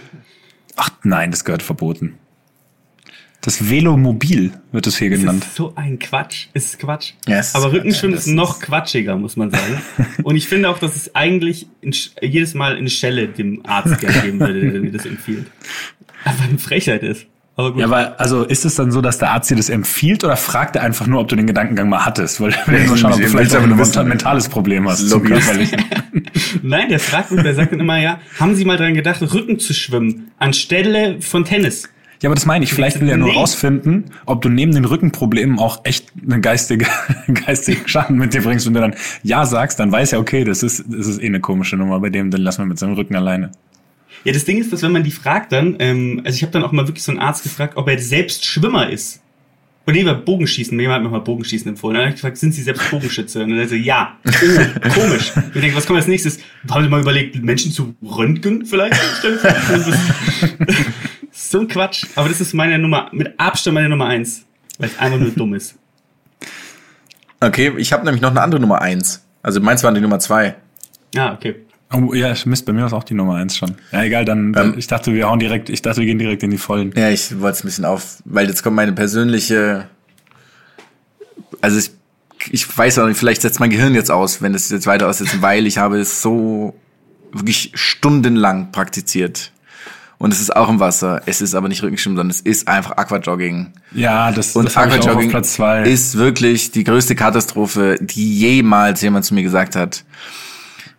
Ach 0.77 0.91
nein, 1.03 1.33
das 1.33 1.45
gehört 1.45 1.65
verboten. 1.65 2.15
Das 3.43 3.71
Velomobil 3.71 4.53
wird 4.71 4.87
es 4.87 4.99
hier 4.99 5.09
Das 5.11 5.21
genannt. 5.21 5.45
ist 5.45 5.55
so 5.57 5.73
ein 5.75 5.99
Quatsch. 5.99 6.49
Ist 6.53 6.79
Quatsch. 6.79 7.13
Ja, 7.27 7.39
es 7.39 7.49
ist 7.49 7.57
Aber. 7.57 7.73
Rückenschwimmen 7.73 8.17
ist 8.17 8.27
noch 8.27 8.61
quatschiger, 8.61 9.17
muss 9.17 9.37
man 9.37 9.51
sagen. 9.51 9.81
Und 10.25 10.37
ich 10.37 10.47
finde 10.47 10.69
auch, 10.69 10.79
dass 10.79 10.95
es 10.95 11.15
eigentlich 11.15 11.67
jedes 12.21 12.53
Mal 12.55 12.77
eine 12.77 12.91
Schelle 12.91 13.29
dem 13.29 13.63
Arzt 13.67 13.99
geben 13.99 14.41
würde, 14.41 14.71
der 14.71 14.81
mir 14.83 14.93
das 14.93 15.07
empfiehlt. 15.07 15.47
Aber 16.25 16.43
eine 16.47 16.59
Frechheit 16.59 17.03
ist. 17.03 17.27
Aber 17.57 17.73
gut. 17.73 17.81
Ja, 17.81 17.87
aber 17.87 18.21
also 18.21 18.45
ist 18.45 18.65
es 18.67 18.75
dann 18.75 18.93
so, 18.93 19.01
dass 19.01 19.19
der 19.19 19.31
Arzt 19.31 19.51
dir 19.51 19.57
das 19.57 19.71
empfiehlt 19.71 20.23
oder 20.23 20.37
fragt 20.37 20.77
er 20.77 20.83
einfach 20.83 21.07
nur, 21.07 21.21
ob 21.21 21.29
du 21.29 21.37
den 21.37 21.47
Gedankengang 21.47 21.89
mal 21.89 22.05
hattest? 22.05 22.41
Weil 22.43 22.53
er 22.53 22.67
will 22.73 22.87
nur 22.87 22.97
schauen, 22.99 23.13
ob 23.13 23.19
du 23.19 23.25
Ich 23.25 23.31
vielleicht 23.31 23.55
ein 23.57 23.79
wissen. 23.79 24.07
mentales 24.09 24.49
Problem 24.51 24.87
hast. 24.89 25.09
zum 25.09 25.23
körperlichen. 25.25 25.83
Nein, 26.63 26.89
der 26.91 27.01
fragt 27.01 27.31
mich, 27.31 27.43
der 27.43 27.55
sagt 27.55 27.73
dann 27.73 27.81
immer, 27.81 27.99
ja, 27.99 28.21
haben 28.39 28.55
Sie 28.55 28.65
mal 28.67 28.77
dran 28.77 28.95
gedacht, 28.95 29.21
Rücken 29.23 29.59
zu 29.59 29.73
schwimmen, 29.75 30.31
anstelle 30.39 31.21
von 31.23 31.45
Tennis? 31.47 31.89
Ja, 32.23 32.29
aber 32.29 32.35
das 32.35 32.45
meine 32.45 32.65
ich. 32.65 32.75
Vielleicht 32.75 33.01
will 33.01 33.09
er 33.09 33.17
nur 33.17 33.33
rausfinden, 33.33 34.07
ob 34.27 34.43
du 34.43 34.51
neben 34.51 34.73
den 34.73 34.85
Rückenproblemen 34.85 35.59
auch 35.59 35.81
echt 35.85 36.09
einen 36.23 36.43
geistige, 36.43 36.87
geistigen 37.47 37.89
Schaden 37.89 38.19
mit 38.19 38.35
dir 38.35 38.43
bringst 38.43 38.67
und 38.67 38.75
du 38.75 38.81
dann 38.81 38.95
Ja 39.23 39.47
sagst, 39.47 39.81
dann 39.81 39.91
weiß 39.91 40.13
er, 40.13 40.21
okay, 40.21 40.45
das 40.45 40.63
ist, 40.63 40.85
das 40.87 41.07
ist 41.07 41.23
eh 41.23 41.27
eine 41.27 41.41
komische 41.41 41.77
Nummer 41.77 41.99
bei 42.01 42.11
dem, 42.11 42.31
dann 42.31 42.43
lassen 42.43 42.63
wir 42.63 42.67
mit 42.67 42.79
seinem 42.79 42.93
Rücken 42.93 43.17
alleine. 43.17 43.53
Ja, 44.25 44.35
das 44.35 44.45
Ding 44.45 44.59
ist, 44.59 44.71
dass 44.71 44.83
wenn 44.83 44.93
man 44.93 45.03
die 45.03 45.13
fragt 45.13 45.53
dann, 45.53 45.77
ähm, 45.79 46.21
also 46.25 46.37
ich 46.37 46.43
habe 46.43 46.53
dann 46.53 46.63
auch 46.63 46.73
mal 46.73 46.87
wirklich 46.87 47.05
so 47.05 47.13
einen 47.13 47.21
Arzt 47.21 47.43
gefragt, 47.43 47.77
ob 47.77 47.89
er 47.89 47.99
selbst 47.99 48.45
Schwimmer 48.45 48.91
ist. 48.91 49.23
Und 49.91 49.97
nee, 49.97 50.05
war 50.05 50.15
Bogenschießen, 50.15 50.79
jemand 50.79 50.99
hat 50.99 51.03
mir 51.03 51.19
mal 51.19 51.25
Bogenschießen 51.25 51.69
empfohlen. 51.69 51.95
Dann 51.95 52.03
habe 52.05 52.11
ich 52.11 52.15
gefragt, 52.15 52.37
sind 52.37 52.53
Sie 52.53 52.63
selbst 52.63 52.89
Bogenschütze? 52.93 53.43
Und 53.43 53.51
dann 53.51 53.59
er 53.59 53.67
so, 53.67 53.75
ja. 53.75 54.19
Oh, 54.25 54.89
komisch. 54.89 55.33
Und 55.35 55.51
ich 55.53 55.61
denke, 55.61 55.77
was 55.77 55.85
kommt 55.85 55.97
als 55.99 56.07
nächstes? 56.07 56.39
Haben 56.71 56.85
Sie 56.85 56.89
mal 56.89 57.01
überlegt, 57.01 57.43
Menschen 57.43 57.73
zu 57.73 57.97
röntgen 58.01 58.67
vielleicht? 58.67 58.95
So 61.33 61.59
ein 61.59 61.67
Quatsch. 61.67 62.07
Aber 62.15 62.29
das 62.29 62.41
ist 62.41 62.55
meine 62.55 62.79
Nummer, 62.79 63.09
mit 63.11 63.35
Abstand 63.41 63.75
meine 63.75 63.89
Nummer 63.89 64.07
eins. 64.07 64.47
Weil 64.79 64.91
es 64.91 64.99
einfach 65.01 65.19
nur 65.19 65.31
dumm 65.31 65.55
ist. 65.55 65.75
Okay, 67.41 67.73
ich 67.77 67.93
habe 67.93 68.05
nämlich 68.05 68.23
noch 68.23 68.31
eine 68.31 68.43
andere 68.43 68.61
Nummer 68.61 68.81
eins. 68.81 69.27
Also 69.43 69.61
meins 69.61 69.83
war 69.83 69.93
die 69.93 70.01
Nummer 70.01 70.21
zwei. 70.21 70.55
Ah, 71.17 71.33
okay. 71.33 71.57
Oh, 71.93 72.15
ja, 72.15 72.35
Mist, 72.45 72.67
bei 72.67 72.73
mir 72.73 72.81
war 72.81 72.87
es 72.87 72.93
auch 72.93 73.03
die 73.05 73.15
Nummer 73.15 73.35
eins 73.35 73.57
schon. 73.57 73.75
Ja, 73.91 74.03
egal, 74.05 74.25
dann, 74.25 74.53
dann 74.53 74.73
Ähm. 74.75 74.79
ich 74.79 74.87
dachte, 74.87 75.13
wir 75.13 75.29
hauen 75.29 75.41
direkt, 75.41 75.69
ich 75.71 75.83
dachte, 75.83 75.99
wir 76.01 76.07
gehen 76.07 76.19
direkt 76.19 76.43
in 76.43 76.51
die 76.51 76.59
Vollen. 76.59 76.93
Ja, 76.97 77.11
ich 77.11 77.41
wollte 77.41 77.59
es 77.59 77.65
ein 77.65 77.67
bisschen 77.67 77.85
auf, 77.85 78.19
weil 78.25 78.47
jetzt 78.47 78.63
kommt 78.63 78.77
meine 78.77 78.93
persönliche. 78.93 79.89
Also 81.61 81.79
ich, 81.79 81.91
ich 82.53 82.79
weiß 82.79 83.01
auch 83.01 83.07
nicht, 83.09 83.19
vielleicht 83.19 83.43
setzt 83.43 83.59
mein 83.61 83.71
Gehirn 83.71 83.95
jetzt 83.95 84.11
aus, 84.11 84.41
wenn 84.41 84.55
es 84.55 84.69
jetzt 84.71 84.87
weiter 84.87 85.09
aussetzt, 85.09 85.37
weil 85.43 85.67
ich 85.67 85.79
habe 85.79 85.99
es 85.99 86.23
so 86.23 86.75
wirklich 87.33 87.73
stundenlang 87.75 88.71
praktiziert. 88.73 89.53
Und 90.19 90.33
es 90.35 90.41
ist 90.41 90.55
auch 90.55 90.69
im 90.69 90.81
Wasser. 90.81 91.23
Es 91.25 91.41
ist 91.41 91.55
aber 91.55 91.69
nicht 91.69 91.83
Rückenschwimmen, 91.83 92.17
sondern 92.17 92.31
es 92.31 92.43
ist 92.43 92.69
einfach 92.69 92.99
Aquajogging. 92.99 93.73
Ja, 93.93 94.31
das, 94.31 94.55
Und 94.55 94.67
das 94.67 94.77
Aquajogging 94.77 95.31
Platz 95.31 95.55
zwei. 95.55 95.83
ist 95.85 96.19
wirklich 96.19 96.71
die 96.73 96.85
größte 96.85 97.15
Katastrophe, 97.15 97.97
die 98.01 98.39
jemals 98.39 99.01
jemand 99.01 99.25
zu 99.25 99.33
mir 99.35 99.43
gesagt 99.43 99.77
hat. 99.77 100.05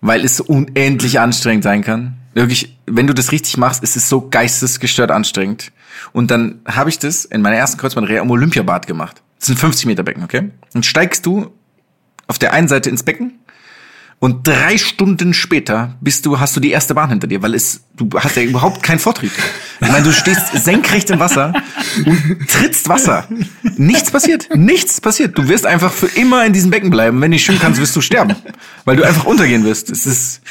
Weil 0.01 0.25
es 0.25 0.37
so 0.37 0.43
unendlich 0.43 1.19
anstrengend 1.19 1.63
sein 1.63 1.83
kann. 1.83 2.17
Wirklich, 2.33 2.77
wenn 2.85 3.07
du 3.07 3.13
das 3.13 3.31
richtig 3.31 3.57
machst, 3.57 3.83
ist 3.83 3.95
es 3.95 4.09
so 4.09 4.29
geistesgestört 4.29 5.11
anstrengend. 5.11 5.71
Und 6.13 6.31
dann 6.31 6.59
habe 6.65 6.89
ich 6.89 6.99
das 6.99 7.25
in 7.25 7.41
meiner 7.41 7.57
ersten 7.57 7.79
Kreuzbandreha 7.79 8.21
am 8.21 8.31
Olympiabad 8.31 8.87
gemacht. 8.87 9.21
Das 9.39 9.47
sind 9.47 9.59
50 9.59 9.85
Meter 9.85 10.03
Becken, 10.03 10.23
okay? 10.23 10.51
Und 10.73 10.85
steigst 10.85 11.25
du 11.25 11.51
auf 12.27 12.39
der 12.39 12.53
einen 12.53 12.67
Seite 12.67 12.89
ins 12.89 13.03
Becken 13.03 13.33
und 14.21 14.47
drei 14.47 14.77
Stunden 14.77 15.33
später 15.33 15.95
bist 15.99 16.27
du, 16.27 16.39
hast 16.39 16.55
du 16.55 16.59
die 16.59 16.69
erste 16.69 16.93
Bahn 16.93 17.09
hinter 17.09 17.25
dir, 17.25 17.41
weil 17.41 17.55
es, 17.55 17.81
du 17.97 18.07
hast 18.19 18.35
ja 18.35 18.43
überhaupt 18.43 18.83
keinen 18.83 18.99
Vortrieb. 18.99 19.31
Ich 19.81 19.89
meine, 19.89 20.03
du 20.03 20.13
stehst 20.13 20.63
senkrecht 20.63 21.09
im 21.09 21.19
Wasser 21.19 21.53
und 22.05 22.47
trittst 22.47 22.87
Wasser. 22.87 23.27
Nichts 23.77 24.11
passiert. 24.11 24.47
Nichts 24.55 25.01
passiert. 25.01 25.35
Du 25.39 25.47
wirst 25.47 25.65
einfach 25.65 25.91
für 25.91 26.05
immer 26.05 26.45
in 26.45 26.53
diesem 26.53 26.69
Becken 26.69 26.91
bleiben. 26.91 27.19
Wenn 27.19 27.31
du 27.31 27.35
nicht 27.35 27.45
schwimmen 27.45 27.59
kannst, 27.59 27.81
wirst 27.81 27.95
du 27.95 28.01
sterben. 28.01 28.35
Weil 28.85 28.95
du 28.95 29.03
einfach 29.03 29.25
untergehen 29.25 29.63
wirst. 29.63 29.89
Es 29.89 30.05
ist 30.05 30.41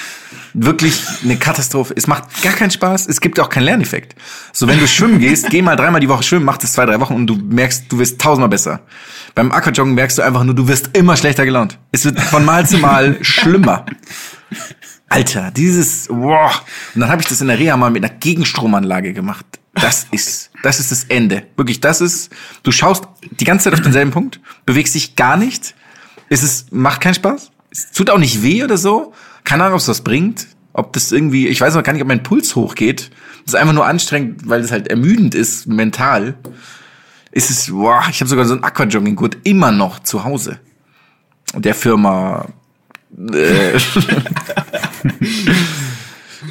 wirklich 0.55 1.03
eine 1.23 1.37
Katastrophe. 1.37 1.95
Es 1.97 2.07
macht 2.07 2.43
gar 2.43 2.53
keinen 2.53 2.71
Spaß. 2.71 3.07
Es 3.07 3.21
gibt 3.21 3.39
auch 3.41 3.49
keinen 3.49 3.65
Lerneffekt. 3.65 4.15
So, 4.53 4.67
wenn 4.69 4.79
du 4.79 4.87
schwimmen 4.87 5.19
gehst, 5.19 5.51
geh 5.51 5.63
mal 5.63 5.77
dreimal 5.77 6.01
die 6.01 6.09
Woche 6.09 6.23
schwimmen, 6.23 6.45
mach 6.45 6.59
das 6.59 6.73
zwei, 6.73 6.87
drei 6.87 7.01
Wochen 7.01 7.15
und 7.15 7.27
du 7.27 7.37
merkst, 7.37 7.91
du 7.91 7.99
wirst 7.99 8.21
tausendmal 8.21 8.49
besser. 8.49 8.81
Beim 9.35 9.53
Aquajoggen 9.53 9.95
merkst 9.95 10.19
du 10.19 10.23
einfach 10.23 10.45
nur, 10.45 10.55
du 10.55 10.69
wirst 10.69 10.97
immer 10.97 11.17
schlechter 11.17 11.45
gelaunt. 11.45 11.79
Es 11.93 12.05
wird 12.05 12.21
von 12.21 12.45
Mal 12.45 12.67
zu 12.67 12.79
Mal 12.79 13.19
schlimmer. 13.23 13.87
Alter, 15.09 15.51
dieses, 15.51 16.09
wow. 16.09 16.63
Und 16.95 17.01
dann 17.01 17.11
habe 17.11 17.21
ich 17.21 17.29
das 17.29 17.41
in 17.41 17.49
der 17.49 17.59
Reha 17.59 17.77
mal 17.77 17.91
mit 17.91 18.05
einer 18.05 18.15
Gegenstromanlage 18.15 19.13
gemacht. 19.13 19.45
Das 19.75 20.07
ist, 20.11 20.51
das 20.63 20.81
ist 20.81 20.91
das 20.91 21.05
Ende. 21.05 21.45
Wirklich, 21.57 21.81
das 21.81 22.01
ist, 22.01 22.31
du 22.63 22.73
schaust 22.73 23.05
die 23.23 23.45
ganze 23.45 23.65
Zeit 23.65 23.75
auf 23.75 23.81
denselben 23.81 24.11
Punkt, 24.11 24.41
bewegst 24.67 24.95
dich 24.95 25.17
gar 25.17 25.37
nicht. 25.37 25.75
Es 26.29 26.43
ist, 26.43 26.73
macht 26.73 27.01
keinen 27.01 27.15
Spaß. 27.15 27.51
Es 27.71 27.91
tut 27.93 28.11
auch 28.11 28.19
nicht 28.19 28.43
weh 28.43 28.63
oder 28.65 28.77
so. 28.77 29.13
Keine 29.45 29.65
Ahnung, 29.65 29.75
ob 29.75 29.81
es 29.81 29.89
was 29.89 30.03
bringt. 30.03 30.47
Ob 30.73 30.93
das 30.93 31.11
irgendwie, 31.11 31.49
ich 31.49 31.61
weiß 31.61 31.75
auch 31.77 31.83
gar 31.83 31.93
nicht, 31.93 32.03
ob 32.03 32.09
mein 32.09 32.23
Puls 32.23 32.55
hochgeht. 32.55 33.11
Das 33.45 33.55
ist 33.55 33.61
einfach 33.61 33.75
nur 33.75 33.87
anstrengend, 33.87 34.49
weil 34.49 34.61
es 34.61 34.71
halt 34.71 34.89
ermüdend 34.89 35.35
ist, 35.35 35.67
mental. 35.67 36.35
Es 37.33 37.51
ist, 37.51 37.73
wow, 37.73 38.07
ich 38.09 38.21
habe 38.21 38.29
sogar 38.29 38.45
so 38.45 38.55
einen 38.55 38.63
Aquajogging-Gurt 38.65 39.39
immer 39.45 39.73
noch 39.73 40.01
zu 40.01 40.25
Hause. 40.25 40.61
Der 41.57 41.75
Firma, 41.75 42.47
äh, 43.19 43.77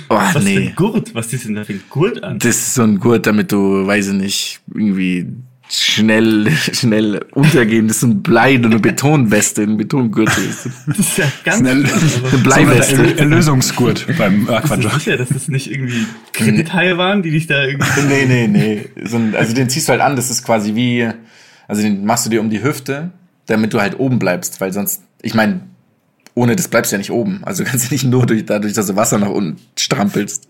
oh, 0.09 0.15
Was 0.15 0.33
für 0.33 0.39
nee. 0.39 0.57
ein 0.69 0.75
Gurt? 0.75 1.15
Was 1.15 1.31
ist 1.31 1.45
denn 1.45 1.55
da 1.55 1.63
für 1.63 1.73
ein 1.73 1.83
Gurt 1.89 2.21
an? 2.23 2.39
Das 2.39 2.57
ist 2.57 2.73
so 2.75 2.83
ein 2.83 2.99
Gurt, 2.99 3.25
damit 3.25 3.51
du, 3.51 3.87
weiß 3.87 4.07
ich 4.09 4.13
nicht, 4.13 4.59
irgendwie 4.73 5.27
schnell, 5.71 6.49
schnell 6.51 7.25
untergehen. 7.31 7.87
Das 7.87 7.97
ist 7.97 8.01
so 8.01 8.07
ein 8.07 8.21
Blei, 8.23 8.55
und 8.55 8.65
eine 8.65 8.79
Betonweste, 8.79 9.61
ein 9.63 9.77
Betongürtel. 9.77 10.43
Das 10.87 10.99
ist 10.99 11.17
ja 11.17 11.25
ganz 11.43 11.61
aber- 11.61 11.69
Eine 12.31 12.37
Bleiweste. 12.43 12.95
so 12.95 13.03
Erlösungsgurt 13.03 14.05
beim 14.17 14.45
Bist 14.45 14.83
du 14.83 14.89
sicher, 14.89 15.17
dass 15.17 15.29
das 15.29 15.47
nicht 15.47 15.69
irgendwie 15.71 16.05
Kredithaie 16.33 16.97
waren, 16.97 17.21
die 17.21 17.31
dich 17.31 17.47
da 17.47 17.63
irgendwie... 17.63 18.01
nee, 18.07 18.25
nee, 18.25 18.47
nee. 18.47 18.89
So 19.05 19.17
ein, 19.17 19.35
also 19.35 19.53
den 19.53 19.69
ziehst 19.69 19.87
du 19.87 19.91
halt 19.91 20.01
an, 20.01 20.15
das 20.15 20.29
ist 20.29 20.43
quasi 20.43 20.75
wie, 20.75 21.07
also 21.67 21.81
den 21.81 22.05
machst 22.05 22.25
du 22.25 22.29
dir 22.29 22.41
um 22.41 22.49
die 22.49 22.63
Hüfte, 22.63 23.11
damit 23.45 23.73
du 23.73 23.79
halt 23.81 23.99
oben 23.99 24.19
bleibst, 24.19 24.59
weil 24.61 24.73
sonst, 24.73 25.03
ich 25.21 25.33
meine, 25.35 25.61
ohne 26.35 26.55
das 26.55 26.67
bleibst 26.67 26.91
du 26.91 26.95
ja 26.95 26.99
nicht 26.99 27.11
oben. 27.11 27.41
Also 27.43 27.63
du 27.63 27.69
kannst 27.69 27.85
ja 27.85 27.91
nicht 27.91 28.05
nur 28.05 28.25
durch, 28.25 28.45
dadurch, 28.45 28.73
dass 28.73 28.87
du 28.87 28.95
Wasser 28.95 29.17
nach 29.19 29.29
unten 29.29 29.57
strampelst, 29.77 30.47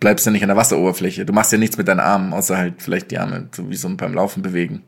bleibst 0.00 0.26
du 0.26 0.30
ja 0.30 0.32
nicht 0.32 0.42
an 0.42 0.48
der 0.48 0.56
Wasseroberfläche. 0.56 1.24
Du 1.24 1.32
machst 1.32 1.52
ja 1.52 1.58
nichts 1.58 1.76
mit 1.76 1.88
deinen 1.88 2.00
Armen, 2.00 2.32
außer 2.32 2.56
halt 2.56 2.74
vielleicht 2.78 3.10
die 3.10 3.18
Arme, 3.18 3.48
so 3.54 3.70
wie 3.70 3.76
so 3.76 3.88
beim 3.96 4.14
Laufen 4.14 4.42
bewegen. 4.42 4.82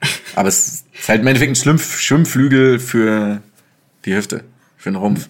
Aber 0.36 0.48
es 0.48 0.84
ist 0.92 1.08
halt 1.08 1.20
im 1.22 1.26
Endeffekt 1.26 1.52
ein 1.52 1.56
Schwimmf 1.56 1.98
Schwimmflügel 2.00 2.78
für 2.78 3.40
die 4.04 4.14
Hüfte, 4.14 4.44
für 4.76 4.90
den 4.90 4.96
Rumpf. 4.96 5.28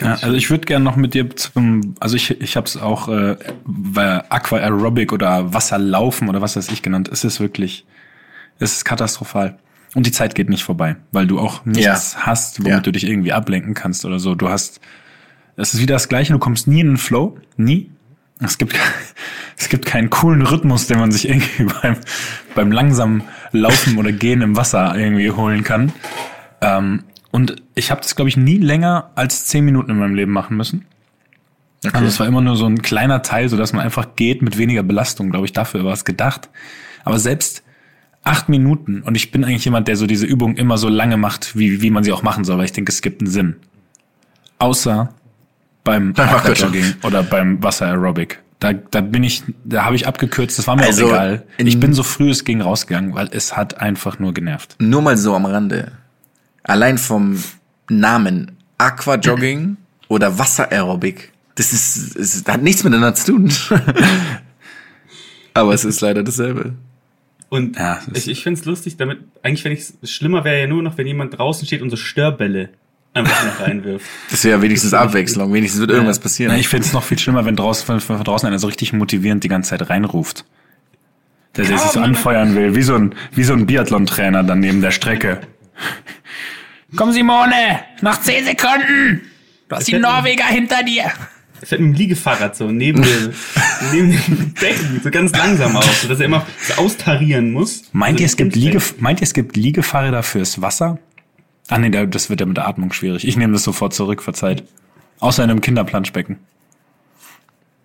Ja, 0.00 0.14
also 0.14 0.32
ich 0.34 0.48
würde 0.50 0.64
gerne 0.66 0.84
noch 0.84 0.96
mit 0.96 1.14
dir 1.14 1.28
zum, 1.36 1.94
also 2.00 2.16
ich, 2.16 2.30
ich 2.40 2.56
habe 2.56 2.66
es 2.66 2.76
auch 2.76 3.08
äh, 3.08 3.36
bei 3.64 4.30
Aqua 4.30 4.58
Aerobic 4.58 5.12
oder 5.12 5.52
Wasserlaufen 5.52 6.28
oder 6.28 6.40
was 6.40 6.56
weiß 6.56 6.70
ich 6.70 6.80
genannt. 6.82 7.08
Es 7.12 7.24
ist 7.24 7.40
wirklich, 7.40 7.84
es 8.58 8.72
ist 8.72 8.84
katastrophal. 8.84 9.58
Und 9.94 10.06
die 10.06 10.12
Zeit 10.12 10.34
geht 10.36 10.48
nicht 10.48 10.62
vorbei, 10.62 10.96
weil 11.10 11.26
du 11.26 11.40
auch 11.40 11.64
nichts 11.64 12.16
hast, 12.18 12.60
womit 12.60 12.70
Ja. 12.72 12.80
du 12.80 12.92
dich 12.92 13.04
irgendwie 13.06 13.32
ablenken 13.32 13.74
kannst 13.74 14.04
oder 14.04 14.20
so. 14.20 14.34
Du 14.36 14.48
hast, 14.48 14.80
es 15.56 15.74
ist 15.74 15.80
wieder 15.80 15.94
das 15.94 16.08
Gleiche, 16.08 16.32
du 16.32 16.38
kommst 16.38 16.66
nie 16.66 16.80
in 16.80 16.88
den 16.88 16.96
Flow, 16.96 17.38
nie. 17.56 17.90
Es 18.40 18.58
gibt, 18.58 18.74
es 19.56 19.68
gibt 19.68 19.86
keinen 19.86 20.10
coolen 20.10 20.42
Rhythmus, 20.42 20.86
den 20.86 20.98
man 20.98 21.12
sich 21.12 21.28
irgendwie 21.28 21.64
beim, 21.82 21.96
beim 22.54 22.72
langsamen 22.72 23.22
Laufen 23.52 23.98
oder 23.98 24.12
Gehen 24.12 24.42
im 24.42 24.56
Wasser 24.56 24.96
irgendwie 24.96 25.30
holen 25.30 25.64
kann. 25.64 25.92
Ähm, 26.60 27.04
und 27.30 27.62
ich 27.74 27.90
habe 27.90 28.00
das, 28.00 28.16
glaube 28.16 28.28
ich, 28.28 28.36
nie 28.36 28.58
länger 28.58 29.10
als 29.14 29.46
zehn 29.46 29.64
Minuten 29.64 29.90
in 29.92 29.98
meinem 29.98 30.14
Leben 30.14 30.32
machen 30.32 30.56
müssen. 30.56 30.86
Also 31.92 32.06
es 32.06 32.20
war 32.20 32.26
immer 32.26 32.42
nur 32.42 32.56
so 32.56 32.66
ein 32.66 32.82
kleiner 32.82 33.22
Teil, 33.22 33.48
so 33.48 33.56
dass 33.56 33.72
man 33.72 33.82
einfach 33.82 34.14
geht 34.16 34.42
mit 34.42 34.58
weniger 34.58 34.82
Belastung, 34.82 35.30
glaube 35.30 35.46
ich, 35.46 35.52
dafür 35.52 35.84
war 35.84 35.94
es 35.94 36.04
gedacht. 36.04 36.50
Aber 37.04 37.18
selbst 37.18 37.62
acht 38.22 38.50
Minuten 38.50 39.00
und 39.00 39.14
ich 39.14 39.30
bin 39.30 39.44
eigentlich 39.44 39.64
jemand, 39.64 39.88
der 39.88 39.96
so 39.96 40.06
diese 40.06 40.26
Übung 40.26 40.56
immer 40.56 40.76
so 40.76 40.88
lange 40.88 41.16
macht, 41.16 41.56
wie, 41.56 41.80
wie 41.80 41.90
man 41.90 42.04
sie 42.04 42.12
auch 42.12 42.22
machen 42.22 42.44
soll, 42.44 42.58
weil 42.58 42.66
ich 42.66 42.72
denke, 42.72 42.92
es 42.92 43.00
gibt 43.00 43.22
einen 43.22 43.30
Sinn. 43.30 43.56
Außer 44.58 45.14
beim 45.84 46.14
Aquajogging 46.16 46.94
oder 47.02 47.22
beim 47.22 47.62
Wasser 47.62 47.86
Aerobic. 47.86 48.40
Da, 48.58 48.74
da 48.74 49.00
bin 49.00 49.24
ich, 49.24 49.42
da 49.64 49.84
habe 49.84 49.96
ich 49.96 50.06
abgekürzt, 50.06 50.58
das 50.58 50.66
war 50.66 50.76
mir 50.76 50.84
Also, 50.84 51.06
auch 51.06 51.10
egal. 51.10 51.46
Ich 51.56 51.80
bin 51.80 51.94
so 51.94 52.02
früh 52.02 52.30
es 52.30 52.44
ging 52.44 52.60
rausgegangen, 52.60 53.14
weil 53.14 53.28
es 53.32 53.56
hat 53.56 53.80
einfach 53.80 54.18
nur 54.18 54.34
genervt. 54.34 54.76
Nur 54.78 55.00
mal 55.00 55.16
so 55.16 55.34
am 55.34 55.46
Rande. 55.46 55.92
Allein 56.62 56.98
vom 56.98 57.42
Namen 57.88 58.58
Aquajogging 58.76 59.78
oder 60.08 60.38
Wasseraerobik, 60.38 61.32
das 61.54 61.72
ist, 61.72 62.16
es 62.16 62.44
hat 62.46 62.62
nichts 62.62 62.84
miteinander 62.84 63.14
zu 63.14 63.32
tun. 63.32 63.50
Aber 65.54 65.72
es 65.74 65.84
ist 65.84 66.00
leider 66.02 66.22
dasselbe. 66.22 66.74
Und 67.48 67.76
Ja, 67.76 68.00
das 68.08 68.26
ich, 68.26 68.32
ich 68.32 68.42
finde 68.42 68.60
es 68.60 68.66
lustig, 68.66 68.96
damit, 68.96 69.20
eigentlich 69.42 69.62
fände 69.62 69.78
ich 69.78 69.92
es 70.02 70.10
schlimmer 70.10 70.44
wäre 70.44 70.60
ja 70.60 70.66
nur 70.66 70.82
noch, 70.82 70.96
wenn 70.98 71.06
jemand 71.06 71.36
draußen 71.36 71.66
steht 71.66 71.82
und 71.82 71.90
so 71.90 71.96
Störbälle 71.96 72.68
einfach 73.14 73.44
noch 73.44 73.60
reinwirft. 73.60 74.06
Das 74.30 74.44
wäre 74.44 74.62
wenigstens 74.62 74.94
Abwechslung, 74.94 75.52
wenigstens 75.52 75.80
wird 75.80 75.90
irgendwas 75.90 76.18
Na, 76.18 76.22
passieren. 76.22 76.56
ich 76.58 76.68
finde 76.68 76.86
es 76.86 76.92
noch 76.92 77.02
viel 77.02 77.18
schlimmer, 77.18 77.44
wenn 77.44 77.56
draußen, 77.56 77.86
wenn 77.88 78.00
von 78.00 78.22
draußen 78.22 78.46
einer 78.46 78.58
so 78.58 78.66
richtig 78.66 78.92
motivierend 78.92 79.42
die 79.44 79.48
ganze 79.48 79.70
Zeit 79.70 79.88
reinruft. 79.90 80.44
Der, 81.56 81.64
der 81.64 81.78
sich 81.78 81.90
so 81.90 82.00
anfeuern 82.00 82.54
will, 82.54 82.76
wie 82.76 82.82
so 82.82 82.94
ein, 82.94 83.14
wie 83.32 83.42
so 83.42 83.52
ein 83.52 83.66
Biathlon-Trainer 83.66 84.44
dann 84.44 84.60
neben 84.60 84.80
der 84.80 84.92
Strecke. 84.92 85.40
Komm 86.96 87.12
Simone, 87.12 87.80
noch 88.02 88.20
10 88.20 88.44
Sekunden! 88.44 89.22
Du 89.68 89.76
hast 89.76 89.88
die 89.88 89.98
Norweger 89.98 90.46
hinter 90.46 90.82
dir! 90.82 91.04
Er 91.60 91.66
fährt 91.66 91.80
mit 91.80 91.90
dem 91.90 91.94
Liegefahrrad 91.94 92.56
so 92.56 92.70
neben, 92.70 93.02
der, 93.02 93.32
neben 93.92 94.10
dem 94.12 94.54
Becken, 94.54 95.00
so 95.04 95.10
ganz 95.10 95.30
langsam 95.36 95.76
auf, 95.76 95.84
so 96.02 96.08
dass 96.08 96.18
er 96.18 96.26
immer 96.26 96.46
so 96.62 96.74
austarieren 96.82 97.52
muss. 97.52 97.82
Meint 97.92 98.14
Also 98.14 98.22
ihr, 98.22 98.26
es 98.26 98.36
gibt 98.36 98.56
Liege, 98.56 98.80
meint 98.98 99.20
ihr, 99.20 99.24
es 99.24 99.34
gibt 99.34 99.56
Liegefahrräder 99.56 100.22
fürs 100.22 100.62
Wasser? 100.62 100.98
Ah 101.70 101.78
nee, 101.78 101.88
da- 101.90 102.04
das 102.06 102.28
wird 102.30 102.40
ja 102.40 102.46
mit 102.46 102.56
der 102.56 102.68
Atmung 102.68 102.92
schwierig. 102.92 103.26
Ich 103.26 103.36
nehme 103.36 103.52
das 103.54 103.62
sofort 103.64 103.94
zurück, 103.94 104.22
verzeiht. 104.22 104.64
Außer 105.20 105.42
in 105.44 105.50
einem 105.50 105.60
Kinderplanschbecken. 105.60 106.38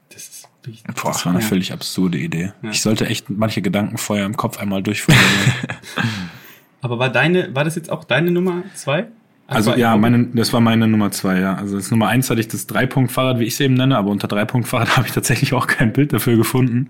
Das 0.10 0.24
ist 0.24 0.48
wirklich- 0.64 0.84
Boah, 0.84 1.12
Das 1.12 1.26
war 1.26 1.34
eine 1.34 1.42
Ja. 1.42 1.48
völlig 1.48 1.72
absurde 1.74 2.18
Idee. 2.18 2.52
Ich 2.72 2.82
sollte 2.82 3.06
echt 3.08 3.30
manche 3.30 3.62
Gedankenfeuer 3.62 4.26
im 4.26 4.36
Kopf 4.38 4.58
einmal 4.58 4.82
durchführen. 4.84 5.18
Aber 6.82 7.00
war 7.00 7.10
deine, 7.10 7.54
war 7.56 7.64
das 7.64 7.76
jetzt 7.76 7.90
auch 7.92 8.04
deine 8.04 8.32
Nummer 8.32 8.64
zwei? 8.76 9.08
Also 9.48 9.72
Aqua- 9.72 9.78
ja, 9.78 9.98
meine, 9.98 10.26
das 10.34 10.54
war 10.54 10.62
meine 10.62 10.88
Nummer 10.88 11.12
zwei, 11.12 11.40
ja. 11.40 11.56
Also 11.56 11.76
das 11.78 11.92
Nummer 11.92 12.08
eins 12.08 12.30
hatte 12.30 12.40
ich 12.40 12.48
das 12.48 12.68
Dreipunkt-Fahrrad, 12.68 13.40
wie 13.40 13.44
ich 13.44 13.54
es 13.54 13.60
eben 13.60 13.76
nenne, 13.76 13.98
aber 13.98 14.10
unter 14.10 14.28
Dreipunkt-Fahrrad 14.28 14.90
habe 14.98 15.08
ich 15.08 15.14
tatsächlich 15.14 15.54
auch 15.54 15.68
kein 15.68 15.94
Bild 15.94 16.14
dafür 16.14 16.36
gefunden. 16.38 16.90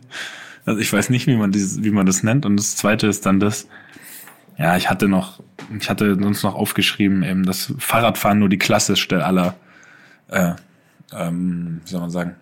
Also 0.66 0.80
ich 0.80 0.92
weiß 0.92 1.10
nicht, 1.10 1.28
wie 1.28 1.36
man 1.36 1.52
dieses, 1.52 1.84
wie 1.84 1.92
man 1.92 2.06
das 2.06 2.24
nennt. 2.24 2.46
Und 2.46 2.58
das 2.58 2.76
zweite 2.76 3.08
ist 3.08 3.26
dann 3.26 3.40
das, 3.40 3.68
ja, 4.58 4.78
ich 4.78 4.90
hatte 4.90 5.08
noch, 5.08 5.42
ich 5.78 5.90
hatte 5.90 6.16
uns 6.16 6.44
noch 6.44 6.56
aufgeschrieben, 6.56 7.24
eben, 7.24 7.46
dass 7.46 7.74
Fahrradfahren 7.78 8.40
nur 8.40 8.50
die 8.50 8.58
klassischste 8.58 9.26
aller, 9.26 9.56
äh, 10.30 10.54
ähm, 11.14 11.82
wie 11.84 11.90
soll 11.90 12.02
man 12.02 12.10
sagen, 12.10 12.36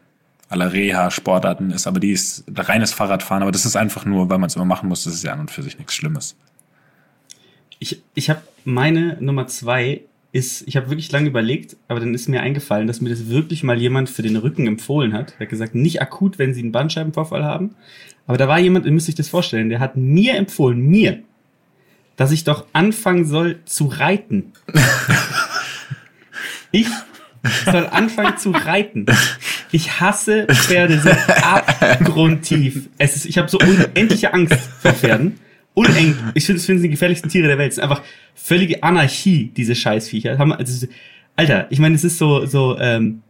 aller 0.50 0.72
Reha-Sportarten 0.72 1.72
ist, 1.72 1.88
aber 1.88 2.00
die 2.00 2.12
ist 2.12 2.44
reines 2.56 2.94
Fahrradfahren, 2.94 3.42
aber 3.42 3.52
das 3.52 3.66
ist 3.66 3.76
einfach 3.76 4.06
nur, 4.06 4.30
weil 4.30 4.38
man 4.38 4.48
es 4.48 4.56
immer 4.56 4.66
machen 4.66 4.88
muss, 4.88 5.04
das 5.04 5.16
ist 5.16 5.24
ja 5.24 5.34
an 5.34 5.42
und 5.42 5.52
für 5.52 5.64
sich 5.64 5.78
nichts 5.78 5.96
Schlimmes. 5.96 6.36
Ich, 7.80 8.02
ich 8.14 8.30
habe 8.30 8.42
meine 8.64 9.18
Nummer 9.20 9.48
zwei 9.48 10.02
ist, 10.32 10.68
ich 10.68 10.78
habe 10.78 10.90
wirklich 10.90 11.12
lange 11.12 11.30
überlegt, 11.30 11.78
aber 11.88 12.00
dann 12.00 12.14
ist 12.14 12.28
mir 12.28 12.42
eingefallen, 12.42 12.88
dass 12.88 13.02
mir 13.02 13.10
das 13.10 13.30
wirklich 13.30 13.64
mal 13.64 13.80
jemand 13.80 14.10
für 14.10 14.24
den 14.24 14.36
Rücken 14.36 14.68
empfohlen 14.68 15.14
hat. 15.14 15.36
Er 15.38 15.42
hat 15.42 15.50
gesagt, 15.50 15.76
nicht 15.76 16.02
akut, 16.02 16.40
wenn 16.40 16.54
Sie 16.54 16.62
einen 16.62 16.72
Bandscheibenvorfall 16.72 17.44
haben. 17.44 17.76
Aber 18.26 18.38
da 18.38 18.48
war 18.48 18.58
jemand, 18.58 18.86
ihr 18.86 18.92
müsst 18.92 19.10
euch 19.10 19.16
das 19.16 19.30
vorstellen, 19.30 19.70
der 19.70 19.80
hat 19.80 19.96
mir 19.96 20.36
empfohlen, 20.36 20.80
mir, 20.80 21.22
dass 22.16 22.32
ich 22.32 22.44
doch 22.44 22.66
anfangen 22.74 23.26
soll 23.26 23.60
zu 23.66 23.88
reiten. 23.88 24.54
Ich 26.76 26.88
soll 27.66 27.86
anfangen 27.86 28.38
zu 28.40 28.50
reiten. 28.50 29.06
Ich 29.72 30.00
hasse 30.00 30.48
Pferde 30.48 31.00
so 31.00 31.10
abgrundtief. 31.10 32.90
Es 32.98 33.16
ist, 33.16 33.26
ich 33.26 33.38
habe 33.38 33.48
so 33.48 33.60
unendliche 33.60 34.34
Angst 34.34 34.58
vor 34.82 34.94
Pferden. 34.94 35.40
Uneng. 35.76 36.18
Ich 36.34 36.48
finde, 36.48 36.60
es 36.60 36.66
sind 36.66 36.82
die 36.82 36.90
gefährlichsten 36.90 37.30
Tiere 37.30 37.48
der 37.48 37.60
Welt. 37.60 37.72
Es 37.72 37.78
ist 37.78 37.84
einfach 37.84 38.02
völlige 38.34 38.82
Anarchie, 38.82 39.52
diese 39.56 39.76
Scheißviecher. 39.76 40.36
Alter, 41.36 41.68
ich 41.70 41.78
meine, 41.78 41.94
es 41.96 42.04
ist 42.04 42.18
so, 42.18 42.48
so, 42.48 42.78
ähm, 42.80 43.22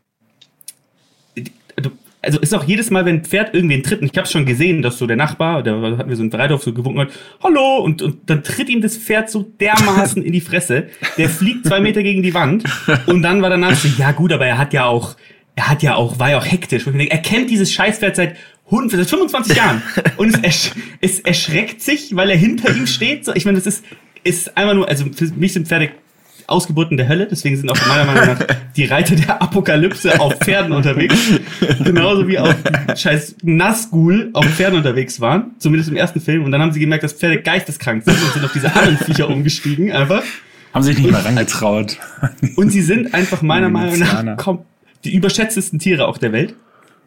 also 2.24 2.40
ist 2.40 2.54
auch 2.56 2.64
jedes 2.64 2.90
Mal, 2.90 3.06
wenn 3.06 3.18
ein 3.18 3.24
Pferd 3.26 3.54
irgendwen 3.54 3.84
tritt, 3.84 4.02
und 4.02 4.10
ich 4.12 4.18
habe 4.18 4.28
schon 4.28 4.46
gesehen, 4.46 4.82
dass 4.82 4.98
so 4.98 5.06
der 5.06 5.18
Nachbar, 5.18 5.62
der 5.62 5.80
hatten 5.98 6.10
wir 6.10 6.16
so 6.16 6.24
ein 6.24 6.32
Reithof 6.32 6.64
so 6.64 6.74
gewunken 6.74 7.02
hat, 7.02 7.10
hallo, 7.44 7.80
und, 7.84 8.02
und 8.02 8.30
dann 8.30 8.44
tritt 8.44 8.70
ihm 8.70 8.82
das 8.82 8.98
Pferd 8.98 9.30
so 9.30 9.44
dermaßen 9.60 10.24
in 10.24 10.32
die 10.32 10.42
Fresse, 10.42 10.88
der 11.18 11.30
fliegt 11.30 11.68
zwei 11.68 11.82
Meter 11.82 12.02
gegen 12.02 12.24
die 12.24 12.34
Wand 12.34 12.64
und 13.08 13.22
dann 13.22 13.42
war 13.42 13.50
danach 13.50 13.76
so, 13.76 13.90
ja 13.98 14.12
gut, 14.14 14.32
aber 14.32 14.46
er 14.46 14.58
hat 14.58 14.74
ja 14.74 14.86
auch, 14.86 15.16
er 15.56 15.70
hat 15.70 15.84
ja 15.84 15.96
auch, 15.96 16.18
war 16.18 16.32
ja 16.32 16.38
auch 16.40 16.46
hektisch. 16.46 16.86
Denke, 16.86 17.12
er 17.12 17.20
kennt 17.20 17.50
dieses 17.50 17.72
Scheißpferd 17.74 18.16
seit, 18.16 18.38
100 18.66 18.92
seit 18.92 19.10
25 19.10 19.58
Jahren 19.58 19.84
und 20.18 20.30
es, 20.34 20.40
ersch 20.40 20.72
es 21.02 21.20
erschreckt 21.20 21.82
sich, 21.82 22.16
weil 22.16 22.30
er 22.30 22.38
hinter 22.38 22.74
ihm 22.74 22.88
steht. 22.88 23.26
So, 23.26 23.36
ich 23.36 23.44
meine, 23.46 23.58
das 23.58 23.68
ist, 23.68 23.86
ist 24.24 24.58
einfach 24.58 24.74
nur, 24.74 24.88
also 24.88 25.06
für 25.14 25.26
mich 25.36 25.54
sind 25.54 25.68
Pferde 25.68 25.92
Ausgeburten 26.48 26.98
der 26.98 27.08
Hölle, 27.08 27.28
deswegen 27.30 27.58
sind 27.58 27.70
auch 27.70 27.88
meiner 27.88 28.06
Meinung 28.06 28.26
nach 28.26 28.40
die 28.76 28.86
Reiter 28.86 29.16
der 29.16 29.42
Apokalypse 29.42 30.20
auf 30.20 30.38
Pferden 30.40 30.74
unterwegs. 30.74 31.16
Genauso 31.84 32.28
wie 32.28 32.40
auch 32.40 32.54
scheiß 32.96 33.38
Nazgul 33.44 34.30
auf 34.34 34.46
Pferden 34.46 34.78
unterwegs 34.78 35.20
waren, 35.22 35.52
zumindest 35.60 35.90
im 35.90 35.96
ersten 35.96 36.22
Film. 36.22 36.44
Und 36.44 36.52
dann 36.52 36.62
haben 36.62 36.72
sie 36.72 36.80
gemerkt, 36.80 37.04
dass 37.04 37.14
Pferde 37.14 37.42
geisteskrank 37.42 38.04
sind 38.04 38.16
und 38.22 38.34
sind 38.34 38.46
auf 38.46 38.54
diese 38.54 38.74
anderen 38.76 38.98
Viecher 38.98 39.30
umgestiegen 39.30 39.92
einfach. 39.92 40.24
Haben 40.74 40.84
sich 40.84 40.98
nicht 40.98 41.12
mal 41.12 41.22
rangetraut. 41.22 41.98
Und 42.56 42.72
sie 42.72 42.82
sind 42.82 43.14
einfach 43.14 43.42
meiner 43.42 43.70
Meinung 43.70 44.00
nach 44.00 44.58
die 45.04 45.14
überschätztesten 45.14 45.80
Tiere 45.80 46.08
auch 46.08 46.18
der 46.18 46.32
Welt. 46.32 46.56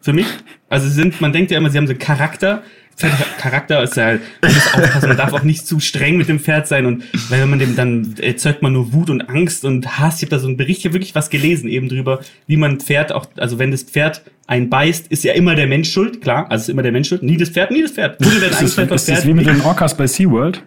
Für 0.01 0.13
mich. 0.13 0.27
Also 0.69 0.87
sie 0.87 0.93
sind, 0.93 1.19
man 1.21 1.33
denkt 1.33 1.51
ja 1.51 1.57
immer, 1.57 1.69
sie 1.69 1.77
haben 1.77 1.87
so 1.87 1.91
einen 1.91 1.99
Charakter. 1.99 2.61
Pferd- 2.97 3.37
Charakter 3.37 3.83
ist 3.83 3.95
ja, 3.95 4.17
man 4.41 4.53
muss 4.53 4.73
aufpassen, 4.73 5.07
man 5.07 5.17
darf 5.17 5.33
auch 5.33 5.43
nicht 5.43 5.67
zu 5.67 5.79
streng 5.79 6.17
mit 6.17 6.27
dem 6.27 6.39
Pferd 6.39 6.67
sein 6.67 6.85
und 6.85 7.03
weil 7.29 7.41
wenn 7.41 7.49
man 7.49 7.59
dem 7.59 7.75
dann 7.75 8.15
erzeugt 8.19 8.61
man 8.61 8.73
nur 8.73 8.91
Wut 8.93 9.09
und 9.09 9.21
Angst 9.29 9.65
und 9.65 9.99
Hass. 9.99 10.17
Ich 10.17 10.23
habe 10.23 10.31
da 10.31 10.39
so 10.39 10.47
einen 10.47 10.57
Bericht, 10.57 10.79
ich 10.79 10.85
habe 10.85 10.95
wirklich 10.95 11.13
was 11.15 11.29
gelesen 11.29 11.69
eben 11.69 11.89
drüber, 11.89 12.21
wie 12.47 12.57
man 12.57 12.79
Pferd 12.79 13.11
auch, 13.11 13.27
also 13.37 13.59
wenn 13.59 13.71
das 13.71 13.83
Pferd 13.83 14.23
einen 14.47 14.69
beißt, 14.69 15.07
ist 15.07 15.23
ja 15.23 15.33
immer 15.33 15.55
der 15.55 15.67
Mensch 15.67 15.91
schuld, 15.91 16.21
klar, 16.21 16.49
also 16.49 16.63
ist 16.63 16.69
immer 16.69 16.83
der 16.83 16.91
Mensch 16.91 17.09
schuld, 17.09 17.21
nie 17.21 17.37
das 17.37 17.49
Pferd, 17.49 17.69
nie 17.71 17.81
das 17.81 17.91
Pferd. 17.91 18.23
Wurde 18.23 18.39
denn 18.39 18.49
Ist 18.49 18.77
das, 18.77 18.91
ist 18.91 19.09
das 19.09 19.25
wie 19.27 19.33
mit 19.33 19.45
den 19.45 19.61
Orcas 19.61 19.95
bei 19.95 20.07
SeaWorld? 20.07 20.63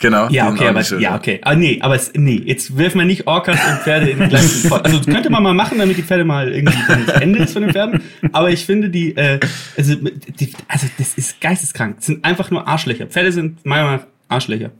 Genau. 0.00 0.28
Ja, 0.30 0.48
okay, 0.48 0.64
auch 0.66 0.68
aber, 0.70 1.00
ja, 1.00 1.16
okay. 1.16 1.40
Ah, 1.42 1.54
nee, 1.56 1.78
aber 1.80 1.96
es, 1.96 2.12
nee, 2.14 2.40
jetzt 2.44 2.76
werfen 2.78 2.98
wir 2.98 3.04
nicht 3.04 3.26
Orcas 3.26 3.58
und 3.68 3.78
Pferde 3.80 4.10
in 4.10 4.18
den 4.20 4.28
gleichen 4.28 4.68
Pot. 4.68 4.84
Also, 4.84 4.98
das 4.98 5.06
könnte 5.06 5.28
man 5.30 5.42
mal 5.42 5.54
machen, 5.54 5.78
damit 5.78 5.96
die 5.96 6.02
Pferde 6.02 6.24
mal 6.24 6.52
irgendwie 6.52 6.78
das 7.06 7.20
Ende 7.20 7.40
ist 7.40 7.52
von 7.52 7.62
den 7.62 7.72
Pferden. 7.72 8.00
Aber 8.32 8.50
ich 8.50 8.64
finde 8.64 8.90
die, 8.90 9.16
äh, 9.16 9.40
also, 9.76 9.94
die, 9.96 10.52
also, 10.68 10.86
das 10.98 11.14
ist 11.14 11.40
geisteskrank. 11.40 11.96
Das 11.96 12.06
sind 12.06 12.24
einfach 12.24 12.50
nur 12.50 12.68
Arschlöcher. 12.68 13.06
Pferde 13.06 13.32
sind 13.32 13.66
meiner 13.66 13.84
Meinung 13.84 14.00
nach 14.00 14.06
Arschlöcher. 14.36 14.70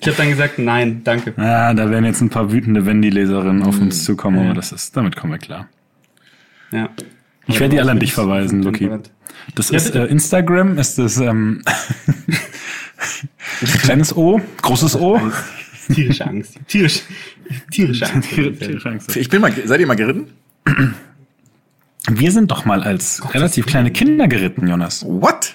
ich 0.00 0.06
habe 0.08 0.16
dann 0.16 0.30
gesagt, 0.30 0.58
nein, 0.58 1.02
danke. 1.04 1.34
Ja, 1.36 1.72
da 1.74 1.90
werden 1.90 2.04
jetzt 2.06 2.20
ein 2.22 2.30
paar 2.30 2.50
wütende 2.50 2.86
Wendy-Leserinnen 2.86 3.62
auf 3.62 3.78
uns 3.80 4.04
zukommen, 4.04 4.38
Ja. 4.38 4.44
aber 4.46 4.54
das 4.54 4.72
ist, 4.72 4.96
damit 4.96 5.16
kommen 5.16 5.32
wir 5.32 5.38
klar. 5.38 5.68
Ja. 6.72 6.88
Ich 7.46 7.60
werde 7.60 7.74
die 7.74 7.80
alle 7.80 7.92
an 7.92 7.98
dich 8.00 8.12
verweisen, 8.14 8.62
Luki. 8.62 8.90
Das 9.54 9.70
Ja, 9.70 9.76
ist 9.76 9.94
äh, 9.94 10.06
Instagram, 10.06 10.78
ist 10.78 10.98
das 10.98 11.18
ähm, 11.18 11.62
kleines 13.82 14.16
O, 14.16 14.40
großes 14.62 14.96
O. 14.96 15.20
Tierische 15.92 16.26
Angst. 16.26 16.54
Tierisch, 16.68 17.02
tierische 17.70 18.06
Angst. 18.06 18.30
Tierische 18.30 18.88
Angst. 18.88 19.16
Ich 19.16 19.28
bin 19.28 19.40
mal, 19.40 19.52
seid 19.64 19.80
ihr 19.80 19.86
mal 19.86 19.94
geritten? 19.94 20.28
Wir 22.08 22.32
sind 22.32 22.50
doch 22.50 22.64
mal 22.64 22.82
als 22.82 23.22
relativ 23.34 23.66
kleine 23.66 23.90
Kinder 23.90 24.28
geritten, 24.28 24.66
Jonas. 24.66 25.04
What? 25.06 25.54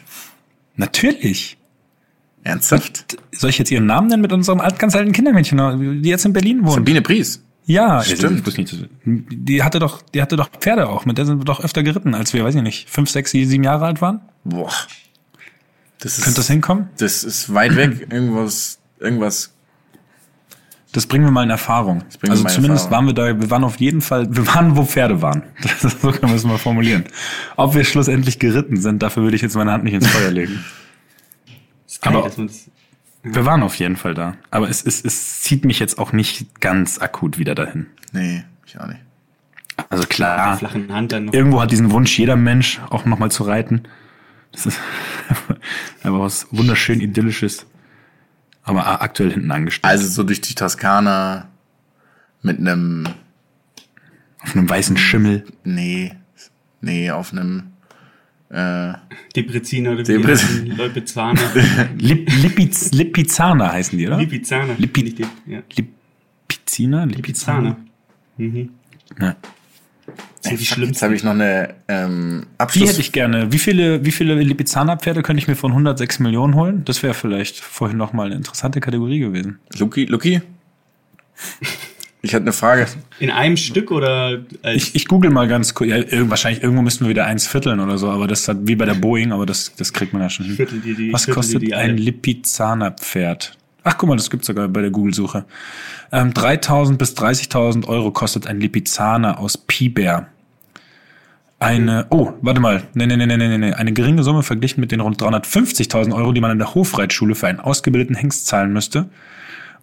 Natürlich. 0.76 1.57
Ernsthaft? 2.43 3.17
Soll 3.31 3.49
ich 3.49 3.57
jetzt 3.57 3.72
ihren 3.72 3.85
Namen 3.85 4.07
nennen 4.07 4.22
mit 4.22 4.31
unserem 4.31 4.61
alt, 4.61 4.77
ganz 4.77 4.95
alten 4.95 5.11
Kindermädchen, 5.11 6.01
die 6.03 6.09
jetzt 6.09 6.26
in 6.26 6.34
Berlin 6.34 6.63
wohnt? 6.63 6.76
Sabine 6.76 7.01
Pries. 7.01 7.41
Ja, 7.65 8.03
Stimmt. 8.03 8.39
Ich 8.39 8.45
wusste 8.45 8.61
nicht, 8.61 8.89
die 9.05 9.63
hatte 9.63 9.80
doch, 9.80 10.03
die 10.03 10.22
hatte 10.22 10.35
doch 10.35 10.49
Pferde 10.51 10.88
auch. 10.88 11.05
Mit 11.05 11.17
der 11.17 11.26
sind 11.26 11.39
wir 11.39 11.45
doch 11.45 11.63
öfter 11.63 11.81
geritten, 11.81 12.13
als 12.13 12.34
wir, 12.34 12.43
weiß 12.43 12.53
ich 12.53 12.61
nicht, 12.61 12.89
fünf, 12.89 13.09
sechs, 13.09 13.31
sieben 13.31 13.63
Jahre 13.63 13.85
alt 13.85 14.01
waren. 14.01 14.22
Boah. 14.43 14.72
Das 16.06 16.22
Könnte 16.22 16.38
das 16.38 16.48
hinkommen? 16.48 16.88
Das 16.99 17.23
ist 17.23 17.52
weit 17.53 17.76
weg. 17.76 18.07
Irgendwas, 18.11 18.77
irgendwas. 18.99 19.52
Das 20.91 21.07
bringen 21.07 21.26
wir 21.26 21.32
mal 21.32 21.44
in 21.44 21.49
Erfahrung. 21.49 22.03
Also 22.30 22.44
zumindest 22.45 22.86
Erfahrung. 22.86 22.91
waren 22.91 23.06
wir 23.07 23.14
da, 23.14 23.41
wir 23.41 23.49
waren 23.49 23.64
auf 23.64 23.77
jeden 23.77 24.02
Fall, 24.02 24.27
wir 24.34 24.45
waren, 24.48 24.77
wo 24.77 24.86
Pferde 24.86 25.23
waren. 25.23 25.41
Das 25.64 25.84
ist, 25.84 26.02
so 26.02 26.11
können 26.11 26.32
wir 26.32 26.36
es 26.38 26.44
mal 26.44 26.60
formulieren. 26.60 27.06
Ob 27.57 27.73
wir 27.73 27.84
schlussendlich 27.84 28.38
geritten 28.38 28.77
sind, 28.77 29.02
dafür 29.02 29.23
würde 29.23 29.36
ich 29.36 29.41
jetzt 29.41 29.56
meine 29.56 29.72
Hand 29.72 29.84
nicht 29.84 29.95
ins 29.95 30.07
Feuer 30.07 30.30
legen. 30.30 30.64
Geil, 32.02 32.15
Aber- 32.15 32.32
Wir 33.23 33.45
waren 33.45 33.64
auf 33.64 33.76
jeden 33.76 33.95
Fall 33.95 34.14
da. 34.14 34.36
Aber 34.52 34.69
es, 34.69 34.86
es, 34.86 35.03
es 35.03 35.41
zieht 35.41 35.65
mich 35.65 35.80
jetzt 35.80 35.98
auch 35.98 36.14
nicht 36.14 36.61
ganz 36.61 36.99
akut 36.99 37.40
wieder 37.40 37.56
dahin. 37.56 37.88
Nee, 38.11 38.44
ich 38.68 38.80
auch 38.80 38.86
nicht. 38.86 38.99
Also 39.90 40.06
klar, 40.06 40.60
irgendwo 41.32 41.61
hat 41.61 41.72
diesen 41.72 41.90
Wunsch 41.91 42.18
jeder 42.19 42.36
Mensch, 42.36 42.80
auch 42.91 43.06
nochmal 43.06 43.32
zu 43.32 43.44
reiten. 43.44 43.84
Das 44.56 44.65
ist 44.65 44.80
einfach 46.03 46.19
was 46.19 46.48
wunderschön 46.52 47.02
idyllisches. 47.02 47.65
Aber 48.64 49.02
aktuell 49.02 49.32
hinten 49.32 49.52
angestellt. 49.52 49.86
Also 49.91 50.07
so 50.07 50.23
durch 50.23 50.41
die 50.41 50.56
Toskana 50.56 51.49
mit 52.41 52.57
einem, 52.60 53.06
auf 54.41 54.56
einem 54.56 54.69
weißen 54.69 54.98
Schimmel. 54.98 55.45
nee, 55.64 56.14
Nee, 56.82 57.10
auf 57.11 57.32
einem 57.32 57.72
äh, 58.49 58.94
Depreziner 59.36 59.91
oder 59.94 60.07
wie 60.07 60.69
Leupezzaner. 60.69 61.41
Lip, 61.98 62.30
Lipiz, 62.41 62.91
Lipizzaner 62.91 63.72
heißen 63.72 63.98
die, 63.98 64.07
oder? 64.07 64.18
Lipizzaner. 64.18 64.73
Lipi- 64.76 65.26
ja. 65.48 65.64
Lipiziner? 66.48 67.06
Lipizzaner. 67.07 67.77
Mhm. 68.38 68.69
Ja. 69.19 69.36
Sind 70.41 70.60
die 70.60 70.82
jetzt 70.86 71.02
habe 71.02 71.15
ich 71.15 71.23
noch 71.23 71.32
eine 71.32 71.73
ähm, 71.88 72.44
Die 72.44 72.60
Abschluss. 72.60 72.90
hätte 72.90 73.02
ich 73.02 73.11
gerne. 73.11 73.52
Wie 73.52 73.57
viele, 73.57 74.06
wie 74.06 74.11
viele 74.11 74.36
Lipizzaner-Pferde 74.36 75.23
könnte 75.23 75.40
ich 75.41 75.48
mir 75.48 75.56
von 75.56 75.72
106 75.72 76.19
Millionen 76.19 76.53
holen? 76.53 76.84
Das 76.86 77.02
wäre 77.02 77.15
vielleicht 77.15 77.60
vorhin 77.60 77.98
noch 77.98 78.14
mal 78.14 78.27
eine 78.27 78.36
interessante 78.36 78.80
Kategorie 78.80 79.19
gewesen. 79.19 79.57
Luki, 79.80 80.06
Luki? 80.06 80.41
Ich 82.22 82.34
hatte 82.34 82.44
eine 82.44 82.53
Frage. 82.53 82.88
In 83.19 83.30
einem 83.30 83.57
Stück 83.57 83.91
oder 83.91 84.44
als 84.64 84.76
Ich, 84.90 84.95
ich 84.95 85.07
google 85.07 85.30
mal 85.32 85.48
ganz 85.48 85.73
kurz. 85.73 85.90
Ja, 85.90 86.30
wahrscheinlich 86.30 86.64
irgendwo 86.64 86.82
müssten 86.82 87.06
wir 87.06 87.10
wieder 87.10 87.26
eins 87.26 87.45
vierteln 87.48 87.80
oder 87.80 87.98
so, 87.98 88.10
aber 88.10 88.27
das 88.27 88.48
hat 88.48 88.57
wie 88.64 88.76
bei 88.76 88.86
der 88.86 88.94
Boeing, 88.95 89.32
aber 89.32 89.45
das, 89.45 89.76
das 89.76 89.94
kriegt 89.94 90.14
man 90.14 90.22
ja 90.22 90.30
schon 90.30 90.45
hin. 90.45 90.56
Dir 90.84 90.95
die- 90.95 91.14
Was 91.14 91.27
kostet 91.27 91.61
die 91.61 91.73
ein. 91.76 91.98
Lipizzaner-Pferd? 91.98 93.57
Ach, 93.88 93.95
guck 93.99 94.10
mal, 94.10 94.16
das 94.16 94.32
gibt's 94.32 94.48
sogar 94.48 94.68
bei 94.68 94.82
der 94.82 94.90
Google-Suche. 94.90 95.45
Ähm, 96.12 96.32
3.000 96.32 96.98
bis 96.98 97.16
30.000 97.16 97.88
Euro 97.88 98.12
kostet 98.12 98.48
ein 98.48 98.60
Lipizzaner 98.60 99.40
aus 99.40 99.60
Piber. 99.60 100.26
Eine, 101.60 102.07
oh, 102.10 102.34
warte 102.41 102.60
mal, 102.60 102.82
nee, 102.95 103.06
nee, 103.06 103.16
nee, 103.16 103.28
nee, 103.28 103.38
nee, 103.38 103.57
nee, 103.60 103.74
eine 103.74 103.94
geringe 103.94 104.24
Summe 104.24 104.41
verglichen 104.41 104.82
mit 104.82 104.91
den 104.91 105.02
rund 105.02 105.22
350.000 105.22 106.16
Euro, 106.16 106.32
die 106.32 106.41
man 106.41 106.49
in 106.49 106.57
der 106.57 106.74
Hofreitschule 106.74 107.36
für 107.36 107.48
einen 107.48 107.60
ausgebildeten 107.60 108.16
Hengst 108.16 108.48
zahlen 108.48 108.74
müsste, 108.74 109.07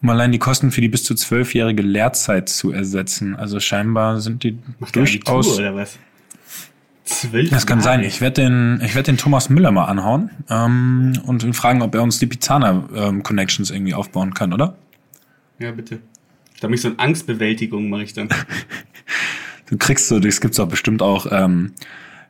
um 0.03 0.11
allein 0.11 0.33
die 0.33 0.41
Kosten 0.41 0.73
für 0.73 0.81
die 0.81 0.89
bis 0.89 1.05
zu 1.05 1.15
zwölfjährige 1.15 1.83
Lehrzeit 1.83 2.49
zu 2.49 2.73
ersetzen. 2.73 3.37
Also 3.37 3.61
scheinbar 3.61 4.21
sind 4.21 4.43
die 4.43 4.59
Macht 4.81 4.97
der 4.97 5.05
Abitur 5.05 5.35
durchaus 5.35 5.59
oder 5.61 5.77
was? 5.77 5.99
Zwölf 7.21 7.51
das 7.51 7.67
kann 7.67 7.81
sein. 7.81 8.03
Ich 8.03 8.21
werde 8.21 8.43
den, 8.43 8.81
ich 8.85 8.95
werde 8.95 9.13
den 9.13 9.19
Thomas 9.19 9.49
Müller 9.51 9.71
mal 9.71 9.85
anhauen 9.85 10.31
ähm, 10.49 11.13
und 11.27 11.43
ihn 11.43 11.55
fragen, 11.55 11.83
ob 11.83 11.95
er 11.95 12.03
uns 12.03 12.19
die 12.19 12.27
Pizzaner 12.27 12.89
ähm, 12.95 13.23
Connections 13.23 13.71
irgendwie 13.71 13.95
aufbauen 13.95 14.35
kann, 14.35 14.53
oder? 14.53 14.77
Ja, 15.59 15.73
bitte. 15.73 16.01
Da 16.61 16.69
mache 16.69 16.77
ich 16.77 16.81
so 16.81 16.89
eine 16.89 16.99
Angstbewältigung, 16.99 17.89
mache 17.89 18.05
ich 18.05 18.15
dann. 18.15 18.29
Du 19.67 19.79
kriegst 19.79 20.09
so, 20.09 20.19
das 20.19 20.43
gibt's 20.43 20.59
doch 20.59 20.69
bestimmt 20.69 21.01
auch 21.01 21.27
ähm, 21.31 21.73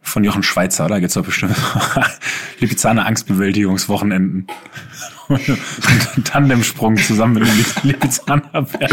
von 0.01 0.23
Jochen 0.23 0.45
Schweizer, 0.45 0.85
oder? 0.85 1.01
Gibt's 1.01 1.15
doch 1.15 1.25
bestimmt 1.25 1.57
Lipizzaner 2.61 3.05
Angstbewältigungswochenenden. 3.05 4.47
Und 5.27 5.41
einen 5.49 6.25
Tandemsprung 6.25 6.97
zusammen 6.99 7.35
mit 7.35 7.49
einem 7.49 7.65
Lipizzaner 7.83 8.65
Pferd. 8.65 8.93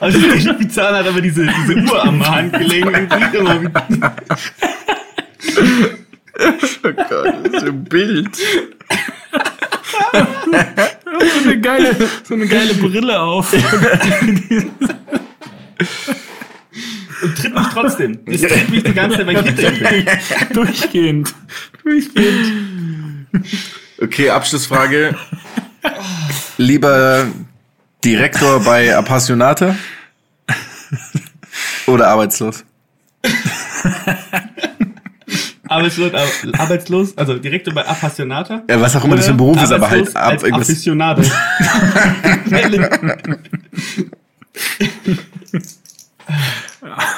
Also 0.00 0.18
der 0.18 0.54
Pizzaner 0.54 0.98
hat 0.98 1.06
aber 1.06 1.20
diese, 1.20 1.46
diese 1.46 1.74
Uhr 1.76 2.04
am 2.04 2.26
Handgelenk 2.26 2.86
und 2.86 3.12
fliegt 3.12 3.34
immer 3.34 3.60
wieder. 3.60 3.86
Oh 6.82 6.92
Gott, 6.92 7.34
das 7.44 7.52
ist 7.52 7.68
ein 7.68 7.84
Bild. 7.84 8.36
so 8.36 8.42
eine 11.44 11.60
geile, 11.60 11.96
so 12.24 12.34
eine 12.34 12.46
geile 12.46 12.74
Brille 12.74 13.20
auf. 13.20 13.52
Und 17.22 17.36
tritt 17.36 17.54
mich 17.54 17.66
trotzdem. 17.72 18.18
Es 18.26 18.40
tritt 18.40 18.70
mich 18.70 18.82
die 18.82 18.94
ganze 18.94 19.18
Zeit, 19.18 19.26
weil 19.26 19.36
ich 19.36 19.42
hinter 19.60 19.96
ihm. 19.96 20.06
Durchgehend. 20.52 21.34
Durchgehend. 21.84 22.52
Okay, 24.00 24.30
Abschlussfrage. 24.30 25.16
Lieber 26.56 27.26
Direktor 28.04 28.60
bei 28.60 28.96
Appassionata 28.96 29.76
oder 31.86 32.08
arbeitslos? 32.08 32.64
Arbeitslos, 35.68 36.12
äh, 36.12 36.52
arbeitslos, 36.58 37.16
also 37.16 37.38
Direktor 37.38 37.72
bei 37.74 37.86
Appassionata. 37.86 38.62
Ja, 38.68 38.80
was 38.80 38.96
auch 38.96 39.04
immer 39.04 39.16
das 39.16 39.26
für 39.26 39.32
ein 39.32 39.36
Beruf 39.36 39.62
ist, 39.62 39.70
aber 39.70 39.86
arbeitslos 39.86 40.14
halt 40.14 40.24
ab 40.24 40.32
als 40.32 40.42
irgendwas. 40.42 40.68
Aficionado. 40.68 41.22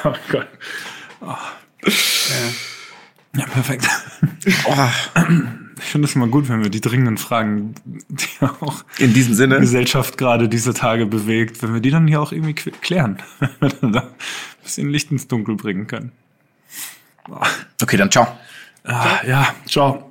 Oh 0.04 0.14
Gott. 0.30 0.48
Ja, 3.34 3.46
perfekt. 3.46 3.88
Oh, 4.66 4.88
Ich 5.84 5.90
finde 5.90 6.06
es 6.06 6.14
immer 6.14 6.28
gut, 6.28 6.48
wenn 6.48 6.62
wir 6.62 6.70
die 6.70 6.80
dringenden 6.80 7.18
Fragen, 7.18 7.74
die 7.84 8.44
auch 8.44 8.84
in 8.98 9.12
diesem 9.12 9.32
die 9.32 9.36
Sinne. 9.36 9.60
Gesellschaft 9.60 10.16
gerade 10.16 10.48
diese 10.48 10.74
Tage 10.74 11.06
bewegt, 11.06 11.62
wenn 11.62 11.74
wir 11.74 11.80
die 11.80 11.90
dann 11.90 12.06
hier 12.06 12.20
auch 12.20 12.32
irgendwie 12.32 12.54
klären. 12.54 13.18
Wenn 13.40 13.50
wir 13.60 13.68
dann 13.68 13.92
da 13.92 14.00
ein 14.00 14.08
bisschen 14.62 14.88
Licht 14.90 15.10
ins 15.10 15.28
Dunkel 15.28 15.56
bringen 15.56 15.86
können. 15.86 16.12
Okay, 17.80 17.96
dann 17.96 18.10
ciao. 18.10 18.26
Ah, 18.84 19.20
ja, 19.26 19.54
ciao. 19.66 20.10